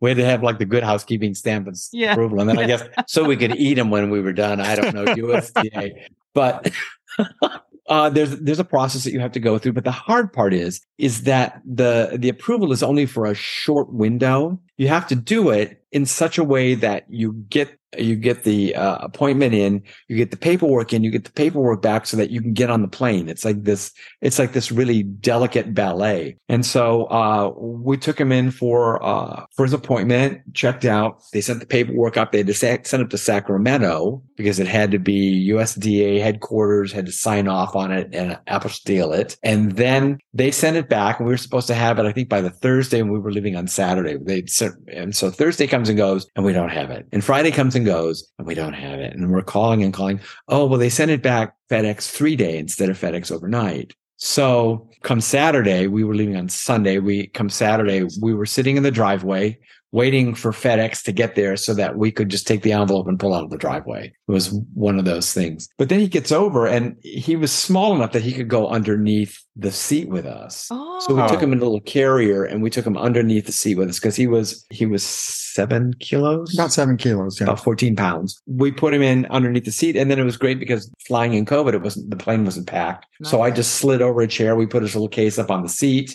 We 0.00 0.10
had 0.10 0.16
to 0.16 0.24
have 0.24 0.42
like 0.42 0.58
the 0.58 0.64
good 0.64 0.82
housekeeping 0.82 1.34
stamp 1.34 1.66
of 1.66 1.78
Yeah. 1.92 2.12
approval. 2.12 2.40
And 2.40 2.48
then 2.48 2.58
I 2.58 2.66
guess 2.66 2.82
so 3.06 3.24
we 3.24 3.36
could 3.36 3.56
eat 3.56 3.74
them 3.74 3.90
when 3.90 4.10
we 4.10 4.20
were 4.20 4.32
done. 4.32 4.60
I 4.60 4.74
don't 4.76 4.94
know, 4.94 5.04
USDA. 5.14 5.92
But 6.34 6.72
uh, 7.88 8.10
there's 8.10 8.38
there's 8.40 8.58
a 8.58 8.64
process 8.64 9.04
that 9.04 9.12
you 9.12 9.20
have 9.20 9.32
to 9.32 9.40
go 9.40 9.58
through. 9.58 9.72
But 9.72 9.84
the 9.84 9.90
hard 9.90 10.32
part 10.32 10.54
is 10.54 10.80
is 10.98 11.22
that 11.22 11.60
the 11.64 12.16
the 12.16 12.28
approval 12.28 12.72
is 12.72 12.82
only 12.82 13.06
for 13.06 13.26
a 13.26 13.34
short 13.34 13.92
window. 13.92 14.60
You 14.76 14.88
have 14.88 15.06
to 15.08 15.14
do 15.16 15.50
it 15.50 15.82
in 15.90 16.06
such 16.06 16.38
a 16.38 16.44
way 16.44 16.74
that 16.74 17.04
you 17.08 17.32
get 17.48 17.78
you 17.96 18.16
get 18.16 18.44
the 18.44 18.74
uh, 18.74 18.98
appointment 18.98 19.54
in, 19.54 19.82
you 20.08 20.16
get 20.16 20.30
the 20.30 20.36
paperwork 20.36 20.92
in, 20.92 21.02
you 21.04 21.10
get 21.10 21.24
the 21.24 21.32
paperwork 21.32 21.80
back 21.80 22.06
so 22.06 22.18
that 22.18 22.28
you 22.30 22.42
can 22.42 22.52
get 22.52 22.68
on 22.68 22.82
the 22.82 22.88
plane. 22.88 23.30
It's 23.30 23.46
like 23.46 23.64
this, 23.64 23.92
it's 24.20 24.38
like 24.38 24.52
this 24.52 24.70
really 24.70 25.02
delicate 25.04 25.72
ballet. 25.72 26.36
And 26.50 26.66
so, 26.66 27.04
uh, 27.04 27.50
we 27.56 27.96
took 27.96 28.20
him 28.20 28.30
in 28.30 28.50
for, 28.50 29.02
uh, 29.02 29.46
for 29.58 29.64
his 29.64 29.72
appointment, 29.72 30.54
checked 30.54 30.84
out. 30.84 31.20
They 31.32 31.40
sent 31.40 31.58
the 31.58 31.66
paperwork 31.66 32.16
up. 32.16 32.30
They 32.30 32.38
had 32.38 32.46
to 32.46 32.54
send 32.54 33.02
it 33.02 33.10
to 33.10 33.18
Sacramento 33.18 34.22
because 34.36 34.60
it 34.60 34.68
had 34.68 34.92
to 34.92 35.00
be 35.00 35.48
USDA 35.50 36.22
headquarters 36.22 36.92
had 36.92 37.06
to 37.06 37.12
sign 37.12 37.48
off 37.48 37.74
on 37.74 37.90
it 37.90 38.14
and 38.14 38.38
apostille 38.46 39.18
it. 39.18 39.36
And 39.42 39.72
then 39.72 40.20
they 40.32 40.52
sent 40.52 40.76
it 40.76 40.88
back 40.88 41.18
and 41.18 41.26
we 41.26 41.32
were 41.32 41.38
supposed 41.38 41.66
to 41.66 41.74
have 41.74 41.98
it, 41.98 42.06
I 42.06 42.12
think 42.12 42.28
by 42.28 42.40
the 42.40 42.50
Thursday 42.50 43.00
and 43.00 43.10
we 43.10 43.18
were 43.18 43.32
leaving 43.32 43.56
on 43.56 43.66
Saturday. 43.66 44.16
They 44.16 44.44
and 44.92 45.16
so 45.16 45.28
Thursday 45.28 45.66
comes 45.66 45.88
and 45.88 45.98
goes 45.98 46.28
and 46.36 46.44
we 46.44 46.52
don't 46.52 46.68
have 46.68 46.92
it. 46.92 47.08
And 47.10 47.24
Friday 47.24 47.50
comes 47.50 47.74
and 47.74 47.84
goes 47.84 48.30
and 48.38 48.46
we 48.46 48.54
don't 48.54 48.74
have 48.74 49.00
it. 49.00 49.12
And 49.12 49.32
we're 49.32 49.42
calling 49.42 49.82
and 49.82 49.92
calling. 49.92 50.20
Oh, 50.46 50.66
well, 50.66 50.78
they 50.78 50.88
sent 50.88 51.10
it 51.10 51.20
back 51.20 51.56
FedEx 51.68 52.08
three 52.08 52.36
day 52.36 52.58
instead 52.58 52.90
of 52.90 53.00
FedEx 53.00 53.32
overnight. 53.32 53.92
So 54.18 54.87
come 55.02 55.20
Saturday, 55.20 55.86
we 55.86 56.04
were 56.04 56.14
leaving 56.14 56.36
on 56.36 56.48
Sunday. 56.48 56.98
We 56.98 57.28
come 57.28 57.48
Saturday, 57.48 58.06
we 58.20 58.34
were 58.34 58.46
sitting 58.46 58.76
in 58.76 58.82
the 58.82 58.90
driveway 58.90 59.58
waiting 59.92 60.34
for 60.34 60.52
FedEx 60.52 61.02
to 61.04 61.12
get 61.12 61.34
there 61.34 61.56
so 61.56 61.72
that 61.74 61.96
we 61.96 62.10
could 62.10 62.28
just 62.28 62.46
take 62.46 62.62
the 62.62 62.72
envelope 62.72 63.08
and 63.08 63.18
pull 63.18 63.32
out 63.34 63.44
of 63.44 63.50
the 63.50 63.56
driveway. 63.56 64.06
It 64.28 64.32
was 64.32 64.50
one 64.74 64.98
of 64.98 65.04
those 65.04 65.32
things. 65.32 65.68
But 65.78 65.88
then 65.88 65.98
he 66.00 66.08
gets 66.08 66.30
over 66.30 66.66
and 66.66 66.96
he 67.02 67.36
was 67.36 67.50
small 67.52 67.94
enough 67.94 68.12
that 68.12 68.22
he 68.22 68.32
could 68.32 68.48
go 68.48 68.68
underneath 68.68 69.38
the 69.56 69.72
seat 69.72 70.08
with 70.08 70.26
us. 70.26 70.68
Oh, 70.70 71.00
So 71.00 71.14
we 71.14 71.22
took 71.28 71.38
Oh. 71.38 71.44
him 71.44 71.52
in 71.52 71.58
a 71.58 71.62
little 71.62 71.80
carrier 71.80 72.44
and 72.44 72.62
we 72.62 72.70
took 72.70 72.86
him 72.86 72.96
underneath 72.96 73.46
the 73.46 73.52
seat 73.52 73.76
with 73.76 73.88
us 73.88 73.98
because 73.98 74.14
he 74.14 74.26
was 74.26 74.64
he 74.70 74.86
was 74.86 75.02
seven 75.02 75.94
kilos, 75.98 76.54
About 76.54 76.72
seven 76.72 76.96
kilos. 76.96 77.40
Yeah. 77.40 77.44
about 77.46 77.58
14 77.64 77.96
pounds. 77.96 78.40
We 78.46 78.70
put 78.70 78.94
him 78.94 79.02
in 79.02 79.26
underneath 79.26 79.64
the 79.64 79.72
seat, 79.72 79.96
and 79.96 80.08
then 80.10 80.18
it 80.20 80.24
was 80.24 80.36
great 80.36 80.60
because 80.60 80.88
flying 81.06 81.34
in 81.34 81.44
COVID, 81.46 81.72
it 81.74 81.82
wasn't 81.82 82.10
the 82.10 82.16
plane 82.16 82.44
wasn't 82.44 82.68
packed. 82.68 83.06
So 83.24 83.40
I 83.42 83.50
just 83.50 83.74
slid 83.76 84.00
over 84.00 84.20
a 84.20 84.28
chair. 84.28 84.54
We 84.54 84.66
put 84.66 84.82
his 84.82 84.94
little 84.94 85.08
case 85.08 85.38
up 85.38 85.50
on 85.50 85.62
the 85.62 85.68
seat. 85.68 86.14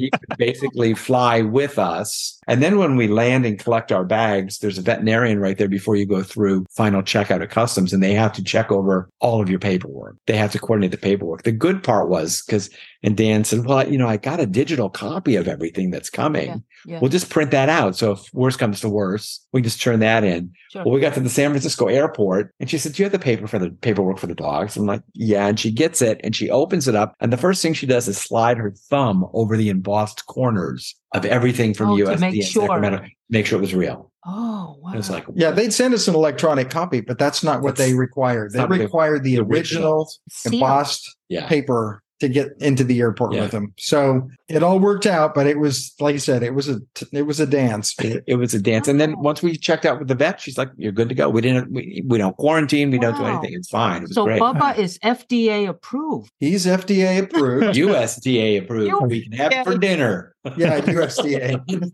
he 0.00 0.10
could 0.10 0.36
basically 0.38 0.94
fly 0.94 1.42
with 1.42 1.78
us. 1.78 2.38
And 2.48 2.60
then 2.60 2.78
when 2.78 2.96
we 2.96 3.06
land 3.10 3.44
and 3.44 3.58
collect 3.58 3.92
our 3.92 4.04
bags, 4.04 4.58
there's 4.58 4.78
a 4.78 4.82
veterinarian 4.82 5.38
right 5.38 5.58
there 5.58 5.68
before 5.68 5.96
you 5.96 6.06
go 6.06 6.22
through 6.22 6.66
final 6.70 7.02
checkout 7.02 7.42
at 7.42 7.50
customs, 7.50 7.92
and 7.92 8.02
they 8.02 8.14
have 8.14 8.32
to 8.32 8.44
check 8.44 8.70
over 8.72 9.10
all 9.20 9.42
of 9.42 9.50
your 9.50 9.58
paperwork. 9.58 10.16
They 10.26 10.36
have 10.36 10.52
to 10.52 10.58
coordinate 10.58 10.92
the 10.92 10.98
paperwork. 10.98 11.42
The 11.42 11.52
good 11.52 11.82
part 11.82 12.08
was 12.08 12.42
because 12.42 12.70
and 13.02 13.16
Dan 13.16 13.44
said, 13.44 13.64
Well, 13.64 13.88
you 13.88 13.96
know, 13.96 14.06
I 14.06 14.18
got 14.18 14.40
a 14.40 14.46
digital 14.46 14.90
copy 14.90 15.36
of 15.36 15.48
everything 15.48 15.90
that's 15.90 16.10
coming. 16.10 16.48
Yeah, 16.48 16.56
yeah. 16.86 16.98
We'll 17.00 17.10
just 17.10 17.30
print 17.30 17.50
that 17.50 17.68
out. 17.68 17.96
So 17.96 18.12
if 18.12 18.32
worse 18.34 18.56
comes 18.56 18.80
to 18.80 18.88
worse, 18.88 19.46
we 19.52 19.60
can 19.60 19.64
just 19.64 19.80
turn 19.80 20.00
that 20.00 20.22
in. 20.22 20.52
Sure. 20.70 20.84
Well, 20.84 20.94
we 20.94 21.00
got 21.00 21.14
to 21.14 21.20
the 21.20 21.30
San 21.30 21.50
Francisco 21.50 21.86
airport 21.86 22.54
and 22.60 22.68
she 22.68 22.76
said, 22.76 22.92
Do 22.92 23.02
you 23.02 23.04
have 23.04 23.12
the 23.12 23.18
paper 23.18 23.46
for 23.46 23.58
the 23.58 23.70
paperwork 23.70 24.18
for 24.18 24.26
the 24.26 24.34
dogs? 24.34 24.76
I'm 24.76 24.86
like, 24.86 25.02
Yeah. 25.14 25.46
And 25.46 25.58
she 25.58 25.70
gets 25.70 26.02
it 26.02 26.20
and 26.22 26.36
she 26.36 26.50
opens 26.50 26.88
it 26.88 26.94
up. 26.94 27.14
And 27.20 27.32
the 27.32 27.38
first 27.38 27.62
thing 27.62 27.72
she 27.72 27.86
does 27.86 28.06
is 28.06 28.18
slide 28.18 28.58
her 28.58 28.70
thumb 28.70 29.26
over 29.32 29.56
the 29.56 29.70
embossed 29.70 30.26
corners 30.26 30.94
of 31.12 31.24
everything 31.24 31.74
from 31.74 31.90
Oh, 31.90 31.96
to 31.96 32.04
USD 32.04 32.20
make 32.20 32.42
sure. 32.44 32.62
Sacramento, 32.62 33.04
make 33.28 33.46
sure 33.46 33.58
it 33.58 33.62
was 33.62 33.74
real. 33.74 34.10
Oh, 34.26 34.76
wow. 34.80 34.92
It 34.92 34.96
was 34.96 35.10
like, 35.10 35.24
Yeah, 35.34 35.50
they'd 35.50 35.72
send 35.72 35.94
us 35.94 36.06
an 36.08 36.14
electronic 36.14 36.70
copy, 36.70 37.00
but 37.00 37.18
that's 37.18 37.42
not 37.42 37.62
what 37.62 37.76
That's- 37.76 37.90
they 37.90 37.94
required. 37.96 38.52
They 38.52 38.58
not 38.58 38.70
required 38.70 39.24
the 39.24 39.36
the 39.36 39.42
original 39.42 40.10
Seal. 40.30 40.52
embossed 40.54 41.16
yeah. 41.28 41.46
paper 41.46 42.02
to 42.20 42.28
get 42.28 42.48
into 42.60 42.84
the 42.84 43.00
airport 43.00 43.32
Yeah. 43.32 43.40
with 43.42 43.50
them. 43.52 43.72
So 43.78 44.28
it 44.46 44.62
all 44.62 44.78
worked 44.78 45.06
out, 45.06 45.34
but 45.34 45.46
it 45.46 45.58
was 45.58 45.94
like 46.00 46.14
I 46.14 46.18
said, 46.18 46.42
it 46.42 46.54
was 46.54 46.68
a 46.68 46.80
it 47.12 47.22
was 47.22 47.40
a 47.40 47.46
dance. 47.46 47.94
It, 47.98 48.22
it 48.26 48.34
was 48.36 48.52
a 48.52 48.60
dance. 48.60 48.88
And 48.88 49.00
then 49.00 49.18
once 49.18 49.42
we 49.42 49.56
checked 49.56 49.86
out 49.86 49.98
with 49.98 50.08
the 50.08 50.14
vet, 50.14 50.38
she's 50.38 50.58
like, 50.58 50.68
You're 50.76 50.92
good 50.92 51.08
to 51.08 51.14
go. 51.14 51.30
We 51.30 51.40
didn't, 51.40 51.72
we, 51.72 52.02
we 52.06 52.18
don't 52.18 52.36
quarantine. 52.36 52.90
We 52.90 52.98
don't 52.98 53.16
do 53.16 53.24
anything. 53.24 53.54
It's 53.54 53.70
fine. 53.70 54.02
It 54.02 54.08
was 54.08 54.14
so 54.14 54.24
great. 54.24 54.42
Bubba 54.42 54.76
is 54.76 54.98
FDA 54.98 55.66
approved. 55.66 56.30
He's 56.40 56.66
FDA 56.66 57.22
approved. 57.22 57.74
USDA 57.74 58.62
approved. 58.62 59.06
we 59.06 59.22
can 59.22 59.32
have 59.32 59.52
it 59.52 59.64
for 59.64 59.78
dinner. 59.78 60.34
Yeah, 60.56 60.80
USDA. 60.80 61.90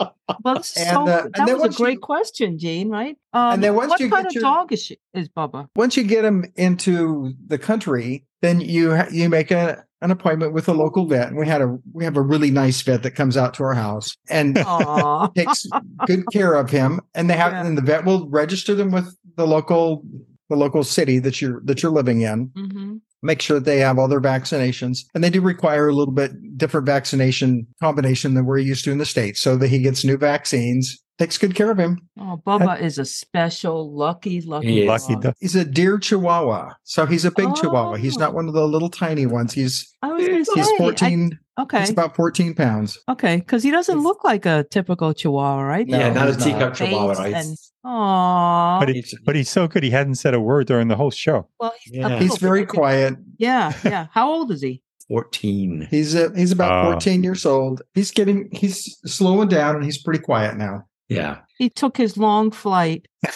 Well, 0.42 0.54
this 0.56 0.74
is 0.76 0.82
And, 0.82 0.90
so, 0.94 1.02
uh, 1.02 1.04
that 1.04 1.24
and 1.38 1.48
then 1.48 1.54
was 1.54 1.54
a 1.54 1.60
once 1.66 1.78
you- 1.78 1.84
great 1.84 2.00
question, 2.00 2.58
Gene. 2.58 2.88
Right? 2.88 3.16
Um, 3.34 3.60
then 3.60 3.74
once 3.74 3.90
what 3.90 4.00
you 4.00 4.08
kind 4.10 4.22
get 4.24 4.28
of 4.30 4.34
your- 4.34 4.42
dog 4.42 4.72
is 4.72 4.82
she, 4.82 4.98
is 5.12 5.28
Bubba? 5.28 5.68
Once 5.76 5.96
you 5.98 6.02
get 6.04 6.24
him 6.24 6.46
into 6.56 7.34
the 7.46 7.58
country, 7.58 8.24
then 8.40 8.60
you 8.60 8.94
ha- 8.96 9.08
you 9.10 9.28
make 9.28 9.50
a 9.50 9.84
an 10.00 10.10
appointment 10.10 10.52
with 10.54 10.66
a 10.68 10.72
local 10.72 11.06
vet. 11.06 11.28
And 11.28 11.36
we 11.36 11.46
had 11.46 11.60
a 11.62 11.78
we 11.92 12.04
have 12.04 12.16
a 12.16 12.22
really 12.22 12.50
nice 12.50 12.80
vet 12.82 13.02
that 13.02 13.12
comes 13.12 13.36
out 13.36 13.52
to 13.54 13.64
our 13.64 13.74
house 13.74 14.16
and 14.30 14.56
takes 15.36 15.66
good 16.06 16.24
care 16.32 16.54
of 16.54 16.70
him. 16.70 17.00
And 17.14 17.28
they 17.28 17.36
have 17.36 17.52
Yeah. 17.52 17.66
and 17.66 17.76
the 17.78 17.82
vet 17.82 18.04
will 18.06 18.28
register 18.28 18.74
them 18.74 18.90
with 18.92 19.14
the 19.36 19.46
local 19.46 20.02
the 20.50 20.56
local 20.56 20.84
city 20.84 21.18
that 21.20 21.40
you're 21.42 21.60
that 21.64 21.82
you're 21.82 21.92
living 21.92 22.22
in. 22.22 22.48
Mhm. 22.48 23.00
Make 23.24 23.40
sure 23.42 23.58
that 23.58 23.64
they 23.64 23.78
have 23.78 23.98
all 23.98 24.06
their 24.08 24.20
vaccinations. 24.20 24.98
And 25.14 25.24
they 25.24 25.30
do 25.30 25.40
require 25.40 25.88
a 25.88 25.94
little 25.94 26.14
bit 26.14 26.32
different 26.56 26.86
vaccination 26.86 27.66
combination 27.82 28.34
than 28.34 28.44
we're 28.46 28.58
used 28.58 28.84
to 28.84 28.92
in 28.92 28.98
the 28.98 29.06
States 29.06 29.40
so 29.40 29.56
that 29.56 29.68
he 29.68 29.78
gets 29.80 30.04
new 30.04 30.16
vaccines, 30.16 31.00
takes 31.18 31.38
good 31.38 31.54
care 31.54 31.70
of 31.70 31.78
him. 31.78 31.98
Oh, 32.18 32.40
Bubba 32.46 32.80
is 32.80 32.98
a 32.98 33.04
special, 33.04 33.94
lucky, 33.96 34.40
lucky, 34.42 34.66
He 34.68 34.82
is. 34.82 34.88
Lucky 34.88 35.16
dog. 35.20 35.34
He's 35.40 35.56
a 35.56 35.64
deer 35.64 35.98
chihuahua. 35.98 36.74
So 36.84 37.06
he's 37.06 37.24
a 37.24 37.30
big 37.30 37.54
chihuahua. 37.54 37.92
Oh. 37.92 37.94
He's 37.94 38.16
Oh. 38.16 38.20
not 38.20 38.34
one 38.34 38.46
of 38.48 38.54
the 38.54 38.66
little 38.66 38.90
tiny 38.90 39.26
ones. 39.26 39.52
He's 39.54 39.90
I 40.02 40.08
was 40.12 40.26
going 40.26 40.38
to 40.38 40.44
say, 40.44 40.52
he's 40.56 40.68
I- 40.72 40.76
14 40.78 41.38
okay, 41.60 41.80
he's 41.80 41.90
about 41.90 42.14
14 42.16 42.54
pounds. 42.54 42.98
okay, 43.08 43.36
because 43.36 43.62
he 43.62 43.70
doesn't 43.70 43.94
He's- 43.96 44.04
look 44.04 44.22
like 44.24 44.44
a 44.44 44.64
typical 44.70 45.14
Chihuahua, 45.14 45.62
right? 45.62 45.86
No, 45.86 45.98
yeah, 45.98 46.12
not 46.12 46.28
a 46.28 46.34
he's 46.34 46.38
not. 46.38 46.44
teacup 46.46 46.74
chihuahua. 46.74 47.12
right? 47.14 47.34
and- 47.34 47.56
Aw. 47.84 48.80
But 48.80 48.88
he, 48.88 49.04
but 49.24 49.36
he's 49.36 49.48
so 49.50 49.68
good. 49.68 49.82
He 49.82 49.90
hadn't 49.90 50.14
said 50.16 50.34
a 50.34 50.40
word 50.40 50.66
during 50.66 50.88
the 50.88 50.96
whole 50.96 51.10
show. 51.10 51.48
well, 51.60 51.72
he's, 51.82 51.94
Yeah. 51.94 52.18
He's 52.18 52.36
very 52.38 52.64
quiet. 52.66 53.14
Yeah, 53.38 53.72
yeah. 53.84 54.06
How 54.10 54.30
old 54.30 54.50
is 54.50 54.62
he? 54.62 54.82
14. 55.08 55.88
He's 55.90 56.14
uh, 56.16 56.30
he's 56.34 56.50
about 56.52 56.86
Oh. 56.86 56.90
14 56.92 57.22
years 57.22 57.44
old. 57.44 57.82
He's 57.94 58.10
getting 58.10 58.48
he's 58.52 58.98
slowing 59.04 59.48
down 59.48 59.76
and 59.76 59.84
he's 59.84 60.02
pretty 60.02 60.20
quiet 60.20 60.56
now. 60.56 60.84
Yeah. 61.10 61.40
He 61.58 61.68
took 61.68 61.96
his 61.98 62.16
long 62.16 62.50
flight 62.50 63.06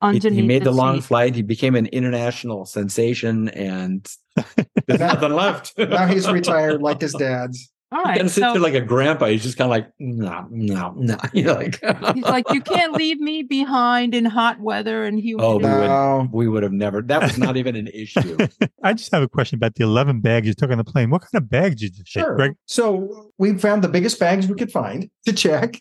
He, 0.00 0.06
underneath. 0.06 0.40
he 0.40 0.46
made 0.46 0.62
the 0.62 0.70
long 0.70 1.00
seat. 1.00 1.04
flight. 1.08 1.34
He 1.34 1.42
became 1.42 1.74
an 1.74 1.86
international 1.86 2.66
sensation 2.66 3.48
and 3.48 4.06
there's 4.86 5.00
nothing 5.00 5.32
left. 5.32 5.76
Now 5.76 6.06
he's 6.06 6.30
retired 6.30 6.80
like 6.82 7.00
his 7.00 7.14
dad's. 7.14 7.68
All 7.90 8.00
He 8.00 8.04
right. 8.04 8.18
kind 8.18 8.30
So 8.30 8.40
there 8.52 8.60
like 8.60 8.74
a 8.74 8.82
grandpa. 8.82 9.26
He's 9.26 9.42
just 9.42 9.56
kind 9.56 9.66
of 9.66 9.70
like, 9.70 9.88
no, 9.98 10.46
no, 10.50 10.92
no. 10.96 11.16
You're 11.32 11.54
like, 11.54 11.80
he's 12.14 12.24
like, 12.24 12.44
you 12.52 12.60
can't 12.60 12.92
leave 12.92 13.18
me 13.18 13.42
behind 13.42 14.14
in 14.14 14.26
hot 14.26 14.60
weather 14.60 15.04
and 15.04 15.18
humidity. 15.18 15.48
Oh, 15.48 15.56
we 15.56 15.64
would- 15.64 16.32
we 16.32 16.48
would 16.48 16.62
have 16.62 16.72
never, 16.72 17.00
that 17.02 17.22
was 17.22 17.38
not 17.38 17.56
even 17.56 17.76
an 17.76 17.86
issue. 17.88 18.36
I 18.82 18.92
just 18.92 19.10
have 19.12 19.22
a 19.22 19.28
question 19.28 19.56
about 19.56 19.74
the 19.76 19.84
11 19.84 20.20
bags 20.20 20.46
you 20.46 20.52
took 20.54 20.70
on 20.70 20.76
the 20.78 20.84
plane. 20.84 21.08
What 21.08 21.22
kind 21.22 21.42
of 21.42 21.48
bags 21.48 21.76
did 21.80 21.96
you 21.96 22.04
take? 22.04 22.24
Sure. 22.24 22.36
Greg? 22.36 22.52
So 22.66 23.30
we 23.38 23.56
found 23.56 23.82
the 23.82 23.88
biggest 23.88 24.20
bags 24.20 24.46
we 24.46 24.54
could 24.56 24.70
find 24.70 25.08
to 25.26 25.32
check. 25.32 25.80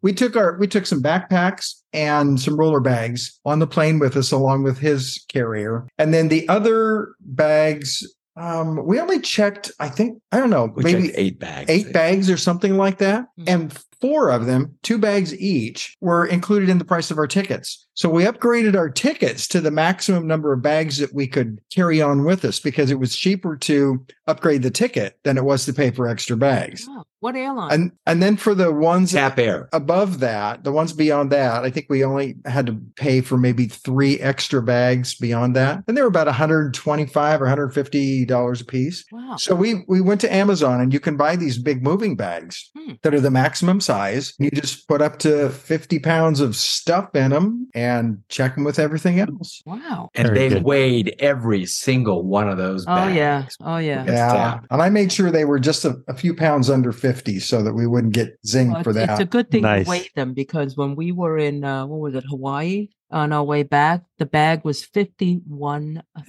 We 0.00 0.12
took 0.12 0.36
our 0.36 0.56
we 0.58 0.68
took 0.68 0.86
some 0.86 1.02
backpacks 1.02 1.74
and 1.92 2.40
some 2.40 2.56
roller 2.56 2.80
bags 2.80 3.38
on 3.44 3.58
the 3.58 3.66
plane 3.66 3.98
with 3.98 4.16
us 4.16 4.30
along 4.30 4.62
with 4.62 4.78
his 4.78 5.24
carrier. 5.28 5.86
And 5.98 6.14
then 6.14 6.28
the 6.28 6.48
other 6.48 7.14
bags 7.20 8.06
um 8.38 8.84
we 8.86 9.00
only 9.00 9.20
checked 9.20 9.70
I 9.80 9.88
think 9.88 10.20
I 10.32 10.38
don't 10.38 10.50
know 10.50 10.72
We 10.74 10.84
maybe 10.84 11.12
eight 11.16 11.38
bags. 11.38 11.68
eight 11.70 11.92
bags 11.92 12.30
or 12.30 12.36
something 12.36 12.76
like 12.76 12.98
that. 12.98 13.26
Mhm. 13.38 13.44
And 13.48 13.78
four 14.00 14.30
of 14.30 14.46
them, 14.46 14.76
two 14.82 14.98
bags 14.98 15.34
each, 15.38 15.96
were 16.00 16.24
included 16.26 16.68
in 16.68 16.78
the 16.78 16.84
price 16.84 17.10
of 17.10 17.18
our 17.18 17.26
tickets. 17.26 17.84
So 17.94 18.08
we 18.08 18.24
upgraded 18.24 18.76
our 18.76 18.88
tickets 18.88 19.48
to 19.48 19.60
the 19.60 19.72
maximum 19.72 20.26
number 20.28 20.52
of 20.52 20.62
bags 20.62 20.98
that 20.98 21.12
we 21.12 21.26
could 21.26 21.58
carry 21.74 22.00
on 22.00 22.24
with 22.24 22.44
us 22.44 22.60
because 22.60 22.92
it 22.92 23.00
was 23.00 23.16
cheaper 23.16 23.56
to 23.56 24.06
upgrade 24.28 24.62
the 24.62 24.70
ticket 24.70 25.18
than 25.24 25.36
it 25.36 25.44
was 25.44 25.64
to 25.66 25.72
pay 25.72 25.90
for 25.90 26.06
extra 26.06 26.36
bags. 26.36 26.86
Oh, 26.88 27.02
what 27.18 27.34
airline? 27.34 27.72
And 27.72 27.92
and 28.06 28.22
then 28.22 28.36
for 28.36 28.54
the 28.54 28.72
ones 28.72 29.10
Tap 29.10 29.40
Air. 29.40 29.68
above 29.72 30.20
that, 30.20 30.62
the 30.62 30.70
ones 30.70 30.92
beyond 30.92 31.32
that, 31.32 31.64
I 31.64 31.70
think 31.70 31.86
we 31.88 32.04
only 32.04 32.36
had 32.44 32.66
to 32.66 32.74
pay 32.94 33.20
for 33.20 33.36
maybe 33.36 33.66
three 33.66 34.20
extra 34.20 34.62
bags 34.62 35.16
beyond 35.16 35.56
that. 35.56 35.82
And 35.88 35.96
they 35.96 36.02
were 36.02 36.06
about 36.06 36.28
125 36.28 37.40
or 37.40 37.44
150 37.46 38.24
dollars 38.26 38.60
a 38.60 38.64
piece. 38.64 39.04
wow. 39.10 39.34
So 39.38 39.56
we 39.56 39.84
we 39.88 40.00
went 40.00 40.20
to 40.20 40.32
Amazon 40.32 40.80
and 40.80 40.92
you 40.92 41.00
can 41.00 41.16
buy 41.16 41.34
these 41.34 41.58
big 41.58 41.82
moving 41.82 42.14
bags 42.14 42.70
Hmm. 42.76 42.92
that 43.02 43.12
are 43.14 43.20
the 43.20 43.30
maximum 43.32 43.80
size. 43.88 44.34
You 44.38 44.50
just 44.50 44.86
put 44.86 45.00
up 45.02 45.18
to 45.20 45.48
50 45.50 45.98
pounds 46.00 46.40
of 46.40 46.54
stuff 46.54 47.14
in 47.14 47.30
them 47.30 47.68
and 47.74 48.18
check 48.28 48.54
them 48.54 48.64
with 48.64 48.78
everything 48.78 49.18
else. 49.20 49.62
Wow. 49.64 50.10
And 50.14 50.28
Very 50.28 50.38
they 50.38 50.48
good. 50.56 50.64
weighed 50.64 51.16
every 51.18 51.64
single 51.66 52.22
one 52.22 52.48
of 52.48 52.58
those 52.58 52.84
Oh 52.86 52.94
bags. 52.94 53.16
yeah. 53.16 53.46
Oh 53.60 53.78
yeah. 53.78 54.04
Yeah. 54.06 54.32
tap. 54.32 54.66
And 54.70 54.82
I 54.82 54.90
made 54.90 55.10
sure 55.12 55.30
they 55.30 55.44
were 55.46 55.58
just 55.58 55.84
a, 55.84 55.96
a 56.08 56.14
few 56.14 56.34
pounds 56.34 56.68
under 56.70 56.92
50 56.92 57.40
so 57.40 57.62
that 57.62 57.72
we 57.74 57.86
wouldn't 57.86 58.12
get 58.12 58.38
zinged 58.46 58.74
Well, 58.74 58.82
for 58.84 58.92
that. 58.92 59.10
it's 59.10 59.20
a 59.20 59.24
good 59.24 59.50
thing 59.50 59.62
Nice. 59.62 59.84
to 59.86 59.90
weigh 59.90 60.08
them 60.14 60.34
because 60.34 60.76
when 60.76 60.94
we 60.94 61.12
were 61.12 61.38
in 61.38 61.64
uh, 61.64 61.86
what 61.86 62.00
was 62.00 62.14
it 62.14 62.24
Hawaii 62.28 62.88
on 63.10 63.32
our 63.32 63.42
way 63.44 63.62
back, 63.62 64.02
the 64.18 64.26
bag 64.26 64.64
was 64.64 64.84
fifty 64.84 65.40
one 65.46 66.02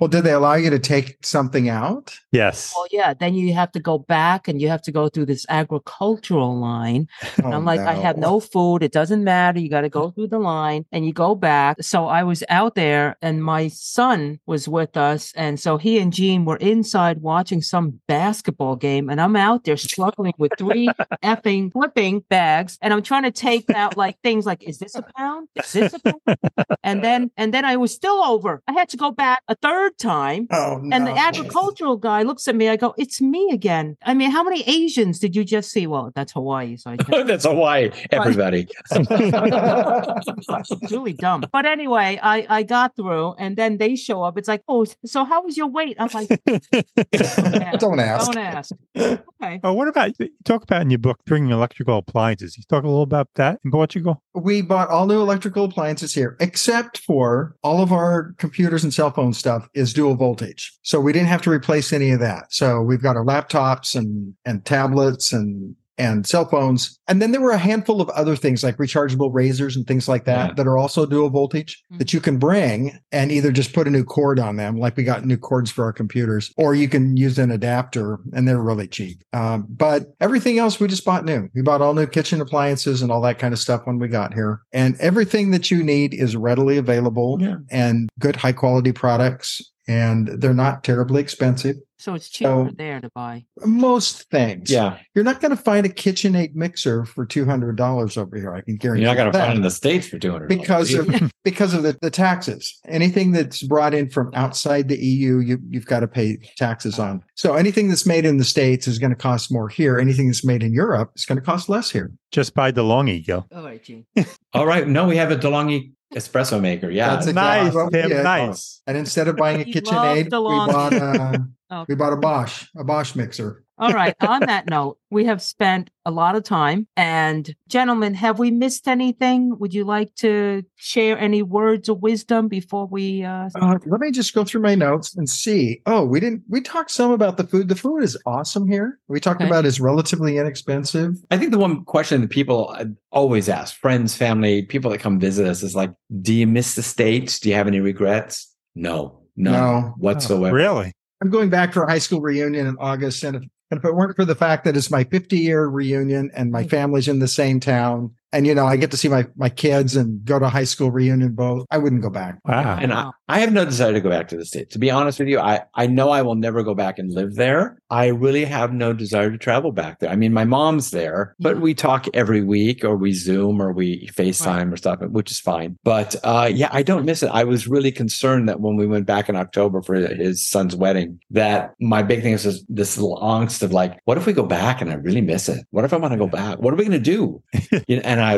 well, 0.00 0.08
did 0.08 0.24
they 0.24 0.32
allow 0.32 0.54
you 0.54 0.70
to 0.70 0.78
take 0.78 1.18
something 1.24 1.68
out? 1.68 2.16
Yes. 2.32 2.72
Well, 2.74 2.86
yeah. 2.90 3.14
Then 3.14 3.34
you 3.34 3.52
have 3.54 3.72
to 3.72 3.80
go 3.80 3.98
back 3.98 4.48
and 4.48 4.60
you 4.60 4.68
have 4.68 4.82
to 4.82 4.92
go 4.92 5.08
through 5.08 5.26
this 5.26 5.44
agricultural 5.48 6.58
line. 6.58 7.06
And 7.36 7.46
Oh, 7.46 7.52
I'm 7.52 7.64
like, 7.64 7.80
I 7.80 7.94
have 7.94 8.16
no 8.16 8.40
food. 8.40 8.82
It 8.82 8.92
doesn't 8.92 9.24
matter. 9.24 9.58
You 9.60 9.68
got 9.68 9.82
to 9.82 9.88
go 9.88 10.10
through 10.14 10.28
the 10.28 10.38
line 10.38 10.86
and 10.92 11.04
you 11.04 11.12
go 11.12 11.34
back. 11.34 11.82
So 11.82 12.06
I 12.06 12.22
was 12.22 12.42
out 12.48 12.74
there 12.74 13.16
and 13.20 13.44
my 13.44 13.68
son 13.68 14.40
was 14.46 14.68
with 14.68 14.96
us. 14.96 15.32
And 15.36 15.58
so 15.58 15.76
he 15.76 15.98
and 15.98 16.12
Gene 16.12 16.44
were 16.44 16.56
inside 16.56 17.20
watching 17.20 17.60
some 17.60 18.00
basketball 18.08 18.76
game. 18.76 19.10
And 19.10 19.20
I'm 19.20 19.36
out 19.36 19.64
there 19.64 19.76
struggling 19.76 20.34
with 20.38 20.52
three 20.58 20.88
effing 21.24 21.72
flipping 21.72 22.20
bags. 22.30 22.78
And 22.80 22.92
I'm 22.94 23.02
trying 23.02 23.24
to 23.24 23.30
take 23.32 23.68
out 23.70 23.96
like 23.96 24.18
things 24.22 24.46
like, 24.46 24.62
is 24.62 24.78
this 24.78 24.94
a 24.94 25.02
pound? 25.16 25.48
Is 25.56 25.72
this 25.72 25.94
a 25.94 25.98
pound? 25.98 26.38
And 26.82 27.02
then, 27.04 27.30
and 27.36 27.52
then 27.54 27.64
I 27.64 27.76
was 27.76 27.92
still 27.92 28.22
over. 28.22 28.62
I 28.68 28.72
had 28.72 28.88
to 28.90 28.96
go 28.96 29.10
back 29.10 29.42
a 29.48 29.54
third 29.54 29.96
time. 29.98 30.46
Oh, 30.50 30.80
And 30.92 31.06
the 31.06 31.16
agricultural 31.16 31.96
guy 31.96 32.22
looks 32.22 32.48
at 32.48 32.54
me. 32.56 32.68
I 32.68 32.76
go, 32.76 32.94
"It's 32.98 33.20
me 33.20 33.50
again." 33.52 33.96
I 34.04 34.14
mean, 34.14 34.30
how 34.30 34.42
many 34.42 34.62
Asians 34.68 35.18
did 35.18 35.36
you 35.36 35.44
just 35.44 35.70
see? 35.70 35.86
Well, 35.86 36.10
that's 36.14 36.32
Hawaii, 36.32 36.76
so 36.76 36.90
I 36.90 36.96
can't. 36.96 37.26
That's 37.26 37.44
Hawaii, 37.44 37.90
everybody. 38.10 38.68
it's 38.90 40.92
really 40.92 41.12
dumb. 41.12 41.44
But 41.52 41.66
anyway, 41.66 42.18
I 42.22 42.46
I 42.48 42.62
got 42.62 42.96
through, 42.96 43.34
and 43.38 43.56
then 43.56 43.78
they 43.78 43.96
show 43.96 44.22
up. 44.22 44.38
It's 44.38 44.48
like, 44.48 44.62
"Oh, 44.68 44.84
so 45.04 45.24
how 45.24 45.42
was 45.44 45.56
your 45.56 45.68
weight?" 45.68 45.96
I'm 45.98 46.08
like, 46.12 46.28
"Yeah, 46.46 47.72
Don't 47.78 48.00
ask. 48.00 48.32
Don't 48.32 48.38
ask." 48.42 48.72
Okay. 48.96 49.60
Oh, 49.64 49.72
what 49.72 49.88
about 49.88 50.12
you 50.18 50.28
talk 50.44 50.62
about 50.62 50.82
in 50.82 50.90
your 50.90 50.98
book 50.98 51.18
bringing 51.26 51.50
electrical 51.50 51.98
appliances? 51.98 52.56
You 52.56 52.64
talk 52.68 52.84
a 52.84 52.86
little 52.86 53.02
about 53.02 53.28
that 53.36 53.58
in 53.64 53.70
Portugal. 53.70 54.22
we 54.34 54.62
bought 54.62 54.88
all 54.88 55.06
new 55.06 55.20
electrical 55.20 55.64
appliances 55.64 56.14
here, 56.14 56.36
except 56.50 56.98
for 56.98 57.54
all 57.62 57.80
of 57.80 57.92
our 57.92 58.34
computers 58.38 58.82
and 58.82 58.92
cell 58.92 59.12
phone 59.12 59.32
stuff 59.32 59.68
is 59.72 59.92
dual 59.92 60.16
voltage. 60.16 60.72
So 60.82 60.98
we 60.98 61.12
didn't 61.12 61.28
have 61.28 61.42
to 61.42 61.50
replace 61.50 61.92
any 61.92 62.10
of 62.10 62.18
that. 62.18 62.52
So 62.52 62.82
we've 62.82 63.00
got 63.00 63.16
our 63.16 63.24
laptops 63.24 63.94
and, 63.94 64.34
and 64.44 64.64
tablets 64.64 65.32
and, 65.32 65.76
and 66.00 66.26
cell 66.26 66.46
phones. 66.46 66.98
And 67.08 67.20
then 67.20 67.32
there 67.32 67.40
were 67.40 67.50
a 67.50 67.58
handful 67.58 68.00
of 68.00 68.08
other 68.10 68.34
things 68.36 68.62
like 68.64 68.78
rechargeable 68.78 69.30
razors 69.32 69.76
and 69.76 69.86
things 69.86 70.08
like 70.08 70.24
that 70.24 70.48
Yeah. 70.50 70.54
that 70.54 70.66
are 70.66 70.78
also 70.78 71.04
dual 71.06 71.28
voltage 71.30 71.82
Mhm. 71.92 71.98
that 71.98 72.12
you 72.14 72.20
can 72.20 72.38
bring 72.38 72.98
and 73.12 73.30
either 73.30 73.52
just 73.52 73.72
put 73.74 73.86
a 73.86 73.90
new 73.90 74.04
cord 74.04 74.38
on 74.38 74.56
them, 74.56 74.78
like 74.78 74.96
we 74.96 75.04
got 75.04 75.26
new 75.26 75.36
cords 75.36 75.70
for 75.70 75.84
our 75.84 75.92
computers, 75.92 76.52
or 76.56 76.74
you 76.74 76.88
can 76.88 77.16
use 77.16 77.38
an 77.38 77.50
adapter 77.50 78.18
and 78.32 78.48
they're 78.48 78.62
really 78.62 78.88
cheap. 78.88 79.22
Um, 79.32 79.66
but 79.68 80.06
everything 80.20 80.58
else 80.58 80.80
we 80.80 80.88
just 80.88 81.04
bought 81.04 81.24
new. 81.24 81.48
We 81.54 81.62
bought 81.62 81.82
all 81.82 81.94
new 81.94 82.06
kitchen 82.06 82.40
appliances 82.40 83.02
and 83.02 83.12
all 83.12 83.20
that 83.22 83.38
kind 83.38 83.52
of 83.52 83.60
stuff 83.60 83.82
when 83.84 83.98
we 83.98 84.08
got 84.08 84.32
here. 84.34 84.60
And 84.72 84.96
everything 85.00 85.50
that 85.50 85.70
you 85.70 85.82
need 85.82 86.14
is 86.14 86.36
readily 86.36 86.78
available 86.78 87.38
Yeah. 87.40 87.56
and 87.70 88.08
good 88.18 88.36
high 88.36 88.52
quality 88.52 88.92
products. 88.92 89.60
And 89.90 90.28
they're 90.28 90.54
not 90.54 90.84
terribly 90.84 91.20
expensive. 91.20 91.74
So 91.98 92.14
it's 92.14 92.28
cheaper 92.30 92.68
So- 92.68 92.74
there 92.78 93.00
to 93.00 93.10
buy. 93.12 93.44
Most 93.66 94.30
things. 94.30 94.70
Yeah. 94.70 94.98
You're 95.16 95.24
not 95.24 95.40
going 95.40 95.50
to 95.50 95.60
find 95.60 95.84
a 95.84 95.88
KitchenAid 95.88 96.54
mixer 96.54 97.04
for 97.04 97.26
$200 97.26 98.16
over 98.16 98.36
here. 98.36 98.54
I 98.54 98.60
can 98.60 98.76
guarantee 98.76 99.02
You're 99.02 99.10
not 99.10 99.16
going 99.20 99.32
to 99.32 99.38
find 99.38 99.52
it 99.52 99.56
in 99.56 99.62
the 99.62 99.70
States 99.70 100.06
for 100.06 100.18
200 100.18 100.48
because 100.48 100.94
of 100.94 101.08
because 101.44 101.74
of 101.74 101.82
the, 101.82 101.98
the 102.00 102.10
taxes. 102.10 102.78
Anything 102.86 103.32
that's 103.32 103.62
brought 103.64 103.92
in 103.92 104.08
from 104.08 104.30
outside 104.32 104.86
the 104.88 104.96
EU, 104.96 105.38
you, 105.40 105.58
you've 105.68 105.86
got 105.86 106.00
to 106.00 106.08
pay 106.08 106.38
taxes 106.56 107.00
on. 107.00 107.22
So 107.34 107.54
anything 107.54 107.88
that's 107.88 108.06
made 108.06 108.24
in 108.24 108.36
the 108.36 108.44
States 108.44 108.86
is 108.86 108.98
going 109.00 109.10
to 109.10 109.16
cost 109.16 109.52
more 109.52 109.68
here. 109.68 109.98
Anything 109.98 110.28
that's 110.28 110.44
made 110.44 110.62
in 110.62 110.72
Europe 110.72 111.10
is 111.16 111.26
going 111.26 111.36
to 111.36 111.44
cost 111.44 111.68
less 111.68 111.90
here. 111.90 112.12
Just 112.30 112.54
buy 112.54 112.70
DeLonghi, 112.70 113.24
Gil. 113.26 113.44
All 113.52 113.64
right, 113.64 113.82
Gene. 113.82 114.06
All 114.54 114.66
right. 114.66 114.86
No, 114.86 115.06
we 115.08 115.16
have 115.16 115.32
a 115.32 115.36
DeLonghi 115.36 115.92
espresso 116.14 116.60
maker. 116.60 116.90
Yeah. 116.90 117.10
That's 117.10 117.26
exactly 117.26 117.80
nice, 117.80 117.90
Timm. 117.92 118.08
did. 118.08 118.22
Nice. 118.24 118.82
And 118.86 118.96
instead 118.96 119.28
of 119.28 119.36
buying 119.36 119.60
a 119.60 119.64
KitchenAid, 119.64 120.24
we 120.24 120.30
bought 120.30 120.92
a, 120.92 121.46
Oh. 121.70 121.82
Uh, 121.82 121.84
we 121.88 121.94
bought 121.94 122.12
a 122.12 122.16
Bosch, 122.16 122.66
a 122.76 122.82
Bosch 122.82 123.14
mixer. 123.14 123.62
All 123.80 123.92
right. 123.92 124.14
On 124.20 124.40
that 124.40 124.68
note, 124.68 124.98
we 125.10 125.24
have 125.24 125.40
spent 125.40 125.90
a 126.04 126.10
lot 126.10 126.36
of 126.36 126.44
time. 126.44 126.86
And 126.96 127.54
gentlemen, 127.66 128.12
have 128.14 128.38
we 128.38 128.50
missed 128.50 128.86
anything? 128.86 129.58
Would 129.58 129.72
you 129.72 129.84
like 129.84 130.14
to 130.16 130.62
share 130.76 131.18
any 131.18 131.42
words 131.42 131.88
of 131.88 132.02
wisdom 132.02 132.46
before 132.48 132.86
we? 132.86 133.24
Uh, 133.24 133.48
Uh, 133.60 133.78
let 133.86 134.00
me 134.00 134.10
just 134.10 134.34
go 134.34 134.44
through 134.44 134.60
my 134.60 134.74
notes 134.74 135.16
and 135.16 135.28
see. 135.28 135.80
Oh, 135.86 136.04
we 136.04 136.20
didn't. 136.20 136.42
We 136.48 136.60
talked 136.60 136.90
some 136.90 137.10
about 137.10 137.38
the 137.38 137.44
food. 137.44 137.68
The 137.68 137.74
food 137.74 138.02
is 138.02 138.18
awesome 138.26 138.68
here. 138.68 138.98
We 139.08 139.18
talked 139.18 139.40
Okay. 139.40 139.48
about 139.48 139.64
it's 139.64 139.80
relatively 139.80 140.36
inexpensive. 140.36 141.16
I 141.30 141.38
think 141.38 141.50
the 141.50 141.58
one 141.58 141.84
question 141.86 142.20
that 142.20 142.30
people 142.30 142.74
uh, 142.78 142.84
always 143.12 143.48
ask, 143.48 143.74
friends, 143.76 144.14
family, 144.14 144.62
people 144.62 144.90
that 144.90 144.98
come 145.00 145.18
visit 145.18 145.46
us, 145.46 145.62
is 145.62 145.74
like, 145.74 145.92
"Do 146.20 146.34
you 146.34 146.46
miss 146.46 146.74
the 146.74 146.82
states? 146.82 147.40
Do 147.40 147.48
you 147.48 147.54
have 147.54 147.66
any 147.66 147.80
regrets?" 147.80 148.54
No, 148.74 149.22
none 149.36 149.52
No. 149.54 149.94
whatsoever. 149.96 150.54
Really? 150.54 150.92
I'm 151.22 151.30
going 151.30 151.50
back 151.50 151.72
for 151.72 151.82
a 151.84 151.90
high 151.90 151.98
school 151.98 152.20
reunion 152.20 152.66
in 152.66 152.76
August, 152.78 153.24
and 153.24 153.36
if, 153.36 153.42
and 153.70 153.78
if 153.78 153.84
it 153.84 153.94
weren't 153.94 154.16
for 154.16 154.24
the 154.24 154.34
fact 154.34 154.64
that 154.64 154.76
it's 154.76 154.90
my 154.90 155.04
50 155.04 155.38
year 155.38 155.66
reunion 155.66 156.30
and 156.34 156.50
my 156.50 156.62
mm-hmm. 156.62 156.68
family's 156.68 157.08
in 157.08 157.18
the 157.18 157.28
same 157.28 157.60
town, 157.60 158.14
and 158.32 158.46
you 158.46 158.54
know 158.54 158.66
I 158.66 158.76
get 158.76 158.90
to 158.92 158.96
see 158.96 159.08
my 159.08 159.26
my 159.36 159.48
kids 159.48 159.96
and 159.96 160.24
go 160.24 160.38
to 160.38 160.48
high 160.48 160.64
school 160.64 160.90
reunion 160.90 161.34
both, 161.34 161.66
I 161.70 161.78
wouldn't 161.78 162.02
go 162.02 162.10
back. 162.10 162.38
Wow. 162.44 162.78
And 162.80 162.92
I, 162.92 163.10
I 163.28 163.38
have 163.40 163.52
no 163.52 163.64
desire 163.64 163.92
to 163.92 164.00
go 164.00 164.10
back 164.10 164.28
to 164.28 164.36
the 164.36 164.44
States. 164.44 164.72
To 164.72 164.78
be 164.78 164.90
honest 164.90 165.18
with 165.18 165.28
you, 165.28 165.38
I, 165.38 165.62
I 165.74 165.86
know 165.86 166.10
I 166.10 166.22
will 166.22 166.34
never 166.34 166.62
go 166.62 166.74
back 166.74 166.98
and 166.98 167.12
live 167.12 167.36
there. 167.36 167.80
I 167.88 168.06
really 168.06 168.44
have 168.44 168.72
no 168.72 168.92
desire 168.92 169.30
to 169.30 169.38
travel 169.38 169.72
back 169.72 170.00
there. 170.00 170.10
I 170.10 170.16
mean, 170.16 170.32
my 170.32 170.44
mom's 170.44 170.90
there, 170.90 171.34
but 171.38 171.60
we 171.60 171.74
talk 171.74 172.06
every 172.12 172.42
week 172.42 172.84
or 172.84 172.96
we 172.96 173.12
Zoom 173.12 173.62
or 173.62 173.72
we 173.72 174.08
FaceTime 174.08 174.72
or 174.72 174.76
stuff, 174.76 175.00
which 175.02 175.30
is 175.30 175.38
fine. 175.38 175.78
But 175.84 176.16
uh, 176.24 176.50
yeah, 176.52 176.70
I 176.72 176.82
don't 176.82 177.04
miss 177.04 177.22
it. 177.22 177.30
I 177.32 177.44
was 177.44 177.68
really 177.68 177.92
concerned 177.92 178.48
that 178.48 178.60
when 178.60 178.76
we 178.76 178.86
went 178.86 179.06
back 179.06 179.28
in 179.28 179.36
October 179.36 179.82
for 179.82 179.94
his 179.94 180.46
son's 180.46 180.74
wedding, 180.74 181.20
that 181.30 181.74
my 181.80 182.02
big 182.02 182.22
thing 182.22 182.32
is 182.32 182.42
this, 182.42 182.64
this 182.68 182.98
little 182.98 183.18
angst 183.20 183.62
of 183.62 183.72
like, 183.72 184.00
what 184.04 184.18
if 184.18 184.26
we 184.26 184.32
go 184.32 184.44
back 184.44 184.80
and 184.80 184.90
I 184.90 184.94
really 184.94 185.20
miss 185.20 185.48
it? 185.48 185.64
What 185.70 185.84
if 185.84 185.92
I 185.92 185.96
want 185.96 186.12
to 186.12 186.18
go 186.18 186.26
back? 186.26 186.58
What 186.58 186.74
are 186.74 186.76
we 186.76 186.84
going 186.84 186.92
to 186.92 186.98
do? 186.98 187.42
you 187.86 187.96
know, 187.96 188.02
and 188.04 188.19
I 188.22 188.34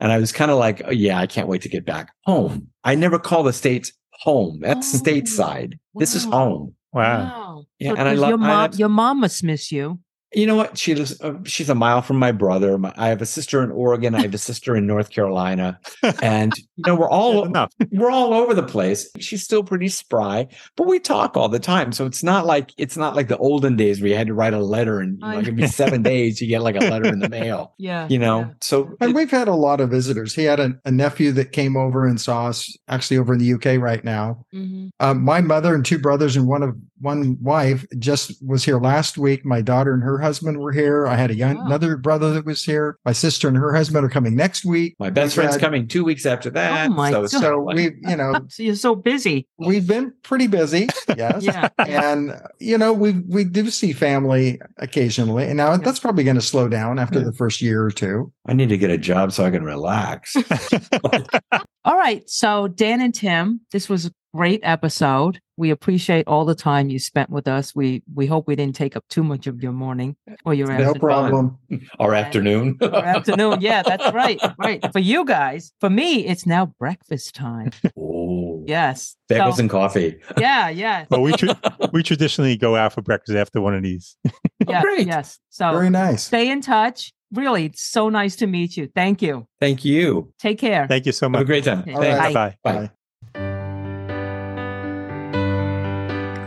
and 0.00 0.12
I 0.12 0.18
was 0.18 0.32
kind 0.32 0.50
of 0.50 0.58
like, 0.58 0.82
oh, 0.84 0.90
yeah, 0.90 1.18
I 1.18 1.26
can't 1.26 1.48
wait 1.48 1.62
to 1.62 1.68
get 1.68 1.84
back 1.84 2.12
home. 2.24 2.68
I 2.84 2.94
never 2.94 3.18
call 3.18 3.42
the 3.42 3.52
states 3.52 3.92
home. 4.12 4.60
That's 4.60 4.94
Oh, 4.94 4.98
stateside. 4.98 5.78
This 5.94 6.14
is 6.14 6.24
home. 6.24 6.74
Wow. 6.92 7.64
Yeah, 7.78 7.90
So 7.90 7.96
and 7.96 8.08
I 8.08 8.14
love 8.14 8.28
your 8.30 8.38
mom. 8.38 8.48
love- 8.48 8.78
your 8.78 8.88
mom 8.88 9.20
must 9.20 9.42
miss 9.44 9.70
you. 9.70 9.98
You 10.34 10.44
know 10.46 10.56
what? 10.56 10.76
She 10.76 10.94
lives. 10.94 11.18
Uh, 11.20 11.34
she's 11.44 11.70
a 11.70 11.74
mile 11.74 12.02
from 12.02 12.18
my 12.18 12.32
brother. 12.32 12.76
My, 12.78 12.92
I 12.96 13.08
have 13.08 13.22
a 13.22 13.26
sister 13.26 13.62
in 13.62 13.70
Oregon. 13.70 14.14
I 14.14 14.22
have 14.22 14.34
a 14.34 14.38
sister 14.38 14.74
in 14.76 14.84
North 14.86 15.10
Carolina, 15.10 15.78
and 16.20 16.52
you 16.74 16.82
know 16.84 16.96
we're 16.96 17.08
all 17.08 17.44
enough. 17.44 17.72
we're 17.92 18.10
all 18.10 18.34
over 18.34 18.52
the 18.52 18.64
place. 18.64 19.08
She's 19.20 19.44
still 19.44 19.62
pretty 19.62 19.88
spry, 19.88 20.48
but 20.76 20.88
we 20.88 20.98
talk 20.98 21.36
all 21.36 21.48
the 21.48 21.60
time. 21.60 21.92
So 21.92 22.06
it's 22.06 22.24
not 22.24 22.44
like 22.44 22.72
it's 22.76 22.96
not 22.96 23.14
like 23.14 23.28
the 23.28 23.38
olden 23.38 23.76
days 23.76 24.00
where 24.00 24.10
you 24.10 24.16
had 24.16 24.26
to 24.26 24.34
write 24.34 24.52
a 24.52 24.58
letter 24.58 24.98
and 25.00 25.12
you 25.12 25.18
know, 25.20 25.26
I- 25.36 25.38
it 25.40 25.44
could 25.44 25.56
be 25.56 25.68
seven 25.68 26.02
days 26.12 26.40
you 26.40 26.48
get 26.48 26.60
like 26.62 26.76
a 26.76 26.80
letter 26.80 27.06
in 27.06 27.20
the 27.20 27.28
mail. 27.40 27.74
Yeah. 27.78 28.08
You 28.10 28.18
know, 28.18 28.50
so 28.60 28.90
And 29.00 29.10
it- 29.10 29.16
we've 29.16 29.30
had 29.30 29.46
a 29.48 29.54
lot 29.54 29.80
of 29.80 29.90
visitors. 29.90 30.34
He 30.34 30.42
had 30.42 30.58
a, 30.58 30.72
a 30.84 30.90
nephew 30.90 31.30
that 31.32 31.52
came 31.52 31.76
over 31.76 32.04
and 32.04 32.20
saw 32.20 32.48
us 32.48 32.76
actually 32.88 33.18
over 33.18 33.32
in 33.34 33.38
the 33.38 33.54
UK 33.54 33.80
right 33.80 34.02
now. 34.04 34.44
Mhm. 34.52 34.90
Um, 34.98 35.22
my 35.24 35.40
mother 35.40 35.72
and 35.74 35.84
two 35.84 35.98
brothers 35.98 36.36
and 36.36 36.48
one 36.48 36.62
of 36.64 36.74
one 36.98 37.36
wife 37.42 37.84
just 37.98 38.32
was 38.44 38.64
here 38.64 38.78
last 38.80 39.18
week. 39.18 39.44
My 39.44 39.60
daughter 39.62 39.92
and 39.94 40.02
her 40.02 40.15
husband 40.18 40.58
were 40.58 40.72
here. 40.72 41.06
I 41.06 41.16
had 41.16 41.30
a 41.30 41.34
young 41.34 41.56
Wow. 41.56 41.66
another 41.66 41.96
brother 41.96 42.32
that 42.34 42.44
was 42.46 42.62
here. 42.64 42.98
My 43.04 43.12
sister 43.12 43.48
and 43.48 43.56
her 43.56 43.74
husband 43.74 44.04
are 44.04 44.08
coming 44.08 44.34
next 44.36 44.64
week. 44.64 44.94
my 44.98 45.10
best 45.10 45.36
We've 45.36 45.42
friend's 45.44 45.54
had- 45.56 45.62
coming 45.62 45.86
two 45.88 46.04
weeks 46.04 46.26
after 46.26 46.50
that. 46.50 46.90
Oh 46.90 46.94
my 46.94 47.10
so 47.10 47.20
God. 47.22 47.30
So 47.30 47.60
we, 47.74 47.82
you 48.02 48.16
know, 48.16 48.34
So 48.48 48.62
you're 48.62 48.74
so 48.74 48.94
busy. 48.94 49.46
we've 49.58 49.86
been 49.86 50.12
pretty 50.22 50.46
busy. 50.46 50.88
Yes. 51.16 51.42
Yeah. 51.44 51.68
And 51.78 52.34
you 52.58 52.78
know, 52.78 52.92
we 52.92 53.12
we 53.28 53.44
do 53.44 53.70
see 53.70 53.92
family 53.92 54.60
occasionally. 54.78 55.44
And 55.44 55.56
now 55.56 55.76
that's 55.76 55.98
probably 56.00 56.24
going 56.24 56.36
to 56.36 56.42
slow 56.42 56.68
down 56.68 56.98
after 56.98 57.18
Yeah. 57.20 57.26
the 57.26 57.32
first 57.32 57.60
year 57.62 57.82
or 57.84 57.90
two. 57.90 58.32
I 58.46 58.52
need 58.52 58.68
to 58.68 58.78
get 58.78 58.90
a 58.90 58.98
job 58.98 59.32
so 59.32 59.44
I 59.44 59.50
can 59.50 59.64
relax. 59.64 60.36
All 61.84 61.96
right. 61.96 62.28
So, 62.28 62.68
Dan 62.68 63.00
and 63.00 63.14
Timm, 63.14 63.60
this 63.72 63.88
was 63.88 64.06
a 64.06 64.10
great 64.36 64.60
episode. 64.62 65.40
We 65.56 65.70
appreciate 65.70 66.26
all 66.28 66.44
the 66.44 66.54
time 66.54 66.90
you 66.90 66.98
spent 66.98 67.30
with 67.30 67.48
us. 67.48 67.74
We 67.74 68.02
we 68.14 68.26
hope 68.26 68.46
we 68.46 68.56
didn't 68.56 68.76
take 68.76 68.94
up 68.96 69.04
too 69.08 69.22
much 69.24 69.46
of 69.46 69.62
your 69.62 69.72
morning 69.72 70.16
or 70.44 70.52
your 70.54 70.66
No 70.68 70.74
afternoon. 70.74 71.00
problem. 71.00 71.58
Our 71.98 72.14
afternoon. 72.14 72.78
Or 72.82 73.04
afternoon. 73.16 73.60
Yeah, 73.60 73.82
that's 73.82 74.12
right. 74.12 74.38
Right. 74.58 74.80
For 74.92 74.98
you 74.98 75.24
guys, 75.24 75.72
for 75.80 75.88
me, 75.90 76.26
it's 76.26 76.44
now 76.46 76.66
breakfast 76.78 77.34
time. 77.34 77.70
oh, 77.98 78.64
Yes. 78.66 79.16
bagels 79.30 79.54
So- 79.54 79.60
and 79.60 79.70
coffee. 79.70 80.18
yeah, 80.38 80.68
yeah. 80.68 81.06
But 81.08 81.20
we 81.20 81.32
tra- 81.32 81.58
we 81.92 82.02
traditionally 82.02 82.56
go 82.56 82.76
out 82.76 82.92
for 82.92 83.00
breakfast 83.02 83.36
after 83.36 83.60
one 83.60 83.74
of 83.74 83.82
these. 83.82 84.16
yeah 84.68 84.78
oh, 84.78 84.82
great. 84.82 85.06
Yes. 85.06 85.38
So 85.50 85.72
Very 85.72 85.90
nice. 85.90 86.24
stay 86.24 86.50
in 86.50 86.60
touch. 86.60 87.12
Really, 87.32 87.64
it's 87.66 87.82
so 87.82 88.08
nice 88.08 88.36
to 88.36 88.46
meet 88.46 88.76
you. 88.76 88.88
Thank 88.94 89.20
you. 89.22 89.46
Thank 89.58 89.84
you. 89.84 90.32
Take 90.38 90.58
care. 90.58 90.86
Thank 90.86 91.06
you 91.06 91.12
so 91.12 91.28
much. 91.28 91.38
Have 91.40 91.46
a 91.48 91.52
great 91.52 91.64
time. 91.64 91.80
Okay. 91.80 91.94
All 91.94 92.00
right. 92.02 92.32
Thanks. 92.34 92.34
Bye. 92.34 92.56
Bye. 92.62 92.90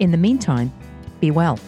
In 0.00 0.12
the 0.12 0.16
meantime, 0.16 0.72
be 1.20 1.30
well. 1.32 1.58